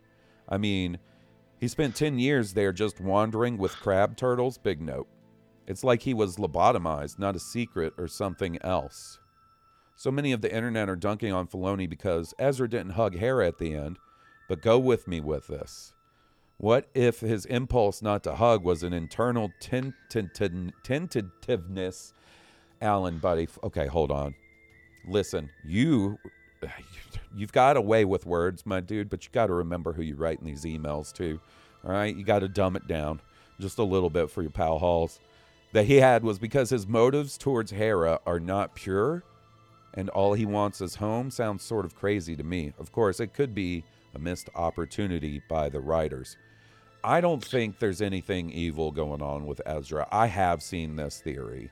I 0.51 0.59
mean, 0.59 0.99
he 1.59 1.69
spent 1.69 1.95
10 1.95 2.19
years 2.19 2.55
there 2.55 2.73
just 2.73 3.01
wandering 3.01 3.59
with 3.59 3.77
crab 3.77 4.17
turtles. 4.17 4.59
Big 4.59 4.81
note. 4.81 5.09
It's 5.67 5.85
like 5.85 6.03
he 6.03 6.15
was 6.15 6.37
lobotomized, 6.37 7.19
not 7.19 7.37
a 7.37 7.41
secret 7.41 7.93
or 7.97 8.09
something 8.09 8.59
else. 8.63 9.21
So 9.95 10.11
many 10.11 10.33
of 10.33 10.41
the 10.41 10.53
internet 10.53 10.89
are 10.89 10.97
dunking 10.97 11.33
on 11.33 11.47
Filoni 11.47 11.89
because 11.89 12.35
Ezra 12.39 12.69
didn't 12.69 12.93
hug 12.93 13.17
Hera 13.17 13.47
at 13.47 13.59
the 13.59 13.75
end, 13.75 13.99
but 14.49 14.63
go 14.63 14.79
with 14.79 15.07
me 15.07 15.21
with 15.21 15.47
this. 15.47 15.93
What 16.57 16.89
if 16.95 17.21
his 17.21 17.47
impulse 17.47 18.03
not 18.03 18.23
to 18.25 18.35
hug 18.35 18.65
was 18.65 18.83
an 18.83 18.93
internal 18.93 19.53
tenta- 19.61 20.73
tentativeness? 20.83 22.13
Alan, 22.83 23.19
buddy. 23.19 23.47
Okay, 23.63 23.87
hold 23.87 24.11
on. 24.11 24.35
Listen, 25.07 25.51
you 25.65 26.19
you've 27.37 27.53
got 27.53 27.77
a 27.77 27.81
way 27.81 28.05
with 28.05 28.27
words, 28.27 28.67
my 28.67 28.81
dude, 28.81 29.11
but 29.11 29.25
you 29.25 29.31
got 29.33 29.47
to 29.47 29.55
remember 29.55 29.93
who 29.93 30.03
you 30.03 30.17
write 30.17 30.41
in 30.41 30.47
these 30.47 30.65
emails 30.65 31.13
too. 31.13 31.41
All 31.85 31.93
right, 31.93 32.15
you 32.15 32.25
got 32.25 32.41
to 32.41 32.49
dumb 32.49 32.77
it 32.77 32.87
down 32.87 33.21
just 33.61 33.79
a 33.79 33.85
little 33.85 34.11
bit 34.11 34.31
for 34.31 34.43
your 34.43 34.51
pal 34.51 34.79
Haws. 34.79 35.21
That 35.73 35.85
he 35.85 35.97
had 35.97 36.25
was 36.25 36.39
because 36.39 36.71
his 36.71 36.87
motives 36.87 37.39
towards 37.39 37.71
Hera 37.71 38.19
are 38.27 38.41
not 38.41 38.75
pure, 38.75 39.23
and 39.95 40.09
all 40.11 40.33
he 40.35 40.45
wants 40.45 40.81
is 40.81 40.97
home 40.97 41.31
sounds 41.31 41.63
sort 41.63 41.85
of 41.85 41.95
crazy 41.95 42.35
to 42.37 42.43
me. 42.43 42.73
Of 42.79 42.91
course, 42.91 43.21
it 43.21 43.35
could 43.35 43.55
be 43.55 43.85
a 44.15 44.19
missed 44.19 44.49
opportunity 44.57 45.41
by 45.49 45.69
the 45.69 45.81
writers. 45.81 46.37
I 47.05 47.21
don't 47.21 47.43
think 47.43 47.79
there's 47.79 48.03
anything 48.03 48.51
evil 48.51 48.91
going 48.91 49.23
on 49.23 49.47
with 49.47 49.61
Ezra. 49.65 50.09
I 50.11 50.27
have 50.27 50.61
seen 50.61 50.97
this 50.97 51.21
theory. 51.21 51.71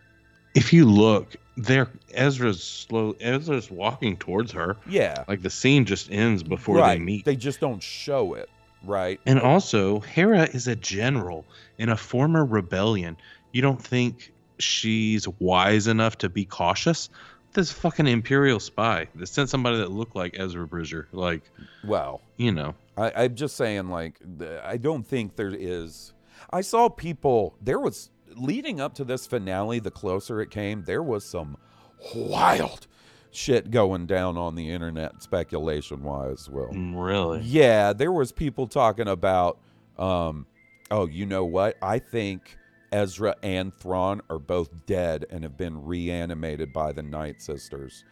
if 0.54 0.72
you 0.72 0.84
look, 0.84 1.34
there 1.58 1.88
Ezra's 2.14 2.62
slow. 2.62 3.16
Ezra's 3.20 3.70
walking 3.70 4.16
towards 4.16 4.52
her. 4.52 4.76
Yeah. 4.88 5.24
like 5.26 5.42
the 5.42 5.50
scene 5.50 5.84
just 5.84 6.10
ends 6.10 6.42
before 6.42 6.76
right. 6.76 6.98
they 6.98 7.04
meet. 7.04 7.24
They 7.24 7.36
just 7.36 7.60
don't 7.60 7.82
show 7.82 8.34
it, 8.34 8.48
right? 8.84 9.20
And 9.26 9.40
also, 9.40 10.00
Hera 10.00 10.44
is 10.44 10.68
a 10.68 10.76
general 10.76 11.44
in 11.76 11.88
a 11.88 11.96
former 11.96 12.44
rebellion. 12.44 13.16
You 13.52 13.62
don't 13.62 13.82
think 13.82 14.32
she's 14.58 15.26
wise 15.40 15.88
enough 15.88 16.18
to 16.18 16.28
be 16.28 16.44
cautious? 16.44 17.10
This 17.54 17.72
fucking 17.72 18.06
Imperial 18.06 18.60
spy 18.60 19.08
that 19.16 19.26
sent 19.26 19.48
somebody 19.48 19.78
that 19.78 19.90
looked 19.90 20.14
like 20.14 20.38
Ezra 20.38 20.66
Bridger. 20.66 21.08
Like, 21.12 21.42
Well, 21.82 22.20
you 22.36 22.52
know, 22.52 22.74
I, 22.96 23.24
I'm 23.24 23.34
just 23.34 23.56
saying, 23.56 23.88
like, 23.88 24.20
I 24.62 24.76
don't 24.76 25.04
think 25.04 25.34
there 25.34 25.52
is. 25.52 26.12
I 26.50 26.60
saw 26.60 26.88
people. 26.88 27.56
There 27.60 27.80
was 27.80 28.10
leading 28.36 28.80
up 28.80 28.94
to 28.94 29.04
this 29.04 29.26
finale. 29.26 29.78
The 29.78 29.90
closer 29.90 30.40
it 30.40 30.50
came, 30.50 30.84
there 30.84 31.02
was 31.02 31.24
some 31.24 31.56
wild 32.14 32.86
shit 33.30 33.70
going 33.70 34.06
down 34.06 34.36
on 34.36 34.54
the 34.54 34.70
internet, 34.70 35.22
speculation 35.22 36.02
wise. 36.02 36.48
well 36.48 36.68
really? 36.68 37.40
Yeah, 37.40 37.92
there 37.92 38.12
was 38.12 38.32
people 38.32 38.66
talking 38.66 39.08
about. 39.08 39.58
Um, 39.98 40.46
oh, 40.90 41.06
you 41.06 41.26
know 41.26 41.44
what? 41.44 41.76
I 41.82 41.98
think 41.98 42.56
Ezra 42.92 43.34
and 43.42 43.74
Thrawn 43.74 44.20
are 44.30 44.38
both 44.38 44.70
dead 44.86 45.26
and 45.30 45.42
have 45.42 45.56
been 45.56 45.84
reanimated 45.84 46.72
by 46.72 46.92
the 46.92 47.02
Night 47.02 47.42
Sisters. 47.42 48.04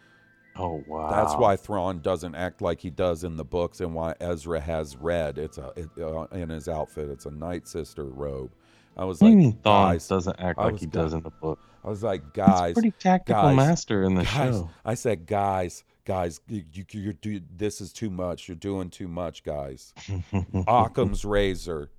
Oh 0.57 0.83
wow. 0.87 1.09
That's 1.09 1.35
why 1.35 1.55
Thrawn 1.55 1.99
doesn't 2.01 2.35
act 2.35 2.61
like 2.61 2.81
he 2.81 2.89
does 2.89 3.23
in 3.23 3.37
the 3.37 3.45
books, 3.45 3.79
and 3.79 3.93
why 3.93 4.15
Ezra 4.19 4.59
has 4.59 4.97
red. 4.97 5.37
It's 5.37 5.57
a 5.57 5.71
it, 5.75 5.89
uh, 5.99 6.25
in 6.31 6.49
his 6.49 6.67
outfit. 6.67 7.09
It's 7.09 7.25
a 7.25 7.31
Night 7.31 7.67
Sister 7.67 8.05
robe. 8.05 8.51
I 8.97 9.05
was 9.05 9.21
What 9.21 9.27
like, 9.27 9.31
you 9.31 9.37
mean 9.37 9.59
Thrawn 9.63 9.93
guys, 9.93 10.07
doesn't 10.07 10.39
act 10.39 10.59
I 10.59 10.63
like 10.63 10.73
was 10.73 10.81
he 10.81 10.87
does 10.87 11.13
in 11.13 11.21
the 11.21 11.29
book? 11.29 11.59
I 11.83 11.89
was 11.89 12.03
like, 12.03 12.33
guys, 12.33 12.73
pretty 12.73 12.91
tactical 12.91 13.41
guys, 13.41 13.55
master 13.55 14.03
in 14.03 14.15
the 14.15 14.23
guys. 14.23 14.55
show. 14.55 14.69
I 14.83 14.95
said, 14.95 15.25
guys, 15.25 15.83
guys, 16.05 16.41
you, 16.47 16.63
you, 16.73 16.85
you're 16.91 17.13
do, 17.13 17.39
this 17.55 17.79
is 17.79 17.93
too 17.93 18.09
much. 18.09 18.47
You're 18.47 18.55
doing 18.55 18.89
too 18.89 19.07
much, 19.07 19.43
guys. 19.43 19.93
Occam's 20.67 21.23
razor. 21.23 21.91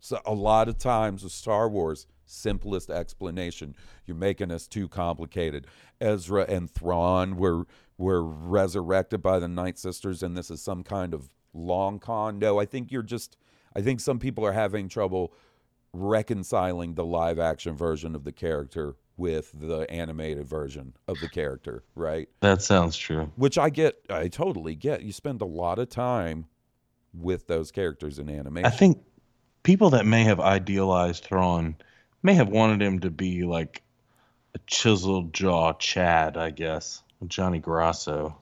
So 0.00 0.20
a 0.26 0.34
lot 0.34 0.68
of 0.68 0.78
times 0.78 1.22
with 1.22 1.32
Star 1.32 1.68
Wars, 1.68 2.06
simplest 2.26 2.90
explanation. 2.90 3.74
You're 4.06 4.16
making 4.16 4.50
us 4.50 4.66
too 4.66 4.88
complicated. 4.88 5.66
Ezra 6.00 6.44
and 6.48 6.70
Thrawn 6.70 7.36
were 7.36 7.66
were 7.96 8.24
resurrected 8.24 9.22
by 9.22 9.38
the 9.38 9.48
Night 9.48 9.78
Sisters, 9.78 10.22
and 10.22 10.36
this 10.36 10.50
is 10.50 10.60
some 10.60 10.82
kind 10.82 11.14
of 11.14 11.30
long 11.52 11.98
con. 11.98 12.38
No, 12.38 12.58
I 12.58 12.64
think 12.64 12.90
you're 12.90 13.02
just. 13.02 13.36
I 13.76 13.80
think 13.80 14.00
some 14.00 14.18
people 14.18 14.46
are 14.46 14.52
having 14.52 14.88
trouble 14.88 15.32
reconciling 15.94 16.94
the 16.94 17.04
live 17.04 17.38
action 17.38 17.76
version 17.76 18.14
of 18.14 18.24
the 18.24 18.32
character 18.32 18.96
with 19.16 19.52
the 19.58 19.88
animated 19.90 20.46
version 20.46 20.92
of 21.06 21.18
the 21.20 21.28
character, 21.28 21.84
right? 21.94 22.28
That 22.40 22.62
sounds 22.62 22.96
true. 22.96 23.30
Which 23.36 23.56
I 23.58 23.70
get, 23.70 23.94
I 24.10 24.28
totally 24.28 24.74
get. 24.74 25.02
You 25.02 25.12
spend 25.12 25.40
a 25.40 25.44
lot 25.46 25.78
of 25.78 25.88
time 25.88 26.46
with 27.12 27.46
those 27.46 27.70
characters 27.70 28.18
in 28.18 28.28
animation. 28.28 28.66
I 28.66 28.70
think 28.70 28.98
people 29.62 29.90
that 29.90 30.04
may 30.04 30.24
have 30.24 30.40
idealized 30.40 31.22
Thrawn 31.24 31.76
may 32.24 32.34
have 32.34 32.48
wanted 32.48 32.82
him 32.82 33.00
to 33.00 33.10
be 33.10 33.44
like 33.44 33.82
a 34.54 34.58
chiseled 34.66 35.32
jaw 35.32 35.72
Chad, 35.74 36.36
I 36.36 36.50
guess. 36.50 37.02
Johnny 37.28 37.60
Grasso. 37.60 38.36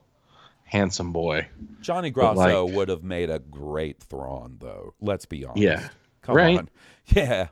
Handsome 0.63 1.13
boy. 1.13 1.47
Johnny 1.81 2.09
Grosso 2.09 2.65
like- 2.65 2.75
would 2.75 2.89
have 2.89 3.03
made 3.03 3.29
a 3.29 3.37
great 3.37 4.01
Thrawn, 4.01 4.57
though. 4.59 4.95
Let's 4.99 5.27
be 5.27 5.45
honest. 5.45 5.61
Yeah. 5.61 5.87
Come 6.23 6.35
Right. 6.35 6.57
on. 6.57 6.69
Yeah. 7.15 7.47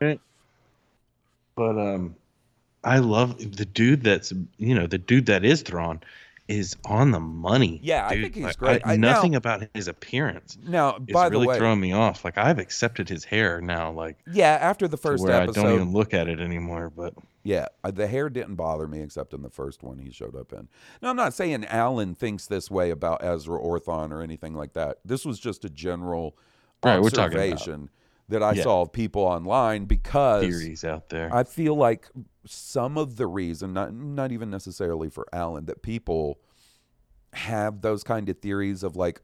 But 1.56 1.78
um 1.78 2.16
I 2.84 2.98
love 2.98 3.38
the 3.38 3.66
dude 3.66 4.04
that's 4.04 4.34
you 4.58 4.74
know, 4.76 4.88
the 4.88 4.98
dude 4.98 5.28
that 5.28 5.44
is 5.46 5.62
Thrawn 5.62 6.02
is 6.48 6.76
on 6.86 7.12
the 7.12 7.20
money. 7.20 7.80
Yeah, 7.82 8.08
I 8.08 8.20
think 8.20 8.36
he's 8.36 8.44
Like, 8.44 8.58
great. 8.58 8.82
I- 8.84 8.98
nothing 8.98 9.32
now- 9.34 9.38
about 9.38 9.64
his 9.74 9.88
appearance 9.88 10.58
Now, 10.68 10.96
is 10.98 11.14
by 11.14 11.30
the 11.30 11.36
really 11.36 11.48
way- 11.48 11.58
throwing 11.58 11.80
me 11.80 11.94
off. 11.94 12.26
Like 12.26 12.38
I've 12.38 12.60
accepted 12.60 13.08
his 13.08 13.24
hair 13.24 13.62
now, 13.62 13.92
like 13.92 14.18
Yeah, 14.32 14.58
after 14.60 14.88
the 14.88 14.98
first 14.98 15.24
where 15.24 15.34
episode. 15.44 15.60
I 15.60 15.64
don't 15.64 15.76
even 15.76 15.94
look 15.94 16.14
at 16.14 16.28
it 16.28 16.40
anymore. 16.40 16.90
But 16.90 17.14
Yeah, 17.44 17.68
the 17.84 18.08
hair 18.08 18.30
didn't 18.30 18.56
bother 18.56 18.88
me 18.88 19.02
except 19.02 19.34
in 19.34 19.44
the 19.44 19.50
first 19.50 19.82
one 19.84 20.00
he 20.00 20.12
showed 20.12 20.36
up 20.36 20.52
in. 20.52 20.68
Now, 21.02 21.10
I'm 21.12 21.16
not 21.16 21.34
saying 21.34 21.66
Alan 21.66 22.16
thinks 22.16 22.48
this 22.48 22.70
way 22.72 22.90
about 22.90 23.24
Ezra 23.24 23.56
or 23.58 23.80
Thrawn 23.80 24.12
or 24.12 24.22
anything 24.22 24.54
like 24.56 24.74
that. 24.74 24.98
This 25.06 25.26
was 25.26 25.40
just 25.40 25.64
a 25.66 25.70
general 25.70 26.36
Right, 26.84 27.00
we're 27.02 27.10
talking 27.12 27.38
about- 27.38 27.52
observation 27.54 27.90
that 28.32 28.42
I 28.42 28.54
Yeah. 28.54 28.64
saw 28.64 28.82
of 28.82 28.92
people 28.92 29.22
online 29.22 29.86
because 29.86 30.46
theories 30.46 30.84
out 30.84 31.10
there. 31.10 31.30
I 31.34 31.44
feel 31.44 31.76
like 31.76 32.10
some 32.46 32.98
of 32.98 33.18
the 33.18 33.28
reason, 33.28 33.74
not 33.74 33.94
not 33.94 34.32
even 34.32 34.50
necessarily 34.50 35.10
for 35.10 35.28
Alan, 35.32 35.66
that 35.66 35.82
people 35.82 36.40
have 37.34 37.82
those 37.82 38.04
kind 38.04 38.28
of 38.30 38.40
theories 38.40 38.84
of 38.84 38.96
like, 38.96 39.22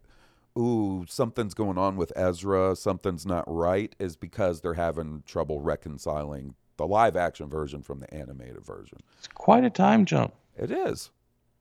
ooh, 0.57 1.05
something's 1.07 1.53
going 1.53 1.77
on 1.77 1.97
with 1.97 2.11
Ezra, 2.15 2.75
something's 2.75 3.25
not 3.25 3.43
right, 3.47 3.95
is 3.97 4.15
because 4.15 4.61
they're 4.61 4.75
having 4.75 5.23
trouble 5.25 5.59
reconciling 5.59 6.55
the 6.77 6.85
live 6.87 7.15
action 7.15 7.49
version 7.49 7.81
from 7.81 7.99
the 7.99 8.13
animated 8.13 8.63
version. 8.63 8.99
It's 9.17 9.27
quite 9.27 9.63
a 9.63 9.69
time 9.69 10.05
jump. 10.05 10.33
It 10.55 10.69
is. 10.71 11.11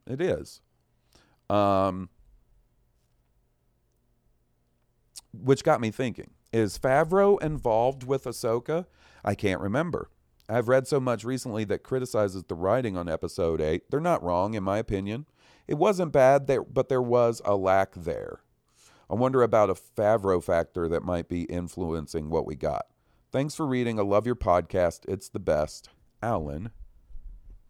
It 0.07 0.21
is. 0.21 0.61
Um, 1.49 2.11
which 5.33 5.63
got 5.65 5.81
me 5.81 5.91
thinking: 5.91 6.31
Is 6.57 6.79
Favreau 6.79 7.39
involved 7.43 8.05
with 8.05 8.25
Ahsoka? 8.25 8.87
I 9.23 9.35
can't 9.35 9.61
remember. 9.61 10.09
I've 10.49 10.69
read 10.69 10.89
so 10.89 10.99
much 10.99 11.23
recently 11.23 11.65
that 11.65 11.83
criticizes 11.83 12.45
the 12.45 12.55
writing 12.55 12.97
on 12.97 13.11
Episode 13.11 13.61
Eight. 13.61 13.91
They're 13.91 14.01
not 14.01 14.23
wrong, 14.23 14.55
in 14.55 14.65
my 14.65 14.79
opinion. 14.79 15.27
It 15.69 15.75
wasn't 15.75 16.15
bad, 16.15 16.47
there, 16.47 16.63
but 16.63 16.89
there 16.89 17.03
was 17.03 17.43
a 17.45 17.57
lack 17.57 17.93
there. 17.93 18.41
I 19.11 19.17
wonder 19.17 19.43
about 19.43 19.69
a 19.69 19.75
Favreau 19.75 20.43
factor 20.43 20.89
that 20.89 21.03
might 21.03 21.29
be 21.29 21.43
influencing 21.43 22.31
what 22.31 22.47
we 22.47 22.55
got. 22.55 22.87
Thanks 23.31 23.55
for 23.55 23.67
reading. 23.67 24.01
I 24.01 24.05
love 24.05 24.25
your 24.25 24.35
podcast. 24.35 25.01
It's 25.07 25.29
the 25.29 25.39
best. 25.39 25.91
Alan 26.23 26.71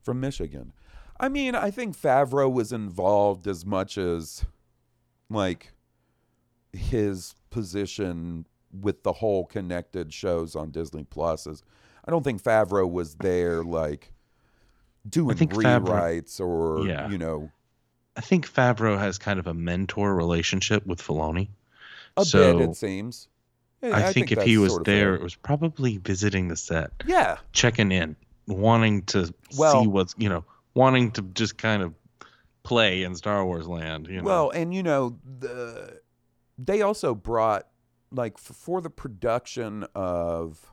from 0.00 0.20
Michigan. 0.20 0.72
I 1.18 1.28
mean, 1.28 1.56
I 1.56 1.72
think 1.72 2.00
Favreau 2.00 2.52
was 2.52 2.70
involved 2.70 3.48
as 3.48 3.66
much 3.66 3.98
as 3.98 4.44
like 5.28 5.72
his 6.72 7.34
position 7.50 8.46
with 8.80 9.02
the 9.02 9.12
whole 9.12 9.44
connected 9.46 10.12
shows 10.12 10.54
on 10.56 10.70
Disney 10.70 11.04
Plus 11.04 11.46
is 11.46 11.62
I 12.04 12.10
don't 12.10 12.22
think 12.22 12.42
Favreau 12.42 12.90
was 12.90 13.14
there 13.16 13.62
like 13.64 14.12
doing 15.08 15.36
think 15.36 15.52
Favreau- 15.52 15.86
rewrites 15.86 16.40
or 16.40 16.86
Yeah. 16.86 17.08
you 17.08 17.18
know 17.18 17.50
I 18.16 18.20
think 18.22 18.50
Favreau 18.50 18.98
has 18.98 19.18
kind 19.18 19.38
of 19.38 19.46
a 19.46 19.54
mentor 19.54 20.14
relationship 20.14 20.86
with 20.86 21.00
Filoni. 21.02 21.48
a 22.16 22.24
so 22.24 22.56
bit 22.58 22.70
it 22.70 22.76
seems. 22.76 23.28
Yeah, 23.82 23.94
I, 23.94 24.10
think, 24.10 24.32
if 24.32 24.42
he 24.42 24.56
was 24.56 24.78
there, 24.86 25.14
it 25.14 25.20
was 25.20 25.34
probably 25.34 25.98
visiting 25.98 26.48
the 26.48 26.56
set. 26.56 26.90
Yeah. 27.04 27.36
Checking 27.52 27.92
in, 27.92 28.16
wanting 28.48 29.02
to 29.02 29.34
Well- 29.58 29.82
see 29.82 29.86
what's, 29.86 30.14
you 30.16 30.30
know, 30.30 30.44
wanting 30.72 31.10
to 31.12 31.22
just 31.22 31.58
kind 31.58 31.82
of 31.82 31.92
play 32.62 33.02
in 33.02 33.14
Star 33.14 33.44
Wars 33.44 33.68
land, 33.68 34.06
you 34.08 34.16
know. 34.16 34.24
Well, 34.24 34.50
and 34.50 34.72
you 34.72 34.82
know, 34.82 35.18
the 35.40 36.00
they 36.58 36.80
also 36.80 37.14
brought 37.14 37.68
like 38.16 38.38
for 38.38 38.80
the 38.80 38.90
production 38.90 39.86
of 39.94 40.72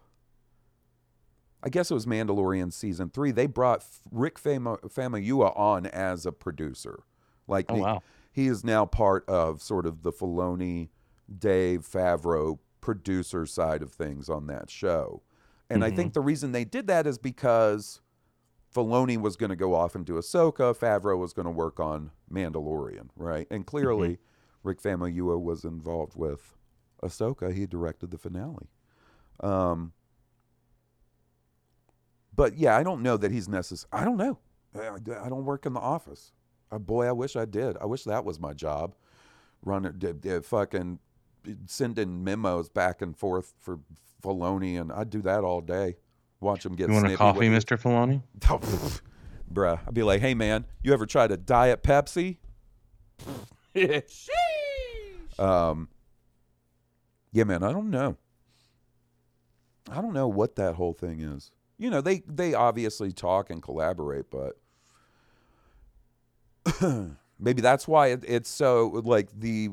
I 1.65 1.69
guess 1.69 1.89
it 1.89 1.93
was 1.93 2.05
Mandalorian 2.05 2.73
season 2.73 3.09
3, 3.09 3.31
they 3.31 3.45
brought 3.47 3.85
Rick 4.11 4.37
Fama, 4.37 4.77
Famuyiwa 4.79 5.57
on 5.57 5.85
as 5.87 6.25
a 6.25 6.31
producer. 6.33 7.03
Like 7.47 7.67
Oh, 7.71 7.75
he, 7.75 7.81
wow. 7.81 8.03
he 8.33 8.47
is 8.47 8.65
now 8.65 8.85
part 8.85 9.23
of 9.29 9.61
sort 9.61 9.85
of 9.85 10.03
the 10.03 10.11
Filoni 10.11 10.89
Dave 11.39 11.81
Favreau 11.89 12.59
producer 12.81 13.45
side 13.45 13.81
of 13.81 13.93
things 13.93 14.29
on 14.29 14.47
that 14.47 14.69
show. 14.69 15.21
And 15.69 15.85
I 15.85 15.91
Mhm. 15.91 15.95
think 15.95 16.13
the 16.13 16.21
reason 16.21 16.51
they 16.51 16.65
did 16.65 16.87
that 16.87 17.07
is 17.07 17.17
because 17.17 18.01
Filoni 18.75 19.17
was 19.17 19.37
going 19.37 19.49
to 19.51 19.55
go 19.55 19.73
off 19.73 19.95
and 19.95 20.05
do 20.05 20.15
Ahsoka. 20.15 20.75
Favreau 20.77 21.17
was 21.17 21.31
going 21.31 21.45
to 21.45 21.51
work 21.51 21.79
on 21.79 22.11
Mandalorian, 22.29 23.09
right? 23.15 23.47
And 23.49 23.65
clearly, 23.65 24.19
Rick 24.63 24.81
Famuyiwa 24.81 25.39
was 25.41 25.63
involved 25.63 26.15
with 26.17 26.57
Ahsoka. 27.03 27.53
He 27.53 27.65
directed 27.65 28.11
the 28.11 28.17
finale. 28.17 28.67
Um, 29.41 29.93
but 32.35 32.57
yeah, 32.57 32.75
I 32.77 32.83
don't 32.83 33.01
know 33.01 33.17
that 33.17 33.31
he's 33.31 33.47
necessary. 33.47 33.89
I 33.91 34.03
don't 34.05 34.17
know. 34.17 34.39
I, 34.75 34.87
I 35.23 35.29
don't 35.29 35.45
work 35.45 35.65
in 35.65 35.73
the 35.73 35.79
office. 35.79 36.31
Uh, 36.71 36.79
boy, 36.79 37.05
I 37.05 37.11
wish 37.11 37.35
I 37.35 37.45
did. 37.45 37.77
I 37.79 37.85
wish 37.85 38.03
that 38.05 38.25
was 38.25 38.39
my 38.39 38.53
job. 38.53 38.95
Running, 39.63 39.93
d- 39.97 40.13
d- 40.13 40.39
fucking 40.41 40.99
sending 41.67 42.23
memos 42.23 42.69
back 42.69 43.01
and 43.01 43.15
forth 43.15 43.53
for 43.59 43.79
Filoni, 44.23 44.79
and 44.79 44.91
I'd 44.91 45.09
do 45.09 45.21
that 45.21 45.43
all 45.43 45.61
day. 45.61 45.97
Watch 46.39 46.65
him 46.65 46.75
get. 46.75 46.89
you 46.89 46.95
want 46.95 47.11
a 47.11 47.15
coffee, 47.15 47.49
with 47.49 47.63
it. 47.63 47.65
Mr. 47.65 47.79
Filoni? 47.79 48.21
Bruh, 49.53 49.79
I'd 49.87 49.93
be 49.93 50.03
like, 50.03 50.19
hey 50.21 50.33
man, 50.33 50.65
you 50.81 50.93
ever 50.93 51.05
tried 51.05 51.31
a 51.31 51.37
Diet 51.37 51.83
Pepsi? 51.83 52.37
um, 55.39 55.87
yeah, 57.33 57.43
man, 57.43 57.63
I 57.63 57.73
don't 57.73 57.89
know. 57.89 58.15
I 59.91 60.01
don't 60.01 60.13
know 60.13 60.29
what 60.29 60.55
that 60.55 60.75
whole 60.75 60.93
thing 60.93 61.19
is. 61.19 61.51
You 61.77 61.89
know, 61.89 61.99
they 61.99 62.19
they 62.25 62.53
obviously 62.53 63.11
talk 63.11 63.49
and 63.49 63.61
collaborate, 63.61 64.25
but 64.31 64.57
maybe 67.39 67.61
that's 67.61 67.87
why 67.87 68.07
it, 68.07 68.23
it's 68.25 68.49
so 68.49 69.01
like 69.03 69.29
the 69.37 69.69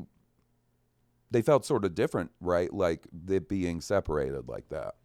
they 1.29 1.41
felt 1.41 1.65
sort 1.65 1.85
of 1.85 1.95
different, 1.95 2.31
right? 2.41 2.73
Like 2.73 3.07
it 3.29 3.47
being 3.47 3.79
separated 3.79 4.49
like 4.49 4.67
that 4.69 4.95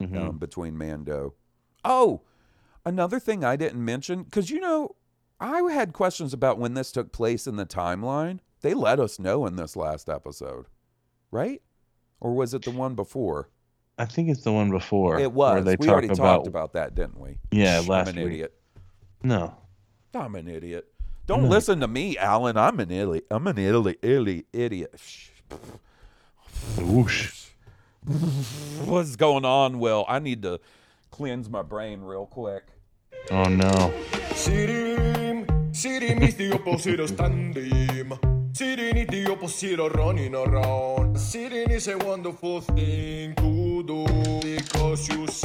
Mhm. 0.00 0.16
um, 0.16 0.38
between 0.38 0.76
Mando. 0.78 1.34
Oh, 1.84 2.22
another 2.84 3.18
thing 3.18 3.42
I 3.44 3.56
didn't 3.56 3.84
mention 3.84 4.22
because 4.22 4.50
you 4.50 4.60
know 4.60 4.94
I 5.40 5.60
had 5.72 5.92
questions 5.92 6.32
about 6.32 6.58
when 6.58 6.74
this 6.74 6.92
took 6.92 7.10
place 7.12 7.46
in 7.46 7.56
the 7.56 7.66
timeline. 7.66 8.38
They 8.60 8.74
let 8.74 9.00
us 9.00 9.18
know 9.18 9.44
in 9.46 9.56
this 9.56 9.74
last 9.76 10.08
episode, 10.08 10.66
right? 11.34 11.60
Or 12.20 12.32
was 12.32 12.54
it 12.54 12.62
the 12.62 12.70
one 12.70 12.94
before? 12.94 13.50
I 13.98 14.06
think 14.06 14.30
it's 14.30 14.42
the 14.42 14.52
one 14.52 14.70
before. 14.70 15.18
It 15.18 15.32
where 15.32 15.56
was. 15.56 15.64
they 15.64 15.76
we 15.76 15.86
talk 15.86 15.92
already 15.92 16.08
about, 16.08 16.16
talked 16.36 16.46
about 16.46 16.72
that, 16.72 16.94
didn't 16.94 17.20
we? 17.20 17.38
Yeah, 17.50 17.82
Shh, 17.82 17.88
last 17.88 18.08
I'm 18.08 18.16
an 18.16 18.24
week. 18.24 18.32
idiot. 18.32 18.54
No. 19.22 19.54
I'm 20.14 20.34
an 20.36 20.48
idiot. 20.48 20.86
Don't 21.26 21.42
No. 21.44 21.48
listen 21.48 21.80
to 21.80 21.88
me, 21.88 22.16
Alan. 22.16 22.56
I'm 22.56 22.78
an 22.80 22.90
idiot. 22.90 23.26
I'm 23.30 23.46
an 23.46 23.58
idiot. 23.58 23.98
idiot. 24.02 24.46
idiot. 24.52 25.00
Whoosh. 26.78 27.46
What's 28.84 29.16
going 29.16 29.44
on, 29.44 29.78
Will? 29.80 30.04
I 30.08 30.18
need 30.20 30.42
to 30.42 30.60
cleanse 31.10 31.48
my 31.48 31.62
brain 31.62 32.00
real 32.02 32.26
quick. 32.26 32.64
Oh 33.30 33.44
no. 33.44 33.92
The 38.56 39.28
opposite 39.32 39.80
of 39.80 39.92
running 39.96 40.32
around. 40.32 41.18
Sitting 41.18 41.70
is 41.70 41.88
a 41.88 41.98
wonderful 41.98 42.60
thing 42.60 43.34
to 43.34 43.82
do 43.82 44.06
because 44.42 45.08
you 45.08 45.24
is 45.24 45.40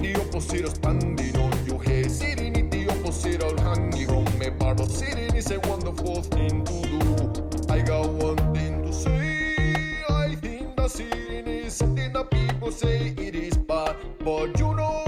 the 0.00 0.16
opposite 0.18 0.64
of 0.64 0.70
standing 0.70 1.36
on 1.36 1.66
your 1.66 1.82
head. 1.82 2.06
Is 2.06 2.20
the 2.20 2.86
opposite 2.88 3.42
hanging 3.60 4.06
from 4.06 4.40
a 4.40 4.50
bar. 4.50 4.74
But 4.74 4.90
sitting 4.90 5.36
is 5.36 5.50
a 5.50 5.60
wonderful 5.60 6.22
thing 6.22 6.64
to 6.64 6.82
do. 6.88 7.68
I 7.68 7.82
got 7.82 8.08
one 8.08 8.54
thing 8.54 8.82
to 8.84 8.92
say. 8.94 10.02
I 10.08 10.34
think 10.36 10.74
that 10.76 10.90
sitting 10.90 11.46
is 11.46 11.74
something 11.74 12.14
that 12.14 12.30
people 12.30 12.72
say 12.72 13.14
it 13.18 13.34
is 13.34 13.58
bad. 13.58 13.94
But 14.20 14.58
you 14.58 14.74
know 14.74 15.04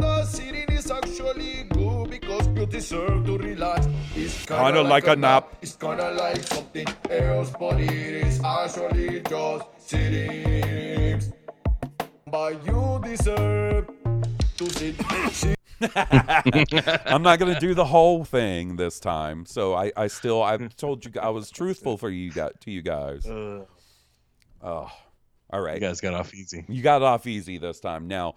that 0.00 0.26
sitting 0.26 0.70
is 0.70 0.90
actually 0.90 1.68
good 1.70 2.10
because 2.10 2.48
you 2.48 2.66
deserve 2.66 3.26
to 3.26 3.38
relax. 3.38 3.81
It's 4.52 4.60
Kinda 4.60 4.82
like 4.82 5.06
a 5.06 5.16
nap. 5.16 5.56
It's 5.62 5.76
kinda 5.76 6.12
like 6.12 6.42
something 6.42 6.86
else, 7.08 7.50
but 7.58 7.80
it 7.80 7.90
is 7.90 8.40
actually 8.44 9.20
just 9.22 9.64
sitting. 9.78 11.22
But 12.30 12.64
you 12.66 13.00
deserve 13.02 13.86
to 14.58 14.70
sit. 14.70 14.94
sit. 15.32 15.58
I'm 17.06 17.22
not 17.22 17.38
gonna 17.38 17.58
do 17.58 17.72
the 17.74 17.84
whole 17.86 18.24
thing 18.24 18.76
this 18.76 19.00
time. 19.00 19.46
So 19.46 19.74
I, 19.74 19.90
I 19.96 20.06
still 20.08 20.42
I 20.42 20.56
told 20.58 21.04
you 21.06 21.12
I 21.20 21.30
was 21.30 21.50
truthful 21.50 21.96
for 21.96 22.10
you 22.10 22.30
got 22.30 22.60
to 22.60 22.70
you 22.70 22.82
guys. 22.82 23.26
Uh, 23.26 23.64
Oh, 24.64 24.88
all 25.50 25.60
right. 25.60 25.74
you 25.74 25.80
guys 25.80 26.00
got 26.00 26.14
off 26.14 26.34
easy. 26.34 26.64
You 26.68 26.82
got 26.82 27.02
off 27.02 27.26
easy 27.26 27.58
this 27.58 27.80
time. 27.80 28.06
Now, 28.06 28.34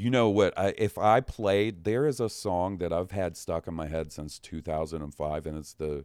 you 0.00 0.08
know 0.08 0.30
what? 0.30 0.58
I, 0.58 0.72
if 0.78 0.96
I 0.96 1.20
played, 1.20 1.84
there 1.84 2.06
is 2.06 2.20
a 2.20 2.30
song 2.30 2.78
that 2.78 2.90
I've 2.90 3.10
had 3.10 3.36
stuck 3.36 3.66
in 3.66 3.74
my 3.74 3.86
head 3.86 4.12
since 4.12 4.38
2005, 4.38 5.46
and 5.46 5.58
it's 5.58 5.74
the. 5.74 6.04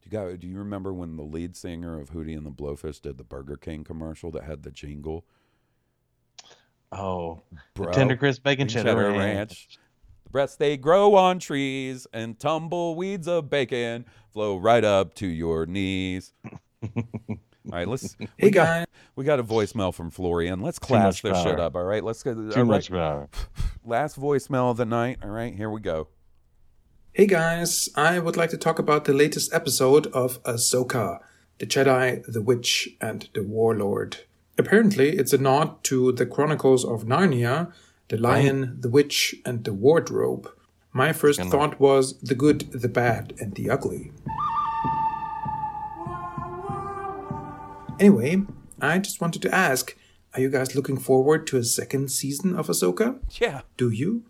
Do 0.00 0.06
you 0.06 0.10
got? 0.10 0.40
Do 0.40 0.46
you 0.46 0.58
remember 0.58 0.94
when 0.94 1.16
the 1.16 1.22
lead 1.22 1.54
singer 1.54 2.00
of 2.00 2.10
Hootie 2.10 2.36
and 2.36 2.46
the 2.46 2.50
Blowfish 2.50 3.02
did 3.02 3.18
the 3.18 3.24
Burger 3.24 3.56
King 3.56 3.84
commercial 3.84 4.30
that 4.30 4.44
had 4.44 4.62
the 4.62 4.70
jingle? 4.70 5.26
Oh, 6.90 7.42
Bro, 7.74 7.92
tender 7.92 8.16
crisp 8.16 8.42
bacon 8.42 8.66
cheddar, 8.66 8.94
ranch. 8.94 9.78
The 10.24 10.30
breasts 10.30 10.56
they 10.56 10.78
grow 10.78 11.14
on 11.14 11.38
trees, 11.38 12.06
and 12.14 12.38
tumbleweeds 12.38 13.28
of 13.28 13.50
bacon 13.50 14.06
flow 14.32 14.56
right 14.56 14.84
up 14.84 15.14
to 15.16 15.26
your 15.26 15.66
knees. 15.66 16.32
All 17.70 17.78
right, 17.78 17.88
let's. 17.88 18.16
Hey, 18.20 18.28
we 18.42 18.50
got, 18.50 18.64
guys. 18.64 18.86
we 19.16 19.24
got 19.24 19.40
a 19.40 19.44
voicemail 19.44 19.92
from 19.94 20.10
Florian. 20.10 20.60
Let's 20.60 20.78
Too 20.78 20.86
class 20.86 21.22
much 21.22 21.22
this 21.22 21.42
shit 21.42 21.58
up. 21.58 21.74
All 21.74 21.84
right, 21.84 22.04
let's 22.04 22.22
go. 22.22 22.34
Too 22.34 22.60
all 22.60 22.64
much 22.64 22.90
power. 22.90 23.28
Last 23.84 24.18
voicemail 24.18 24.70
of 24.70 24.76
the 24.76 24.84
night. 24.84 25.18
All 25.22 25.30
right, 25.30 25.54
here 25.54 25.70
we 25.70 25.80
go. 25.80 26.08
Hey 27.12 27.26
guys, 27.26 27.88
I 27.94 28.18
would 28.18 28.36
like 28.36 28.50
to 28.50 28.56
talk 28.56 28.80
about 28.80 29.04
the 29.04 29.12
latest 29.12 29.54
episode 29.54 30.08
of 30.08 30.42
Ahsoka, 30.42 31.20
the 31.58 31.66
Jedi, 31.66 32.24
the 32.26 32.42
Witch, 32.42 32.88
and 33.00 33.28
the 33.34 33.42
Warlord. 33.44 34.24
Apparently, 34.58 35.10
it's 35.10 35.32
a 35.32 35.38
nod 35.38 35.82
to 35.84 36.10
the 36.10 36.26
Chronicles 36.26 36.84
of 36.84 37.04
Narnia, 37.04 37.72
the 38.08 38.16
oh. 38.16 38.20
Lion, 38.20 38.78
the 38.80 38.88
Witch, 38.88 39.36
and 39.46 39.62
the 39.62 39.72
Wardrobe. 39.72 40.50
My 40.92 41.12
first 41.12 41.40
thought 41.40 41.78
was 41.80 42.18
the 42.20 42.34
good, 42.34 42.72
the 42.72 42.88
bad, 42.88 43.32
and 43.40 43.54
the 43.54 43.70
ugly. 43.70 44.10
Anyway, 48.00 48.42
I 48.80 48.98
just 48.98 49.20
wanted 49.20 49.42
to 49.42 49.54
ask 49.54 49.96
are 50.34 50.40
you 50.40 50.50
guys 50.50 50.74
looking 50.74 50.98
forward 50.98 51.46
to 51.46 51.58
a 51.58 51.62
second 51.62 52.10
season 52.10 52.56
of 52.56 52.66
Ahsoka? 52.66 53.20
Yeah. 53.40 53.60
Do 53.76 53.90
you? 53.90 54.24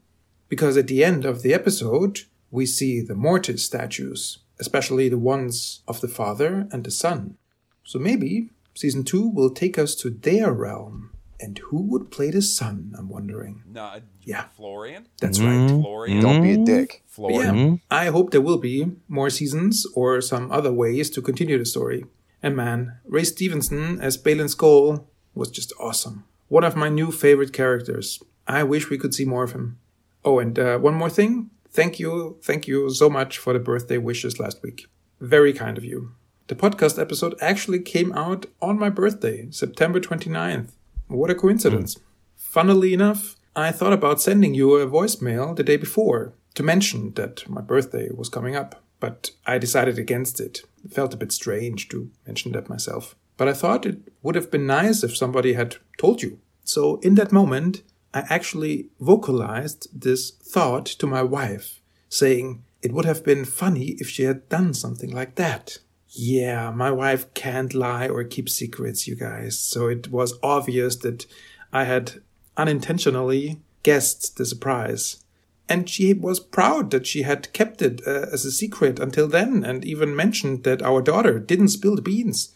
Because 0.51 0.77
at 0.77 0.87
the 0.87 1.03
end 1.03 1.25
of 1.25 1.41
the 1.41 1.55
episode, 1.55 2.21
we 2.51 2.67
see 2.67 3.01
the 3.01 3.15
Mortis 3.15 3.65
statues, 3.65 4.41
especially 4.61 5.09
the 5.09 5.19
ones 5.19 5.81
of 5.89 6.03
the 6.03 6.09
father 6.09 6.69
and 6.71 6.85
the 6.85 6.91
son. 6.91 7.39
So 7.85 7.99
maybe 7.99 8.51
season 8.75 9.05
two 9.05 9.27
will 9.27 9.49
take 9.49 9.79
us 9.79 9.95
to 9.97 10.11
their 10.11 10.53
realm. 10.53 11.11
And 11.41 11.59
who 11.59 11.83
would 11.83 12.11
play 12.11 12.31
the 12.31 12.43
son, 12.43 12.93
I'm 12.99 13.09
wondering? 13.09 13.63
No, 13.67 14.01
Yeah. 14.23 14.45
Florian. 14.57 15.09
That's 15.21 15.41
right. 15.41 15.53
Mm-hmm. 15.53 15.81
Florian. 15.81 16.21
Don't 16.21 16.43
be 16.43 16.53
a 16.53 16.55
mm-hmm. 16.55 16.65
dick. 16.65 17.03
Florian. 17.07 17.57
yeah, 17.57 17.77
I 17.91 18.07
hope 18.07 18.31
there 18.31 18.41
will 18.41 18.59
be 18.59 18.93
more 19.09 19.31
seasons 19.31 19.87
or 19.95 20.21
some 20.21 20.53
other 20.53 20.73
ways 20.73 21.09
to 21.11 21.23
continue 21.23 21.59
the 21.59 21.67
story. 21.67 22.05
And 22.45 22.55
man, 22.55 22.99
Ray 23.07 23.25
Stevenson 23.25 23.99
as 24.03 24.19
Baylan 24.19 24.55
Skoll 24.55 25.07
was 25.35 25.51
just 25.51 25.73
awesome. 25.81 26.25
One 26.49 26.63
of 26.63 26.77
my 26.77 26.91
new 26.91 27.11
favorite 27.11 27.55
characters. 27.55 28.23
I 28.47 28.63
wish 28.65 28.91
we 28.91 28.99
could 28.99 29.15
see 29.15 29.25
more 29.25 29.45
of 29.45 29.53
him. 29.53 29.79
Oh, 30.27 30.39
and 30.39 30.59
uh, 30.59 30.77
one 30.77 30.93
more 30.93 31.09
thing. 31.09 31.49
Thank 31.71 31.99
you, 31.99 32.37
thank 32.43 32.69
you 32.69 32.91
so 32.91 33.09
much 33.09 33.39
for 33.39 33.55
the 33.55 33.59
birthday 33.59 33.97
wishes 33.97 34.39
last 34.39 34.63
week. 34.63 34.85
Very 35.23 35.55
kind 35.55 35.79
of 35.79 35.85
you. 35.85 36.11
The 36.49 36.55
podcast 36.55 37.01
episode 37.01 37.35
actually 37.41 37.81
came 37.81 38.13
out 38.13 38.45
on 38.61 38.79
my 38.79 38.91
birthday, 38.91 39.49
September 39.51 39.99
29th. 39.99 40.73
What 41.09 41.31
a 41.31 41.35
coincidence. 41.35 41.97
Funnily 42.37 42.93
enough, 42.93 43.37
I 43.57 43.73
thought 43.73 43.95
about 43.95 44.21
sending 44.21 44.53
you 44.53 44.75
a 44.75 44.87
voicemail 44.87 45.57
the 45.57 45.63
day 45.63 45.79
before 45.79 46.35
to 46.57 46.63
mention 46.63 47.15
that 47.15 47.49
my 47.49 47.63
birthday 47.63 48.11
was 48.15 48.29
coming 48.29 48.55
up, 48.55 48.84
but 49.05 49.33
I 49.45 49.59
decided 49.59 49.99
against 49.99 50.41
it. 50.41 50.63
It 50.83 50.95
felt 50.95 51.13
a 51.13 51.19
bit 51.19 51.31
strange 51.31 51.91
to 51.91 52.11
mention 52.27 52.53
that 52.53 52.71
myself. 52.71 53.15
But 53.37 53.49
I 53.49 53.53
thought 53.53 53.85
it 53.85 53.99
would 54.23 54.35
have 54.35 54.51
been 54.51 54.67
nice 54.67 55.05
if 55.05 55.15
somebody 55.15 55.53
had 55.53 55.77
told 55.99 56.23
you. 56.23 56.39
So 56.65 56.97
in 57.01 57.15
that 57.17 57.31
moment, 57.31 57.83
I 58.15 58.21
actually 58.31 58.89
vocalized 58.99 59.89
this 59.93 60.31
thought 60.31 60.87
to 60.87 61.07
my 61.07 61.23
wife, 61.23 61.83
saying 62.09 62.65
it 62.81 62.93
would 62.93 63.05
have 63.05 63.23
been 63.23 63.45
funny 63.45 63.89
if 63.99 64.09
she 64.09 64.23
had 64.23 64.49
done 64.49 64.73
something 64.73 65.11
like 65.11 65.35
that. 65.35 65.77
Yeah, 66.09 66.71
my 66.71 66.91
wife 66.91 67.35
can't 67.35 67.75
lie 67.75 68.09
or 68.09 68.25
keep 68.25 68.49
secrets, 68.49 69.07
you 69.07 69.17
guys. 69.17 69.59
So 69.59 69.89
it 69.89 70.11
was 70.11 70.39
obvious 70.43 70.97
that 70.97 71.27
I 71.75 71.85
had 71.85 72.23
unintentionally 72.57 73.61
guessed 73.83 74.39
the 74.39 74.47
surprise. 74.47 75.24
And 75.69 75.89
she 75.89 76.13
was 76.13 76.41
proud 76.41 76.91
that 76.91 77.07
she 77.07 77.23
had 77.23 77.53
kept 77.53 77.81
it 77.81 78.03
uh, 78.07 78.27
as 78.33 78.45
a 78.45 78.53
secret 78.53 78.99
until 78.99 79.29
then 79.29 79.65
and 79.65 79.85
even 79.85 80.15
mentioned 80.15 80.65
that 80.65 80.83
our 80.83 81.01
daughter 81.01 81.39
didn't 81.39 81.69
spill 81.69 81.97
the 81.97 82.03
beans. 82.03 82.55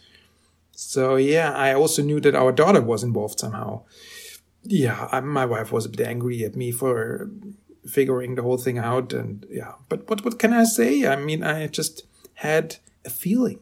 So 0.73 1.17
yeah, 1.17 1.53
I 1.53 1.75
also 1.75 2.03
knew 2.03 2.21
that 2.21 2.35
our 2.35 2.53
daughter 2.53 2.83
was 2.83 3.03
involved 3.03 3.41
somehow. 3.41 3.83
Yeah, 4.63 5.09
I, 5.11 5.21
my 5.21 5.47
wife 5.47 5.73
was 5.73 5.87
a 5.87 5.89
bit 5.89 6.07
angry 6.07 6.45
at 6.45 6.55
me 6.55 6.71
for 6.71 7.31
figuring 7.87 8.35
the 8.35 8.43
whole 8.43 8.59
thing 8.59 8.79
out 8.79 9.13
and 9.13 9.47
yeah, 9.51 9.73
but 9.89 10.09
what 10.09 10.25
what 10.25 10.39
can 10.39 10.53
I 10.53 10.65
say? 10.65 11.07
I 11.07 11.17
mean, 11.17 11.43
I 11.43 11.67
just 11.67 12.03
had 12.35 12.77
a 13.05 13.11
feeling, 13.11 13.61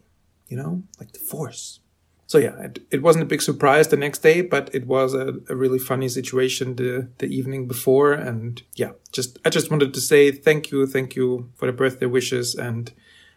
you 0.49 0.57
know, 0.57 0.83
like 0.99 1.13
the 1.13 1.21
force. 1.21 1.81
So 2.29 2.39
yeah, 2.39 2.61
it, 2.61 2.81
it 2.91 3.03
wasn't 3.03 3.23
a 3.23 3.27
big 3.27 3.41
surprise 3.41 3.89
the 3.89 3.97
next 3.97 4.19
day, 4.19 4.41
but 4.43 4.75
it 4.75 4.87
was 4.87 5.15
a, 5.15 5.35
a 5.49 5.55
really 5.55 5.79
funny 5.79 6.09
situation 6.09 6.75
the 6.75 7.09
the 7.19 7.27
evening 7.27 7.69
before, 7.69 8.13
and 8.13 8.63
yeah, 8.75 8.93
just 9.13 9.39
I 9.45 9.51
just 9.51 9.71
wanted 9.71 9.95
to 9.95 10.01
say 10.01 10.33
thank 10.33 10.73
you, 10.73 10.87
thank 10.87 11.15
you 11.15 11.51
for 11.55 11.67
the 11.67 11.73
birthday 11.73 12.07
wishes 12.07 12.55
and 12.55 12.93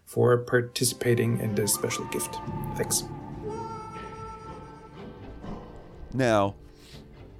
for 0.06 0.36
participating 0.40 1.40
in 1.40 1.54
this 1.54 1.72
special 1.72 2.04
gift. 2.06 2.38
Thanks. 2.76 3.04
Now, 6.12 6.56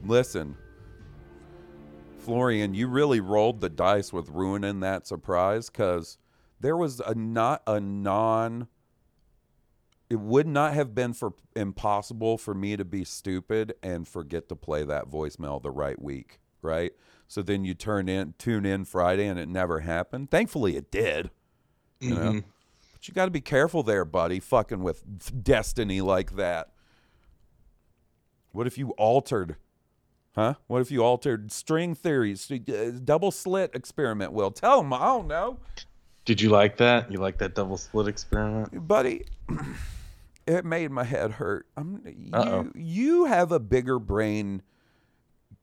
listen, 0.06 0.56
Florian, 2.20 2.76
you 2.76 2.88
really 2.88 3.20
rolled 3.20 3.60
the 3.60 3.70
dice 3.70 4.14
with 4.14 4.30
ruining 4.30 4.82
that 4.82 5.08
surprise 5.08 5.72
because 5.72 6.20
there 6.60 6.78
was 6.78 7.00
a 7.00 7.16
not 7.16 7.64
a 7.66 7.80
non. 7.80 8.68
It 10.10 10.20
would 10.20 10.48
not 10.48 10.74
have 10.74 10.96
been 10.96 11.14
for 11.14 11.34
impossible 11.56 12.38
for 12.40 12.54
me 12.56 12.76
to 12.76 12.84
be 12.86 13.04
stupid 13.04 13.76
and 13.84 14.08
forget 14.08 14.50
to 14.50 14.56
play 14.56 14.84
that 14.84 15.08
voicemail 15.10 15.62
the 15.62 15.70
right 15.72 16.02
week, 16.02 16.40
right? 16.64 16.94
So 17.28 17.44
then 17.44 17.64
you 17.64 17.76
turn 17.76 18.10
in, 18.10 18.34
tune 18.40 18.66
in 18.66 18.86
Friday, 18.86 19.28
and 19.28 19.38
it 19.40 19.48
never 19.48 19.82
happened. 19.82 20.32
Thankfully, 20.32 20.76
it 20.76 20.90
did. 20.90 21.30
You 22.00 22.16
know, 22.16 22.32
Mhm. 22.34 22.44
but 22.92 23.08
you 23.08 23.14
got 23.14 23.26
to 23.26 23.32
be 23.32 23.42
careful 23.42 23.84
there, 23.84 24.04
buddy. 24.04 24.40
Fucking 24.40 24.82
with 24.82 25.44
destiny 25.44 26.02
like 26.02 26.36
that. 26.38 26.72
What 28.52 28.66
if 28.66 28.80
you 28.80 28.92
altered, 28.92 29.58
huh? 30.34 30.56
What 30.66 30.82
if 30.82 30.90
you 30.90 31.04
altered 31.04 31.52
string 31.52 31.94
theories? 31.94 32.50
Uh, 32.52 32.92
Double 33.04 33.30
slit 33.30 33.72
experiment. 33.76 34.32
Will 34.34 34.50
tell 34.50 34.82
them. 34.82 34.92
I 34.94 35.06
don't 35.06 35.28
know, 35.28 35.60
Did 36.26 36.42
you 36.42 36.50
like 36.50 36.78
that? 36.78 37.12
You 37.12 37.20
like 37.20 37.38
that 37.40 37.54
double 37.54 37.78
split 37.78 38.08
experiment? 38.08 38.88
buddy. 38.88 39.26
It 40.50 40.66
made 40.66 40.90
my 40.92 41.04
head 41.04 41.32
hurt. 41.34 41.68
I'm, 41.78 42.02
Uh-oh. 42.34 42.62
you, 42.64 42.72
you 42.76 43.26
have 43.26 43.52
a 43.52 43.60
bigger 43.60 44.00
brain 44.00 44.62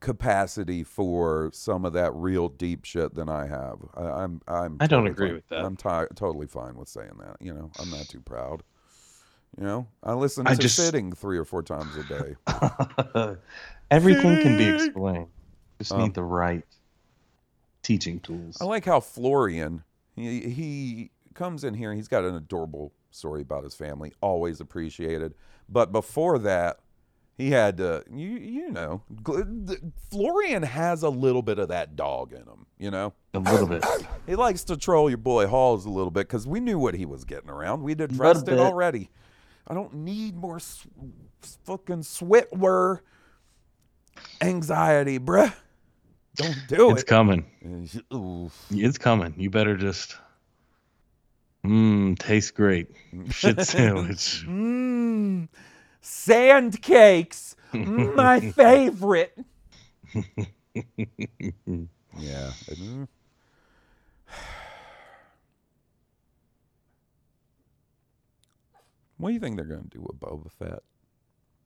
capacity 0.01 0.83
for 0.85 1.51
some 1.53 1.85
of 1.85 1.93
that 1.95 2.13
real 2.15 2.49
deep 2.49 2.85
shit 2.85 3.15
than 3.15 3.29
I 3.29 3.47
have. 3.47 3.79
I, 3.97 4.03
I'm. 4.05 4.41
I'm. 4.47 4.77
I 4.81 4.87
don't 4.87 5.05
totally 5.05 5.11
agree 5.11 5.29
fine- 5.29 5.35
with 5.35 5.49
that. 5.49 5.65
I'm 5.65 5.77
ti- 5.77 6.15
totally 6.15 6.47
fine 6.47 6.77
with 6.77 6.89
saying 6.89 7.19
that. 7.21 7.37
You 7.41 7.53
know, 7.55 7.71
I'm 7.81 7.91
not 7.91 8.09
too 8.09 8.21
proud. 8.21 8.63
You 9.59 9.65
know, 9.65 9.89
I 10.03 10.13
listen 10.13 10.47
I 10.47 10.55
to 10.55 10.61
just- 10.61 10.77
sitting 10.77 11.13
three 11.13 11.39
or 11.39 11.45
four 11.45 11.63
times 11.63 11.97
a 11.97 12.05
day. 12.05 13.37
Everything 13.91 14.43
can 14.43 14.57
be 14.59 14.69
explained. 14.69 15.29
Just 15.79 15.93
Um, 15.93 16.03
need 16.03 16.15
the 16.15 16.23
right 16.23 16.65
teaching 17.83 18.21
tools. 18.21 18.59
I 18.61 18.65
like 18.65 18.85
how 18.85 19.01
Florian 19.01 19.83
he 20.15 20.41
he 20.51 21.11
comes 21.35 21.65
in 21.65 21.75
here. 21.75 21.93
He's 21.95 22.09
got 22.09 22.25
an 22.25 22.35
adorable 22.35 22.93
story 23.17 23.43
about 23.43 23.65
his 23.65 23.75
family, 23.75 24.13
always 24.21 24.61
appreciated. 24.61 25.35
But 25.69 25.91
before 25.93 26.39
that, 26.41 26.79
he 27.39 27.51
had 27.51 27.77
to 27.79 28.03
you 28.11 28.29
you 28.29 28.71
know 28.71 29.03
Florian 30.11 30.63
has 30.63 31.03
a 31.03 31.11
little 31.11 31.43
bit 31.43 31.59
of 31.59 31.69
that 31.69 31.95
dog 31.97 32.33
in 32.33 32.43
him, 32.43 32.67
you 32.79 32.91
know. 32.91 33.13
A 33.35 33.39
little 33.39 33.67
bit. 33.67 33.85
He 34.27 34.35
likes 34.35 34.65
to 34.65 34.77
troll 34.77 35.09
your 35.09 35.19
boy 35.19 35.47
Haws 35.47 35.85
a 35.85 35.91
little 35.91 36.11
bit 36.11 36.27
because 36.27 36.47
we 36.49 36.59
knew 36.59 36.79
what 36.79 36.95
he 36.95 37.07
was 37.07 37.25
getting 37.25 37.49
around. 37.51 37.83
We'd 37.83 38.01
addressed 38.01 38.49
it 38.49 38.59
already. 38.59 39.11
I 39.69 39.75
don't 39.75 39.95
need 39.95 40.35
more 40.37 40.57
s- 40.57 40.85
fucking 41.65 42.01
switwer 42.03 43.01
anxiety, 44.41 45.19
bruh. 45.19 45.53
Don't 46.35 46.57
do 46.69 46.91
It's 46.91 46.91
it. 46.91 46.93
It's 46.93 47.05
coming. 47.05 48.01
Ooh. 48.13 48.51
It's 48.71 48.99
coming. 48.99 49.35
You 49.39 49.49
better 49.51 49.77
just. 49.77 50.17
Mmm, 51.67 52.17
tastes 52.19 52.53
great. 52.53 52.91
Shit 53.31 53.61
sandwich. 53.67 54.45
Mmm, 54.47 55.49
sand 56.01 56.81
cakes, 56.81 57.57
my 57.73 58.39
favorite. 58.41 59.37
yeah. 60.15 60.23
Mm. 62.71 63.09
What 69.19 69.31
do 69.31 69.35
you 69.35 69.41
think 69.41 69.57
they're 69.57 69.65
going 69.65 69.85
to 69.85 69.89
do 69.89 70.03
with 70.03 70.21
Boba 70.21 70.51
Fett? 70.59 70.83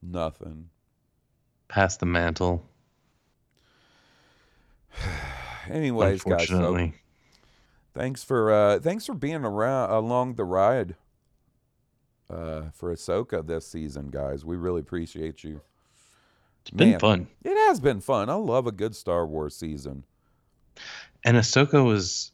Nothing. 0.00 0.70
Pass 1.66 1.96
the 1.96 2.06
mantle. 2.06 2.64
Anyways, 5.68 6.22
guys, 6.22 6.46
so 6.46 6.54
Unfortunately. 6.54 6.94
Thanks 7.94 8.24
for 8.24 8.52
uh, 8.52 8.78
thanks 8.78 9.06
for 9.06 9.14
being 9.14 9.44
around 9.44 9.90
along 9.90 10.34
the 10.34 10.44
ride 10.44 10.96
uh, 12.30 12.62
for 12.72 12.94
Ahsoka 12.94 13.46
this 13.46 13.66
season, 13.66 14.08
guys. 14.10 14.44
We 14.44 14.56
really 14.56 14.80
appreciate 14.80 15.42
you. 15.44 15.60
It's 16.62 16.70
been 16.70 16.98
fun. 16.98 17.26
It 17.42 17.56
has 17.68 17.80
been 17.80 18.00
fun. 18.00 18.28
I 18.28 18.34
love 18.34 18.66
a 18.66 18.72
good 18.72 18.94
Star 18.94 19.26
Wars 19.26 19.56
season. 19.56 20.04
And 21.24 21.36
Ahsoka 21.36 21.84
was. 21.84 22.32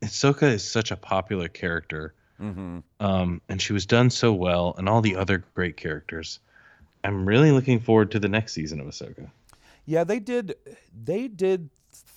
Ahsoka 0.00 0.44
is 0.44 0.62
such 0.62 0.92
a 0.92 0.96
popular 0.96 1.48
character. 1.48 2.14
Mm-hmm. 2.40 2.78
Um, 3.00 3.42
and 3.48 3.60
she 3.60 3.72
was 3.72 3.84
done 3.84 4.10
so 4.10 4.32
well, 4.32 4.74
and 4.78 4.88
all 4.88 5.00
the 5.00 5.16
other 5.16 5.44
great 5.54 5.76
characters. 5.76 6.38
I'm 7.02 7.26
really 7.26 7.50
looking 7.50 7.80
forward 7.80 8.12
to 8.12 8.20
the 8.20 8.28
next 8.28 8.52
season 8.52 8.80
of 8.80 8.86
Ahsoka. 8.86 9.28
Yeah, 9.86 10.04
they 10.04 10.20
did. 10.20 10.54
They 11.04 11.26
did 11.26 11.70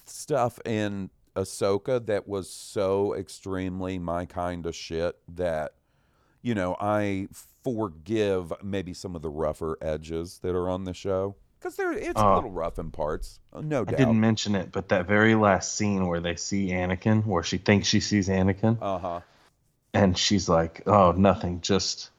stuff 0.05 0.59
in 0.65 1.09
Ahsoka 1.35 2.05
that 2.07 2.27
was 2.27 2.49
so 2.49 3.13
extremely 3.15 3.97
my 3.99 4.25
kind 4.25 4.65
of 4.65 4.75
shit 4.75 5.17
that, 5.35 5.73
you 6.41 6.53
know, 6.55 6.75
I 6.79 7.27
forgive 7.63 8.51
maybe 8.63 8.93
some 8.93 9.15
of 9.15 9.21
the 9.21 9.29
rougher 9.29 9.77
edges 9.81 10.39
that 10.43 10.55
are 10.55 10.67
on 10.69 10.83
the 10.83 10.93
show 10.93 11.35
because 11.59 11.75
they're 11.75 11.93
it's 11.93 12.19
a 12.19 12.25
Oh. 12.25 12.35
little 12.35 12.49
rough 12.51 12.79
in 12.79 12.89
parts, 12.91 13.39
uh, 13.53 13.61
no 13.61 13.81
I 13.81 13.83
doubt. 13.85 13.93
I 13.93 13.97
didn't 13.97 14.19
mention 14.19 14.55
it, 14.55 14.71
but 14.71 14.89
that 14.89 15.07
very 15.07 15.35
last 15.35 15.75
scene 15.75 16.07
where 16.07 16.19
they 16.19 16.35
see 16.35 16.69
Anakin, 16.69 17.25
where 17.25 17.43
she 17.43 17.57
thinks 17.59 17.87
she 17.87 17.99
sees 17.99 18.27
Anakin, 18.29 18.77
Uh 18.81 18.97
huh. 18.97 19.19
and 19.93 20.17
she's 20.17 20.49
like, 20.49 20.81
"Oh, 20.87 21.11
nothing, 21.11 21.61
just 21.61 22.09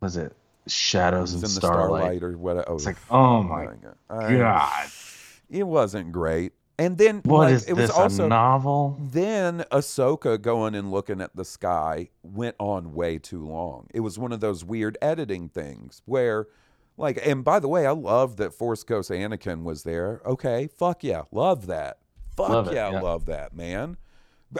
was 0.00 0.16
it 0.18 0.36
shadows 0.66 1.32
and 1.32 1.48
starlight?" 1.48 2.18
starlight 2.18 2.22
or 2.22 2.36
what? 2.36 2.68
Oh, 2.68 2.74
It's 2.74 2.84
like, 2.86 2.98
oh 3.10 3.42
my 3.42 3.68
I- 4.10 4.36
god, 4.36 4.90
it 5.48 5.66
wasn't 5.66 6.12
great. 6.12 6.52
And 6.78 6.98
then 6.98 7.20
What 7.24 7.46
like, 7.46 7.54
is 7.54 7.66
it 7.66 7.74
was 7.74 7.94
this, 7.94 8.18
a 8.18 8.26
novel? 8.28 8.98
Then 9.00 9.64
Ahsoka 9.70 10.40
going 10.40 10.74
and 10.74 10.90
looking 10.90 11.20
at 11.20 11.36
the 11.36 11.44
sky 11.44 12.08
went 12.22 12.56
on 12.58 12.94
way 12.94 13.18
too 13.18 13.44
long. 13.46 13.86
It 13.94 14.00
was 14.00 14.18
one 14.18 14.32
of 14.32 14.40
those 14.40 14.64
weird 14.64 14.98
editing 15.00 15.48
things 15.48 16.02
where, 16.04 16.48
like, 16.96 17.24
and 17.24 17.44
by 17.44 17.60
the 17.60 17.68
way, 17.68 17.86
I 17.86 17.92
love 17.92 18.36
that 18.38 18.54
Force 18.54 18.82
Ghost 18.82 19.10
Anakin 19.10 19.62
was 19.62 19.84
there. 19.84 20.20
Okay, 20.26 20.68
fuck 20.76 21.04
yeah, 21.04 21.22
love 21.30 21.66
that. 21.68 21.98
Fuck 22.36 22.48
Love 22.48 22.68
it, 22.68 22.74
yeah, 22.74 22.90
yeah. 22.90 23.00
love 23.00 23.26
that, 23.26 23.54
man. 23.54 23.96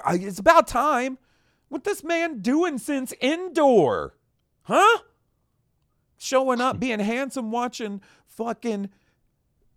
It's 0.08 0.38
about 0.38 0.68
time. 0.68 1.18
What 1.68 1.82
this 1.82 2.04
man 2.04 2.40
doing 2.40 2.78
since 2.78 3.12
Endor? 3.20 4.14
Huh? 4.62 4.98
Showing 6.16 6.60
up, 6.60 6.78
being 6.80 7.00
handsome, 7.00 7.50
watching 7.50 8.00
fucking 8.26 8.90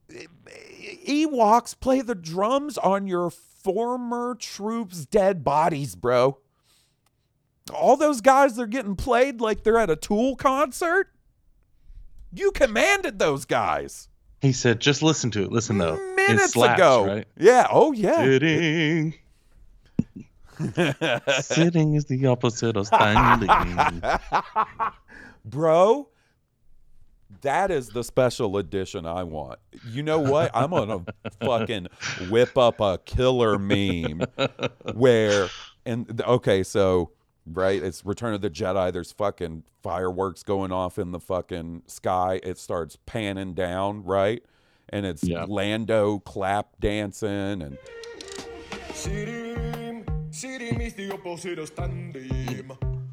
Ewoks 0.10 1.80
play 1.80 2.02
the 2.02 2.16
drums 2.16 2.78
on 2.78 3.08
your 3.08 3.30
former 3.30 4.36
troops' 4.40 5.06
dead 5.06 5.44
bodies, 5.44 5.96
bro. 5.96 6.38
All 7.74 7.98
those 7.98 8.22
guys 8.22 8.56
they're 8.56 8.66
getting 8.68 8.96
played 8.96 9.42
like 9.42 9.64
they're 9.64 9.78
at 9.78 9.90
a 9.90 9.96
Tool 9.98 10.36
concert. 10.38 11.10
You 12.34 12.52
commanded 12.52 13.20
those 13.20 13.46
guys 13.46 14.08
He 14.42 14.54
said, 14.54 14.80
"Just 14.80 15.02
listen 15.02 15.32
to 15.32 15.44
it. 15.44 15.52
Listen 15.52 15.78
though, 15.78 15.96
it 15.96 16.16
minutes 16.16 16.54
slaps, 16.54 16.80
ago. 16.80 17.06
right? 17.06 17.28
Yeah. 17.38 17.68
Oh 17.70 17.92
yeah. 17.92 18.24
Sitting, 18.24 19.14
sitting 21.42 21.96
is 21.96 22.06
the 22.06 22.26
opposite 22.28 22.78
of 22.78 22.88
standing." 22.88 24.02
Bro, 25.46 26.10
that 27.42 27.72
is 27.72 27.90
the 27.90 28.04
special 28.04 28.58
edition 28.58 29.06
I 29.06 29.24
want. 29.24 29.60
You 29.90 30.04
know 30.04 30.20
what? 30.20 30.52
I'm 30.54 30.72
gonna 30.72 31.06
fucking 31.42 31.88
whip 32.30 32.58
up 32.58 32.80
a 32.80 33.00
killer 33.06 33.58
meme 33.58 34.22
where 34.94 35.50
and 35.86 36.22
okay, 36.26 36.64
so 36.64 37.12
right, 37.46 37.82
it's 37.82 38.06
Return 38.06 38.34
of 38.34 38.42
the 38.42 38.50
Jedi. 38.50 38.92
There's 38.92 39.12
fucking 39.12 39.64
fireworks 39.82 40.44
going 40.44 40.72
off 40.72 41.00
in 41.00 41.12
the 41.12 41.20
fucking 41.20 41.84
sky. 41.88 42.40
It 42.44 42.58
starts 42.58 42.98
panning 43.06 43.54
down, 43.54 44.04
right? 44.04 44.44
And 44.90 45.06
it's 45.06 45.24
Lando 45.24 46.20
clap 46.20 46.80
dancing 46.80 47.62
and 47.62 47.78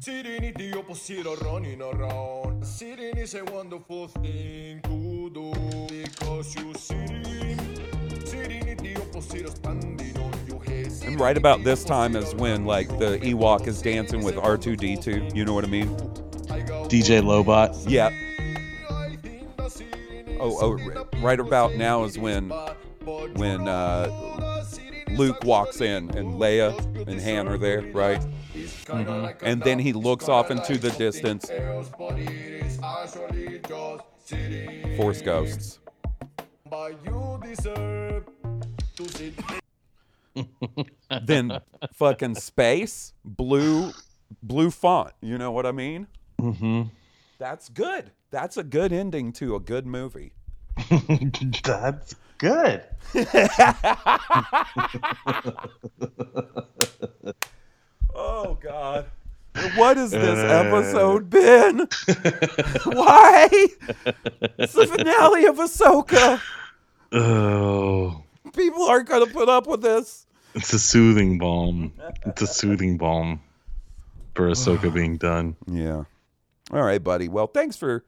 Sitting, 0.05 0.33
sitting 0.33 0.53
the 0.53 0.77
opposite 0.77 1.25
of 1.25 1.39
standing. 1.39 1.81
Sitting 1.81 1.81
is 1.81 1.81
the 1.81 1.81
opposite 1.81 1.81
of 1.81 1.81
running 1.81 1.81
around. 1.81 2.63
Sitting 2.63 3.17
is 3.17 3.33
a 3.33 3.45
wonderful 3.45 4.07
thing 4.07 4.81
to 4.81 5.29
do 5.31 5.51
because 5.89 6.55
you 6.55 6.73
sitting. 6.75 7.57
Sitting 8.23 8.67
is 8.67 8.77
the 8.77 9.01
opposite 9.01 9.45
of 9.45 9.55
standing 9.55 10.17
on 10.19 10.47
your 10.47 10.63
head. 10.63 10.91
And 11.05 11.19
right 11.19 11.35
about 11.35 11.63
this 11.63 11.83
time 11.83 12.15
is 12.15 12.35
when 12.35 12.65
like 12.65 12.87
the 12.99 13.17
Ewok 13.23 13.65
is 13.65 13.81
dancing 13.81 14.23
with 14.23 14.35
R2D2. 14.35 15.35
You 15.35 15.43
know 15.43 15.55
what 15.55 15.63
I 15.63 15.69
mean? 15.69 15.89
DJ 16.87 17.23
Lobot. 17.23 17.89
Yeah. 17.89 18.11
Oh, 20.39 20.77
oh, 20.77 21.19
right 21.23 21.39
about 21.39 21.73
now 21.77 22.03
is 22.03 22.19
when 22.19 22.51
when 23.37 23.67
uh, 23.67 24.63
Luke 25.17 25.43
walks 25.43 25.81
in 25.81 26.15
and 26.15 26.35
Leia 26.35 26.77
and 27.07 27.19
Han 27.19 27.47
are 27.47 27.57
there, 27.57 27.81
right? 27.91 28.23
And 29.41 29.61
then 29.61 29.79
he 29.79 29.93
looks 29.93 30.29
off 30.29 30.51
into 30.51 30.77
the 30.77 30.91
distance. 30.91 31.49
Force 34.97 35.21
ghosts. 35.21 35.79
But 36.69 36.93
you 37.05 37.39
deserve 37.43 38.25
to 38.95 39.09
sit. 39.09 39.33
Then 41.23 41.59
fucking 41.93 42.35
space, 42.35 43.13
blue, 43.23 43.91
blue 44.43 44.71
font. 44.71 45.13
You 45.21 45.37
know 45.37 45.51
what 45.51 45.65
I 45.65 45.71
mean? 45.71 46.07
Mm-hmm. 46.41 46.83
That's 47.37 47.69
good. 47.69 48.11
That's 48.31 48.57
a 48.57 48.63
good 48.63 48.91
ending 48.91 49.31
to 49.33 49.55
a 49.55 49.59
good 49.59 49.85
movie. 49.85 50.33
That's 51.63 52.15
good. 52.37 52.83
oh 58.15 58.57
God. 58.61 59.05
What 59.75 59.95
has 59.97 60.11
this 60.11 60.37
Uh. 60.39 60.63
episode 60.65 61.29
been? 61.29 61.79
Why? 62.85 63.47
It's 64.57 64.73
the 64.73 64.87
finale 64.87 65.45
of 65.45 65.55
Ahsoka. 65.57 66.41
Oh, 67.13 68.23
People 68.53 68.83
aren't 68.83 69.07
going 69.07 69.25
to 69.25 69.31
put 69.33 69.47
up 69.49 69.67
with 69.67 69.81
this. 69.81 70.25
it's 70.55 70.73
a 70.73 70.79
soothing 70.79 71.37
balm. 71.37 71.93
It's 72.25 72.41
a 72.41 72.47
soothing 72.47 72.97
balm 72.97 73.41
for 74.33 74.49
Ahsoka 74.49 74.93
being 74.93 75.17
done. 75.17 75.55
Yeah. 75.67 76.03
All 76.71 76.81
right, 76.83 77.01
buddy. 77.03 77.27
Well, 77.29 77.47
thanks 77.47 77.77
for 77.77 78.03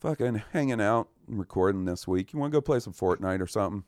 fucking 0.00 0.42
hanging 0.52 0.80
out 0.80 1.08
and 1.28 1.38
recording 1.38 1.84
this 1.84 2.06
week. 2.06 2.32
You 2.32 2.38
want 2.38 2.52
to 2.52 2.56
go 2.56 2.60
play 2.60 2.78
some 2.80 2.92
Fortnite 2.92 3.40
or 3.40 3.46
something? 3.46 3.84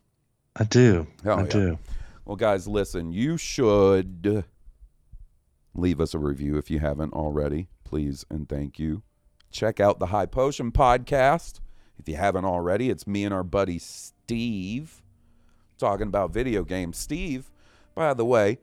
I 0.56 0.64
do. 0.64 1.06
Hell 1.22 1.38
I 1.40 1.42
yeah. 1.42 1.48
do. 1.48 1.78
Well, 2.24 2.36
guys, 2.36 2.66
listen, 2.66 3.12
you 3.12 3.36
should 3.36 4.48
leave 5.76 6.00
us 6.00 6.14
a 6.14 6.18
review 6.18 6.56
if 6.56 6.70
you 6.70 6.78
haven't 6.80 7.12
already. 7.12 7.68
Please 7.84 8.24
and 8.30 8.48
thank 8.48 8.78
you. 8.78 9.02
Check 9.50 9.80
out 9.80 9.98
the 9.98 10.06
High 10.06 10.26
Potion 10.26 10.72
podcast. 10.72 11.60
If 11.98 12.08
you 12.08 12.16
haven't 12.16 12.44
already, 12.44 12.90
it's 12.90 13.06
me 13.06 13.24
and 13.24 13.32
our 13.32 13.44
buddy 13.44 13.78
Steve. 13.78 15.02
talking 15.78 16.08
about 16.08 16.32
video 16.32 16.64
games. 16.64 16.96
Steve, 16.98 17.50
by 17.94 18.14
the 18.14 18.24
way, 18.24 18.58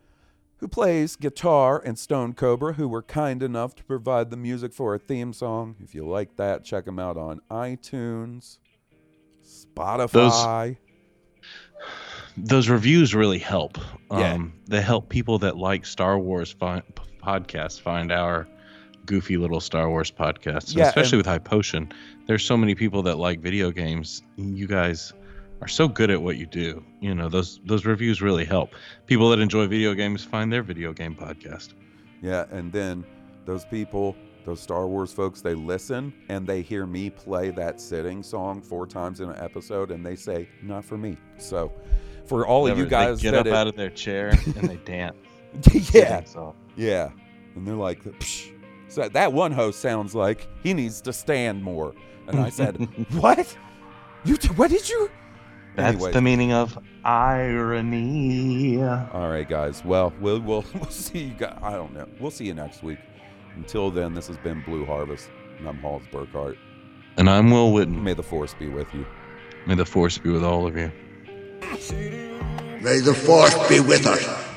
who 0.57 0.67
plays 0.67 1.15
guitar, 1.15 1.81
and 1.83 1.99
Stoned 1.99 2.37
Cobra, 2.37 2.73
who 2.73 2.87
were 2.87 3.01
kind 3.01 3.43
enough 3.43 3.75
to 3.75 3.83
provide 3.83 4.29
the 4.29 4.37
music 4.37 4.73
for 4.73 4.95
a 4.95 4.99
theme 4.99 5.33
song. 5.33 5.75
If 5.83 5.93
you 5.93 6.07
like 6.07 6.37
that, 6.37 6.63
check 6.63 6.85
them 6.85 6.99
out 6.99 7.17
on 7.17 7.41
iTunes, 7.51 8.59
Spotify. 9.43 10.11
Those 10.11 10.77
reviews 12.37 13.13
really 13.15 13.39
help. 13.39 13.77
Yeah. 14.11 14.33
Um, 14.33 14.53
they 14.67 14.81
help 14.81 15.09
people 15.09 15.39
that 15.39 15.57
like 15.57 15.85
Star 15.85 16.17
Wars 16.19 16.51
fi- 16.51 16.83
podcasts 17.21 17.79
find 17.79 18.11
our 18.11 18.47
goofy 19.05 19.37
little 19.37 19.59
Star 19.59 19.89
Wars 19.89 20.11
podcasts, 20.11 20.75
Yeah, 20.75 20.87
especially 20.87 21.17
and- 21.17 21.19
with 21.19 21.25
High 21.27 21.39
Potion. 21.39 21.91
There's 22.27 22.43
so 22.43 22.55
many 22.57 22.73
people 22.75 23.03
that 23.03 23.17
like 23.17 23.39
video 23.41 23.71
games. 23.71 24.21
You 24.37 24.67
guys 24.67 25.13
are 25.61 25.67
so 25.67 25.87
good 25.87 26.09
at 26.09 26.21
what 26.21 26.37
you 26.37 26.45
do. 26.45 26.83
You 27.01 27.13
know 27.15 27.29
those 27.29 27.59
those 27.65 27.85
reviews 27.85 28.21
really 28.21 28.45
help. 28.45 28.73
People 29.07 29.29
that 29.31 29.39
enjoy 29.39 29.67
video 29.67 29.93
games 29.93 30.23
find 30.23 30.51
their 30.51 30.63
video 30.63 30.93
game 30.93 31.15
podcast. 31.15 31.73
Yeah, 32.21 32.45
and 32.51 32.71
then 32.71 33.03
those 33.45 33.65
people, 33.65 34.15
those 34.45 34.61
Star 34.61 34.87
Wars 34.87 35.11
folks, 35.11 35.41
they 35.41 35.53
listen 35.53 36.13
and 36.29 36.47
they 36.47 36.61
hear 36.61 36.85
me 36.85 37.09
play 37.09 37.49
that 37.51 37.81
sitting 37.81 38.23
song 38.23 38.61
four 38.61 38.87
times 38.87 39.19
in 39.19 39.29
an 39.29 39.37
episode, 39.37 39.91
and 39.91 40.05
they 40.05 40.15
say, 40.15 40.47
"Not 40.61 40.85
for 40.85 40.97
me." 40.97 41.17
So, 41.37 41.71
for 42.25 42.45
all 42.47 42.67
of 42.67 42.77
you 42.77 42.83
Whatever, 42.85 43.05
they 43.05 43.11
guys 43.11 43.21
get 43.21 43.31
that 43.31 43.39
up 43.41 43.45
it- 43.47 43.53
out 43.53 43.67
of 43.67 43.75
their 43.75 43.89
chair 43.89 44.29
and 44.29 44.53
they 44.69 44.77
dance. 44.77 45.15
yeah, 45.93 46.21
yeah, 46.75 47.09
and 47.55 47.67
they're 47.67 47.75
like, 47.75 48.03
Psh. 48.03 48.51
so 48.87 49.07
that 49.09 49.31
one 49.33 49.51
host 49.51 49.79
sounds 49.79 50.15
like 50.15 50.47
he 50.63 50.73
needs 50.73 50.99
to 51.01 51.13
stand 51.13 51.63
more, 51.63 51.93
and 52.27 52.39
I 52.39 52.49
said, 52.49 52.77
"What? 53.11 53.55
You? 54.25 54.37
T- 54.37 54.47
what 54.49 54.71
did 54.71 54.89
you?" 54.89 55.11
That's 55.75 55.95
Anyways. 55.95 56.13
the 56.13 56.21
meaning 56.21 56.53
of 56.53 56.77
irony. 57.03 58.81
All 58.81 59.29
right, 59.29 59.47
guys. 59.47 59.83
Well, 59.85 60.13
we'll 60.19 60.39
we'll, 60.39 60.65
we'll 60.73 60.89
see 60.89 61.19
you 61.25 61.33
guys. 61.33 61.59
I 61.61 61.71
don't 61.73 61.93
know. 61.93 62.07
We'll 62.19 62.31
see 62.31 62.45
you 62.45 62.53
next 62.53 62.83
week. 62.83 62.99
Until 63.55 63.91
then, 63.91 64.13
this 64.15 64.27
has 64.27 64.37
been 64.37 64.61
Blue 64.63 64.85
Harvest, 64.85 65.29
and 65.59 65.67
I'm 65.67 65.77
Haws 65.79 66.01
Burkhart. 66.11 66.57
And 67.17 67.29
I'm 67.29 67.51
Will 67.51 67.71
Witten. 67.71 68.01
May 68.01 68.13
the 68.13 68.23
force 68.23 68.55
be 68.55 68.67
with 68.69 68.91
you. 68.93 69.05
May 69.67 69.75
the 69.75 69.85
force 69.85 70.17
be 70.17 70.29
with 70.31 70.43
all 70.43 70.65
of 70.65 70.75
you. 70.75 70.91
May 72.81 72.99
the 72.99 73.13
force 73.13 73.55
be 73.69 73.79
with 73.79 74.05
us. 74.05 74.52